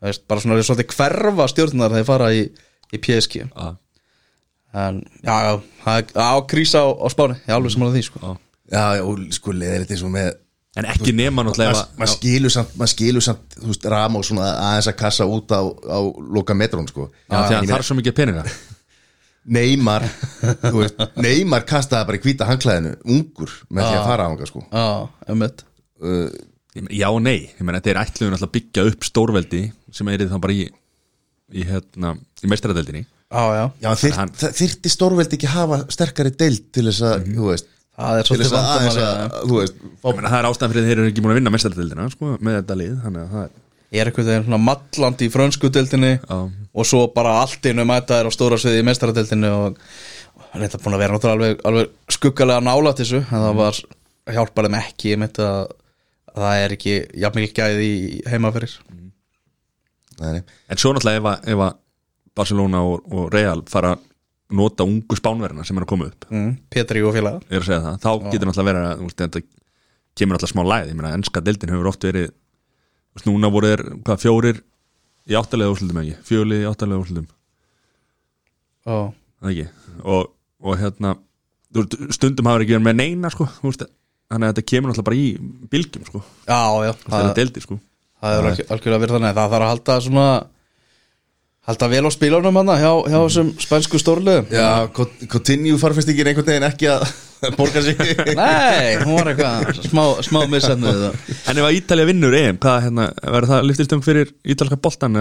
veist, 0.07 0.25
bara 0.27 0.41
svona 0.41 0.61
svolítið 0.63 0.95
hverfa 0.95 1.47
stjórnar 1.51 1.91
þegar 1.93 1.99
þeir 2.01 2.09
fara 2.09 2.31
í, 2.33 2.41
í 2.93 2.97
PSG 2.97 3.43
Já. 3.45 3.75
en 4.73 5.03
já, 5.23 5.61
það 5.85 5.97
er 6.01 6.05
á 6.17 6.35
krísa 6.49 6.81
á, 6.81 6.87
á 6.89 7.07
spáni, 7.13 7.37
ég 7.37 7.47
er 7.53 7.55
alveg 7.55 7.71
saman 7.71 7.89
að 7.89 7.95
því 7.97 8.03
sko. 8.03 8.19
Já. 8.21 8.37
Já, 8.67 9.01
og 9.01 9.19
sko 9.31 9.51
leiðilegt 9.55 9.91
eins 9.91 10.03
og 10.03 10.11
með 10.11 10.33
en 10.77 10.85
ekki 10.85 11.13
nema 11.15 11.43
náttúrulega 11.43 11.85
maður 11.97 12.09
að- 12.09 12.17
skilur 12.17 12.51
samt, 12.53 12.73
maður 12.77 12.91
skilur 12.93 13.23
samt 13.23 13.55
þú 13.57 13.67
veist, 13.71 13.85
Ramos 13.85 14.27
svona 14.27 14.47
aðeins 14.57 14.89
að 14.91 14.97
kassa 14.99 15.25
út 15.25 15.49
á, 15.53 15.61
á 15.63 15.99
loka 16.33 16.53
metrón 16.53 16.87
sko 16.89 17.07
Já, 17.29 17.47
því 17.47 17.55
að 17.55 17.61
það 17.61 17.71
þarf 17.71 17.85
svo 17.85 17.95
mikið 17.95 18.13
peninga 18.13 18.43
Neymar 19.47 20.03
þú 20.65 20.73
veist, 20.81 21.01
Neymar 21.23 21.63
kastaði 21.69 22.09
bara 22.09 22.19
í 22.19 22.23
hvíta 22.25 22.47
hangklæðinu 22.49 22.93
ungur 23.05 23.53
með 23.69 23.87
því 23.87 23.99
að 24.01 24.07
fara 24.09 24.25
á 24.25 24.29
hanga 24.31 24.49
sko 24.49 24.63
uh, 26.03 26.27
meina, 26.75 26.91
Já 26.93 27.07
og 27.09 27.21
nei, 27.25 27.37
ég 27.55 27.63
meina 27.65 27.79
þetta 27.79 27.93
er 27.93 28.01
ætluðun 28.03 28.35
alltaf 28.37 28.49
að 28.51 28.55
byggja 28.59 28.87
upp 28.91 29.07
stórveldi 29.07 29.61
sem 29.95 30.11
er 30.13 30.25
þá 30.27 30.35
bara 30.43 30.57
í 30.57 30.65
í, 30.67 31.63
hérna, 31.67 32.15
í 32.43 32.51
meistaradeldinni 32.51 33.05
Já, 33.27 33.43
já, 33.57 33.63
Já, 33.83 33.89
þyrt, 33.99 34.17
Hann- 34.21 34.35
það 34.39 34.53
þyrfti 34.61 34.91
stórveldi 34.93 35.35
ekki 35.39 35.49
hafa 35.51 35.81
sterkari 35.91 36.31
deild 36.39 36.67
til 36.75 36.85
þess 36.87 37.01
að, 37.07 37.25
þú 37.35 37.49
veist 37.51 37.71
það 37.97 38.19
er 38.21 38.27
svolítið 38.29 38.45
þess 38.45 38.57
að 38.57 38.67
aðeins 38.67 38.99
vandamál 38.99 39.07
að, 39.07 39.39
þú 39.49 39.57
veist 39.61 39.79
fá, 39.81 40.07
Ég 40.07 40.19
meina, 40.19 40.29
það 40.31 40.37
er 40.43 40.47
ástæðan 40.51 40.73
fyrir 40.73 40.83
að 40.83 40.91
þeir 40.91 41.01
eru 41.01 41.09
ekki 41.11 41.23
búin 41.25 41.33
að 41.33 41.39
vinna 41.41 41.53
meistaradeldina 41.55 42.05
sko, 42.13 42.29
með 42.47 42.59
þetta 42.61 42.77
lið 42.83 42.93
þannig 43.03 43.23
að 43.23 43.33
það 43.33 43.47
er 43.47 43.55
er 43.91 44.09
eitthvað 44.09 44.29
þegar 44.29 44.45
svona 44.47 44.59
malland 44.61 45.23
í 45.23 45.29
frönsku 45.31 45.71
deildinni 45.73 46.13
Já. 46.17 46.37
og 46.37 46.87
svo 46.87 47.05
bara 47.15 47.37
allt 47.41 47.65
innu 47.69 47.85
mæta 47.87 48.19
þær 48.19 48.29
á 48.29 48.35
stóra 48.35 48.59
sviði 48.59 48.81
í 48.83 48.87
meistaradeildinni 48.87 49.51
og 49.53 49.79
þetta 50.57 50.81
búin 50.83 50.97
að 50.97 51.03
vera 51.03 51.15
náttúrulega 51.15 51.37
alveg, 51.37 51.65
alveg 51.69 52.17
skuggalega 52.17 52.65
nála 52.65 52.93
til 52.95 53.05
þessu 53.05 53.21
en 53.23 53.45
það 53.45 53.59
var 53.61 53.81
hjálpar 54.37 54.67
þeim 54.67 54.79
ekki 54.81 55.13
ég 55.13 55.21
myndi 55.21 55.45
að, 55.45 55.73
að 56.33 56.43
það 56.43 56.63
er 56.63 56.75
ekki 56.77 56.95
jafn 57.23 57.41
mikið 57.41 57.61
gæði 57.61 57.87
í 57.87 58.21
heimaferir 58.27 58.77
nei, 58.91 60.31
nei. 60.39 60.41
En 60.67 60.81
svo 60.81 60.93
náttúrulega 60.95 61.21
ef 61.21 61.31
að, 61.31 61.53
að 61.55 61.77
Barcelona 62.37 62.83
og, 62.85 63.07
og 63.13 63.31
Real 63.33 63.63
fara 63.69 63.95
að 63.95 64.03
nota 64.57 64.85
ungu 64.87 65.15
spánverðina 65.19 65.65
sem 65.67 65.75
er 65.75 65.83
að 65.83 65.89
koma 65.91 66.05
upp. 66.07 66.27
Mm, 66.31 66.51
Petri 66.71 67.01
og 67.03 67.15
félaga 67.15 67.41
er 67.51 67.65
að 67.65 67.87
það, 67.87 67.97
þá 68.03 68.11
getur 68.31 68.47
náttúrulega 68.47 68.67
verið 68.69 68.85
að 68.87 69.15
þetta 69.21 69.41
kemur 70.17 70.37
náttúrulega 70.37 70.53
smá 70.53 70.61
læð 70.71 70.91
ég 70.91 70.99
meina, 70.99 71.15
ennska 71.17 71.43
deildin 71.43 71.73
hefur 71.73 71.89
oft 71.91 72.07
verið 72.07 72.29
veist, 73.17 73.27
núna 73.29 73.49
voru 73.53 73.71
þeir, 73.73 73.83
hvað, 74.05 74.21
fjórir 74.23 74.61
í 75.27 75.35
áttalega 75.37 75.73
úrslutum 75.73 76.01
ekki, 76.03 76.15
fjólið 76.29 76.63
í 76.63 76.67
áttalega 76.69 77.01
úrslutum 77.03 77.27
ekki, 79.51 79.67
og, 80.07 80.29
og 80.63 80.77
hérna 80.79 81.15
stundum 82.15 82.47
hafa 82.47 82.63
ekki 82.63 82.77
verið 82.77 82.85
með 82.87 82.95
neina 83.01 83.29
sko, 83.33 83.47
þannig 83.51 84.47
að 84.47 84.51
þetta 84.53 84.63
kemur 84.71 84.91
náttúrulega 84.93 85.07
bara 85.09 85.19
í 85.19 85.27
bylgjum, 85.73 86.05
sko, 86.07 86.21
Já, 86.47 86.61
já, 86.87 86.93
það 87.03 87.17
er 87.17 87.27
það, 87.27 87.33
deildi, 87.41 87.63
sko. 87.65 87.77
það 88.23 88.37
er 88.37 88.47
algjör- 88.51 88.71
algjörlega 88.75 89.01
verið 89.03 89.15
þannig 89.17 89.35
það 89.37 89.51
þarf 89.53 89.65
að 89.67 89.71
halda 89.73 89.97
svona 90.07 90.27
halda 91.67 91.89
vel 91.91 92.03
á 92.07 92.11
spílunum 92.15 92.59
hann 92.61 92.71
hjá, 92.79 92.91
hjá 93.11 93.17
þessum 93.17 93.49
spænsku 93.61 93.99
stórliðum. 94.01 94.47
Já, 94.53 94.69
continue 95.31 95.79
farfestingin 95.81 96.31
einhvern 96.31 96.47
veginn 96.47 96.67
ekki 96.69 96.89
að 96.93 97.03
borga 97.59 97.83
sig. 97.85 97.99
Nei, 98.37 98.95
hún 99.03 99.17
var 99.19 99.33
eitthvað 99.33 99.83
smá, 99.89 100.05
smá 100.25 100.39
missefnið 100.49 101.03
En 101.11 101.59
ef 101.59 101.67
að 101.67 101.75
Ítalja 101.81 102.07
vinnur 102.09 102.39
EM, 102.39 102.57
hvað, 102.63 102.79
hérna, 102.87 103.11
verður 103.27 103.53
það 103.53 103.69
lyftistum 103.69 104.01
fyrir 104.05 104.33
ítalska 104.47 104.79
boltan. 104.81 105.19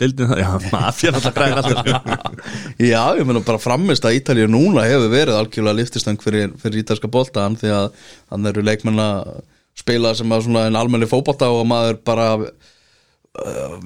Deildin 0.00 0.30
það, 0.30 0.40
já, 0.40 0.50
mafían 0.72 1.16
alltaf 1.18 1.34
græðir 1.36 1.60
alltaf 1.60 2.36
Já, 2.92 3.02
ég 3.18 3.26
meina 3.28 3.42
bara 3.44 3.60
framist 3.62 4.06
að 4.08 4.18
Ítalíu 4.18 4.48
núna 4.50 4.86
hefur 4.88 5.12
verið 5.12 5.38
algjörlega 5.38 5.78
liftistöng 5.78 6.20
fyrir, 6.22 6.54
fyrir 6.62 6.82
ítalska 6.82 7.10
boltan 7.12 7.58
því 7.60 7.74
að 7.76 7.88
hann 8.32 8.50
eru 8.50 8.64
leikmenn 8.66 9.02
að 9.02 9.34
spila 9.78 10.12
sem 10.16 10.32
að 10.34 10.46
svona 10.48 10.66
en 10.68 10.78
almenni 10.80 11.08
fótbolta 11.08 11.48
og 11.52 11.64
maður 11.68 12.00
bara 12.04 12.26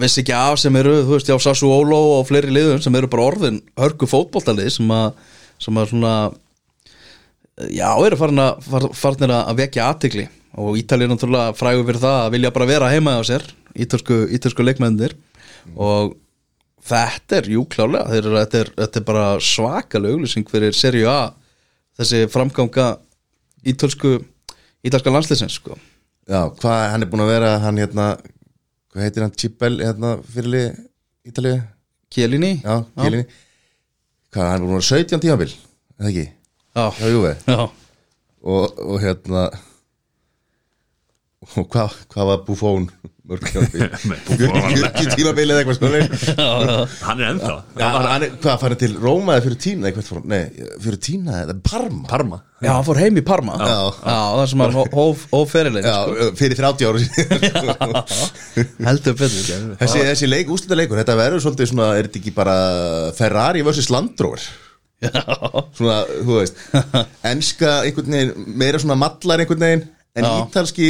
vissi 0.01 0.23
ekki 0.25 0.35
af 0.35 0.57
sem 0.59 0.75
eru, 0.81 0.97
þú 1.07 1.13
veist, 1.15 1.29
já, 1.31 1.37
Sassuolo 1.39 1.99
og 2.17 2.25
fleiri 2.27 2.51
liðum 2.51 2.81
sem 2.83 2.95
eru 2.99 3.07
bara 3.13 3.29
orðin 3.31 3.61
hörku 3.79 4.09
fótboltalið 4.11 4.73
sem 4.75 4.91
að, 4.91 5.13
sem 5.63 5.79
að 5.79 5.93
svona 5.93 6.15
Já, 7.73 7.89
eru 8.05 8.19
farin 8.21 8.43
að, 8.43 8.59
far- 8.69 8.91
farnir 8.93 9.31
að 9.33 9.55
vekja 9.63 9.87
aðtikli 9.89 10.27
og 10.61 10.75
Ítalið 10.77 11.07
er 11.07 11.13
náttúrulega 11.15 11.55
frægur 11.57 11.87
fyrir 11.89 12.03
það 12.03 12.17
að 12.27 12.35
vilja 12.35 12.51
bara 12.53 12.67
vera 12.69 12.91
heima 12.93 13.15
á 13.17 13.23
sér 13.25 13.47
ítalsku, 13.81 14.19
ítalsku 14.37 14.67
leikmennir 14.67 15.15
og 15.73 16.13
þetta 16.87 17.39
er, 17.39 17.49
jú 17.55 17.63
klálega 17.73 18.11
þeir, 18.13 18.21
eru- 18.29 18.39
þetta, 18.43 18.61
er, 18.61 18.73
þetta 18.83 19.01
er 19.01 19.07
bara 19.09 19.25
svakalega 19.41 20.19
auglýsing 20.19 20.45
fyrir 20.53 20.77
Serie 20.77 21.09
A 21.09 21.31
þessi 21.97 22.27
framganga 22.35 22.91
ítalsku 23.67 24.19
ítalska 24.87 25.11
landsliðsins 25.17 25.57
sko. 25.57 25.79
Já, 26.29 26.43
hvað, 26.61 26.83
hann 26.93 27.07
er 27.07 27.09
búin 27.11 27.25
að 27.25 27.33
vera 27.33 27.55
hann 27.65 27.81
hérna, 27.81 28.11
hvað 28.97 29.05
heitir 29.05 29.25
hann, 29.27 29.35
Chibel 29.37 29.77
hérna, 29.85 30.15
fyrirli 30.33 30.63
Ítalíu? 31.29 31.59
Kjelinni 32.13 32.53
Já, 32.65 32.79
Kielinni 32.97 33.27
Hvað, 34.33 34.49
hann 34.55 34.67
vera 34.71 34.85
17 34.89 35.21
tímabil, 35.23 35.53
eða 36.01 36.11
ekki? 36.13 36.25
Já, 36.77 36.85
Já, 37.01 37.07
jú, 37.13 37.21
já. 37.29 37.57
og, 38.47 38.81
og 38.85 38.97
hérna 39.05 39.47
og 41.55 41.69
hvað, 41.73 42.01
hvað 42.13 42.33
var 42.33 42.43
Buffon? 42.47 42.89
Mörg 43.27 43.43
tímabil 43.51 43.89
40 44.87 45.17
tímabil 45.19 45.51
eða 45.51 45.63
eitthvað 45.65 45.79
svona 45.81 46.01
Hann 47.09 47.23
er 47.23 47.31
ennþá. 47.33 47.55
Já, 47.75 47.87
hann 47.91 48.23
er, 48.23 48.35
hvað, 48.39 48.59
farið 48.61 48.79
til 48.85 48.93
Róma 49.03 49.35
eða 49.35 49.45
fyrir 49.49 49.59
Tína, 49.65 49.91
nei, 50.31 50.43
fyrir 50.85 51.01
Tína 51.03 51.41
eða 51.41 51.57
Parma? 51.67 52.05
Parma. 52.07 52.39
Já, 52.63 52.71
hann 52.71 52.87
fór 52.87 53.01
heim 53.03 53.19
í 53.19 53.25
Parma. 53.27 53.57
Já. 53.59 53.81
það 54.07 54.43
sem 54.53 54.63
hann 54.63 54.77
hóf, 54.95 55.25
hóf 55.33 55.51
ferilinn 55.51 55.89
Já, 55.89 55.97
sko. 56.07 56.29
fyrir 56.39 56.61
30 56.61 56.87
ára 56.87 57.03
síðan. 57.03 57.97
Heldur 58.91 59.19
betur 59.19 59.51
Þessi, 59.83 60.05
þessi 60.13 60.31
leik, 60.31 60.55
úslita 60.55 60.79
leikur, 60.79 61.03
þetta 61.03 61.19
verður 61.19 61.43
svolítið 61.49 61.73
svona, 61.73 61.91
er 61.99 62.07
þetta 62.07 62.23
ekki 62.23 62.37
bara 62.37 62.57
Ferrari 63.19 63.67
vs. 63.67 63.91
Land 63.97 64.23
Rover? 64.23 64.47
Svona, 65.77 65.99
þú 66.25 66.39
veist 66.39 66.63
Enska 67.27 67.81
einhvern 67.85 68.15
veginn, 68.17 68.47
meira 68.57 68.79
svona 68.81 68.97
mallar 68.97 69.43
einhvern 69.43 69.67
veginn 69.67 69.85
En 70.17 70.25
Já. 70.25 70.33
ítalski, 70.41 70.87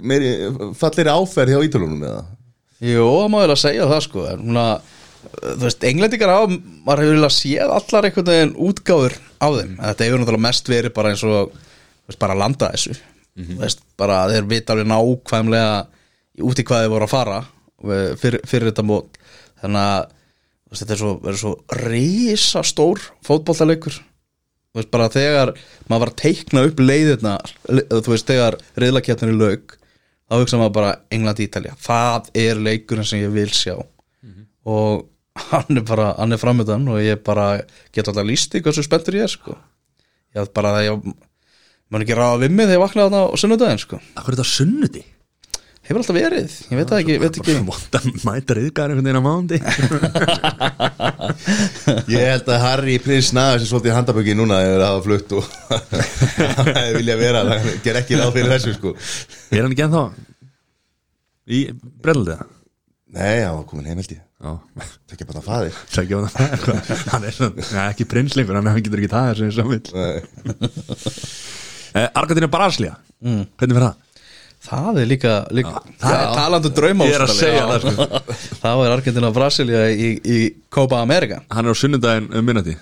meiri, 0.00 0.30
fallir 0.78 1.10
áferð 1.12 1.52
hjá 1.52 1.64
ítalunum 1.66 2.04
eða? 2.08 2.22
Má 3.28 3.38
vel 3.42 3.52
að 3.52 3.60
segja 3.60 3.88
það 3.90 4.00
sko. 4.06 4.24
Að, 4.24 4.92
þú 5.44 5.64
veist, 5.66 5.84
englendingar 5.88 6.32
á 6.32 6.40
maður 6.48 7.02
hefur 7.04 7.18
vel 7.18 7.28
að 7.28 7.34
séð 7.36 7.74
allar 7.76 8.08
einhvern 8.08 8.30
veginn 8.30 8.54
útgáfur 8.66 9.16
á 9.20 9.46
þeim, 9.52 9.74
en 9.74 9.84
þetta 9.90 10.08
hefur 10.08 10.22
náttúrulega 10.22 10.46
mest 10.46 10.70
verið 10.72 10.94
bara 10.96 11.12
eins 11.12 11.24
og, 11.28 11.52
þú 11.52 12.12
veist, 12.12 12.20
bara 12.24 12.36
að 12.36 12.42
landa 12.44 12.70
þessu. 12.74 12.96
Þú 13.34 13.60
veist, 13.60 13.84
bara 14.00 14.18
þeir 14.30 14.48
vita 14.54 14.74
alveg 14.74 14.88
nákvæmlega 14.92 15.70
út 16.48 16.60
í 16.60 16.66
hvað 16.66 16.84
þeir 16.84 16.92
voru 16.94 17.08
að 17.08 17.14
fara 17.14 17.38
eh, 17.42 18.10
fyrir, 18.20 18.44
fyrir 18.48 18.70
þetta 18.70 18.86
mót. 18.86 19.20
Þannig 19.62 19.80
að 19.90 20.02
þú 20.08 20.74
veist, 20.74 20.82
þetta 20.84 20.94
er 20.94 21.00
svo, 21.02 21.14
svo 21.42 21.54
risastór 21.84 23.04
fótboltaleikur 23.26 24.00
þú 24.74 24.80
veist, 24.80 24.90
bara 24.90 25.08
þegar 25.14 25.54
maður 25.86 26.02
var 26.02 26.12
að 26.12 26.20
teikna 26.24 26.66
upp 26.66 26.82
leiðirna 26.82 27.34
þú 27.70 28.10
veist, 28.10 28.26
þegar 28.26 28.58
í 28.82 29.38
lauk 29.38 29.78
þá 30.24 30.38
hugsa 30.40 30.58
maður 30.58 30.76
bara 30.80 30.94
England-Ítalja 31.14 31.76
það 31.78 32.30
er 32.42 32.62
leikurinn 32.66 33.06
sem 33.06 33.22
ég 33.22 33.34
vil 33.34 33.50
sjá 33.54 33.76
og 34.64 35.04
hann 35.50 35.78
er 35.78 35.86
bara 35.86 36.12
hann 36.18 36.34
er 36.34 36.40
framöndan 36.40 36.88
og 36.90 37.00
ég 37.02 37.22
bara 37.26 37.60
get 37.94 38.08
alltaf 38.08 38.26
líst 38.26 38.54
í 38.54 38.62
hversu 38.64 38.84
spenntur 38.86 39.18
ég 39.18 39.26
er 39.26 39.32
sko. 39.32 39.56
ég 40.34 40.42
hafði 40.42 40.54
bara 40.54 40.74
að 40.78 40.86
ég 40.88 41.08
maður 41.90 42.06
ekki 42.06 42.18
ráða 42.18 42.40
við 42.42 42.54
mig 42.54 42.68
þegar 42.68 42.78
ég 42.78 42.84
vaknaði 42.84 43.22
á 43.22 43.24
sunnudaginn 43.38 43.82
sko. 43.82 44.00
Akkur 44.14 44.34
er 44.34 44.38
þetta 44.38 44.50
sunnuti? 44.50 45.02
Hefur 45.84 46.00
alltaf 46.00 46.16
verið, 46.16 46.52
ég 46.70 46.76
veit 46.80 46.88
það 46.90 47.00
ekki, 47.02 47.14
veit 47.20 47.36
ekki. 47.40 47.54
Móta 47.68 47.98
mæta 48.24 48.52
riðgar 48.56 48.90
einhvern 48.92 49.08
veginn 49.08 49.20
á 49.20 49.22
mándi 49.24 49.58
Ég 52.14 52.20
held 52.24 52.46
að 52.48 52.62
Harry 52.64 52.96
Prins 53.04 53.30
Naga 53.36 53.58
sem 53.60 53.68
svolítið 53.68 53.96
handaböki 53.98 54.32
núna 54.38 54.56
hefur 54.64 54.80
að 54.80 54.90
hafa 54.90 55.04
flutt 55.04 55.30
og 55.36 55.44
vilja 56.98 57.16
vera 57.20 57.40
það 57.50 57.60
ger 57.84 57.96
ekki 58.00 58.14
ráð 58.20 58.34
fyrir 58.38 58.54
þessu 58.56 58.72
sko 58.78 58.90
Er 58.96 59.62
hann 59.66 59.74
ekki 59.74 59.86
ennþá 59.88 60.04
í 61.44 61.58
brellið? 62.04 62.38
Nei, 63.14 63.36
hann 63.44 63.56
var 63.60 63.66
komin 63.70 63.88
heim 63.90 63.98
held 64.00 64.14
ég 64.16 64.22
Já, 64.44 64.50
Það 64.76 65.12
ekki 65.14 65.26
bara 65.28 65.40
það 65.40 65.48
faðir 65.50 65.74
sækja 65.94 66.14
á 66.16 66.18
það 66.24 66.30
Hann 67.12 67.24
er 67.28 67.32
svona, 67.36 67.52
ja, 67.68 67.82
ekki 67.92 68.04
prinslingur 68.10 68.56
hann 68.58 68.80
getur 68.80 69.00
ekki 69.00 69.12
það 69.12 69.24
þessu 69.30 69.44
eins 69.46 69.58
og 69.62 69.68
vill 69.70 69.88
Nei. 69.94 70.18
eh, 71.94 72.08
Argentina 72.08 72.48
Braslia, 72.52 72.94
mm. 73.24 73.44
hvernig 73.60 73.76
fyrir 73.78 73.86
það? 73.86 73.96
Það 74.64 75.00
er 75.02 75.08
líka, 75.10 75.32
líka 75.54 75.72
það 75.74 76.04
það 76.04 76.14
er- 76.14 77.16
er 77.16 77.24
að 77.26 77.34
segja 77.34 77.64
það, 77.68 77.84
sko. 77.84 78.06
það 78.62 78.78
var 78.80 78.94
Argentina 78.96 79.28
og 79.30 79.34
Brasilia 79.36 79.82
í, 79.92 80.08
í 80.24 80.38
Copa 80.72 81.02
America 81.04 81.42
Hann 81.50 81.66
er 81.68 81.76
á 81.76 81.80
sunnudaginn 81.82 82.30
um 82.34 82.44
minnati. 82.48 82.76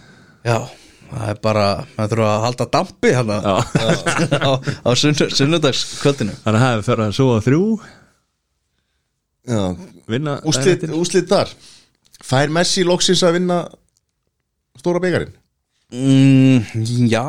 Já, 0.46 0.56
það 1.12 1.26
er 1.34 1.40
bara 1.42 1.66
maður 1.96 2.14
þurfa 2.14 2.30
að 2.36 2.46
halda 2.46 2.68
dampi 2.76 3.12
hann 3.18 3.34
á, 3.52 3.56
á, 4.86 4.90
sunnudagskvöldinu. 4.94 6.34
Þannig 6.44 6.58
að 6.58 6.64
það 6.64 6.78
er 6.78 6.86
fyrir 6.88 7.04
að 7.08 7.14
svo 7.18 7.28
þrjú. 7.48 7.62
Já, 9.52 9.62
vinna 10.06 10.36
úslit, 10.46 10.84
úslit 10.94 11.26
þar. 11.30 11.50
Fær 12.22 12.52
Messi 12.54 12.84
loksins 12.86 13.22
að 13.26 13.34
vinna 13.40 13.56
stóra 14.78 15.00
byggarinn 15.02 15.32
mm, 15.90 17.08
já. 17.10 17.24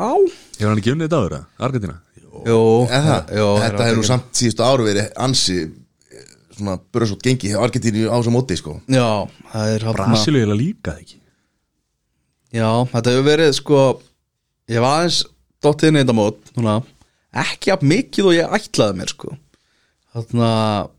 Hefur 0.54 0.70
hann 0.70 0.78
ekki 0.80 0.92
unnið 0.94 1.08
þetta 1.08 1.18
áður, 1.18 1.34
eða? 1.34 1.46
Argentina? 1.66 1.96
Jú, 2.44 2.60
Eða, 2.92 3.18
jú, 3.38 3.48
Þetta 3.62 3.86
hefur 3.88 4.00
nú 4.00 4.06
samt 4.08 4.30
síðustu 4.36 4.64
áru 4.66 4.86
verið 4.88 5.10
ansi 5.24 5.58
eh, 5.64 6.24
svona 6.56 6.78
bröðsótt 6.92 7.24
gengi 7.24 7.52
hjá 7.52 7.60
Argentínu 7.64 8.08
á 8.12 8.16
þessum 8.18 8.36
móti 8.36 8.58
sko. 8.60 8.78
Já, 8.90 9.06
það 9.52 9.74
er 9.74 9.86
hann 9.88 9.98
Brasilu 10.00 10.42
er 10.42 10.52
líka 10.58 10.92
það 10.92 11.04
ekki? 11.04 11.20
Já, 12.54 12.68
þetta 12.92 13.14
hefur 13.14 13.28
verið 13.30 13.54
sko 13.58 13.78
Ég 14.70 14.80
var 14.80 15.00
aðeins 15.00 15.22
dottið 15.64 15.90
inn 15.90 15.98
í 15.98 16.02
þetta 16.04 16.16
mót 16.16 16.52
núna, 16.56 16.78
Ekki 17.44 17.72
að 17.74 17.82
mikið 17.90 18.28
og 18.30 18.36
ég 18.36 18.52
ætlaði 18.60 18.94
mér 19.00 19.10
sko. 19.10 19.32
Þannig 20.14 20.92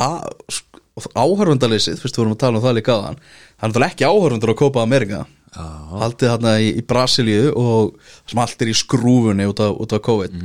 að 0.00 0.24
sko, 0.50 0.80
Áhörfundaleysið, 1.14 2.00
fyrst 2.02 2.16
við 2.16 2.20
vorum 2.24 2.34
að 2.34 2.40
tala 2.42 2.58
um 2.58 2.64
það 2.64 2.74
líka 2.76 2.92
aðan 2.96 3.20
Það 3.20 3.62
er 3.62 3.70
náttúrulega 3.70 3.92
ekki 3.94 4.08
áhörfundur 4.10 4.52
á 4.52 4.60
Copa 4.60 4.82
America 4.84 5.20
Haldið 5.50 6.30
þarna 6.30 6.52
í, 6.62 6.68
í 6.78 6.82
Brasilíu 6.86 7.50
og 7.58 7.96
sem 8.28 8.38
allt 8.38 8.62
er 8.62 8.70
í 8.70 8.76
skrúfunni 8.76 9.48
út 9.50 9.62
af, 9.64 9.74
út 9.82 9.96
af 9.96 10.02
COVID. 10.06 10.36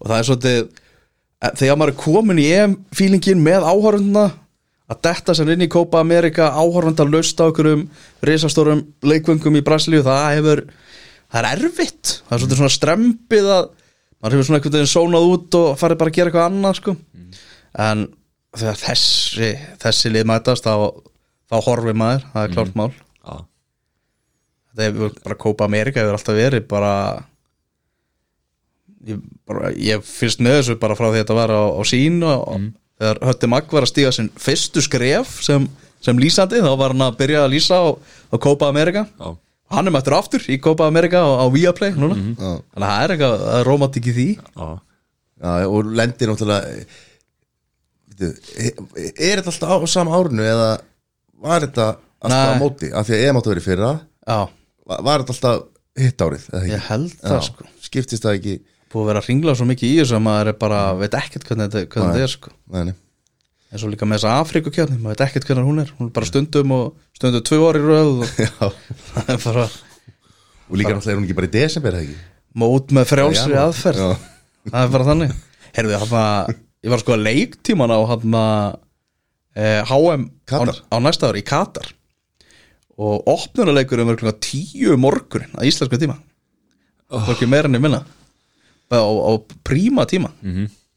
Og 0.00 0.08
það 0.08 0.16
er 0.16 0.28
svolítið 0.28 0.56
eh, 0.62 1.52
þegar 1.60 1.78
maður 1.80 1.92
er 1.92 2.00
komin 2.00 2.40
í 2.40 2.46
EM-fílingin 2.56 3.44
með 3.44 3.68
áhörfunduna 3.68 4.24
að 4.88 5.02
detta 5.04 5.36
sem 5.36 5.52
inn 5.52 5.66
í 5.66 5.70
Copa 5.72 6.00
America 6.00 6.50
áhörfundar 6.56 7.12
löst 7.12 7.40
á 7.40 7.48
einhverjum 7.48 7.86
risastórum 8.24 8.82
leikvöngum 9.04 9.60
í 9.60 9.64
Brasilíu 9.64 10.04
það 10.04 10.26
hefur, 10.38 10.66
það 11.28 11.40
er 11.40 11.64
erfitt. 11.68 12.18
Það 12.24 12.36
er 12.36 12.44
svolítið 12.44 12.62
svona 12.62 12.76
strempið 12.78 13.52
að 13.52 13.70
maður 14.18 14.36
hefur 14.38 14.48
svona 14.48 14.60
einhvern 14.60 14.78
veginn 14.78 14.94
sónað 14.96 15.32
út 15.32 15.58
og 15.60 15.72
farið 15.80 16.00
bara 16.00 16.12
að 16.12 16.20
gera 16.20 16.32
eitthvað 16.32 16.52
annað 16.52 16.78
sko. 16.80 16.98
En 17.84 18.06
þegar 18.54 18.84
þessi 18.84 19.56
þessi 19.82 20.12
lið 20.14 20.30
mætast 20.30 20.64
þá, 20.64 20.76
þá 21.52 21.56
horfið 21.68 21.98
maður, 22.00 22.30
það 22.32 22.46
er 22.46 22.56
klárt 22.56 22.78
mál. 22.78 22.92
Já 23.24 23.42
þetta 24.74 24.88
hefur 24.88 25.14
bara 25.24 25.38
Copa 25.44 25.68
America 25.68 26.02
hefur 26.02 26.18
alltaf 26.18 26.38
verið 26.38 26.66
bara 26.70 26.94
ég, 29.06 29.22
bara, 29.48 29.70
ég 29.78 30.04
fyrst 30.06 30.42
með 30.44 30.58
þessu 30.60 30.78
bara 30.82 30.98
frá 30.98 31.08
því 31.08 31.14
að 31.14 31.22
þetta 31.22 31.38
var 31.38 31.54
á, 31.54 31.62
á 31.78 31.82
sín 31.88 32.18
og 32.26 32.44
mm. 32.58 32.68
þegar 33.00 33.22
Hötti 33.30 33.50
Magg 33.54 33.72
var 33.76 33.86
að 33.86 33.92
stíga 33.94 34.12
sinn 34.16 34.32
fyrstu 34.34 34.84
skref 34.84 35.38
sem, 35.46 35.68
sem 36.04 36.20
lýsandi 36.20 36.62
þá 36.64 36.72
var 36.74 36.94
hann 36.94 37.06
að 37.06 37.18
byrja 37.22 37.46
að 37.46 37.54
lýsa 37.56 37.80
á, 37.80 37.86
á 37.94 38.36
Copa 38.36 38.70
America 38.72 39.06
Já. 39.08 39.34
Hann 39.74 39.88
er 39.88 39.94
mættur 39.94 40.14
aftur 40.18 40.42
í 40.52 40.58
Copa 40.62 40.86
America 40.86 41.22
á, 41.24 41.40
á 41.40 41.46
Viaplay 41.50 41.94
núna. 41.96 42.14
Já. 42.14 42.50
þannig 42.74 42.84
að 42.84 42.90
það 42.90 43.04
er 43.04 43.14
eitthvað 43.14 43.36
það 43.40 43.56
er 43.58 43.68
romantik 43.68 44.06
í 44.06 44.12
því. 44.14 44.26
Já. 44.36 44.66
Já, 45.44 45.52
og 45.66 45.88
lendir 45.98 46.30
náttúrulega 46.30 46.84
er, 48.14 49.40
þetta 49.40 49.50
alltaf 49.50 49.84
á 49.84 49.88
sama 49.90 50.14
árinu 50.14 50.44
eða 50.46 50.68
var 51.42 51.64
þetta 51.66 51.86
alltaf 52.24 52.44
Nei. 52.44 52.54
á 52.54 52.62
móti? 52.62 52.90
Af 52.94 53.08
því 53.08 53.16
að 53.16 53.24
EM 53.24 53.40
áttu 53.40 53.50
að 53.50 53.54
vera 53.54 53.62
í 53.62 53.66
fyrra 53.66 53.90
já, 53.98 54.38
var, 54.88 55.22
þetta 55.24 55.34
alltaf 55.34 55.62
hitt 56.04 56.24
árið 56.26 56.46
ég 56.70 56.86
held 56.90 57.14
það 57.20 57.36
Já, 57.38 57.46
sko. 57.48 57.66
skiptist 57.86 58.24
það 58.26 58.38
ekki? 58.40 58.54
Búið 58.94 59.02
að 59.04 59.08
vera 59.10 59.22
að 59.22 59.28
ringla 59.30 59.54
svo 59.58 59.66
mikið 59.68 59.90
í 59.90 59.94
þessu 60.00 60.16
að 60.18 60.22
maður 60.26 60.50
er 60.52 60.58
bara 60.60 60.80
veit 60.98 61.16
ekkert 61.18 61.46
hvernig 61.48 61.70
þetta, 61.72 61.88
hvernig 61.94 62.14
þetta 62.14 62.26
er 62.28 62.32
sko. 62.34 62.52
Nei, 62.74 62.82
nei. 62.90 62.94
en 63.74 63.80
svo 63.82 63.90
líka 63.90 64.06
með 64.06 64.20
þessa 64.20 64.34
Afrikukjarni, 64.44 64.98
maður 65.02 65.16
veit 65.16 65.24
ekkert 65.26 65.48
hvernig 65.48 65.66
hún 65.66 65.82
er. 65.82 65.90
Hún 65.98 66.10
er 66.10 66.14
bara 66.14 66.28
stundum 66.30 66.74
og 66.76 67.16
stundum 67.18 67.42
tvö 67.48 67.58
orði 67.66 67.82
röð 67.88 68.12
og 68.22 68.36
Já. 68.44 68.52
það 69.14 69.32
er 69.34 69.40
bara 69.48 69.64
og 69.66 70.78
líka 70.78 70.94
náttúrulega 70.94 71.14
er 71.14 71.18
hún 71.18 71.26
ekki 71.26 71.38
bara 71.40 71.50
í 71.50 71.54
desember 71.56 71.96
eða 71.98 72.06
ekki? 72.06 72.20
Mót 72.62 72.94
með 72.94 73.10
frjálsri 73.10 73.56
Já, 73.56 73.64
aðferð. 73.64 74.04
Já. 74.04 74.14
það 74.70 74.80
er 74.84 74.94
bara 74.94 75.08
þannig. 75.10 75.34
Herðu, 75.74 75.98
hana, 76.04 76.22
ég 76.86 76.94
var 76.94 77.02
sko 77.02 77.16
að 77.16 77.24
leiktíman 77.26 77.94
á 77.94 77.98
hana, 78.12 78.44
eh, 79.58 79.80
HM 79.90 80.28
á, 80.30 80.34
Katar. 80.54 80.78
á 80.86 80.96
næsta 81.02 81.32
ári 81.32 81.42
í 81.42 81.48
Katar 81.50 81.90
og 82.98 83.26
opnunuleikurinn 83.30 84.06
var 84.06 84.16
klokka 84.20 84.38
tíu 84.46 84.94
um 84.94 85.00
morgunin 85.02 85.50
að 85.58 85.66
íslensku 85.70 85.98
tíma. 85.98 86.16
Oh. 87.10 87.26
ekki 87.32 87.46
meira 87.50 87.68
enn 87.68 87.76
ég 87.78 87.82
minna. 87.84 88.02
Á, 88.90 88.98
á 89.02 89.32
príma 89.66 90.06
tíma. 90.06 90.30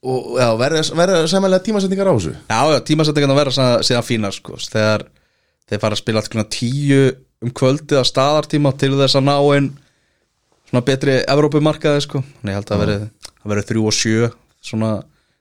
Og 0.08 0.38
já, 0.38 0.48
verða 0.60 1.26
samanlega 1.28 1.64
tímasetningar 1.66 2.08
á 2.10 2.14
þessu? 2.14 2.34
Já, 2.48 2.60
já, 2.74 2.80
tímasettingan 2.86 3.34
að 3.34 3.40
vera 3.42 3.52
sa- 3.56 3.82
síðan 3.82 4.06
fínar 4.06 4.36
sko, 4.36 4.60
þegar 4.62 5.08
þeir 5.68 5.82
fara 5.82 5.98
að 5.98 6.02
spila 6.04 6.22
allt 6.22 6.30
klokka 6.32 6.54
tíu 6.54 7.02
um 7.42 7.52
kvöldið 7.52 7.98
að 8.00 8.10
staðartíma 8.12 8.72
til 8.78 8.94
þess 8.98 9.18
að 9.18 9.26
ná 9.28 9.36
inn 9.58 9.72
svona 10.70 10.86
betri 10.86 11.18
Evrópumarkaði 11.28 12.02
sko. 12.06 12.22
Þannig 12.42 12.54
ég 12.54 12.60
held 12.62 12.72
að 12.76 12.82
verið, 12.86 13.04
að 13.42 13.52
verið 13.54 13.68
þrjú 13.72 13.84
og 13.90 13.98
sjö 13.98 14.30
svona 14.62 14.92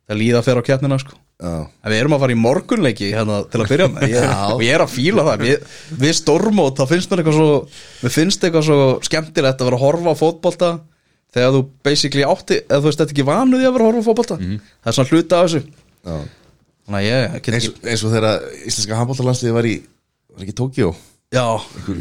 það 0.08 0.20
líða 0.22 0.42
fyrir 0.46 0.60
á 0.64 0.68
keppnina 0.70 0.98
sko 1.02 1.16
En 1.36 1.90
við 1.92 1.98
erum 2.00 2.14
að 2.16 2.22
fara 2.24 2.32
í 2.32 2.38
morgunleiki 2.40 3.10
hérna 3.12 3.42
til 3.52 3.60
að 3.60 3.68
byrja 3.74 3.88
með. 3.92 4.14
Og 4.56 4.62
ég 4.64 4.72
er 4.72 4.80
að 4.86 4.94
fíla 4.94 5.20
það. 5.26 5.42
Við, 5.44 5.56
við 6.00 6.14
stormót, 6.16 6.78
þá 6.80 6.88
finnst 6.94 7.10
mér 7.12 7.20
eitthvað 7.22 7.36
svo 7.40 7.50
mér 8.00 8.12
finnst 8.14 8.40
eitthvað 8.46 8.64
svo 8.70 8.78
skemmtilegt 9.04 9.60
að 9.60 9.68
vera 9.68 9.76
að 9.80 9.84
horfa 9.84 10.14
á 10.16 10.20
fótbolta 10.22 10.70
þegar 11.36 11.52
þú 11.52 11.60
basically 11.84 12.24
átti, 12.24 12.56
eða 12.64 12.80
þú 12.80 12.88
veist 12.88 13.00
þetta 13.02 13.12
ekki 13.12 13.26
vanuði 13.28 13.66
að 13.68 13.74
vera 13.76 13.84
að 13.84 13.90
horfa 13.90 14.00
á 14.00 14.08
fótbolta. 14.08 14.36
Það 14.40 14.88
er 14.92 14.96
svona 14.96 15.12
hluta 15.12 15.34
af 15.42 15.50
þessu. 15.50 15.60
Já. 16.06 16.16
þannig 16.86 17.00
að 17.00 17.06
ég 17.06 17.18
get 17.42 17.54
Eins, 17.56 17.66
ekki 17.66 17.88
eins 17.92 18.02
og 18.06 18.12
þegar 18.14 18.34
íslenska 18.70 18.98
handbóltalandsliði 19.00 19.54
var 19.56 19.66
í 19.68 19.72
var 20.36 20.42
ekki 20.46 20.54
Tókjó 20.60 20.88
já, 21.34 21.44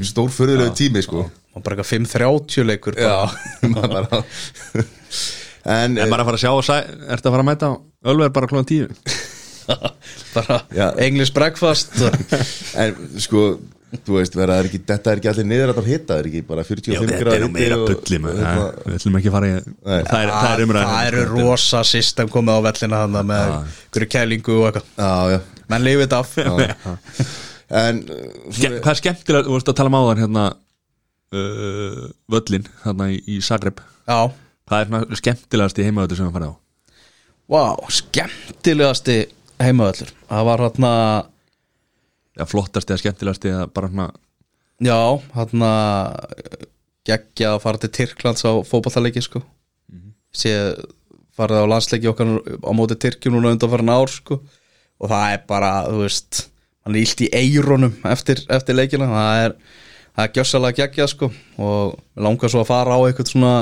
stór 0.05 0.29
förðulegu 0.31 0.71
tími 0.77 1.01
sko. 1.03 1.23
Og 1.55 1.59
bara 1.65 1.73
eitthvað 1.75 2.05
5-30 2.05 2.67
leikur 2.69 2.93
En 5.65 5.97
En 5.97 6.11
bara 6.11 6.21
að 6.21 6.27
fara 6.29 6.37
að 6.37 6.43
sjá 6.43 6.51
og 6.53 6.61
sæ, 6.67 6.75
ertu 7.09 7.25
að 7.31 7.33
fara 7.33 7.41
að 7.41 7.49
mæta? 7.49 7.67
Á 7.73 7.75
Ölver 8.11 8.29
bara 8.35 8.45
klóðan 8.51 8.67
tíu 8.69 8.85
bara 10.35 10.57
Já. 10.75 10.87
English 11.07 11.33
breakfast. 11.35 11.95
En 12.81 12.95
sko, 13.23 13.43
þú 14.05 14.17
veist, 14.17 14.35
vera, 14.35 14.57
er 14.59 14.67
ekki, 14.69 14.81
þetta 14.89 15.13
er 15.13 15.21
ekki 15.21 15.29
allir 15.31 15.47
niður 15.47 15.71
að 15.73 15.87
hitta, 15.87 16.09
það 16.13 16.19
er 16.23 16.29
ekki 16.31 16.41
bara 16.49 16.65
45 16.67 17.13
gráður 17.21 17.45
hiti 17.45 17.67
og- 17.75 17.85
og 17.85 18.09
hérna- 18.41 18.67
Við 18.85 18.97
ætlum 18.99 19.17
ekki 19.21 19.31
að 19.31 19.35
fara 19.37 19.49
í. 19.51 19.55
Það 19.85 20.19
er, 20.19 20.33
það 20.35 20.49
er 20.51 20.63
umræðin 20.65 20.91
það 20.91 21.07
eru 21.11 21.25
rosa 21.31 21.83
system 21.87 22.31
komið 22.33 22.59
á 22.59 22.61
vellina 22.67 23.01
hann 23.05 23.19
með 23.31 23.55
hverju 23.95 24.09
kælingu 24.17 24.57
og 24.59 24.67
eitthvað. 24.81 25.47
Menn 25.71 25.85
lifið 25.87 26.05
þetta 26.05 26.19
af. 26.19 26.35
Já. 26.35 26.97
En 27.75 28.03
Ske, 28.53 28.69
Hvað 28.77 28.91
er 28.91 28.99
skemmtilega, 28.99 29.47
þú 29.47 29.55
veist 29.55 29.69
að 29.71 29.77
tala 29.79 29.89
um 29.89 29.95
áðan 29.97 30.19
hérna 30.21 30.43
uh, 31.33 32.03
Völlin, 32.31 32.67
þarna 32.83 33.07
í, 33.15 33.21
í 33.25 33.39
Zagreb. 33.41 33.79
Já, 34.05 34.19
Hvað 34.69 34.93
er 34.99 35.17
skemmtilegast 35.21 35.79
í 35.81 35.85
heimavöldu 35.87 36.17
sem 36.19 36.27
við 36.29 36.35
farið 36.37 36.53
á? 36.53 36.55
Vá, 37.53 37.63
skemmtilegasti 37.93 39.17
heimavöllur 39.61 40.11
Það 40.29 40.45
var 40.49 40.65
hérna 40.65 40.91
Já, 42.35 42.43
flottast 42.51 42.89
eða 42.91 43.01
skemmtilegast 43.03 43.45
eða 43.47 43.67
bara 43.71 43.91
svona 43.91 44.09
Já, 44.83 44.97
hérna 45.37 45.71
geggja 47.07 47.53
að 47.53 47.61
fara 47.63 47.79
til 47.79 47.91
Tyrklands 47.95 48.43
á 48.43 48.51
fótballtaleiki 48.67 49.21
sko. 49.23 49.39
Sé 50.35 50.51
farið 51.35 51.63
á 51.63 51.71
landsleiki 51.71 52.09
okkar 52.11 52.33
á 52.43 52.71
móti 52.75 52.97
Tyrkjum 52.99 53.37
núna 53.37 53.53
undan 53.55 53.71
farin 53.71 53.93
ár 53.93 54.11
sko. 54.11 54.41
Og 54.99 55.11
það 55.11 55.37
er 55.37 55.41
bara, 55.47 55.71
þú 55.87 56.01
veist 56.01 56.41
hann 56.85 56.95
er 56.95 57.05
illt 57.05 57.23
í 57.23 57.31
eironum 57.35 57.95
eftir, 58.09 58.43
eftir 58.51 58.75
leikina. 58.75 59.07
Það 59.11 59.45
er, 59.45 59.57
það 60.11 60.27
er 60.27 60.35
gjössalega 60.39 60.81
geggja 60.81 61.09
sko. 61.13 61.31
Og 61.61 61.95
langar 62.27 62.51
svo 62.51 62.65
að 62.65 62.71
fara 62.73 62.97
á 62.97 63.05
eitthvað 63.05 63.31
svona 63.31 63.55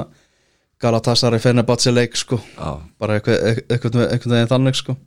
Galatasaray 0.83 1.39
Fenerbahce 1.39 1.93
leik 1.93 2.17
sko. 2.17 2.41
Já. 2.57 2.81
bara 2.99 3.19
eitthvað, 3.19 3.65
eitthvað, 3.69 4.05
eitthvað 4.07 4.37
veginn 4.39 4.55
þannig 4.55 4.81
sko 4.81 4.97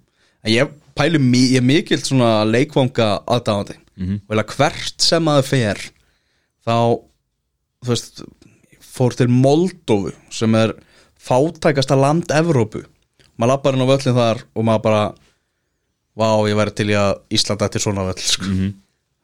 ég 0.47 0.71
pæli, 0.97 1.19
mi- 1.21 1.51
ég 1.53 1.61
er 1.61 1.67
mikill 1.67 1.99
svona 2.03 2.45
leikvanga 2.49 3.23
aðdáðandi 3.27 3.77
Mhm. 3.97 4.21
og 4.29 4.37
eða 4.37 4.45
hvert 4.57 5.01
sem 5.01 5.25
að 5.25 5.39
það 5.41 5.47
fer 5.51 5.79
þá 6.67 6.75
þú 7.85 7.89
veist, 7.93 8.23
fór 8.97 9.15
til 9.17 9.29
Moldófu 9.29 10.13
sem 10.31 10.55
er 10.55 10.75
fátækasta 11.21 11.97
land 11.99 12.27
Evrópu 12.33 12.85
maður 13.39 13.49
lappar 13.53 13.75
inn 13.77 13.85
á 13.85 13.91
völlin 13.91 14.15
þar 14.17 14.43
og 14.55 14.65
maður 14.65 14.83
bara 14.83 15.15
vá, 16.17 16.29
ég 16.49 16.57
væri 16.57 16.75
til 16.75 16.87
í 16.89 16.97
að 16.97 17.19
Ísland 17.31 17.61
ætti 17.61 17.81
svona 17.83 18.05
völl 18.09 18.19
sko. 18.21 18.45
Mhm. 18.45 18.75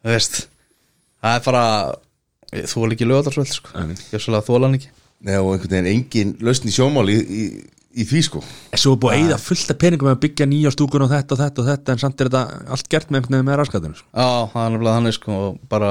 þú 0.04 0.08
veist 0.12 0.46
það 1.22 1.36
er 1.36 1.44
bara 1.44 1.94
þú 2.52 2.84
er 2.84 2.90
ekki 2.96 3.06
lögadarsvöll 3.08 3.48
sko. 3.52 3.70
Nei. 3.78 3.94
ég 3.94 4.14
er 4.14 4.18
svolítið 4.18 4.42
að 4.42 4.48
þóla 4.50 4.64
hann 4.68 4.74
ekki 4.80 4.88
Nei, 5.22 5.36
og 5.38 5.52
einhvern 5.54 5.70
veginn 5.70 5.92
engin 5.92 6.32
lausn 6.42 6.66
í 6.66 6.72
sjómál 6.74 7.08
í, 7.08 7.16
í, 7.22 7.64
í 7.92 8.04
því 8.08 8.20
sko. 8.24 8.40
Svo 8.78 8.94
er 8.94 9.00
búið 9.02 9.12
að 9.14 9.22
eyða 9.26 9.38
fullt 9.42 9.70
af 9.74 9.78
peningum 9.82 10.08
að 10.12 10.20
byggja 10.24 10.46
nýja 10.48 10.70
stúkun 10.72 11.04
og 11.04 11.10
þetta 11.12 11.34
og 11.36 11.40
þetta 11.42 11.62
og 11.62 11.68
þetta 11.68 11.92
en 11.96 12.00
samt 12.02 12.20
er 12.24 12.30
þetta 12.30 12.70
allt 12.76 12.88
gert 12.92 13.10
með 13.12 13.20
einhvern 13.20 13.36
veginn 13.38 13.48
með 13.50 13.58
raskatinu 13.60 13.98
sko. 13.98 14.08
Já, 14.16 14.28
það 14.52 14.64
er 14.66 14.72
nefnilega 14.76 14.96
þannig 14.98 15.16
sko 15.18 15.36
og 15.48 15.58
bara 15.72 15.90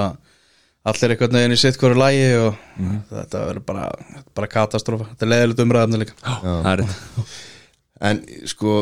allir 0.91 1.13
einhvern 1.13 1.37
veginn 1.37 1.53
í 1.55 1.59
sitt 1.61 1.77
hverju 1.81 1.99
lægi 2.01 2.25
og 2.41 2.55
Mhm. 2.81 2.97
þetta 3.11 3.43
verður 3.51 3.65
bara, 3.65 3.91
bara 4.33 4.47
katastrófa. 4.47 5.09
Þetta 5.11 5.27
er 5.27 5.31
leðilegt 5.33 5.63
umræðafni 5.65 5.99
líka. 6.01 6.17
Það 6.23 6.71
er 6.73 6.83
þetta 6.85 7.25
En 8.11 8.23
sko 8.49 8.75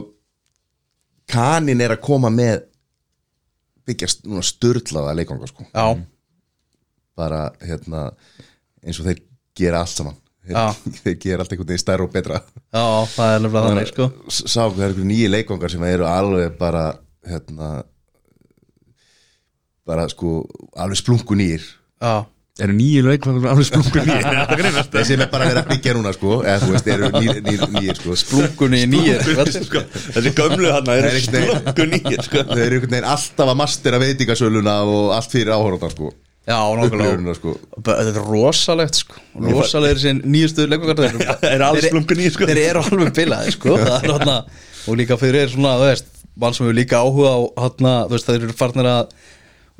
Kanin 1.30 1.82
er 1.84 1.92
að 1.94 2.02
koma 2.02 2.30
með 2.34 2.64
byggja 3.90 4.08
störlaða 4.46 5.16
leikanga 5.18 5.48
sko. 5.50 5.66
Já, 5.74 6.00
bara 7.18 7.50
hérna 7.62 8.12
eins 8.86 9.00
og 9.02 9.06
þeir 9.10 9.20
gera 9.60 9.82
allt 9.84 9.92
saman 9.92 10.16
þeir, 11.04 11.16
gera 11.22 11.44
allt 11.44 11.52
einhvern 11.54 11.70
veginn 11.70 11.84
stærra 11.84 12.06
og 12.08 12.14
betra. 12.14 12.40
Já, 12.74 12.86
það 13.14 13.36
er 13.36 13.44
nefnilega 13.46 13.70
þannig 13.70 13.92
sko. 13.94 14.10
Sá 14.40 14.64
hvað 14.66 14.80
er 14.82 14.88
einhverju 14.90 15.10
nýju 15.12 15.30
leikangar 15.36 15.74
sem 15.76 15.86
eru 15.90 16.08
alveg 16.10 16.58
bara 16.60 16.84
hérna 17.30 17.70
bara 19.90 20.06
sko 20.10 20.44
alveg 20.78 21.00
splungu 21.02 21.36
nýr 21.38 21.64
Já, 22.00 22.24
Eru 22.60 22.74
nýju 22.76 23.02
leikvangur 23.08 23.50
alveg 23.54 23.68
splungur 23.70 24.04
nýja 24.08 24.20
Það 24.26 24.54
greinast. 24.60 24.90
Þeir 24.94 25.06
sem 25.08 25.22
er 25.24 25.30
bara 25.32 25.48
verið 25.50 25.62
að 25.62 25.70
byggja 25.74 25.94
núna 25.96 26.12
sko. 26.16 26.32
Eða 26.44 26.60
þú 26.64 26.72
veist, 26.74 26.90
eru 26.96 27.10
nýr, 27.16 27.38
nýr, 27.46 27.64
nýr 27.76 28.00
sko. 28.00 28.16
Blungunni 28.34 28.82
í 28.84 28.90
nýjir 28.92 29.24
sko, 29.64 29.84
Þessi 30.16 30.34
gömlu 30.38 30.74
hann 30.76 30.90
Það 30.90 31.02
eru 31.04 31.12
er 31.12 31.24
splungur 31.26 31.92
nýja 31.94 32.26
sko. 32.28 32.44
þeir 32.52 32.66
eru 32.66 32.80
einhvern 32.80 32.96
veginn 32.96 33.10
alltaf 33.14 33.54
að 33.54 33.60
mastera 33.64 34.02
veitingasöluna 34.04 34.76
og 34.88 35.14
allt 35.16 35.36
fyrir 35.36 35.54
áhorfan 35.56 35.94
sko 35.96 36.12
Já, 36.50 36.58
upplifurina 36.66 37.34
sko. 37.38 37.52
Þetta 37.78 38.06
er 38.10 38.24
rosalegt 38.26 38.98
sko. 38.98 39.20
Rosalegir 39.46 40.00
sín 40.02 40.22
nýjustu 40.26 40.66
leikvangar 40.66 40.98
þeir 41.44 41.52
eru 41.52 41.68
alveg 41.68 41.86
splungur 41.92 42.18
nýja 42.18 42.34
sko. 42.34 42.48
Þeir 42.50 42.62
eru 42.64 42.82
alveg 42.82 43.12
bilaði 43.20 43.54
sko. 43.54 43.76
Er 44.00 44.08
þarna 44.08 44.38
Og 44.90 44.98
líka 44.98 45.18
fyrir 45.20 45.52
svona, 45.52 45.76
þú 45.78 45.92
veist 45.92 46.10
Mann 46.40 46.56
sem 46.56 46.66
hefur 46.66 46.78
líka 46.80 47.04
áhuga 47.04 47.36
á 47.36 47.40
Þú 47.76 48.16
veist, 48.16 48.32
þeir 48.32 48.48
eru 48.48 48.58
farnir 48.58 48.90
að 48.90 49.14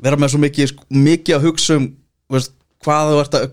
Vera 0.00 0.20
með 0.20 0.32
svo 0.32 0.42
mikið, 0.44 0.70
sko, 0.70 0.86
mikið 0.94 1.36
að 1.36 1.46
hugsa 1.48 1.76
um 1.80 1.90
veist, 2.30 2.54
hvað 2.86 3.12
að 3.18 3.50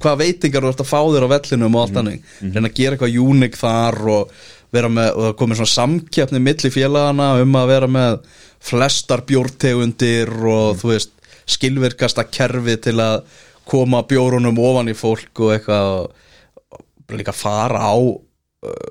Hvað 0.00 0.20
veitingar 0.22 0.64
þú 0.64 0.72
ert 0.72 0.84
að 0.86 0.92
fá 0.94 1.00
þér 1.02 1.26
á 1.28 1.34
vellinum 1.36 1.76
Og 1.76 1.84
allt 1.84 1.96
þannig. 1.98 2.28
Reyna 2.40 2.68
að 2.70 2.76
gera 2.78 2.96
eitthvað 2.96 3.18
unik 3.26 3.58
þar 3.60 4.00
Og 4.16 4.36
vera 4.72 4.90
með 4.92 5.10
Og 5.12 5.26
það 5.28 5.40
komið 5.42 5.60
svona 5.60 5.74
samkeppni 5.76 6.42
Milli 6.48 6.72
félagana 6.72 7.32
um 7.42 7.58
að 7.60 7.72
vera 7.74 7.90
með 8.00 8.22
Flestar 8.62 9.26
bjórtegundir 9.28 10.32
Og 10.32 10.78
þú 10.80 10.94
veist 10.94 11.18
skilvirkasta 11.48 12.26
kerfi 12.30 12.76
til 12.82 12.98
að 13.02 13.22
koma 13.68 14.02
bjórunum 14.08 14.58
ofan 14.58 14.90
í 14.90 14.96
fólk 14.98 15.44
og 15.44 15.54
eitthvað 15.54 15.88
og 16.02 17.16
líka 17.16 17.34
fara 17.36 17.82
á 17.82 17.94
uh, 17.94 18.20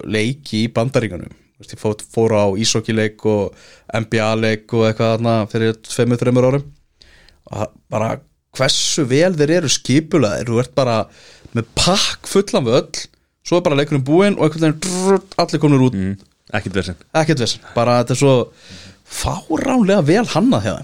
leiki 0.05 0.65
í 0.65 0.73
bandaríkanum 0.73 1.31
Vist, 1.61 1.75
ég 1.75 1.81
fór, 1.81 1.93
fór 2.09 2.33
á 2.33 2.45
ísokkileik 2.57 3.21
og 3.29 3.53
NBA-leik 3.93 4.71
og 4.73 4.87
eitthvað 4.87 5.11
þarna 5.13 5.33
fyrir 5.51 5.75
5-3 5.85 6.31
árum. 6.41 6.63
Og 7.51 7.75
bara 7.91 8.15
hversu 8.57 9.05
vel 9.05 9.35
þeir 9.37 9.53
eru 9.59 9.69
skipulaðir. 9.69 10.49
Þú 10.49 10.61
ert 10.63 10.73
bara 10.73 10.95
með 11.53 11.69
pakk 11.77 12.25
fullan 12.31 12.65
við 12.65 12.79
öll 12.79 13.03
svo 13.45 13.59
er 13.59 13.65
bara 13.65 13.77
leikunum 13.77 14.05
búinn 14.05 14.37
og 14.39 14.47
einhvern 14.47 14.77
veginn 14.81 15.29
allir 15.41 15.61
komur 15.61 15.85
út. 15.87 15.97
Mm, 15.97 16.17
Ekkert 16.51 17.41
versin 17.41 17.61
bara 17.75 17.99
þetta 18.01 18.15
er 18.15 18.19
svo 18.19 18.33
fáránlega 19.11 20.03
vel 20.07 20.25
hannað 20.33 20.67
Ka 20.67 20.75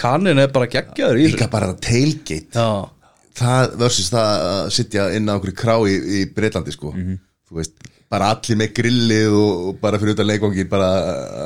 kannin 0.00 0.38
er 0.40 0.50
bara 0.54 0.66
geggjaður 0.72 1.20
í 1.20 1.28
líka 1.30 1.48
bara 1.52 1.72
tailgate. 1.76 2.66
Það 3.40 3.76
versus 3.80 4.10
það 4.12 4.44
að 4.50 4.70
sitja 4.74 5.06
inn 5.16 5.28
á 5.30 5.34
einhverju 5.36 5.56
krá 5.56 5.76
í, 5.88 5.94
í 6.20 6.20
Breitlandi 6.34 6.72
sko. 6.74 6.92
Þú 7.50 7.58
veist, 7.60 7.76
bara 8.10 8.32
allir 8.34 8.58
með 8.58 8.72
grillið 8.74 9.36
og, 9.38 9.66
bara 9.80 9.98
fyrir 10.02 10.16
utan 10.16 10.26
leikvangin 10.28 10.68
bara 10.70 10.88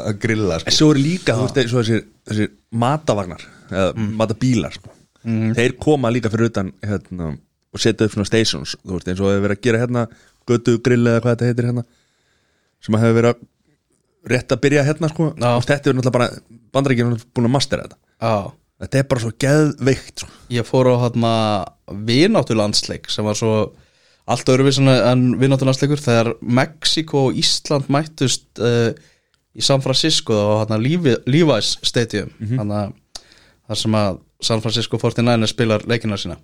að 0.08 0.18
grilla 0.22 0.58
En 0.58 0.64
sko. 0.64 0.76
svo 0.78 0.90
eru 0.94 1.02
líka, 1.04 1.34
þú 1.36 1.46
veist, 1.48 1.70
svo 1.72 1.82
þessir, 1.82 2.04
þessir 2.28 2.52
matavagnar 2.84 3.44
eða 3.70 4.06
matabílar 4.20 4.72
sko. 4.78 4.92
þeir 5.24 5.74
koma 5.80 6.10
líka 6.12 6.30
fyrir 6.32 6.50
utan 6.50 6.72
hérna, 6.84 7.34
og 7.72 7.80
setja 7.80 8.04
upp 8.08 8.12
svona 8.16 8.28
stations 8.28 8.74
þú 8.84 8.96
veist, 8.98 9.08
eins 9.12 9.20
og 9.24 9.30
hefur 9.32 9.44
verið 9.46 9.58
að 9.58 9.64
gera 9.68 9.82
hérna 9.84 10.06
götu 10.48 10.74
grill 10.84 11.06
eða 11.08 11.22
hvað 11.24 11.34
þetta 11.36 11.48
heitir 11.48 11.68
hérna 11.70 11.84
sem 12.84 12.98
hefur 13.00 13.16
verið 13.18 13.30
að 13.32 14.32
rétt 14.34 14.52
að 14.56 14.60
byrja 14.64 14.84
hérna 14.88 15.08
sko, 15.12 15.30
Já. 15.36 15.48
og 15.56 15.64
þetta 15.68 15.90
er 15.90 15.96
náttúrulega 15.96 16.16
bara 16.16 16.28
bandaríkjum 16.76 17.14
búin 17.36 17.48
að 17.48 17.54
mastera 17.56 17.86
þetta 17.88 18.00
já. 18.20 18.52
Þetta 18.84 18.98
er 18.98 19.06
bara 19.08 19.22
svo 19.22 19.32
geðveikt 19.40 20.24
sko. 20.24 20.28
Ég 20.52 20.66
fór 20.68 20.90
á 20.92 20.94
hérna 21.06 21.32
vináttu 22.04 22.56
landsleik 22.58 23.06
sem 23.12 23.24
var 23.24 23.38
svo 23.38 23.54
allt 24.28 24.48
öðruvísin 24.50 24.90
en 24.90 25.24
vináttu 25.40 25.68
landsleikur 25.68 26.00
þegar 26.00 26.34
Mexiko 26.42 27.28
og 27.28 27.38
Ísland 27.38 27.88
mættust 27.92 28.48
uh, 28.58 28.90
í 29.54 29.62
San 29.62 29.84
Francisco 29.84 30.34
á 30.34 30.64
hérna 30.64 30.80
Levi's 30.80 31.78
Stadium. 31.86 32.32
Mm 32.40 32.92
þar 33.68 33.78
sem 33.80 33.94
að 33.96 34.18
San 34.44 34.60
Francisco 34.60 34.98
49ers 35.00 35.54
spilar 35.54 35.84
leikina 35.88 36.16
sína. 36.20 36.36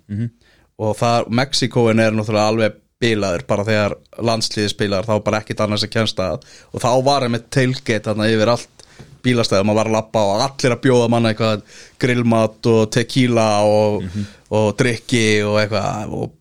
Og 0.81 0.95
það, 0.97 1.27
Mexikoin 1.29 1.99
er 1.99 2.15
náttúrulega 2.15 2.47
alveg 2.49 2.79
bilaður 3.01 3.43
bara 3.49 3.65
þegar 3.65 3.95
landsliði 4.21 4.69
spilar 4.69 5.05
þá 5.05 5.23
bara 5.25 5.41
ekkit 5.41 5.61
annars 5.61 5.83
að. 5.83 5.91
Kjænsta 5.95 6.29
og 6.71 6.81
þá 6.81 7.03
var 7.05 7.27
með 7.29 7.47
tailgate 7.49 8.05
þarna 8.09 8.29
yfir 8.29 8.53
allt 8.53 8.80
bílastæðum 9.25 9.73
að 9.73 9.79
var 9.79 9.89
að 9.89 9.97
lappa 9.97 10.23
og 10.27 10.43
allir 10.45 10.75
að 10.75 10.83
bjóða 10.85 11.09
manna 11.13 11.31
eitthvað 11.33 11.65
grillmat 12.01 12.71
og 12.71 12.81
tequila 12.93 13.49
og, 13.67 14.05
og 14.53 14.71
drikki 14.79 15.25
og 15.47 15.59
eitthvað 15.61 16.15
og 16.17 16.37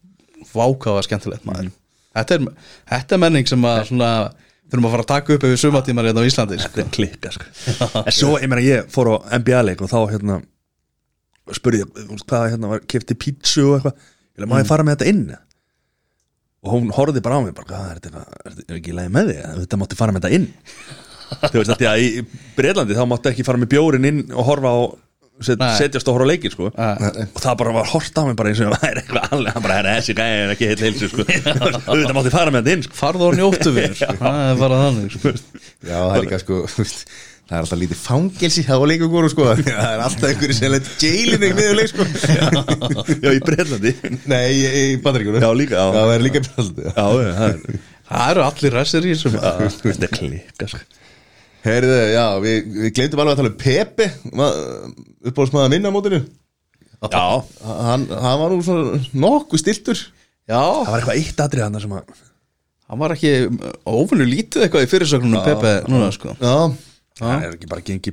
vákáða 0.54 1.04
skemmtilegt 1.06 1.46
maður 1.48 1.70
þetta, 2.16 2.38
er, 2.38 2.70
þetta 2.94 3.16
er 3.16 3.22
menning 3.24 3.50
sem 3.50 3.66
að 3.70 3.82
svona 3.90 4.12
þurfum 4.70 4.86
að 4.86 4.94
fara 4.94 5.04
að 5.04 5.10
taka 5.10 5.34
upp 5.34 5.44
yfir 5.48 5.60
sumatímar 5.64 6.08
hérna 6.08 6.22
á 6.22 6.28
Íslandi 6.30 6.58
sko. 6.60 6.70
Þetta 6.70 6.84
er 6.84 6.94
klikka 6.94 7.34
sko 7.34 7.46
En 8.06 8.14
svo, 8.14 8.32
ég 8.38 8.50
meina, 8.50 8.64
ég 8.64 8.90
fór 8.92 9.12
á 9.12 9.14
NBA-leik 9.40 9.82
og 9.84 9.90
þá 9.90 10.00
hérna 10.12 10.40
spurði 11.56 11.82
ég, 11.82 12.02
hvað 12.30 12.48
hérna 12.52 12.70
var, 12.70 12.82
kefti 12.90 13.16
pítsu 13.18 13.66
og 13.66 13.78
eitthvað 13.80 14.48
má 14.50 14.60
ég 14.60 14.68
fara 14.68 14.86
með 14.86 15.00
þetta 15.00 15.10
inn? 15.10 15.24
Og 16.60 16.74
hún 16.74 16.90
horfði 16.94 17.22
bara 17.24 17.40
á 17.40 17.44
mig, 17.44 17.54
bara, 17.56 17.66
hvað 17.70 17.86
er 17.88 18.00
þetta, 18.04 18.24
er 18.44 18.56
þetta 18.58 18.76
ekki 18.78 18.94
lagi 18.96 19.12
með 19.16 19.32
þig? 19.32 19.40
Þetta 19.64 19.80
mátti 19.80 19.98
fara 19.98 20.14
með 20.14 20.26
þetta 20.26 20.38
inn 20.38 20.46
Þú 21.30 21.60
veist, 21.60 21.70
þetta, 21.74 21.94
í 22.00 22.24
Breitlandi 22.58 22.96
þá 22.98 23.04
mátti 23.10 23.30
ekki 23.32 23.46
fara 23.46 23.60
með 23.62 23.72
bjórin 23.76 24.08
inn 24.10 24.20
og 24.34 24.44
horfa 24.50 24.72
á 24.74 24.78
set, 25.40 25.56
Nei. 25.62 25.70
setjast 25.78 26.08
og 26.10 26.18
horfa 26.18 26.26
á 26.28 26.30
leikir, 26.34 26.52
sko 26.52 26.68
Nei. 26.74 27.24
og 27.30 27.40
það 27.40 27.54
bara 27.62 27.72
var 27.78 27.88
hort 27.94 28.18
á 28.20 28.22
mig 28.28 28.36
bara 28.36 28.50
eins 28.52 28.60
og 28.60 28.74
það 28.74 28.88
er 28.90 28.98
eitthvað 29.00 29.32
alveg, 29.38 29.54
hann 29.56 29.64
bara, 29.64 29.78
"Herra, 29.78 29.94
þessi 30.00 30.16
gæði 30.18 30.42
er 30.44 30.52
ekki 30.56 30.68
heill 30.68 30.84
heilsu, 30.84 31.08
sko 31.14 31.24
Þetta 31.30 32.16
mátti 32.18 32.32
fara 32.34 32.52
með 32.52 32.60
þetta 32.66 32.74
inn, 32.76 32.84
sko 32.88 32.98
farðu 33.00 33.28
og 33.30 33.38
njóttu 33.38 33.72
við 33.78 33.96
það 34.20 34.44
er 34.50 34.60
bara 34.60 34.80
þannig 34.84 35.16
sko. 35.16 35.32
Já, 35.86 35.96
það 35.96 36.14
er 36.18 36.24
líka 36.26 36.40
sko 36.44 36.62
Það 37.50 37.56
er 37.58 37.64
alltaf 37.64 37.78
lítið 37.80 37.98
fangelsi 37.98 38.62
hjá 38.62 38.76
leikungur 38.86 39.26
sko. 39.32 39.46
Það 39.66 39.88
er 39.88 40.02
alltaf 40.04 40.26
einhverju 40.28 40.54
sem 40.54 40.70
leitt 40.70 40.90
jailin 41.02 41.46
ekki 41.48 41.56
niður 41.56 41.78
leik 41.80 41.88
sko. 41.90 42.04
Já, 43.24 43.32
í 43.34 43.40
Breitlandi 43.48 43.94
Nei, 44.30 44.44
í, 44.54 44.60
í 44.70 44.84
bandaríkunum 45.02 45.42
Já, 45.42 45.50
líka, 45.58 45.80
já. 45.80 45.88
Já, 45.88 45.98
það 46.04 46.12
er 46.14 46.24
líka 46.28 46.42
Breitlandi 46.46 46.84
Já, 46.86 46.94
það 47.00 47.42
er 47.48 47.80
það 48.10 48.30
eru 48.36 48.44
allir 48.46 48.76
ræsir 48.78 49.08
í 49.08 49.16
þessum 49.16 49.34
Þetta 49.40 50.06
er 50.06 50.14
klikka, 50.14 50.70
sko 50.70 50.84
Heyrðu, 51.64 51.96
já, 52.14 52.24
við, 52.40 52.68
við 52.80 52.92
glemdum 52.96 53.20
alveg 53.20 53.34
að 53.34 53.40
tala 53.42 53.50
um 53.52 53.58
Pepe 53.60 54.06
uppbólsmaða 55.28 55.70
minna 55.74 55.90
á 55.92 55.94
mótinu. 55.94 56.20
Já, 57.00 57.24
hann, 57.64 58.06
hann 58.08 58.40
var 58.40 58.52
nú 58.52 58.60
svona 58.64 59.00
nokkuð 59.16 59.60
stiltur 59.62 60.00
já, 60.00 60.60
það 60.60 60.90
var 60.90 60.98
eitthvað 61.00 61.20
eitt 61.20 61.42
atrið 61.44 61.64
hann 61.64 61.78
sem 61.80 61.94
að 61.96 62.10
hann 62.90 63.00
var 63.00 63.14
ekki 63.14 63.30
óvinnu 63.88 64.26
lítið 64.28 64.64
eitthvað 64.66 64.84
í 64.84 64.90
fyrirsögnunum 64.90 65.44
Pepe 65.46 65.72
núna 65.88 66.10
sko. 66.16 66.34
Já, 66.40 66.56
Það 67.20 67.44
er 67.46 67.54
ekki 67.56 67.68
bara 67.70 67.84
gengi 67.84 68.12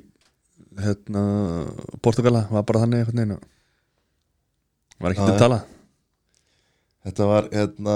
hérna, 0.84 1.22
Portugala, 2.04 2.44
var 2.52 2.64
bara 2.68 2.84
þannig 2.84 3.02
einhvern 3.04 3.20
veginn 3.24 3.36
og- 3.38 3.46
Var 5.04 5.14
ekki 5.16 5.26
til 5.28 5.34
að 5.36 5.42
tala? 5.44 5.60
Þetta 7.08 7.28
var 7.32 7.48
hérna 7.54 7.96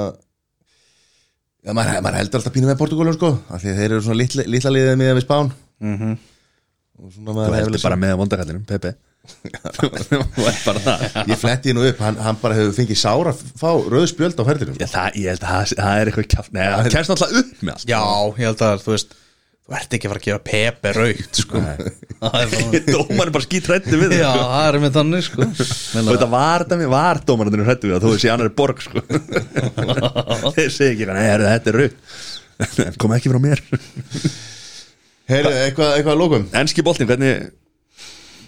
Já, 1.61 1.75
maður, 1.77 1.99
maður 2.01 2.17
heldur 2.17 2.39
alltaf 2.41 2.53
pínu 2.55 2.69
með 2.71 2.79
Portugálum 2.79 3.15
sko 3.17 3.29
af 3.53 3.61
því 3.61 3.69
að 3.69 3.79
þeir 3.81 3.91
eru 3.91 4.01
svona 4.07 4.17
litla, 4.17 4.45
litla 4.49 4.73
liðið 4.73 4.95
með 5.01 5.13
við 5.19 5.25
spán. 5.27 5.51
Mhm. 5.85 6.11
og 7.01 7.15
svona 7.15 7.47
Þú 7.47 7.57
heldur 7.59 7.83
bara 7.85 7.99
með 8.01 8.13
vondakallinum, 8.21 8.63
Pepe. 8.69 8.95
Þú 9.77 10.45
ert 10.49 10.63
bara 10.65 10.81
það. 10.81 11.03
Ég 11.29 11.37
fletti 11.37 11.73
nú 11.77 11.83
upp, 11.85 11.99
hann, 12.01 12.17
hann 12.25 12.39
bara 12.41 12.57
hefur 12.57 12.73
fengið 12.79 12.97
sára 12.97 13.33
fá 13.37 13.67
rauð 13.69 14.07
spjöld 14.09 14.39
á 14.41 14.43
ferðinum 14.47 14.79
Já, 14.81 14.87
það, 14.89 15.19
ég 15.21 15.27
held 15.35 15.45
að 15.45 15.75
það, 15.77 15.91
er 16.01 16.09
eitthvað 16.09 16.29
kjátt 16.33 16.55
Nei, 16.55 16.63
það 16.65 16.89
kemst 16.95 17.13
náttúrulega 17.13 17.43
upp 17.43 17.61
með 17.61 17.75
allt. 17.75 17.85
Já, 17.91 18.01
ég 18.41 18.49
held 18.49 18.63
að 18.65 18.81
þú 18.81 18.95
veist 18.95 19.13
þú 19.61 19.77
ert 19.77 19.93
ekki 19.95 20.07
að 20.07 20.11
fara 20.11 20.21
að 20.21 20.25
gefa 20.27 20.41
Pepe 20.47 20.93
raukt 20.97 21.39
sko. 21.41 21.61
Er 22.21 22.51
Dómarinn 22.93 23.33
bara 23.33 23.45
skýt 23.45 23.69
hrætti 23.69 23.97
við 23.97 24.11
já, 24.19 24.27
það 24.29 24.35
sko. 24.35 24.49
það 24.51 24.67
er 24.67 24.77
með 24.83 24.97
þannig 24.97 25.23
sko. 25.25 25.47
Og 26.01 26.09
þetta 26.11 26.27
var 26.29 26.65
var 26.91 27.21
dómarinn 27.25 27.65
hrætti 27.65 27.89
við 27.89 27.95
það 27.95 28.05
Þú 28.05 28.19
sé 28.21 28.29
annar 28.33 28.49
er 28.51 28.55
borg 28.57 28.83
sko. 28.83 29.01
Þeir 30.57 30.69
segi 30.75 30.91
ekki, 30.91 31.07
nei, 31.09 31.23
heyrðu, 31.25 31.47
þetta 31.55 31.73
er 31.73 31.79
rauk 31.81 32.97
Kom 33.01 33.15
ekki 33.15 33.31
frá 33.31 33.39
mér. 33.41 33.63
Heyrðu, 35.31 35.55
eitthvað, 35.63 35.95
eitthvað 35.95 36.13
að 36.13 36.21
lókum 36.21 36.45
Enski 36.61 36.85
boltinn, 36.85 37.09
hvernig 37.09 37.49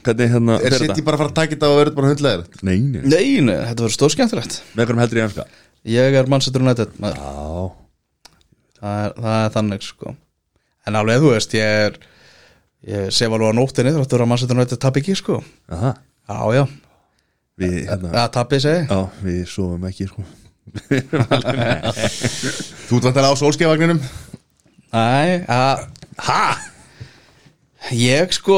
Hvernig 0.03 0.33
hérna 0.35 0.57
Er 0.59 0.75
sitt 0.75 0.91
þetta? 0.91 1.05
bara 1.07 1.17
að 1.17 1.23
fara 1.23 1.31
að 1.31 1.37
taka 1.39 1.55
þetta 1.55 1.69
og 1.71 1.79
verður 1.79 1.97
bara 1.97 2.11
hundlegar 2.11 2.43
Nei, 2.61 2.75
nei, 2.77 3.01
nei, 3.07 3.27
nei, 3.47 3.55
þetta 3.69 3.85
verður 3.85 3.95
stórskemmtilegt. 3.95 4.59
Með 4.75 4.89
hverjum 4.89 5.01
heldur 5.01 5.21
ég 5.21 5.29
enska? 5.29 5.45
Ég 5.93 6.17
er 6.19 6.29
Manchester 6.31 6.63
United 6.63 6.93
maður. 7.01 7.23
Já, 7.23 7.63
það 8.83 8.99
er, 9.07 9.15
það 9.23 9.37
er 9.39 9.55
þannig 9.55 9.87
sko 9.87 10.13
en 10.87 10.97
alveg 10.99 11.21
þú 11.23 11.33
veist, 11.33 11.55
ég 11.57 11.83
er 11.87 11.97
ég 12.87 13.11
sef 13.15 13.31
alveg 13.31 13.53
á 13.55 13.59
nóttinni 13.59 13.93
þráttur 13.95 14.23
að 14.25 14.31
Manchester 14.31 14.57
United 14.57 14.81
tappi 14.83 15.03
ekki 15.03 15.15
sko. 15.19 15.39
Aha. 15.71 15.93
Já, 16.29 16.39
já, 16.57 16.63
Við, 17.61 17.73
hérna, 17.85 18.09
að 18.23 18.29
tappi 18.33 18.57
segi 18.63 18.87
já, 18.89 18.99
við 19.21 19.41
sofum 19.51 19.83
ekki 19.89 20.07
sko. 20.09 20.23
Þú 22.87 22.99
vantilega 23.03 23.29
á 23.29 23.41
sólskeiðvagninum? 23.41 23.99
Nei, 24.93 25.43
að 25.51 25.83
Hæ? 26.23 26.41
Ég 27.97 28.31
sko 28.31 28.57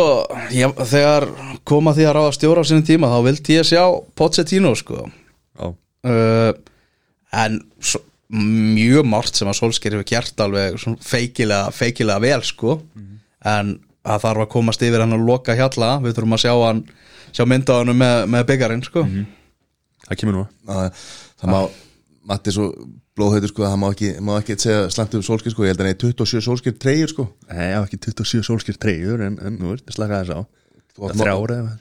ég, 0.53 0.69
Þegar 0.85 1.25
koma 1.65 1.95
því 1.97 2.05
að 2.05 2.15
ráða 2.19 2.35
stjóra 2.37 2.61
á 2.61 2.67
sinni 2.69 2.85
tíma 2.85 3.09
þá 3.09 3.17
vildi 3.25 3.57
ég 3.57 3.65
sjá 3.67 3.83
Pochettino 4.17 4.75
sko. 4.77 5.07
Uh, 6.05 6.51
En 7.35 7.57
svo, 7.83 7.99
mjög 8.33 9.05
margt 9.07 9.37
sem 9.37 9.49
að 9.49 9.59
Solskjær 9.59 9.97
hefur 9.97 10.09
gert 10.09 10.41
alveg 10.45 10.79
svona 10.81 11.01
feikilega, 11.05 11.71
feikilega 11.75 12.23
vel 12.23 12.41
sko. 12.45 12.79
En 13.45 13.75
að 14.05 14.21
þarf 14.25 14.45
að 14.45 14.51
komast 14.53 14.83
yfir 14.85 15.01
hann 15.03 15.15
og 15.17 15.25
loka 15.25 15.55
hjalla. 15.57 15.95
Við 16.03 16.17
þurfum 16.17 16.37
að 16.37 16.43
sjá 16.45 16.53
hann 16.61 16.83
sjá 17.35 17.45
mynda 17.49 17.77
á 17.77 17.79
hann 17.81 17.95
með, 17.97 18.19
með 18.33 18.45
byggarinn 18.51 18.85
sko. 18.85 19.05
Það 20.05 20.21
kemur 20.21 20.37
nú 20.39 20.45
Það, 20.67 21.07
það 21.41 21.53
má, 21.55 21.59
Matti 22.25 22.53
svo 22.53 22.67
blóðhauður 23.15 23.51
sko, 23.51 23.63
það 23.69 23.79
má 23.81 23.87
ekki, 23.91 24.11
má 24.25 24.31
ekki 24.39 24.55
segja 24.59 24.85
slæmt 24.93 25.13
um 25.15 25.23
sólskir 25.25 25.53
sko, 25.53 25.65
ég 25.65 25.75
held 25.75 25.83
að 25.83 25.89
nei 25.91 25.97
27 26.01 26.41
sólskir 26.41 26.73
treyjur 26.81 27.11
sko. 27.13 27.25
Nei, 27.51 27.67
ég 27.69 27.77
á 27.77 27.85
ekki 27.85 27.99
27 28.01 28.47
sólskir 28.47 28.79
treyjur 28.81 29.21
en, 29.27 29.37
en 29.45 29.59
nú 29.61 29.75
veist, 29.75 29.85
slaka 29.93 30.23
þess 30.23 30.33
á. 30.33 30.39
Þú 30.95 31.09
átt 31.09 31.19
Þrjár 31.21 31.53
eða 31.55 31.71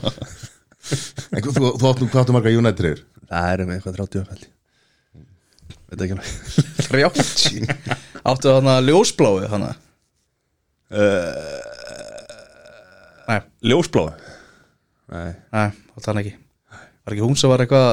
En 1.36 1.44
þú, 1.44 1.52
þú, 1.52 1.70
þú 1.76 1.90
átt 1.90 2.00
nú 2.00 2.08
hvað 2.08 2.22
áttu 2.22 2.34
marga 2.34 2.52
United 2.56 2.80
treyjur 2.80 3.02
Það 3.30 3.50
er 3.52 3.62
með 3.68 3.76
eitthvað 3.76 3.98
30 4.00 4.26
fælt 4.30 4.48
Veit 5.90 6.04
ekki 6.06 6.14
alveg. 6.16 6.28
30 6.90 7.70
Áttu 8.30 8.50
þarna 8.52 8.76
ljósbláu 8.86 9.40
þannig 9.50 9.78
Nei, 13.30 13.40
Ljósblá 13.70 14.04
Nei, 15.10 15.32
nei, 15.50 15.66
áttu 15.96 16.06
hann 16.10 16.20
ekki. 16.22 16.32
Var 17.06 17.14
ekki 17.16 17.24
hún 17.24 17.36
sem 17.38 17.50
var 17.50 17.62
eitthvað 17.64 17.88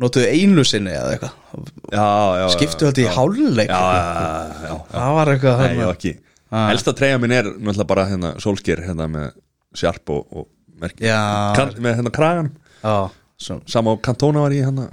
Notuðu 0.00 0.28
einu 0.28 0.64
sinni 0.68 0.92
eða 0.92 1.14
eitthvað? 1.14 1.34
Já, 1.92 2.06
já 2.42 2.46
Skiptu 2.52 2.88
þetta 2.90 3.00
í 3.04 3.06
háluleik 3.16 3.70
Já, 3.72 3.80
já, 3.80 4.02
já, 4.04 4.66
já 4.68 4.74
Það 4.92 5.14
var 5.18 5.30
eitthvað 5.32 5.56
Nei, 5.62 5.66
ég 5.66 5.72
á 5.72 5.80
þarna. 5.80 5.94
ekki. 5.96 6.12
Ah. 6.46 6.66
Elsta 6.72 6.92
treyja 6.96 7.18
minn 7.22 7.32
er 7.34 7.48
náttúrulega 7.56 7.88
bara 7.90 8.04
hérna 8.10 8.34
sólskir 8.44 8.82
hérna 8.84 9.08
með 9.10 9.30
sjarp 9.76 10.12
og, 10.14 10.22
og 10.30 10.46
merki. 10.80 11.08
Já, 11.08 11.16
kan, 11.56 11.72
með 11.82 11.96
hérna 12.00 12.12
kragan. 12.14 12.52
Já 12.84 12.96
Svo 13.40 13.58
Sama 13.68 13.92
á 13.92 14.00
kantóna 14.04 14.44
var 14.44 14.54
ég 14.56 14.68
hérna 14.68 14.86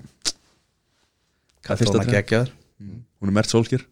Hvað 1.63 1.81
fyrsta 1.81 1.95
Tóna 1.95 2.05
treyja? 2.07 2.21
geggjaður 2.21 2.53
Hún 3.23 3.31
er 3.31 3.37
mert 3.37 3.51
sólskir 3.53 3.85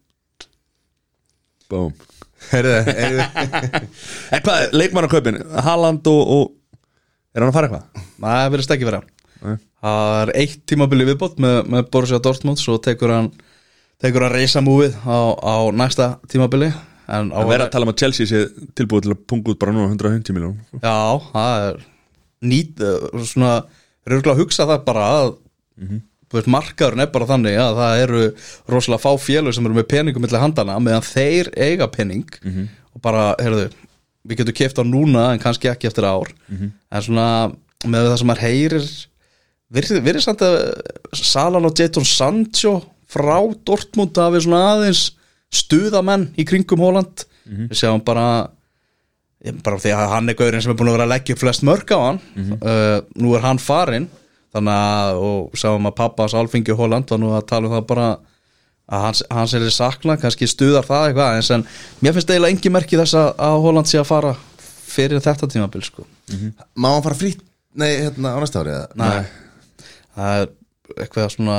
heyrðu, 2.52 2.74
En 4.34 4.42
hvað, 4.44 4.64
leikmannarkaupin, 4.76 5.38
Haaland 5.64 6.08
og, 6.10 6.34
og 6.36 7.32
Er 7.32 7.40
hann 7.40 7.48
að 7.48 7.56
fara 7.56 7.68
eitthvað? 7.70 8.02
Nei, 8.20 8.28
það 8.28 8.50
verðist 8.52 8.72
ekki 8.74 8.86
vera. 8.90 8.98
Það 9.82 10.16
er 10.18 10.32
eitt 10.42 10.58
tímabili 10.68 11.06
viðbót 11.08 11.38
með, 11.40 11.54
með 11.72 11.86
Borussia 11.94 12.20
Dortmund 12.22 12.60
Svo 12.60 12.76
tekur 12.82 13.14
hann 13.14 13.30
Tekur 14.02 14.26
hann 14.26 14.34
reysa 14.34 14.60
múið 14.64 14.98
á, 15.06 15.16
á 15.38 15.54
næsta 15.72 16.08
tímabili. 16.28 16.68
En 17.12 17.32
á 17.32 17.40
verður 17.40 17.66
að 17.68 17.72
tala 17.74 17.86
um 17.86 17.92
að 17.94 18.00
Chelsea 18.02 18.28
sé 18.28 18.42
tilbúið 18.78 19.06
til 19.06 19.14
að 19.14 19.22
punga 19.30 19.52
út 19.52 19.60
bara 19.62 19.74
núna 19.74 19.88
150 19.90 20.36
miljón 20.36 20.58
Já, 20.82 20.98
það 21.32 21.66
er 21.66 21.80
nýt, 22.52 22.82
uh, 22.82 23.24
svona, 23.26 23.52
röglega 24.08 24.34
að 24.36 24.42
hugsa 24.42 24.66
það 24.70 24.84
bara 24.86 25.08
að 25.16 25.30
þú 25.32 26.00
veist, 26.32 26.50
markaðurinn 26.52 27.04
er 27.04 27.12
bara 27.14 27.28
þannig 27.28 27.56
að 27.60 27.78
það 27.80 28.02
eru 28.02 28.22
rosalega 28.74 29.02
fá 29.04 29.12
félög 29.20 29.54
sem 29.56 29.66
eru 29.68 29.78
með 29.78 29.88
peningum 29.92 30.22
millir 30.24 30.42
handana 30.42 30.78
meðan 30.80 31.06
þeir 31.06 31.50
eiga 31.56 31.88
pening 31.92 32.28
og 32.94 33.00
bara, 33.04 33.34
heyrðu, 33.40 33.70
við 34.28 34.42
getum 34.42 34.54
keft 34.54 34.78
á 34.80 34.84
núna 34.84 35.32
en 35.32 35.40
kannski 35.42 35.68
ekki 35.70 35.88
eftir 35.88 36.04
ár. 36.06 36.30
En 36.92 37.02
svona, 37.02 37.52
með 37.84 38.10
það 38.10 38.18
sem 38.20 38.30
maður 38.30 38.46
heyrir 38.46 38.86
virðið 39.72 40.02
virði 40.04 40.22
samt 40.22 40.42
að 40.44 40.56
Salan 41.16 41.64
og 41.66 41.76
Jadon 41.80 42.04
Sancho 42.06 42.74
frá 43.08 43.38
Dortmund 43.66 44.16
að 44.20 44.34
við 44.36 44.44
svona 44.46 44.64
aðeins 44.74 45.02
stuðamenn 45.52 46.30
í 46.40 46.44
kringum 46.48 46.80
Hóland 46.80 47.24
við 47.68 47.76
sjáum 47.80 48.00
bara 48.04 48.48
bara 49.64 49.78
því 49.82 49.90
að 49.96 50.10
hann 50.12 50.28
er 50.30 50.36
gaurinn 50.38 50.62
sem 50.62 50.70
er 50.70 50.76
búin 50.78 50.88
að 50.92 50.94
vera 50.96 51.06
að 51.08 51.12
leggja 51.16 51.34
flest 51.36 51.64
mörg 51.66 51.88
á 51.90 51.98
hann. 51.98 52.20
Uh, 52.62 53.00
nú 53.18 53.32
er 53.34 53.42
hann 53.42 53.58
farinn 53.58 54.06
þannig 54.52 54.76
að, 54.76 55.22
og 55.28 55.56
sáum 55.58 55.88
að 55.88 55.96
pappa 56.02 56.26
hans 56.26 56.34
Alfingi 56.36 56.76
Holland 56.76 57.08
var 57.12 57.20
nú 57.22 57.32
að 57.36 57.46
tala 57.48 57.68
um 57.70 57.74
það 57.76 57.86
bara 57.92 58.08
að 58.92 59.04
hans, 59.06 59.22
hans 59.32 59.54
er 59.56 59.64
sakna, 59.72 60.16
kannski 60.20 60.48
stuðar 60.50 60.84
það 60.88 61.06
eitthvað, 61.08 61.36
eins 61.38 61.50
en 61.54 61.64
mér 62.04 62.16
finnst 62.16 62.32
eiginlega 62.34 62.56
engi 62.56 62.72
merki 62.74 62.98
þess 63.00 63.16
að, 63.16 63.30
að 63.46 63.60
Holland 63.64 63.88
sé 63.88 64.00
að 64.02 64.10
fara 64.10 64.34
fyrir 64.92 65.22
þetta 65.24 65.48
tímabil 65.48 65.84
sko. 65.86 66.04
Má 66.76 66.90
hann 66.92 67.04
fara 67.06 67.16
frýtt 67.16 67.40
Nei, 67.72 67.88
hérna 68.02 68.34
á 68.36 68.38
næsta 68.42 68.60
ári 68.60 68.74
eða? 68.74 68.88
Nei. 69.00 69.86
það 70.12 70.42
er 70.42 70.50
eitthvað 71.00 71.30
svona 71.32 71.56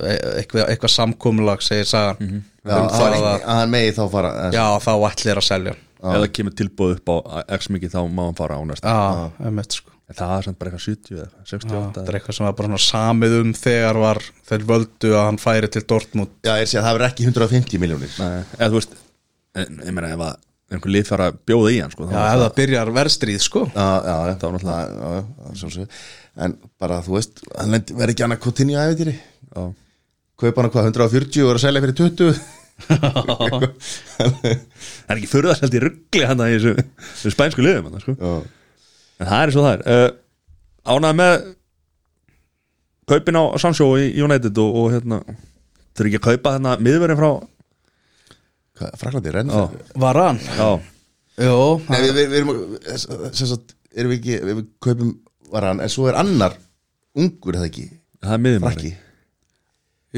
e- 0.00 0.38
eitthvað, 0.38 0.62
eitthvað 0.72 0.92
samkomulag 0.94 1.60
segir 1.66 1.88
sagan. 1.90 2.40
Já, 2.64 2.72
um 2.78 2.86
að 2.86 2.94
það 2.94 3.04
hann- 3.04 3.18
að, 3.18 3.28
að 3.44 3.58
hann 3.58 3.74
megi 3.74 3.92
þá 3.98 4.02
fara 4.14 4.30
já, 4.56 4.64
þá 4.86 4.90
ætlir 5.10 5.40
að 5.42 5.48
selja. 5.50 5.74
Það 6.00 6.26
kemur 6.38 6.56
tilbúið 6.56 6.94
upp 6.96 7.12
á 7.12 7.16
x 7.58 7.68
mikið 7.74 7.92
þá 7.92 8.00
má 8.08 8.22
hann 8.30 8.38
fara 8.40 8.56
á 8.56 8.62
næsta. 8.64 8.88
Já, 8.96 9.26
einmitt 9.44 9.76
sko 9.76 9.92
En 10.10 10.16
það 10.18 10.30
var 10.34 10.42
samt 10.48 10.58
bara 10.58 10.70
eitthvað 10.72 10.86
70 10.90 11.14
eða 11.14 11.24
eitthvað, 11.24 11.46
68 11.54 11.90
þetta 11.94 12.10
er 12.10 12.16
eitthvað 12.18 12.36
sem 12.36 12.46
var 12.48 12.54
bara 12.58 12.78
samið 12.82 13.34
um 13.40 13.50
þegar 13.54 13.98
var 14.02 14.18
þeir 14.50 14.64
völdu 14.66 15.10
að 15.14 15.26
hann 15.28 15.38
færi 15.38 15.68
til 15.70 15.82
Dortmund. 15.92 16.32
Já, 16.42 16.54
ég 16.58 16.66
sé 16.70 16.80
að 16.80 16.86
það 16.88 16.96
verður 16.98 17.08
ekki 17.12 17.26
150 17.30 17.78
miljónir 17.84 18.16
Nei, 18.18 18.40
eða 18.58 18.70
þú 18.72 18.80
veist 18.80 18.96
en, 19.62 19.78
ég 19.86 19.94
meina 19.94 20.10
ef 20.16 20.24
að 20.26 20.34
einhver 20.70 20.92
lið 20.94 21.06
fara 21.10 21.28
að 21.30 21.38
bjóða 21.50 21.70
í 21.74 21.78
hann 21.82 21.94
sko, 21.94 22.06
þá 22.06 22.12
Já, 22.14 22.18
ef 22.18 22.26
það- 22.30 22.42
það 22.42 22.56
byrjar 22.58 22.90
verðstríð 22.98 23.40
sko. 23.46 23.62
Já, 23.70 23.86
já, 24.06 24.16
Það 24.34 24.42
var 24.42 24.52
náttúrulega- 24.58 25.96
En 26.40 26.52
bara, 26.78 27.00
þú 27.06 27.16
veist, 27.16 27.40
hann 27.58 27.72
verður 27.78 28.12
ekki 28.14 28.24
annað 28.26 28.42
Coutinho 28.44 28.78
æfitýri 28.82 29.14
Já. 29.14 29.64
Kaupa 30.40 30.62
hann 30.62 30.70
hvað, 30.74 30.90
140 30.90 31.42
og 31.44 31.50
er 31.50 31.58
að 31.58 31.64
selja 31.66 31.82
fyrir 31.86 31.98
20 32.02 32.34
Það 34.20 35.10
er 35.10 35.18
ekki 35.18 35.28
það 35.50 35.58
seldi 35.60 35.80
ruggli 35.84 36.24
hann 36.30 36.40
í 36.46 36.54
þessu, 36.54 36.72
þessu 37.10 37.32
spænsku 37.34 37.64
liðum 37.66 37.90
hann, 37.90 38.00
sko. 38.04 38.14
En 39.20 39.28
það 39.28 39.42
er 39.44 39.52
svo 39.54 39.64
það 39.66 39.74
er. 39.74 39.82
Uh, 39.84 40.90
Ánað 40.90 41.16
með 41.20 41.34
kaupin 43.10 43.36
á 43.40 43.44
Sancho 43.60 43.88
í 44.00 44.06
United 44.22 44.58
og, 44.62 44.76
og 44.80 44.86
hérna 44.94 45.18
þurfi 45.98 46.08
ekki 46.14 46.20
að 46.20 46.26
kaupa 46.28 46.54
hérna 46.56 46.76
miðverðin 46.80 47.18
frá 47.20 47.30
hvað, 48.80 48.94
Fraklandi, 49.00 49.34
renn 49.34 49.52
Já. 49.52 49.62
Var 50.06 50.20
hann? 50.24 50.40
Já, 50.56 50.70
Jó, 51.40 51.56
Nei, 51.88 51.98
við, 52.04 52.14
við, 52.16 52.32
við 52.32 52.38
erum 52.40 53.28
sem 53.32 53.48
sagt, 53.48 53.74
erum 53.96 54.12
við 54.12 54.18
ekki, 54.20 54.38
við 54.48 54.62
kaupum 54.84 55.12
var 55.52 55.66
hann, 55.70 55.80
en 55.84 55.92
svo 55.92 56.08
er 56.10 56.18
annar 56.20 56.56
ungur, 57.18 57.56
eða 57.58 57.68
ekki, 57.70 57.86
það 58.22 58.34
er 58.36 58.42
miðverðin 58.44 58.66
frakki. 58.66 58.90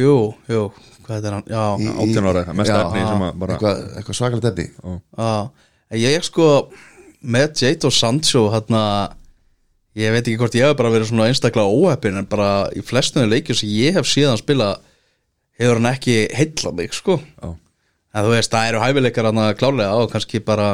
Jú, 0.02 0.14
jú 0.48 0.62
Hvað 1.02 1.26
er 1.28 1.34
hann? 1.36 1.44
Já, 1.50 1.62
Í- 1.82 1.86
í- 1.90 2.14
18 2.14 2.30
ára 2.30 2.42
mest 2.56 2.72
efni 2.74 3.02
sem 3.04 3.24
að 3.26 3.38
bara 3.42 3.56
eitthvað, 3.58 3.82
eitthvað 4.00 4.18
svakalega 4.18 4.50
teppi 4.50 4.66
já. 4.70 5.32
Ég 6.02 6.24
sko 6.24 6.46
með 7.22 7.62
Jade 7.62 7.88
og 7.88 7.94
Sancho 7.94 8.46
hérna 8.52 8.82
ég 9.98 10.12
veit 10.14 10.24
ekki 10.24 10.38
hvort 10.40 10.56
ég 10.56 10.66
hef 10.66 10.78
bara 10.78 10.92
verið 10.92 11.10
svona 11.10 11.28
einstaklega 11.28 11.68
óheppin 11.68 12.16
en 12.20 12.28
bara 12.28 12.70
í 12.76 12.82
flestunni 12.84 13.28
leikjum 13.28 13.58
sem 13.58 13.72
ég 13.72 13.98
hef 13.98 14.08
síðan 14.08 14.40
spila 14.40 14.72
hefur 15.60 15.78
hann 15.78 15.90
ekki 15.92 16.16
heilla 16.32 16.72
mig 16.76 16.96
sko 16.96 17.18
Já. 17.20 17.52
en 17.52 18.26
þú 18.26 18.32
veist, 18.32 18.52
það 18.52 18.70
eru 18.70 18.82
hæfileikar 18.82 19.28
hann 19.28 19.42
að 19.44 19.54
klálega 19.60 20.00
og 20.00 20.12
kannski 20.12 20.40
bara 20.44 20.68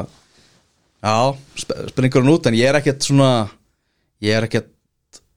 já, 1.02 1.14
sp 1.58 1.78
springur 1.92 2.24
hann 2.24 2.34
út 2.34 2.48
en 2.48 2.58
ég 2.58 2.70
er 2.70 2.78
ekkert 2.78 3.06
svona 3.06 3.32
ég 4.24 4.38
er 4.38 4.46
ekkert 4.46 4.70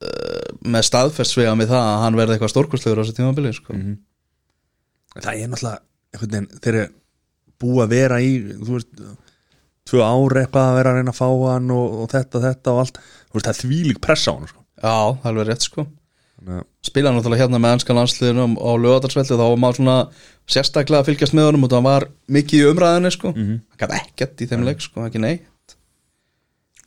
uh, 0.04 0.48
með 0.62 0.88
staðfest 0.88 1.34
svega 1.34 1.56
með 1.58 1.74
það 1.74 1.90
að 1.90 2.00
hann 2.06 2.20
verði 2.20 2.36
eitthvað 2.36 2.54
stórkustlegur 2.54 3.02
á 3.02 3.04
þessu 3.04 3.18
tímabili 3.18 3.54
sko. 3.56 3.78
það 5.18 5.32
er 5.34 5.50
náttúrulega 5.50 6.70
eru 6.70 6.86
búið 7.62 7.84
að 7.84 7.92
vera 7.96 8.22
í 8.22 8.32
þú 8.62 8.78
veist, 8.78 8.94
tvö 9.88 10.02
ári 10.06 10.42
eitthvað 10.44 10.68
að 10.68 10.76
vera 10.78 10.90
að 10.92 10.96
reyna 11.00 11.12
að 11.14 11.18
fá 11.18 11.28
hann 11.52 11.70
og, 11.74 11.96
og 12.02 12.10
þetta, 12.12 12.40
þetta 12.46 12.72
og 12.74 12.78
allt 12.84 12.98
veist, 13.02 13.46
það 13.46 13.52
er 13.54 13.60
þvílík 13.62 14.00
pressa 14.04 14.30
á 14.30 14.34
hann 14.38 14.48
sko. 14.50 14.60
já, 14.82 14.94
alveg 15.30 15.48
rétt 15.50 15.66
sko 15.68 15.86
Þannig 16.42 16.58
að- 16.58 16.68
spila 16.82 17.10
náttúrulega 17.14 17.42
hérna 17.44 17.58
með 17.62 17.72
ennskan 17.76 17.98
landsliðunum 18.00 18.54
á 18.58 18.70
lögadarsvelli 18.82 19.36
þá 19.38 19.42
var 19.46 19.60
maður 19.62 19.76
svona 19.78 19.96
sérstaklega 20.50 21.02
að 21.04 21.08
fylgjast 21.10 21.34
með 21.38 21.46
honum 21.48 21.64
og 21.68 21.70
það 21.70 21.84
var 21.86 22.06
mikið 22.34 22.58
í 22.62 22.68
umræðinni 22.72 23.12
sko 23.14 23.30
Mhm. 23.36 23.60
hann 23.70 23.78
gæti 23.78 23.98
ekkert 24.00 24.42
í 24.42 24.48
þeim 24.50 24.64
leik 24.66 24.80
sko, 24.82 25.06
ekki 25.06 25.20
nei 25.22 25.36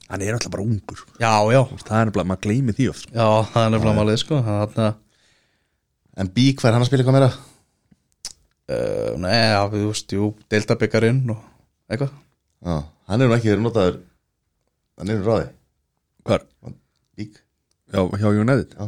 hann 0.09 0.21
er 0.21 0.33
alltaf 0.35 0.51
bara 0.51 0.63
ungur 0.63 0.95
sko. 0.99 1.09
já, 1.19 1.31
já, 1.55 1.61
veist, 1.71 1.87
það 1.87 2.01
er 2.01 2.05
nefnilega, 2.11 2.27
maður 2.31 2.43
gleymi 2.45 2.75
því 2.75 2.89
oft 2.91 3.01
sko. 3.07 3.11
já, 3.15 3.27
það 3.53 3.65
er 3.65 3.71
nefnilega 3.75 3.99
málið 4.01 4.19
sko 4.25 4.35
að, 4.43 4.95
En 6.17 6.29
Bík, 6.31 6.61
hvað 6.61 6.69
er 6.69 6.73
hann 6.77 6.83
að 6.83 6.87
spila 6.87 7.03
eitthvað 7.03 7.15
meira? 7.17 7.31
uh, 8.71 9.17
nei, 9.19 9.33
já, 9.51 9.61
við 9.71 9.81
veist, 9.89 10.13
jú 10.15 10.29
deltabyggarinn 10.49 11.29
og 11.33 11.41
eitthvað 11.91 12.11
Já, 12.63 12.75
hann 13.09 13.21
er 13.21 13.27
nú 13.29 13.35
ekki 13.35 13.51
verið 13.51 13.65
notaður 13.67 13.97
Hann 14.95 15.11
er 15.11 15.19
nú 15.19 15.27
ráði 15.27 15.49
hvar? 16.25 16.45
Bík 17.19 17.41
Já, 17.93 18.01
hjá 18.19 18.29
United. 18.31 18.73
Já. 18.75 18.87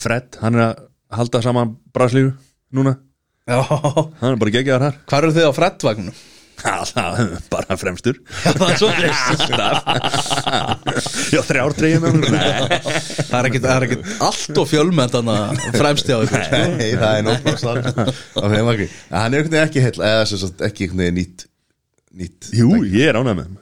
Fred, 0.00 0.36
hann 0.40 0.56
er 0.56 0.64
að 0.64 0.82
halda 1.18 1.40
saman 1.44 1.72
braslífu 1.94 2.34
núna. 2.76 2.96
Já, 3.48 3.58
hann 3.64 4.34
er 4.34 4.38
bara 4.40 4.52
geggjaðar 4.54 4.84
þar. 4.86 5.00
Hvað 5.10 5.24
eru 5.24 5.32
þið 5.38 5.48
á 5.48 5.52
er 7.24 7.44
bara 7.48 7.76
fremstur. 7.80 8.18
Já, 8.44 8.52
það 8.52 8.66
er 8.68 8.80
svo 8.82 8.90
Já, 11.34 11.40
þrjár 11.48 11.76
treyjum 11.78 12.04
það 12.28 13.36
er 13.40 13.48
er 13.76 13.86
ekkit 13.88 14.10
allt 14.28 14.60
og 14.60 14.68
fjölmenn 14.68 15.14
þannig 15.14 15.68
fremst 15.80 16.10
hjá 16.10 16.18
ykkur. 16.18 16.44
Sko. 16.46 16.60
Nei, 16.76 16.90
það 17.00 17.12
er 17.14 17.26
nóg 17.30 17.60
svar 17.62 17.80
á 17.80 18.44
ekki 18.74 18.90
hann 19.14 19.38
er 19.38 19.46
ekki 19.64 19.86
heil 19.86 19.96
eða 20.10 20.26
ekki 20.68 20.90
nýtt 21.16 21.49
nýtt 22.16 22.50
Jú, 22.56 22.72
ég 22.84 23.10
er 23.10 23.18
ánægð 23.20 23.36
með 23.38 23.44
hann 23.44 23.58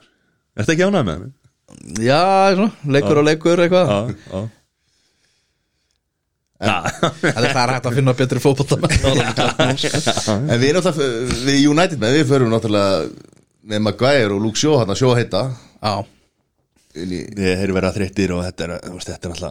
Ertu 0.58 0.74
ekki 0.74 0.86
ánægð 0.88 1.04
með 1.08 1.18
hann? 1.18 1.34
já, 2.00 2.20
svona, 2.56 2.70
leikur 2.88 3.18
og 3.20 3.26
leikur 3.28 3.60
eitthvað. 3.60 3.90
Já, 3.92 3.98
já. 4.32 4.40
Það 6.58 7.58
er 7.62 7.72
hægt 7.76 7.86
að 7.86 7.96
finna 8.00 8.14
betri 8.18 8.40
fótbolta 8.42 8.78
En 10.48 10.56
við 10.58 10.70
erum 10.72 10.82
náttúrulega, 10.82 11.36
við 11.46 11.58
United 11.70 12.00
með, 12.02 12.16
við 12.18 12.32
förum 12.32 12.50
náttúrulega 12.50 13.04
með 13.68 13.84
Maguire 13.84 14.32
og 14.34 14.42
Luke 14.42 14.58
Shaw 14.58 14.80
hann 14.80 14.90
að 14.90 14.98
sjó 15.02 15.12
heita. 15.14 15.44
Já, 15.78 15.92
Ég 16.98 17.60
heyri 17.60 17.74
verið 17.76 17.88
að 17.88 17.96
þreyttir 17.98 18.32
og 18.34 18.42
þetta 18.46 18.66
er, 18.66 18.72
þetta 19.04 19.30
er 19.30 19.44
ó, 19.48 19.50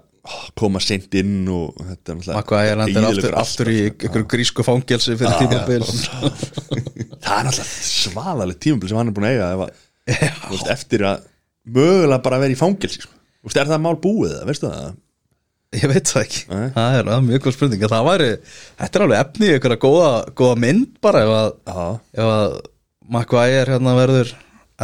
koma 0.59 0.81
seint 0.83 1.17
inn 1.19 1.47
og 1.53 1.77
þetta 1.79 2.13
er 2.13 2.19
náttúrulega 2.19 2.37
Makka 2.37 2.61
er 2.67 2.79
lendir 2.81 3.07
aftur, 3.07 3.37
aftur 3.41 3.71
í 3.71 3.79
einhverju 3.87 4.29
grísku 4.33 4.65
fangelsi 4.67 5.17
fyrir 5.19 5.37
tímabil. 5.41 5.85
Það 7.23 7.39
er 7.39 7.49
náttúrulega 7.49 7.67
svaðalegt 7.89 8.61
tímabil 8.63 8.91
sem 8.91 8.99
hann 8.99 9.11
er 9.11 9.17
búin 9.17 9.27
að 9.29 9.35
eiga 9.35 9.49
ef 9.55 9.65
að, 9.65 9.83
þú 10.43 10.53
veist, 10.53 10.71
eftir 10.75 11.05
að 11.07 11.27
mögulega 11.77 12.23
bara 12.27 12.41
vera 12.43 12.55
í 12.55 12.59
fangelsi 12.59 13.03
sko. 13.03 13.13
Er 13.47 13.69
það 13.69 13.83
mál 13.83 13.97
búið, 14.03 14.33
það, 14.37 14.47
veistu 14.49 14.71
það? 14.71 14.95
Ég 15.77 15.91
veit 15.91 16.07
það 16.07 16.23
ekki. 16.23 16.41
Nei. 16.47 16.65
Það 16.75 16.97
er 16.97 17.09
er 17.11 17.23
mjög 17.27 17.41
góð 17.43 17.55
spurning. 17.57 17.85
Það 17.91 18.05
væri, 18.07 18.27
þetta 18.79 18.99
er 18.99 19.05
alveg 19.05 19.23
efni 19.23 19.47
í 19.47 19.53
einhverja 19.55 19.79
góða, 19.83 20.11
góða 20.39 20.59
mynd 20.63 20.91
bara 21.03 21.23
ef 21.25 21.31
að, 21.37 21.97
að 22.23 22.59
Maguire 23.07 23.71
hérna 23.71 23.95
verður 23.95 24.31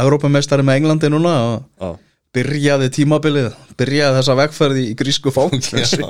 Evrópameistari 0.04 0.64
með 0.66 0.80
Englandi 0.80 1.10
núna 1.12 1.32
og 1.44 1.96
byrjaði 2.34 2.90
tímabilið 2.94 3.50
byrjaði 3.78 4.18
þessa 4.20 4.38
vegferði 4.38 4.84
í 4.90 4.94
grísku 4.98 5.32
fangelsi. 5.34 6.00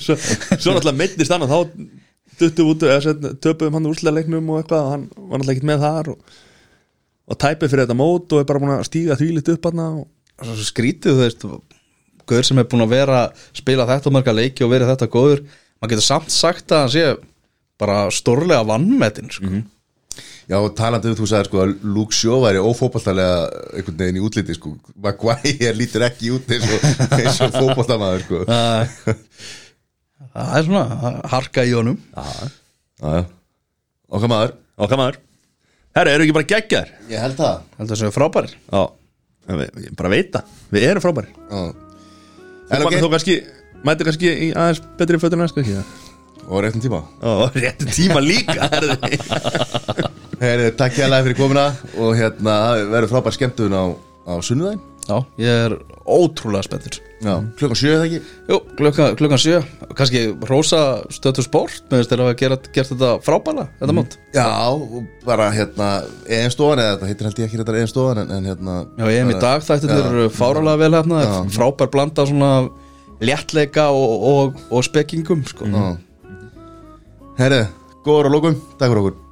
Svo, 0.00 0.16
svo 0.16 0.74
náttúrulega 0.74 0.98
meittist 0.98 1.32
hann 1.34 1.46
og 1.46 1.52
þá 1.52 1.58
duttum 2.40 2.72
út, 2.72 2.84
töpuðum 3.42 3.78
hann 3.78 3.88
úrslæðleiknum 3.90 4.50
og 4.52 4.60
eitthvað 4.60 4.82
og 4.82 4.92
hann 4.94 5.06
var 5.14 5.40
náttúrulega 5.40 5.54
ekkert 5.56 5.70
með 5.70 5.86
þar 5.86 6.10
og, 6.12 6.34
og 7.26 7.40
tæpið 7.42 7.72
fyrir 7.72 7.86
þetta 7.86 7.98
mót 7.98 8.34
og 8.34 8.42
er 8.42 8.48
bara 8.50 8.62
búin 8.62 8.74
að 8.76 8.86
stíga 8.90 9.18
þvílitt 9.18 9.54
upp 9.56 9.70
hann 9.70 9.86
og 9.86 10.04
Svo 10.36 10.66
skrítið 10.68 11.14
þú 11.16 11.22
veist 11.22 11.46
Guður 12.26 12.44
sem 12.44 12.58
er 12.60 12.66
búin 12.68 12.84
að 12.84 12.92
vera 12.92 13.20
spila 13.56 13.86
þetta 13.88 14.12
marga 14.12 14.34
leiki 14.34 14.66
og 14.66 14.72
verið 14.74 14.90
þetta 14.92 15.08
góður 15.14 15.42
maður 15.46 15.92
getur 15.94 16.06
samt 16.06 16.34
sagt 16.34 16.74
að 16.74 16.82
hann 16.82 16.92
sé 16.92 17.06
bara 17.80 17.96
stórlega 18.14 18.64
vannmetinn 18.66 19.32
sko. 19.32 19.48
Já, 19.48 19.62
og 19.62 19.75
talandi 20.78 21.10
um 21.10 21.16
þú 21.18 21.26
sagði 21.26 21.48
sko 21.48 21.62
að 21.64 21.72
Luke 21.82 22.14
Shaw 22.14 22.42
væri 22.44 22.60
ófótballtalega 22.62 23.38
einhvern 23.74 23.98
veginn 24.02 24.20
í 24.20 24.24
útliti 24.26 24.54
sko. 24.54 24.76
Maguire 25.02 25.72
lítur 25.74 26.04
ekki 26.06 26.30
út 26.36 26.52
eins 26.54 26.68
og, 26.70 26.84
eins 27.18 27.40
og 27.42 27.56
fótballtamaður 27.56 28.26
sko. 28.26 28.42
Já, 28.46 28.86
það 30.36 30.54
er 30.60 30.68
svona 30.68 31.16
harka 31.32 31.66
í 31.66 31.74
honum. 31.74 31.98
Já 33.02 33.24
Okkar 34.06 34.30
maður. 34.30 34.52
Okkar 34.78 35.00
maður. 35.00 35.18
Herra, 35.96 36.12
eru 36.14 36.26
ekki 36.26 36.34
bara 36.36 36.46
geggjar? 36.52 36.90
Ég 37.10 37.22
held 37.24 37.38
það. 37.40 37.62
Heldur 37.80 37.98
þessu 37.98 38.14
frábæri 38.14 38.52
Já, 38.54 38.82
við, 39.48 39.68
ég 39.86 39.94
bara 39.98 40.12
veit 40.12 40.28
það. 40.34 40.56
Við 40.76 40.86
erum 40.92 41.04
frábæri 41.04 41.32
Já. 41.34 41.62
Þú, 42.66 42.82
ok, 42.86 42.96
þú 43.00 43.10
kannski, 43.14 43.36
mæti 43.86 44.06
kannski 44.06 44.30
í 44.30 44.50
aðeins 44.52 44.82
betri 45.00 45.20
fötur 45.22 45.40
næstu 45.40 45.62
ekki 45.62 45.78
það? 45.78 45.94
og 46.46 46.62
réttum 46.62 46.82
tíma. 46.84 47.00
Ó, 47.22 47.50
réttu 47.54 47.88
tíma 47.90 48.20
líka 48.22 48.68
herðu. 48.70 48.94
Heyri, 50.36 50.68
takk 50.76 50.92
hjá 50.92 51.06
fyrir 51.08 51.36
komuna 51.38 51.70
og 51.96 52.12
hérna 52.18 52.54
verður 52.90 53.08
frábær 53.14 53.32
skemmtun 53.32 53.72
á, 53.72 53.84
á 54.28 54.32
sunnudaginn. 54.44 54.82
Já, 55.06 55.20
ég 55.38 55.60
er 55.68 55.74
ótrúlega 56.02 56.66
spenntur. 56.66 56.98
Já, 57.22 57.38
klukkan 57.56 57.78
sjö 57.78 57.92
eða 57.94 58.06
ekki? 58.08 58.18
Jú, 58.50 58.58
klukkan, 58.76 59.16
klukkan 59.16 59.40
sjö. 59.40 59.60
Kannski 59.96 60.22
rosa 60.50 60.80
stötu 61.14 61.44
sport 61.46 61.86
með 61.88 62.02
þess 62.02 62.10
til 62.10 62.18
að 62.20 62.32
gera 62.42 62.58
gert 62.74 62.90
þetta 62.92 63.12
frábæla 63.24 63.68
þetta 63.80 63.96
mót. 63.96 64.16
Já, 64.34 64.48
og 64.74 64.96
bara 65.24 65.48
hérna 65.54 65.90
einn 66.26 66.52
stofan, 66.52 66.82
eða 66.84 66.96
þetta 66.96 67.10
heitir 67.12 67.30
held 67.30 67.40
ég 67.40 67.48
ekki 67.48 67.60
þetta 67.62 67.76
einn 67.80 67.92
stofan 67.94 68.22
en, 68.24 68.32
en 68.36 68.48
hérna 68.50 68.78
Já, 68.98 69.06
ég 69.14 69.20
er 69.22 69.32
í 69.32 69.42
dag 69.46 69.64
þættir 69.64 69.94
eru 69.96 70.26
fáralega 70.36 70.82
vel 70.82 70.94
hérna 70.98 71.22
frábær 71.54 71.92
blanda 71.94 72.26
svona 72.28 72.50
léttleika 73.24 73.88
og, 73.94 74.26
og, 74.32 74.64
og 74.68 74.84
spekingum 74.84 75.46
sko. 75.48 75.70
Já. 75.70 75.86
Herri, 77.38 77.62
góður 78.04 78.28
á 78.28 78.34
lókum, 78.36 78.58
takk 78.74 78.90
fyrir 78.90 79.04
okkur 79.06 79.22